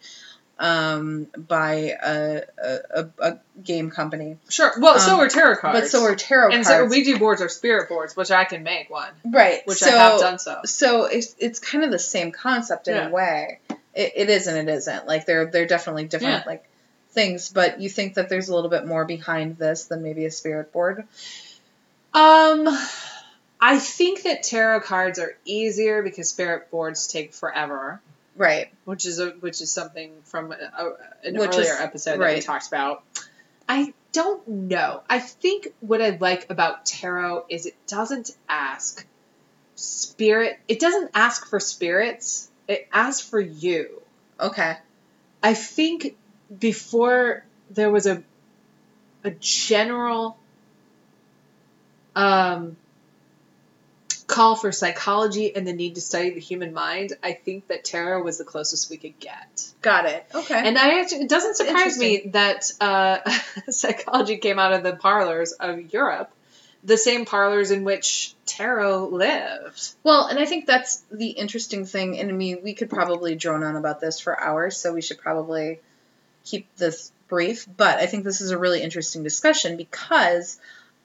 um, 0.59 1.27
by 1.37 1.95
a, 2.01 2.43
a, 2.59 3.07
a, 3.19 3.39
game 3.63 3.91
company, 3.91 4.37
Sure. 4.49 4.73
Well, 4.79 5.01
so 5.01 5.15
Um, 5.15 5.21
are 5.21 5.29
tarot 5.29 5.57
cards. 5.57 5.81
but 5.81 5.89
so 5.89 6.05
are 6.05 6.15
tarot 6.15 6.51
cards. 6.51 6.57
and 6.57 6.65
so 6.67 6.87
Ouija 6.87 7.19
boards 7.19 7.43
are 7.43 7.49
spirit 7.49 7.89
boards, 7.89 8.15
which 8.17 8.31
I 8.31 8.45
can 8.45 8.63
make 8.63 8.89
one, 8.89 9.11
right? 9.25 9.63
which 9.67 9.79
so, 9.79 9.89
I 9.89 9.91
have 9.91 10.21
done 10.21 10.39
so. 10.39 10.61
So 10.65 11.05
it's 11.07 11.35
it's 11.39 11.59
kind 11.59 11.83
of 11.83 11.91
the 11.91 11.99
same 11.99 12.31
concept 12.31 12.87
in 12.87 12.95
Yeah. 12.95 13.09
a 13.09 13.11
way. 13.11 13.59
It, 13.95 14.13
it 14.15 14.31
is 14.31 14.47
and 14.47 14.69
it 14.69 14.73
isn't. 14.73 15.07
Like 15.09 15.27
they're 15.27 15.47
they're 15.47 15.67
definitely 15.67 16.05
different 16.05 16.45
Yeah. 16.45 16.51
like 16.51 16.65
things, 17.11 17.49
but 17.49 17.81
you 17.81 17.89
think 17.89 18.15
that 18.15 18.29
there's 18.29 18.49
a 18.49 18.55
little 18.55 18.71
bit 18.71 18.87
more 18.87 19.05
behind 19.05 19.57
this 19.59 19.87
than 19.87 20.03
maybe 20.05 20.25
a 20.25 20.31
spirit 20.31 20.73
board. 20.73 21.05
Um, 22.13 22.69
I 23.67 23.79
think 23.79 24.25
that 24.25 24.43
tarot 24.43 24.81
cards 24.81 25.19
are 25.19 25.37
easier 25.47 26.03
because 26.03 26.29
spirit 26.29 26.71
boards 26.71 27.07
take 27.07 27.33
forever, 27.33 27.99
Right. 28.37 28.71
which 28.85 29.07
is 29.07 29.19
a 29.21 29.31
which 29.31 29.63
is 29.63 29.71
something 29.73 30.13
from 30.25 30.53
a, 30.53 30.57
a- 30.57 31.27
an 31.29 31.39
Which 31.39 31.53
earlier 31.55 31.73
is- 31.73 31.81
episode 31.81 32.19
that 32.21 32.35
we 32.35 32.41
talked 32.43 32.67
about. 32.69 33.03
I 33.67 33.95
don't 34.13 34.47
know. 34.47 35.03
I 35.09 35.19
think 35.19 35.69
what 35.81 36.03
I 36.03 36.11
like 36.11 36.51
about 36.51 36.85
tarot 36.85 37.47
is 37.49 37.65
it 37.65 37.75
doesn't 37.87 38.33
ask 38.51 39.07
spirit. 39.77 40.59
It 40.69 40.79
doesn't 40.79 41.11
ask 41.15 41.47
for 41.47 41.59
spirits. 41.59 42.51
It 42.69 42.87
asks 42.93 43.27
for 43.27 43.41
you. 43.41 44.03
Okay. 44.39 44.77
I 45.43 45.55
think 45.55 46.17
before 46.59 47.45
there 47.71 47.91
was 47.91 48.05
a 48.07 48.23
a 49.25 49.31
general 49.31 50.37
um, 52.15 52.77
call 54.27 54.57
for 54.57 54.73
psychology 54.73 55.55
and 55.55 55.67
the 55.67 55.73
need 55.73 55.97
to 55.97 56.01
study 56.01 56.31
the 56.31 56.41
human 56.41 56.73
mind, 56.73 57.13
I 57.23 57.33
think 57.33 57.69
that 57.69 57.85
tarot 57.85 58.23
was 58.23 58.39
the 58.39 58.45
closest 58.45 58.91
we 58.91 58.97
could 58.97 59.19
get. 59.21 59.73
Got 59.83 60.07
it. 60.07 60.27
Okay. 60.35 60.55
And 60.55 60.79
I 60.79 61.01
actually, 61.01 61.23
it 61.23 61.29
doesn't 61.29 61.57
surprise 61.57 61.99
me 61.99 62.31
that 62.33 62.71
uh, 62.81 63.19
psychology 63.71 64.39
came 64.39 64.59
out 64.59 64.73
of 64.73 64.83
the 64.83 64.97
parlors 64.97 65.53
of 65.53 65.93
Europe, 65.93 66.31
the 66.83 66.97
same 66.97 67.25
parlors 67.27 67.71
in 67.71 67.85
which 67.85 68.35
tarot 68.47 69.09
lived. 69.09 69.95
Well, 70.03 70.27
and 70.27 70.39
I 70.39 70.47
think 70.47 70.67
that's 70.67 71.03
the 71.11 71.31
interesting 71.31 71.85
thing. 71.85 72.19
And 72.19 72.31
I 72.31 72.33
mean, 72.33 72.61
we 72.63 72.75
could 72.75 72.91
probably 72.91 73.35
drone 73.35 73.63
on 73.63 73.77
about 73.77 74.01
this 74.01 74.21
for 74.21 74.39
hours, 74.41 74.77
so 74.77 74.93
we 74.93 75.03
should 75.03 75.19
probably 75.19 75.81
keep 76.45 76.75
this 76.77 77.13
brief. 77.29 77.67
But 77.77 77.99
I 77.99 78.07
think 78.07 78.25
this 78.25 78.41
is 78.41 78.51
a 78.51 78.59
really 78.59 78.83
interesting 78.83 79.23
discussion 79.23 79.77
because 79.77 80.59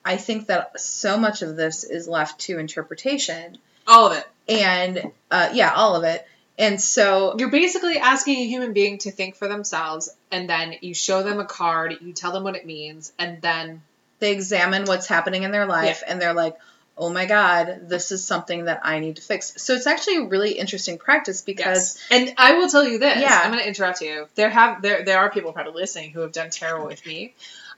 I 0.03 0.17
think 0.17 0.47
that 0.47 0.79
so 0.79 1.17
much 1.17 1.41
of 1.41 1.55
this 1.55 1.83
is 1.83 2.07
left 2.07 2.41
to 2.41 2.59
interpretation. 2.59 3.57
All 3.87 4.11
of 4.11 4.17
it. 4.17 4.27
And 4.47 5.11
uh, 5.29 5.49
yeah, 5.53 5.73
all 5.73 5.95
of 5.95 6.03
it. 6.03 6.25
And 6.57 6.81
so, 6.81 7.35
You're 7.37 7.51
basically 7.51 7.97
asking 7.97 8.39
a 8.41 8.45
human 8.45 8.73
being 8.73 8.97
to 8.99 9.11
think 9.11 9.35
for 9.35 9.47
themselves, 9.47 10.09
and 10.29 10.49
then 10.49 10.75
you 10.81 10.93
show 10.93 11.23
them 11.23 11.39
a 11.39 11.45
card, 11.45 11.97
you 12.01 12.11
tell 12.11 12.33
them 12.33 12.43
what 12.43 12.57
it 12.57 12.65
means, 12.65 13.13
and 13.17 13.41
then 13.41 13.81
they 14.19 14.33
examine 14.33 14.85
what's 14.85 15.07
happening 15.07 15.43
in 15.43 15.51
their 15.51 15.65
life 15.65 16.03
and 16.05 16.21
they're 16.21 16.33
like, 16.33 16.57
oh 16.97 17.09
my 17.09 17.25
God, 17.25 17.83
this 17.83 18.11
is 18.11 18.25
something 18.25 18.65
that 18.65 18.81
I 18.83 18.99
need 18.99 19.15
to 19.15 19.21
fix. 19.21 19.53
So 19.57 19.73
it's 19.73 19.87
actually 19.87 20.17
a 20.17 20.23
really 20.23 20.51
interesting 20.51 20.97
practice 20.97 21.41
because. 21.41 21.97
Yes. 22.11 22.27
And 22.27 22.33
I 22.37 22.55
will 22.55 22.67
tell 22.67 22.85
you 22.85 22.99
this. 22.99 23.21
Yeah. 23.21 23.39
I'm 23.41 23.51
going 23.51 23.63
to 23.63 23.67
interrupt 23.67 24.01
you. 24.01 24.27
There 24.35 24.49
have 24.49 24.81
there 24.81 25.05
there 25.05 25.19
are 25.19 25.31
people 25.31 25.53
probably 25.53 25.81
listening 25.81 26.11
who 26.11 26.19
have 26.19 26.33
done 26.33 26.49
tarot 26.49 26.85
with 26.85 27.05
me. 27.05 27.33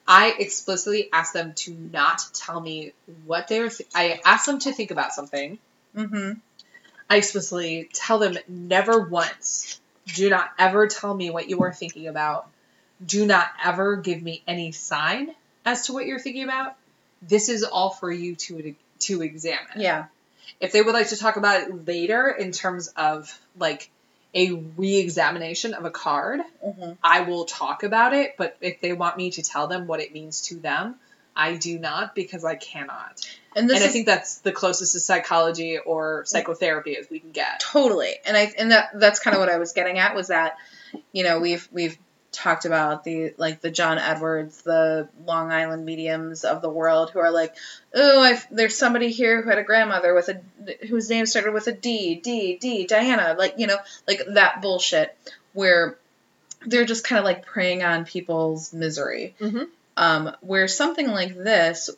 I 0.08 0.34
explicitly 0.38 1.10
ask 1.14 1.34
them 1.34 1.54
to 1.54 1.74
not 1.74 2.22
tell 2.34 2.60
me 2.60 2.94
what 3.26 3.48
they 3.48 3.60
were. 3.60 3.70
Th- 3.70 3.90
I 3.96 4.20
ask 4.26 4.46
them 4.46 4.60
to 4.60 4.72
think 4.74 4.92
about 4.92 5.14
something. 5.14 5.58
hmm 5.96 6.34
I 7.10 7.18
explicitly 7.18 7.90
tell 7.94 8.20
them 8.20 8.38
never 8.48 9.00
once. 9.00 9.80
Do 10.06 10.30
not 10.30 10.50
ever 10.58 10.88
tell 10.88 11.14
me 11.14 11.30
what 11.30 11.50
you 11.50 11.62
are 11.64 11.74
thinking 11.74 12.08
about. 12.08 12.48
Do 13.06 13.26
not 13.26 13.48
ever 13.64 13.98
give 13.98 14.22
me 14.22 14.42
any 14.48 14.72
sign 14.72 15.34
as 15.66 15.86
to 15.88 15.94
what 15.94 16.06
you're 16.06 16.20
thinking 16.20 16.44
about. 16.44 16.76
This 17.22 17.50
is 17.50 17.64
all 17.64 17.90
for 17.90 18.12
you 18.12 18.36
to 18.36 18.76
to 19.00 19.22
examine 19.22 19.66
Yeah. 19.82 20.06
if 20.60 20.72
they 20.72 20.82
would 20.82 20.94
like 20.94 21.10
to 21.10 21.18
talk 21.18 21.36
about 21.36 21.62
it 21.64 21.88
later 21.88 22.30
in 22.30 22.52
terms 22.52 22.88
of 22.90 23.38
like 23.58 23.90
a 24.34 24.52
re-examination 24.52 25.74
of 25.74 25.86
a 25.86 25.92
card 25.92 26.42
hmm 26.64 26.92
i 27.04 27.22
will 27.22 27.46
talk 27.46 27.84
about 27.84 28.14
it 28.14 28.36
but 28.38 28.58
if 28.62 28.82
they 28.82 28.94
want 28.94 29.18
me 29.18 29.32
to 29.32 29.42
tell 29.42 29.68
them 29.68 29.88
what 29.88 30.00
it 30.00 30.14
means 30.14 30.42
to 30.42 30.56
them 30.56 30.96
i 31.36 31.56
do 31.56 31.80
not 31.80 32.16
because 32.16 32.44
i 32.46 32.56
cannot. 32.56 33.20
And 33.56 33.70
this 33.70 33.78
and 33.78 33.84
i 33.84 33.88
is 33.88 33.94
think 33.94 34.06
that's 34.06 34.40
the 34.40 34.52
closest 34.52 34.94
to 34.94 35.00
psychology 35.00 35.78
or 35.78 36.24
psychotherapy 36.26 36.96
as 36.96 37.10
we 37.10 37.20
can 37.20 37.32
get. 37.32 37.60
Totally. 37.60 38.14
And 38.26 38.38
i 38.38 38.52
and 38.58 38.72
that 38.72 38.92
that's 38.96 39.20
kind 39.20 39.36
of 39.36 39.40
what 39.40 39.50
i 39.50 39.58
was 39.58 39.74
getting 39.74 39.98
at 39.98 40.16
was 40.16 40.28
that 40.28 40.58
you 41.12 41.24
know 41.24 41.40
we've 41.40 41.68
we've 41.72 41.98
talked 42.32 42.64
about 42.66 43.04
the 43.04 43.34
like 43.38 43.60
the 43.60 43.70
john 43.70 43.98
edwards 43.98 44.62
the 44.62 45.08
long 45.26 45.52
island 45.52 45.86
mediums 45.86 46.46
of 46.46 46.62
the 46.62 46.70
world 46.70 47.10
who 47.12 47.20
are 47.20 47.32
like 47.32 47.54
oh 47.94 48.38
there's 48.52 48.78
somebody 48.78 49.12
here 49.12 49.42
who 49.42 49.50
had 49.50 49.58
a 49.58 49.64
grandmother 49.64 50.14
with 50.14 50.30
a 50.30 50.42
whose 50.88 51.10
name 51.10 51.26
started 51.26 51.54
with 51.54 51.68
a 51.68 51.74
d 51.74 52.16
d 52.16 52.58
d 52.58 52.86
diana 52.88 53.36
like 53.38 53.56
you 53.58 53.68
know 53.68 53.78
like 54.08 54.22
that 54.30 54.62
bullshit 54.62 55.16
where 55.54 55.98
they're 56.66 56.86
just 56.86 57.04
kind 57.04 57.20
of 57.20 57.26
like 57.26 57.46
preying 57.46 57.84
on 57.84 58.06
people's 58.06 58.72
misery 58.72 59.36
Mhm. 59.42 59.68
um, 59.98 60.36
where 60.40 60.68
something 60.70 61.08
like 61.12 61.36
this 61.36 61.90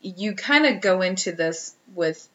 you 0.00 0.34
kind 0.34 0.64
of 0.66 0.80
go 0.80 1.02
into 1.02 1.32
this 1.32 1.74
with 1.94 2.26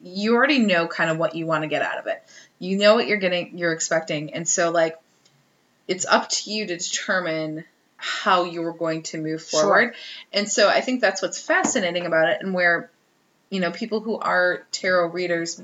you 0.00 0.34
already 0.36 0.60
know 0.60 0.86
kind 0.86 1.10
of 1.10 1.18
what 1.18 1.34
you 1.34 1.44
want 1.44 1.62
to 1.62 1.68
get 1.68 1.82
out 1.82 1.98
of 1.98 2.06
it. 2.06 2.22
You 2.60 2.76
know 2.78 2.94
what 2.94 3.08
you're 3.08 3.18
getting, 3.18 3.58
you're 3.58 3.72
expecting, 3.72 4.32
and 4.32 4.46
so 4.48 4.70
like 4.70 4.96
it's 5.88 6.06
up 6.06 6.28
to 6.28 6.50
you 6.52 6.66
to 6.66 6.76
determine 6.76 7.64
how 7.96 8.44
you're 8.44 8.72
going 8.72 9.02
to 9.02 9.18
move 9.18 9.42
Sure. 9.42 9.62
forward. 9.62 9.94
And 10.32 10.48
so 10.48 10.68
I 10.68 10.80
think 10.82 11.00
that's 11.00 11.20
what's 11.20 11.40
fascinating 11.40 12.06
about 12.06 12.28
it, 12.28 12.38
and 12.42 12.54
where 12.54 12.90
you 13.50 13.58
know 13.60 13.72
people 13.72 14.00
who 14.00 14.16
are 14.16 14.62
tarot 14.70 15.08
readers, 15.08 15.60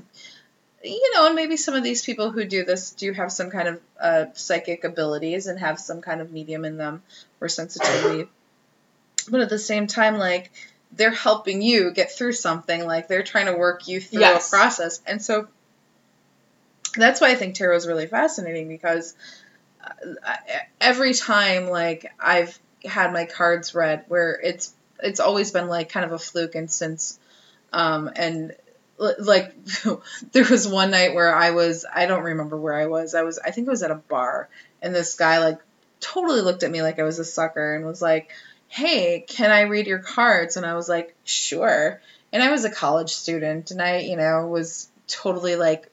you 0.83 1.11
know, 1.13 1.27
and 1.27 1.35
maybe 1.35 1.55
some 1.55 1.75
of 1.75 1.83
these 1.83 2.03
people 2.03 2.31
who 2.31 2.43
do 2.43 2.65
this 2.65 2.91
do 2.91 3.13
have 3.13 3.31
some 3.31 3.49
kind 3.51 3.67
of 3.69 3.81
uh, 4.01 4.25
psychic 4.33 4.83
abilities 4.83 5.47
and 5.47 5.59
have 5.59 5.79
some 5.79 6.01
kind 6.01 6.19
of 6.19 6.31
medium 6.31 6.65
in 6.65 6.77
them 6.77 7.03
or 7.39 7.47
sensitivity, 7.47 8.27
but 9.29 9.39
at 9.41 9.49
the 9.49 9.59
same 9.59 9.87
time, 9.87 10.17
like 10.17 10.51
they're 10.91 11.11
helping 11.11 11.61
you 11.61 11.91
get 11.91 12.11
through 12.11 12.31
something 12.33 12.85
like 12.85 13.07
they're 13.07 13.23
trying 13.23 13.47
to 13.47 13.53
work 13.57 13.87
you 13.87 13.99
through 14.01 14.21
Yes. 14.21 14.47
a 14.47 14.55
process 14.55 15.01
and 15.05 15.21
so 15.21 15.47
that's 16.95 17.19
why 17.19 17.31
i 17.31 17.35
think 17.35 17.55
tarot 17.55 17.75
is 17.75 17.87
really 17.87 18.07
fascinating 18.07 18.67
because 18.69 19.13
every 20.79 21.13
time 21.13 21.69
like 21.69 22.11
i've 22.19 22.57
had 22.83 23.11
my 23.13 23.25
cards 23.25 23.73
read 23.73 24.05
where 24.07 24.39
it's 24.41 24.73
it's 25.01 25.19
always 25.19 25.51
been 25.51 25.67
like 25.67 25.89
kind 25.89 26.05
of 26.05 26.11
a 26.11 26.19
fluke 26.19 26.55
instance 26.55 27.19
um 27.73 28.09
and 28.15 28.55
like 28.97 29.53
there 30.31 30.45
was 30.45 30.67
one 30.67 30.91
night 30.91 31.13
where 31.13 31.33
i 31.35 31.51
was 31.51 31.85
i 31.93 32.05
don't 32.05 32.23
remember 32.23 32.57
where 32.57 32.75
i 32.75 32.85
was 32.85 33.15
i 33.15 33.23
was 33.23 33.39
i 33.39 33.51
think 33.51 33.67
it 33.67 33.71
was 33.71 33.83
at 33.83 33.91
a 33.91 33.95
bar 33.95 34.49
and 34.81 34.93
this 34.93 35.15
guy 35.15 35.39
like 35.39 35.59
totally 35.99 36.41
looked 36.41 36.63
at 36.63 36.71
me 36.71 36.81
like 36.81 36.99
i 36.99 37.03
was 37.03 37.19
a 37.19 37.25
sucker 37.25 37.75
and 37.75 37.85
was 37.85 38.01
like 38.01 38.31
hey, 38.75 39.23
can 39.27 39.51
I 39.51 39.61
read 39.61 39.87
your 39.87 39.99
cards? 39.99 40.57
And 40.57 40.65
I 40.65 40.75
was 40.75 40.89
like, 40.89 41.15
sure. 41.23 42.01
And 42.33 42.43
I 42.43 42.51
was 42.51 42.65
a 42.65 42.69
college 42.69 43.13
student 43.13 43.71
and 43.71 43.81
I, 43.81 43.99
you 43.99 44.17
know, 44.17 44.47
was 44.47 44.89
totally 45.07 45.55
like 45.55 45.89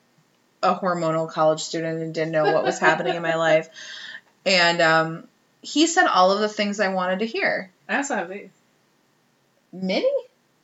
a 0.63 0.75
hormonal 0.75 1.29
college 1.29 1.61
student 1.61 2.03
and 2.03 2.15
didn't 2.15 2.33
know 2.33 2.45
what 2.53 2.65
was 2.65 2.79
happening 2.79 3.15
in 3.17 3.23
my 3.23 3.35
life. 3.49 3.69
And 4.47 4.81
um, 4.81 5.29
he 5.61 5.87
said 5.87 6.07
all 6.07 6.33
of 6.33 6.41
the 6.41 6.49
things 6.49 6.81
I 6.81 6.89
wanted 6.89 7.21
to 7.21 7.27
hear. 7.27 7.71
i 7.89 7.97
also 7.97 8.17
have 8.17 8.29
these 8.29 8.51
Mini? 9.73 10.11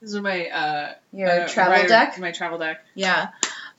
these 0.01 0.15
are 0.15 0.23
my 0.23 0.47
uh 0.49 0.93
Your 1.13 1.29
uh, 1.43 1.49
travel 1.49 1.89
deck? 1.89 2.19
my 2.19 2.33
travel 2.33 2.59
deck 2.59 2.85
Yeah. 2.95 3.29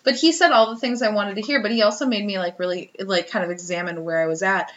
But 0.04 0.16
he 0.16 0.32
said 0.32 0.52
all 0.52 0.74
the 0.74 0.80
things 0.80 1.02
I 1.02 1.10
wanted 1.10 1.36
to 1.36 1.42
hear, 1.42 1.62
but 1.62 1.72
he 1.72 1.82
also 1.84 2.06
made 2.06 2.26
me 2.26 2.40
like 2.40 2.58
really 2.58 2.90
like 3.00 3.30
kind 3.30 3.44
of 3.46 3.52
examine 3.52 4.06
where 4.06 4.20
I 4.22 4.28
was 4.28 4.42
at. 4.42 4.72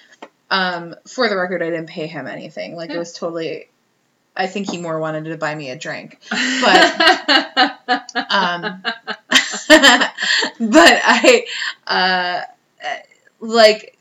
Um, 0.50 0.94
for 1.06 1.28
the 1.28 1.36
record, 1.36 1.62
I 1.62 1.70
didn't 1.70 1.86
pay 1.88 2.06
him 2.08 2.26
anything. 2.26 2.76
Like 2.76 2.90
it 2.90 2.98
was 2.98 3.12
totally 3.12 3.68
I 4.34 4.46
think 4.46 4.70
he 4.70 4.78
more 4.78 4.98
wanted 4.98 5.24
to 5.26 5.36
buy 5.36 5.54
me 5.54 5.70
a 5.70 5.76
drink. 5.78 6.18
but 6.30 8.02
Um 8.30 8.82
but 9.68 11.00
I, 11.04 11.46
uh, 11.86 12.40
like, 13.40 13.96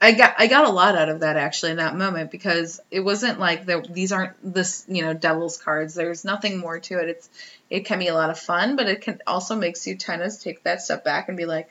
I 0.00 0.12
got 0.12 0.34
I 0.38 0.46
got 0.46 0.66
a 0.66 0.70
lot 0.70 0.96
out 0.96 1.08
of 1.08 1.20
that 1.20 1.36
actually 1.36 1.72
in 1.72 1.76
that 1.78 1.96
moment 1.96 2.30
because 2.30 2.80
it 2.90 3.00
wasn't 3.00 3.38
like 3.38 3.66
the, 3.66 3.84
these 3.88 4.12
aren't 4.12 4.34
this 4.42 4.84
you 4.88 5.02
know 5.02 5.14
devil's 5.14 5.56
cards. 5.58 5.94
There's 5.94 6.24
nothing 6.24 6.58
more 6.58 6.80
to 6.80 6.98
it. 6.98 7.08
It's 7.08 7.28
it 7.68 7.84
can 7.84 7.98
be 7.98 8.08
a 8.08 8.14
lot 8.14 8.30
of 8.30 8.38
fun, 8.38 8.76
but 8.76 8.86
it 8.88 9.02
can 9.02 9.20
also 9.26 9.56
makes 9.56 9.86
you 9.86 9.96
kind 9.96 10.22
of 10.22 10.38
take 10.40 10.62
that 10.64 10.82
step 10.82 11.04
back 11.04 11.28
and 11.28 11.36
be 11.36 11.46
like, 11.46 11.70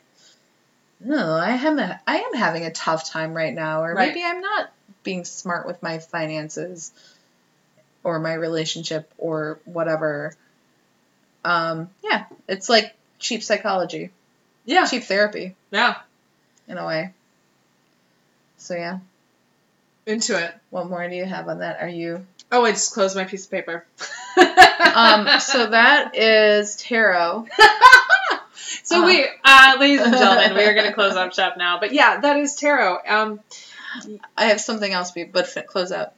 no, 1.00 1.34
I 1.34 1.50
am 1.50 1.78
a, 1.78 2.00
I 2.06 2.18
am 2.18 2.34
having 2.34 2.64
a 2.64 2.70
tough 2.70 3.08
time 3.08 3.34
right 3.34 3.52
now, 3.54 3.82
or 3.82 3.94
Right. 3.94 4.08
maybe 4.08 4.24
I'm 4.24 4.40
not 4.40 4.72
being 5.02 5.24
smart 5.24 5.66
with 5.66 5.82
my 5.82 5.98
finances 5.98 6.92
or 8.04 8.18
my 8.18 8.34
relationship 8.34 9.12
or 9.18 9.58
whatever. 9.64 10.34
Um, 11.44 11.90
yeah, 12.02 12.24
it's 12.48 12.68
like 12.68 12.94
cheap 13.18 13.42
psychology, 13.42 14.10
Yeah. 14.64 14.86
cheap 14.86 15.04
therapy 15.04 15.54
Yeah. 15.70 15.96
in 16.68 16.78
a 16.78 16.86
way. 16.86 17.12
So 18.58 18.74
yeah, 18.74 18.98
Into 20.06 20.36
it. 20.42 20.54
what 20.70 20.88
more 20.88 21.08
do 21.08 21.14
you 21.16 21.24
have 21.24 21.48
on 21.48 21.60
that? 21.60 21.80
Are 21.80 21.88
you 21.88 22.26
Oh, 22.52 22.64
I 22.64 22.72
just 22.72 22.92
closed 22.94 23.14
my 23.16 23.24
piece 23.24 23.44
of 23.44 23.50
paper. 23.52 23.86
um? 24.94 25.28
So 25.40 25.66
that 25.68 26.16
is 26.16 26.76
tarot. 26.76 27.46
So 28.82 29.02
Uh. 29.02 29.06
we, 29.06 29.26
uh, 29.44 29.76
ladies 29.80 30.00
and 30.00 30.12
gentlemen, 30.16 30.54
we 30.54 30.64
are 30.64 30.74
going 30.74 30.86
to 30.86 30.92
close 30.92 31.14
up 31.16 31.32
shop 31.34 31.56
now. 31.56 31.78
But 31.80 31.92
yeah, 31.92 32.20
that 32.20 32.36
is 32.38 32.54
tarot. 32.56 32.98
Um, 33.06 33.40
I 34.36 34.46
have 34.46 34.60
something 34.60 34.92
else, 34.92 35.12
but 35.32 35.66
close 35.66 35.90
out, 35.92 36.12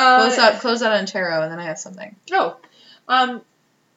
uh, 0.00 0.18
close 0.18 0.38
out, 0.38 0.60
close 0.60 0.82
out 0.82 0.92
on 0.92 1.06
tarot, 1.06 1.42
and 1.42 1.52
then 1.52 1.58
I 1.58 1.64
have 1.64 1.78
something. 1.78 2.16
Oh, 2.32 2.56
um, 3.08 3.42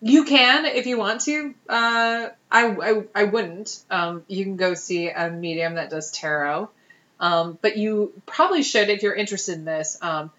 you 0.02 0.26
can 0.26 0.66
if 0.66 0.86
you 0.86 0.98
want 0.98 1.22
to. 1.22 1.54
Uh, 1.70 2.30
I, 2.52 2.68
I, 2.68 3.04
I 3.16 3.24
wouldn't. 3.24 3.82
Um, 3.90 4.24
you 4.28 4.44
can 4.44 4.58
go 4.58 4.74
see 4.74 5.10
a 5.10 5.30
medium 5.30 5.76
that 5.76 5.90
does 5.90 6.12
tarot. 6.12 6.70
Um, 7.20 7.58
but 7.62 7.78
you 7.78 8.12
probably 8.26 8.64
should 8.64 8.90
if 8.90 9.02
you're 9.02 9.16
interested 9.16 9.56
in 9.56 9.64
this. 9.64 9.98
Um, 10.02 10.30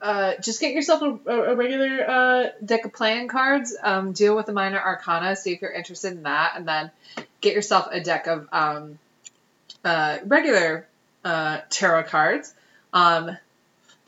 uh, 0.00 0.34
just 0.40 0.60
get 0.60 0.72
yourself 0.72 1.02
a, 1.02 1.30
a 1.30 1.56
regular 1.56 2.08
uh, 2.08 2.46
deck 2.64 2.84
of 2.84 2.92
playing 2.92 3.28
cards. 3.28 3.76
Um, 3.82 4.12
deal 4.12 4.36
with 4.36 4.46
the 4.46 4.52
minor 4.52 4.80
arcana. 4.80 5.34
See 5.34 5.52
if 5.52 5.60
you're 5.60 5.72
interested 5.72 6.12
in 6.12 6.22
that, 6.22 6.52
and 6.56 6.68
then 6.68 6.90
get 7.40 7.54
yourself 7.54 7.88
a 7.90 8.00
deck 8.00 8.28
of 8.28 8.48
um, 8.52 8.98
uh, 9.84 10.18
regular 10.24 10.86
uh, 11.24 11.60
tarot 11.68 12.04
cards. 12.04 12.54
Um, 12.92 13.36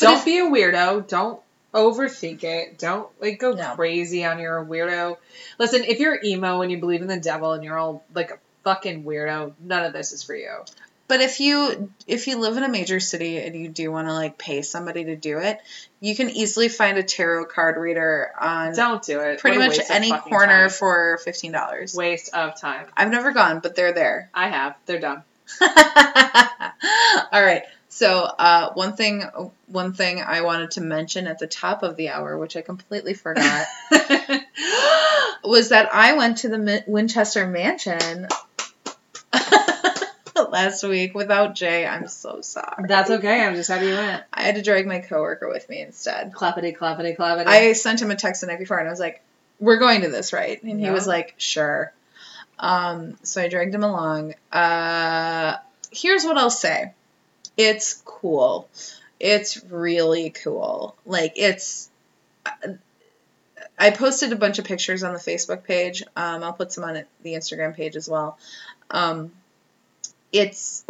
don't 0.02 0.24
be 0.24 0.38
a 0.38 0.44
weirdo. 0.44 1.06
Don't 1.08 1.40
overthink 1.74 2.44
it. 2.44 2.78
Don't 2.78 3.08
like 3.20 3.38
go 3.38 3.52
No. 3.52 3.74
crazy 3.74 4.24
on 4.24 4.38
your 4.38 4.64
weirdo. 4.64 5.16
Listen, 5.58 5.84
if 5.84 6.00
you're 6.00 6.18
emo 6.22 6.60
and 6.62 6.70
you 6.70 6.78
believe 6.78 7.00
in 7.02 7.08
the 7.08 7.18
devil 7.20 7.52
and 7.52 7.64
you're 7.64 7.78
all 7.78 8.04
like 8.14 8.30
a 8.30 8.38
fucking 8.64 9.04
weirdo, 9.04 9.54
none 9.60 9.84
of 9.84 9.92
this 9.92 10.12
is 10.12 10.22
for 10.22 10.34
you. 10.34 10.50
But 11.08 11.20
if 11.20 11.40
you 11.40 11.92
if 12.06 12.26
you 12.26 12.38
live 12.38 12.56
in 12.56 12.62
a 12.62 12.68
major 12.70 12.98
city 13.00 13.38
and 13.38 13.54
you 13.54 13.68
do 13.68 13.90
want 13.90 14.08
to 14.08 14.14
like 14.14 14.38
pay 14.38 14.62
somebody 14.62 15.04
to 15.04 15.16
do 15.16 15.38
it, 15.38 15.58
you 16.00 16.14
can 16.16 16.30
easily 16.30 16.68
find 16.68 16.96
a 16.96 17.02
tarot 17.02 17.46
card 17.46 17.76
reader 17.76 18.30
on 18.40 18.74
Don't 18.74 19.02
do 19.02 19.20
it. 19.20 19.38
pretty 19.40 19.58
much 19.58 19.78
any 19.90 20.10
corner 20.10 20.68
time. 20.68 20.70
for 20.70 21.18
fifteen 21.22 21.52
dollars. 21.52 21.94
waste 21.94 22.32
of 22.34 22.58
time. 22.58 22.86
I've 22.96 23.10
never 23.10 23.32
gone, 23.32 23.60
but 23.60 23.74
they're 23.76 23.92
there. 23.92 24.30
I 24.32 24.48
have. 24.48 24.76
They're 24.86 25.00
done. 25.00 25.22
All 25.60 27.42
right. 27.42 27.62
So 27.94 28.22
uh, 28.24 28.72
one 28.72 28.94
thing, 28.94 29.22
one 29.66 29.92
thing 29.92 30.22
I 30.22 30.40
wanted 30.40 30.70
to 30.72 30.80
mention 30.80 31.26
at 31.26 31.38
the 31.38 31.46
top 31.46 31.82
of 31.82 31.94
the 31.96 32.08
hour, 32.08 32.38
which 32.38 32.56
I 32.56 32.62
completely 32.62 33.12
forgot, 33.12 33.66
was 35.44 35.68
that 35.68 35.90
I 35.92 36.14
went 36.16 36.38
to 36.38 36.48
the 36.48 36.82
Winchester 36.86 37.46
Mansion 37.46 38.28
last 40.50 40.82
week 40.84 41.14
without 41.14 41.54
Jay. 41.54 41.86
I'm 41.86 42.08
so 42.08 42.40
sorry. 42.40 42.86
That's 42.88 43.10
okay. 43.10 43.44
I'm 43.44 43.56
just 43.56 43.68
happy 43.68 43.88
you 43.88 43.92
went. 43.94 44.22
I 44.32 44.44
had 44.44 44.54
to 44.54 44.62
drag 44.62 44.86
my 44.86 45.00
coworker 45.00 45.50
with 45.50 45.68
me 45.68 45.82
instead. 45.82 46.32
Clappity, 46.32 46.74
clappity, 46.74 47.14
clappity. 47.14 47.46
I 47.46 47.74
sent 47.74 48.00
him 48.00 48.10
a 48.10 48.16
text 48.16 48.40
the 48.40 48.46
night 48.46 48.58
before 48.58 48.78
and 48.78 48.88
I 48.88 48.90
was 48.90 49.00
like, 49.00 49.20
"We're 49.60 49.76
going 49.76 50.00
to 50.00 50.08
this, 50.08 50.32
right?" 50.32 50.60
And 50.62 50.80
he 50.80 50.86
Yeah. 50.86 50.92
was 50.92 51.06
like, 51.06 51.34
"Sure." 51.36 51.92
Um, 52.58 53.18
so 53.22 53.42
I 53.42 53.48
dragged 53.48 53.74
him 53.74 53.84
along. 53.84 54.34
Uh, 54.50 55.56
here's 55.90 56.24
what 56.24 56.38
I'll 56.38 56.48
say: 56.48 56.94
it's 57.56 57.94
cool. 58.04 58.68
It's 59.20 59.62
really 59.64 60.30
cool. 60.30 60.96
Like 61.06 61.34
it's. 61.36 61.90
I 63.78 63.90
posted 63.90 64.32
a 64.32 64.36
bunch 64.36 64.58
of 64.58 64.64
pictures 64.64 65.02
on 65.02 65.12
the 65.12 65.18
Facebook 65.18 65.64
page. 65.64 66.02
Um, 66.16 66.42
I'll 66.42 66.52
put 66.52 66.72
some 66.72 66.84
on 66.84 67.04
the 67.22 67.32
Instagram 67.32 67.74
page 67.74 67.96
as 67.96 68.08
well. 68.08 68.38
Um, 68.90 69.32
it's 70.32 70.84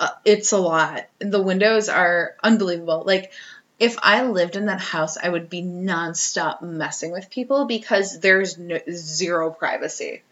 uh, 0.00 0.08
it's 0.24 0.52
a 0.52 0.58
lot. 0.58 1.06
The 1.18 1.42
windows 1.42 1.88
are 1.88 2.34
unbelievable. 2.42 3.04
Like 3.06 3.32
if 3.78 3.96
I 4.02 4.24
lived 4.24 4.56
in 4.56 4.66
that 4.66 4.80
house, 4.80 5.16
I 5.16 5.28
would 5.28 5.50
be 5.50 5.62
nonstop 5.62 6.62
messing 6.62 7.12
with 7.12 7.30
people 7.30 7.66
because 7.66 8.20
there's 8.20 8.58
no, 8.58 8.78
zero 8.90 9.50
privacy. 9.50 10.22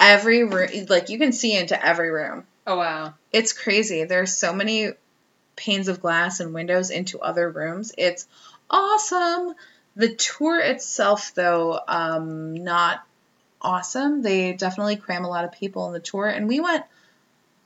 Every 0.00 0.44
room, 0.44 0.68
like 0.88 1.08
you 1.08 1.18
can 1.18 1.32
see 1.32 1.56
into 1.56 1.84
every 1.84 2.10
room. 2.10 2.44
Oh 2.68 2.76
wow. 2.76 3.14
It's 3.32 3.52
crazy. 3.52 4.04
There's 4.04 4.32
so 4.32 4.52
many 4.52 4.92
panes 5.56 5.88
of 5.88 6.00
glass 6.00 6.38
and 6.38 6.54
windows 6.54 6.90
into 6.90 7.20
other 7.20 7.50
rooms. 7.50 7.92
It's 7.98 8.28
awesome. 8.70 9.54
The 9.96 10.14
tour 10.14 10.60
itself, 10.60 11.34
though, 11.34 11.80
um, 11.88 12.54
not 12.54 13.04
awesome. 13.60 14.22
They 14.22 14.52
definitely 14.52 14.96
cram 14.96 15.24
a 15.24 15.28
lot 15.28 15.44
of 15.44 15.52
people 15.52 15.88
in 15.88 15.92
the 15.92 16.00
tour, 16.00 16.26
and 16.26 16.46
we 16.46 16.60
went. 16.60 16.84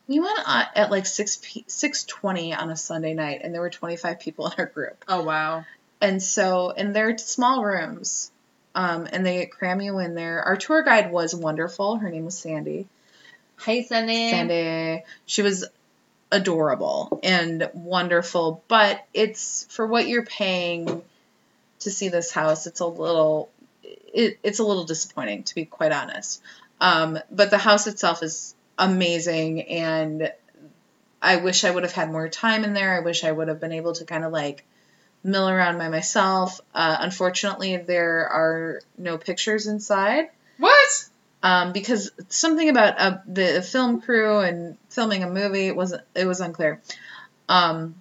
We 0.09 0.19
went 0.19 0.39
at 0.47 0.91
like 0.91 1.07
six 1.07 1.39
p- 1.41 1.65
six 1.69 2.05
twenty 2.05 2.55
on 2.55 2.71
a 2.71 2.77
Sunday 2.77 3.15
night, 3.15 3.41
and 3.43 3.53
there 3.53 3.61
were 3.61 3.71
twenty 3.71 3.97
five 3.97 4.21
people 4.21 4.47
in 4.47 4.53
our 4.59 4.67
group. 4.67 5.05
Oh 5.09 5.23
wow. 5.23 5.65
And 6.01 6.23
so, 6.23 6.71
and 6.71 6.95
they're 6.95 7.17
small 7.19 7.63
rooms, 7.63 8.33
um, 8.75 9.07
and 9.13 9.25
they 9.25 9.47
cram 9.47 9.81
you 9.81 9.99
in 10.01 10.15
there. 10.15 10.43
Our 10.43 10.57
tour 10.57 10.83
guide 10.83 11.13
was 11.13 11.35
wonderful. 11.35 11.97
Her 11.97 12.11
name 12.11 12.25
was 12.25 12.37
Sandy. 12.37 12.89
Hey, 13.65 13.85
Sunny. 13.85 14.31
Sandy. 14.31 15.05
She 15.27 15.43
was 15.43 15.65
adorable 16.31 17.21
and 17.23 17.71
wonderful, 17.75 18.65
but 18.69 19.07
it's 19.13 19.67
for 19.71 19.87
what 19.87 20.09
you're 20.09 20.25
paying 20.25 21.03
to 21.81 21.91
see 21.91 22.09
this 22.09 22.33
house. 22.33 22.67
It's 22.67 22.81
a 22.81 22.87
little, 22.87 23.51
it, 23.83 24.39
it's 24.43 24.59
a 24.59 24.65
little 24.65 24.85
disappointing 24.85 25.45
to 25.45 25.55
be 25.55 25.65
quite 25.65 25.93
honest. 25.93 26.43
Um, 26.81 27.19
but 27.31 27.51
the 27.51 27.59
house 27.59 27.87
itself 27.87 28.23
is 28.23 28.55
amazing, 28.79 29.63
and 29.63 30.33
I 31.21 31.37
wish 31.37 31.65
I 31.65 31.71
would 31.71 31.85
have 31.85 31.93
had 31.93 32.11
more 32.11 32.29
time 32.29 32.65
in 32.65 32.73
there. 32.75 32.97
I 32.97 33.01
wish 33.01 33.23
I 33.23 33.31
would 33.31 33.49
have 33.49 33.61
been 33.61 33.73
able 33.73 33.93
to 33.95 34.05
kind 34.05 34.25
of 34.25 34.33
like 34.33 34.65
mill 35.23 35.49
around 35.49 35.79
by 35.79 35.89
myself. 35.89 36.61
Uh, 36.75 36.97
unfortunately, 36.99 37.77
there 37.77 38.27
are 38.29 38.81
no 38.99 39.19
pictures 39.19 39.67
inside 39.69 40.31
What? 40.59 41.09
Um, 41.43 41.73
because 41.73 42.11
something 42.29 42.69
about 42.69 43.01
uh, 43.01 43.19
the 43.27 43.63
film 43.63 44.01
crew 44.01 44.39
and 44.39 44.77
filming 44.91 45.23
a 45.23 45.29
movie 45.31 45.67
it 45.67 45.77
wasn't 45.77 46.03
it 46.15 46.27
was 46.27 46.41
unclear. 46.41 46.81
Um, 47.49 47.97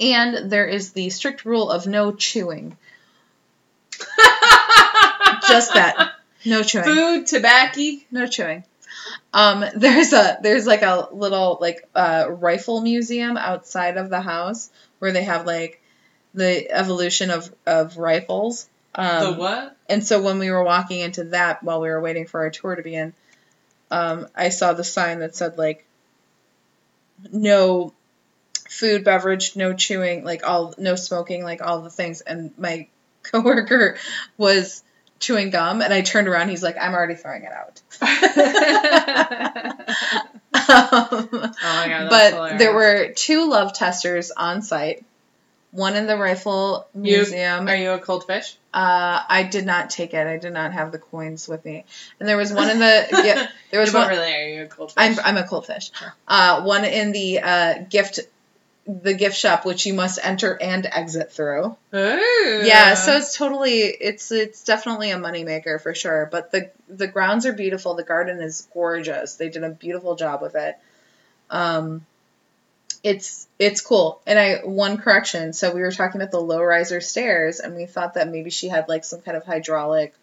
and 0.00 0.50
there 0.50 0.66
is 0.66 0.92
the 0.92 1.10
strict 1.10 1.44
rule 1.44 1.70
of 1.70 1.86
no 1.86 2.12
chewing. 2.12 2.76
Just 5.48 5.74
that, 5.74 6.12
no 6.44 6.62
chewing, 6.62 6.84
Food, 6.84 7.26
tobacco. 7.26 7.80
no 8.10 8.26
chewing. 8.26 8.64
Um, 9.32 9.64
there's 9.74 10.12
a 10.12 10.38
there's 10.42 10.66
like 10.66 10.82
a 10.82 11.08
little 11.12 11.58
like 11.60 11.88
uh, 11.94 12.26
rifle 12.28 12.80
museum 12.80 13.36
outside 13.36 13.96
of 13.96 14.10
the 14.10 14.20
house 14.20 14.70
where 14.98 15.12
they 15.12 15.24
have 15.24 15.46
like 15.46 15.80
the 16.34 16.70
evolution 16.70 17.30
of 17.30 17.52
of 17.66 17.96
rifles. 17.96 18.68
Um, 18.94 19.24
the 19.24 19.38
what? 19.38 19.76
and 19.88 20.06
so 20.06 20.20
when 20.20 20.38
we 20.38 20.50
were 20.50 20.62
walking 20.62 21.00
into 21.00 21.24
that 21.24 21.62
while 21.62 21.80
we 21.80 21.88
were 21.88 22.00
waiting 22.00 22.26
for 22.26 22.40
our 22.40 22.50
tour 22.50 22.76
to 22.76 22.82
begin, 22.82 23.14
um, 23.90 24.26
I 24.34 24.50
saw 24.50 24.72
the 24.72 24.84
sign 24.84 25.20
that 25.20 25.34
said 25.34 25.58
like 25.58 25.86
no 27.30 27.92
food, 28.68 29.04
beverage, 29.04 29.54
no 29.54 29.74
chewing, 29.74 30.24
like 30.24 30.46
all 30.46 30.74
no 30.78 30.96
smoking, 30.96 31.44
like 31.44 31.62
all 31.62 31.82
the 31.82 31.90
things. 31.90 32.20
And 32.22 32.52
my 32.58 32.88
coworker 33.22 33.96
was 34.36 34.82
chewing 35.20 35.50
gum, 35.50 35.82
and 35.82 35.92
I 35.92 36.00
turned 36.00 36.28
around. 36.28 36.48
He's 36.48 36.62
like, 36.62 36.76
"I'm 36.80 36.94
already 36.94 37.14
throwing 37.14 37.44
it 37.44 37.52
out." 37.52 37.80
oh 40.54 41.28
my 41.62 41.88
god. 41.88 42.10
But 42.10 42.58
there 42.58 42.74
were 42.74 43.12
two 43.14 43.48
love 43.48 43.72
testers 43.72 44.30
on 44.30 44.62
site. 44.62 45.04
One 45.72 45.96
in 45.96 46.06
the 46.06 46.16
rifle 46.16 46.86
You- 46.94 47.00
museum. 47.18 47.66
Are 47.66 47.74
you 47.76 47.92
a 47.92 47.98
cold 47.98 48.26
fish? 48.26 48.56
Uh, 48.74 49.22
I 49.28 49.42
did 49.42 49.66
not 49.66 49.90
take 49.90 50.14
it. 50.14 50.26
I 50.26 50.36
did 50.38 50.52
not 50.52 50.72
have 50.72 50.92
the 50.92 50.98
coins 50.98 51.48
with 51.48 51.64
me. 51.64 51.84
And 52.20 52.28
there 52.28 52.36
was 52.36 52.52
one 52.52 52.70
in 52.70 52.78
the 52.78 53.06
yeah, 53.24 53.48
there 53.70 53.80
was 53.80 53.92
but 53.92 54.00
one. 54.00 54.08
really, 54.08 54.32
are 54.34 54.48
you 54.48 54.62
a 54.64 54.66
cold 54.66 54.92
fish? 54.92 54.96
I'm 54.98 55.18
I'm 55.24 55.36
a 55.36 55.46
cold 55.46 55.66
fish. 55.66 55.90
Uh, 56.28 56.62
one 56.62 56.84
in 56.84 57.12
the 57.12 57.40
uh, 57.40 57.74
gift 57.88 58.20
the 58.86 59.14
gift 59.14 59.36
shop, 59.36 59.64
which 59.64 59.86
you 59.86 59.94
must 59.94 60.18
enter 60.22 60.58
and 60.60 60.84
exit 60.86 61.32
through. 61.32 61.76
Ooh. 61.94 62.62
Yeah, 62.64 62.94
so 62.94 63.16
it's 63.16 63.36
totally 63.36 63.80
it's 63.82 64.30
it's 64.32 64.64
definitely 64.64 65.10
a 65.10 65.16
moneymaker 65.16 65.80
for 65.80 65.94
sure. 65.94 66.28
But 66.30 66.50
the 66.50 66.70
the 66.88 67.06
grounds 67.06 67.46
are 67.46 67.52
beautiful. 67.52 67.94
The 67.94 68.02
garden 68.04 68.40
is 68.40 68.68
gorgeous. 68.74 69.36
They 69.36 69.48
did 69.48 69.62
a 69.64 69.70
beautiful 69.70 70.16
job 70.16 70.42
with 70.42 70.54
it. 70.56 70.76
Um, 71.48 72.04
it's 73.02 73.48
it's 73.58 73.80
cool. 73.80 74.20
And 74.26 74.38
I 74.38 74.56
one 74.64 74.98
correction. 74.98 75.52
So 75.52 75.74
we 75.74 75.80
were 75.80 75.92
talking 75.92 76.20
about 76.20 76.30
the 76.30 76.40
low 76.40 76.62
riser 76.62 77.00
stairs, 77.00 77.60
and 77.60 77.74
we 77.74 77.86
thought 77.86 78.14
that 78.14 78.28
maybe 78.28 78.50
she 78.50 78.68
had 78.68 78.88
like 78.88 79.04
some 79.04 79.20
kind 79.20 79.36
of 79.36 79.44
hydraulic, 79.44 80.14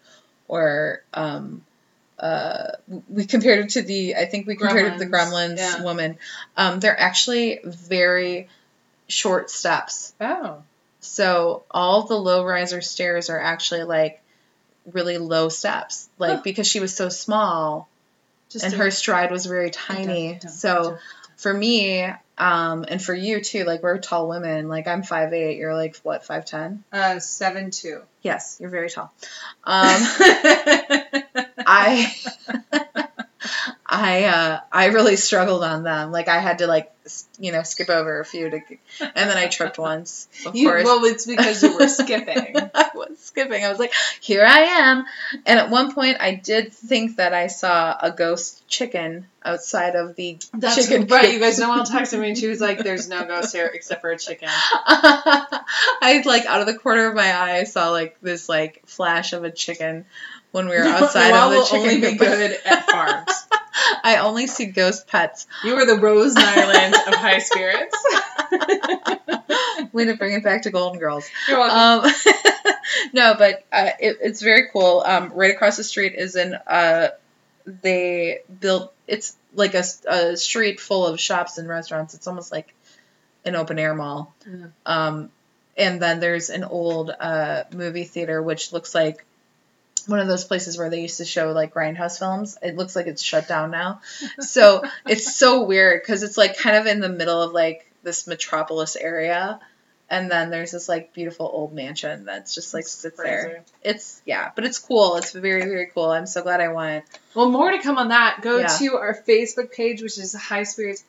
or 0.48 1.02
um, 1.12 1.62
uh, 2.18 2.72
we 3.08 3.26
compared 3.26 3.66
it 3.66 3.70
to 3.70 3.82
the. 3.82 4.16
I 4.16 4.24
think 4.26 4.46
we 4.46 4.56
compared 4.56 4.86
it 4.86 4.98
to 4.98 5.04
the 5.04 5.06
Gremlins, 5.06 5.54
Gremlins 5.54 5.56
yeah. 5.58 5.82
woman. 5.82 6.18
Um, 6.56 6.80
they're 6.80 6.98
actually 6.98 7.60
very 7.64 8.48
short 9.08 9.50
steps. 9.50 10.14
Oh. 10.20 10.62
So 11.00 11.64
all 11.70 12.02
the 12.02 12.16
low 12.16 12.44
riser 12.44 12.80
stairs 12.82 13.30
are 13.30 13.40
actually 13.40 13.84
like 13.84 14.22
really 14.92 15.18
low 15.18 15.48
steps, 15.48 16.08
like 16.18 16.36
Huh. 16.36 16.40
because 16.44 16.66
she 16.66 16.80
was 16.80 16.94
so 16.94 17.08
small 17.08 17.88
Just 18.50 18.64
and 18.64 18.74
her 18.74 18.90
stride 18.90 19.30
was 19.30 19.46
very 19.46 19.70
tiny. 19.70 20.38
So 20.48 20.98
for 21.36 21.52
me, 21.52 22.06
um, 22.40 22.86
and 22.88 23.02
for 23.02 23.14
you 23.14 23.42
too, 23.42 23.64
like 23.64 23.82
we're 23.82 23.98
tall 23.98 24.28
women. 24.28 24.68
Like 24.68 24.88
I'm 24.88 25.02
five 25.02 25.32
eight, 25.34 25.58
you're 25.58 25.74
like 25.74 25.96
what 25.98 26.24
five 26.24 26.46
ten? 26.46 26.82
uh, 26.90 27.18
seven 27.20 27.70
two. 27.70 28.00
Yes, 28.22 28.56
you're 28.58 28.70
very 28.70 28.90
tall. 28.90 29.12
Um, 29.62 30.00
I 31.66 32.12
I 34.00 34.24
uh, 34.24 34.60
I 34.72 34.86
really 34.86 35.16
struggled 35.16 35.62
on 35.62 35.82
them. 35.82 36.10
Like 36.12 36.28
I 36.28 36.38
had 36.38 36.58
to 36.58 36.66
like 36.66 36.92
you 37.38 37.50
know 37.52 37.62
skip 37.62 37.88
over 37.90 38.20
a 38.20 38.24
few 38.24 38.48
to, 38.50 38.60
and 39.00 39.30
then 39.30 39.36
I 39.36 39.48
tripped 39.48 39.78
once. 39.78 40.28
Of 40.46 40.56
You, 40.56 40.68
course. 40.68 40.84
well, 40.84 41.04
it's 41.04 41.26
because 41.26 41.62
you 41.62 41.76
were 41.78 41.88
skipping. 41.88 42.56
I 42.74 42.90
was 42.94 43.18
skipping. 43.18 43.64
I 43.64 43.68
was 43.68 43.78
like, 43.78 43.92
here 44.20 44.44
I 44.44 44.58
am. 44.60 45.04
And 45.44 45.58
at 45.58 45.70
one 45.70 45.92
point, 45.94 46.16
I 46.20 46.34
did 46.34 46.72
think 46.72 47.16
that 47.16 47.34
I 47.34 47.48
saw 47.48 47.96
a 48.00 48.10
ghost 48.10 48.66
chicken 48.68 49.26
outside 49.44 49.96
of 49.96 50.16
the 50.16 50.38
That's 50.54 50.76
chicken 50.76 51.06
right. 51.08 51.24
coop. 51.24 51.32
You 51.34 51.40
guys 51.40 51.58
know 51.58 51.70
I'll 51.72 51.84
text 51.84 52.14
me 52.14 52.28
and 52.28 52.38
she 52.38 52.46
was 52.48 52.60
like, 52.60 52.78
"There's 52.78 53.08
no 53.08 53.24
ghost 53.26 53.54
here 53.54 53.70
except 53.72 54.00
for 54.00 54.10
a 54.10 54.18
chicken." 54.18 54.48
I 54.50 56.22
like 56.24 56.46
out 56.46 56.60
of 56.60 56.66
the 56.66 56.78
corner 56.78 57.06
of 57.08 57.14
my 57.14 57.30
eye, 57.32 57.58
I 57.58 57.64
saw 57.64 57.90
like 57.90 58.16
this 58.20 58.48
like 58.48 58.82
flash 58.86 59.32
of 59.32 59.44
a 59.44 59.50
chicken 59.50 60.04
when 60.52 60.68
we 60.68 60.76
were 60.76 60.82
outside 60.84 61.30
Noelle 61.30 61.44
of 61.48 61.50
the 61.52 61.56
will 61.58 61.66
chicken 61.66 61.96
only 61.96 62.12
be 62.12 62.16
good 62.18 62.58
at 62.64 62.90
farms. 62.90 63.32
I 64.04 64.18
only 64.22 64.46
see 64.46 64.66
ghost 64.66 65.06
pets. 65.06 65.46
You 65.64 65.74
are 65.76 65.86
the 65.86 65.96
Rose 65.96 66.34
Nylund 66.36 66.94
of 67.08 67.14
high 67.14 67.38
spirits. 67.38 67.96
Way 69.92 70.06
to 70.06 70.16
bring 70.16 70.34
it 70.34 70.44
back 70.44 70.62
to 70.62 70.70
Golden 70.70 70.98
Girls. 70.98 71.28
You're 71.48 71.58
welcome. 71.58 72.10
Um, 72.10 72.14
no, 73.12 73.34
but 73.38 73.64
uh, 73.72 73.90
it, 73.98 74.18
it's 74.20 74.42
very 74.42 74.68
cool. 74.72 75.02
Um, 75.04 75.32
right 75.34 75.52
across 75.52 75.76
the 75.76 75.84
street 75.84 76.14
is 76.16 76.36
an 76.36 76.54
uh, 76.66 77.08
they 77.66 78.40
built. 78.60 78.92
It's 79.06 79.36
like 79.54 79.74
a 79.74 80.36
street 80.36 80.80
full 80.80 81.06
of 81.06 81.18
shops 81.18 81.58
and 81.58 81.68
restaurants. 81.68 82.14
It's 82.14 82.26
almost 82.26 82.52
like 82.52 82.74
an 83.44 83.56
open 83.56 83.78
air 83.78 83.94
mall. 83.94 84.34
Yeah. 84.46 84.66
Um, 84.86 85.30
and 85.76 86.00
then 86.00 86.20
there's 86.20 86.50
an 86.50 86.64
old 86.64 87.10
uh, 87.18 87.64
movie 87.72 88.04
theater 88.04 88.42
which 88.42 88.72
looks 88.72 88.94
like 88.94 89.24
one 90.08 90.18
of 90.20 90.26
those 90.28 90.44
places 90.44 90.76
where 90.78 90.90
they 90.90 91.00
used 91.00 91.18
to 91.18 91.24
show 91.24 91.52
like 91.52 91.72
grindhouse 91.74 92.18
films. 92.18 92.56
It 92.62 92.76
looks 92.76 92.94
like 92.96 93.06
it's 93.06 93.22
shut 93.22 93.48
down 93.48 93.70
now. 93.70 94.00
So 94.40 94.82
it's 95.06 95.36
so 95.36 95.64
weird 95.64 96.02
because 96.02 96.22
it's 96.22 96.36
like 96.38 96.56
kind 96.58 96.76
of 96.76 96.86
in 96.86 97.00
the 97.00 97.08
middle 97.08 97.42
of 97.42 97.52
like 97.52 97.90
this 98.02 98.26
metropolis 98.26 98.96
area. 98.96 99.60
And 100.12 100.28
then 100.28 100.50
there's 100.50 100.72
this 100.72 100.88
like 100.88 101.14
beautiful 101.14 101.48
old 101.52 101.72
mansion 101.72 102.24
that's 102.24 102.52
just 102.52 102.74
like 102.74 102.84
sits 102.86 103.16
there. 103.16 103.62
It's 103.82 104.20
yeah, 104.26 104.50
but 104.56 104.64
it's 104.64 104.78
cool. 104.80 105.16
It's 105.16 105.30
very 105.32 105.62
very 105.62 105.86
cool. 105.94 106.10
I'm 106.10 106.26
so 106.26 106.42
glad 106.42 106.60
I 106.60 106.68
went. 106.68 107.04
Well, 107.34 107.48
more 107.48 107.70
to 107.70 107.78
come 107.78 107.96
on 107.96 108.08
that. 108.08 108.40
Go 108.42 108.58
Yeah. 108.58 108.66
to 108.66 108.96
our 108.96 109.14
Facebook 109.14 109.70
page, 109.72 110.02
which 110.02 110.18
is 110.18 110.34
High 110.34 110.64
Spirits 110.64 111.04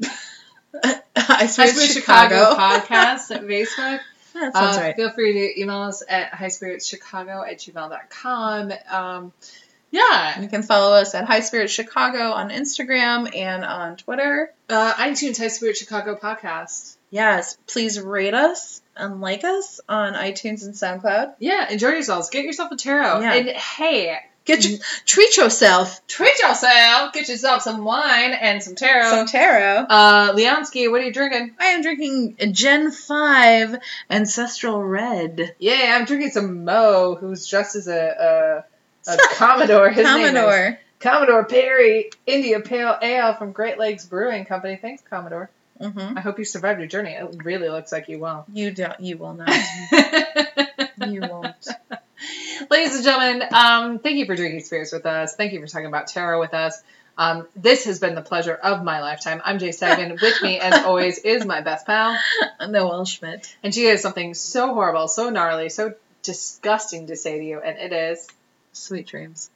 I 0.04 1.00
High 1.16 1.46
Spirits 1.46 1.92
Chicago. 1.94 2.36
Chicago 2.50 2.56
podcast 2.56 3.34
at 3.34 3.42
Facebook. 3.42 4.00
that 4.40 4.54
sounds 4.54 4.76
Uh, 4.76 4.80
right. 4.80 4.96
Feel 4.96 5.10
free 5.12 5.32
to 5.32 5.60
email 5.60 5.82
us 5.82 6.02
at 6.08 6.32
highspiritschicago 6.32 7.46
at 7.50 7.58
gmail.com. 7.58 8.72
Um, 8.90 9.32
yeah. 9.90 10.40
You 10.40 10.48
can 10.48 10.62
follow 10.62 10.94
us 10.96 11.14
at 11.14 11.24
High 11.24 11.40
Spirit 11.40 11.70
Chicago 11.70 12.32
on 12.32 12.50
Instagram 12.50 13.34
and 13.34 13.64
on 13.64 13.96
Twitter. 13.96 14.52
Uh, 14.68 14.92
iTunes 14.94 15.38
High 15.38 15.48
Spirit 15.48 15.76
Chicago 15.76 16.16
podcast. 16.16 16.96
Yes, 17.10 17.56
please 17.68 18.00
rate 18.00 18.34
us 18.34 18.82
and 18.96 19.20
like 19.20 19.44
us 19.44 19.80
on 19.88 20.14
iTunes 20.14 20.64
and 20.64 20.74
SoundCloud. 20.74 21.34
Yeah, 21.38 21.70
enjoy 21.70 21.90
yourselves. 21.90 22.30
Get 22.30 22.44
yourself 22.44 22.72
a 22.72 22.76
tarot. 22.76 23.20
Yeah. 23.20 23.32
And 23.34 23.48
hey, 23.50 24.18
Get 24.46 24.64
your, 24.64 24.78
treat 25.04 25.36
yourself 25.36 26.00
treat 26.16 26.38
yourself. 26.38 27.12
Get 27.12 27.28
yourself 27.28 27.62
some 27.62 27.84
wine 27.84 28.32
and 28.32 28.62
some 28.62 28.74
tarot. 28.74 29.10
some 29.10 29.26
tarot. 29.26 29.86
uh, 29.88 30.32
Leonsky, 30.32 30.90
what 30.90 31.00
are 31.00 31.04
you 31.04 31.12
drinking? 31.12 31.54
I 31.58 31.66
am 31.66 31.82
drinking 31.82 32.36
Gen 32.52 32.90
5 32.90 33.76
Ancestral 34.08 34.82
Red. 34.82 35.54
Yeah, 35.58 35.96
I'm 35.98 36.06
drinking 36.06 36.30
some 36.30 36.64
Mo, 36.64 37.16
who's 37.20 37.46
dressed 37.46 37.76
as 37.76 37.88
a, 37.88 38.64
a, 39.06 39.12
a 39.12 39.16
Commodore. 39.34 39.90
His 39.90 40.04
name 40.06 40.24
is 40.24 40.32
Commodore. 40.32 40.78
Commodore 41.00 41.44
Perry 41.44 42.10
India 42.26 42.60
Pale 42.60 42.98
Ale 43.02 43.34
from 43.34 43.52
Great 43.52 43.78
Lakes 43.78 44.06
Brewing 44.06 44.46
Company. 44.46 44.76
Thanks, 44.76 45.02
Commodore. 45.08 45.50
Mm-hmm. 45.80 46.16
I 46.16 46.20
hope 46.22 46.38
you 46.38 46.46
survived 46.46 46.80
your 46.80 46.88
journey. 46.88 47.10
It 47.10 47.44
really 47.44 47.68
looks 47.68 47.92
like 47.92 48.08
you 48.08 48.18
will. 48.18 48.46
You 48.50 48.70
don't. 48.70 48.98
You 48.98 49.18
will 49.18 49.34
not. 49.34 49.50
you 51.06 51.20
won't. 51.20 51.68
Ladies 52.70 52.94
and 52.94 53.04
gentlemen, 53.04 53.48
um, 53.52 53.98
thank 53.98 54.16
you 54.16 54.26
for 54.26 54.36
drinking 54.36 54.60
spirits 54.60 54.92
with 54.92 55.06
us. 55.06 55.34
Thank 55.36 55.52
you 55.52 55.60
for 55.60 55.66
talking 55.66 55.86
about 55.86 56.06
tarot 56.08 56.40
with 56.40 56.54
us. 56.54 56.80
Um, 57.18 57.46
this 57.56 57.84
has 57.86 57.98
been 57.98 58.14
the 58.14 58.22
pleasure 58.22 58.54
of 58.54 58.84
my 58.84 59.00
lifetime. 59.00 59.40
I'm 59.44 59.58
Jay 59.58 59.72
Sagan. 59.72 60.18
with 60.22 60.42
me, 60.42 60.58
as 60.58 60.84
always, 60.84 61.18
is 61.18 61.44
my 61.44 61.60
best 61.62 61.86
pal. 61.86 62.18
Noel 62.60 63.04
Schmidt. 63.04 63.56
And 63.62 63.74
she 63.74 63.84
has 63.86 64.02
something 64.02 64.34
so 64.34 64.74
horrible, 64.74 65.08
so 65.08 65.30
gnarly, 65.30 65.68
so 65.68 65.94
disgusting 66.22 67.06
to 67.06 67.16
say 67.16 67.38
to 67.38 67.44
you, 67.44 67.60
and 67.60 67.78
it 67.78 67.92
is 67.92 68.28
Sweet 68.76 69.06
dreams. 69.06 69.48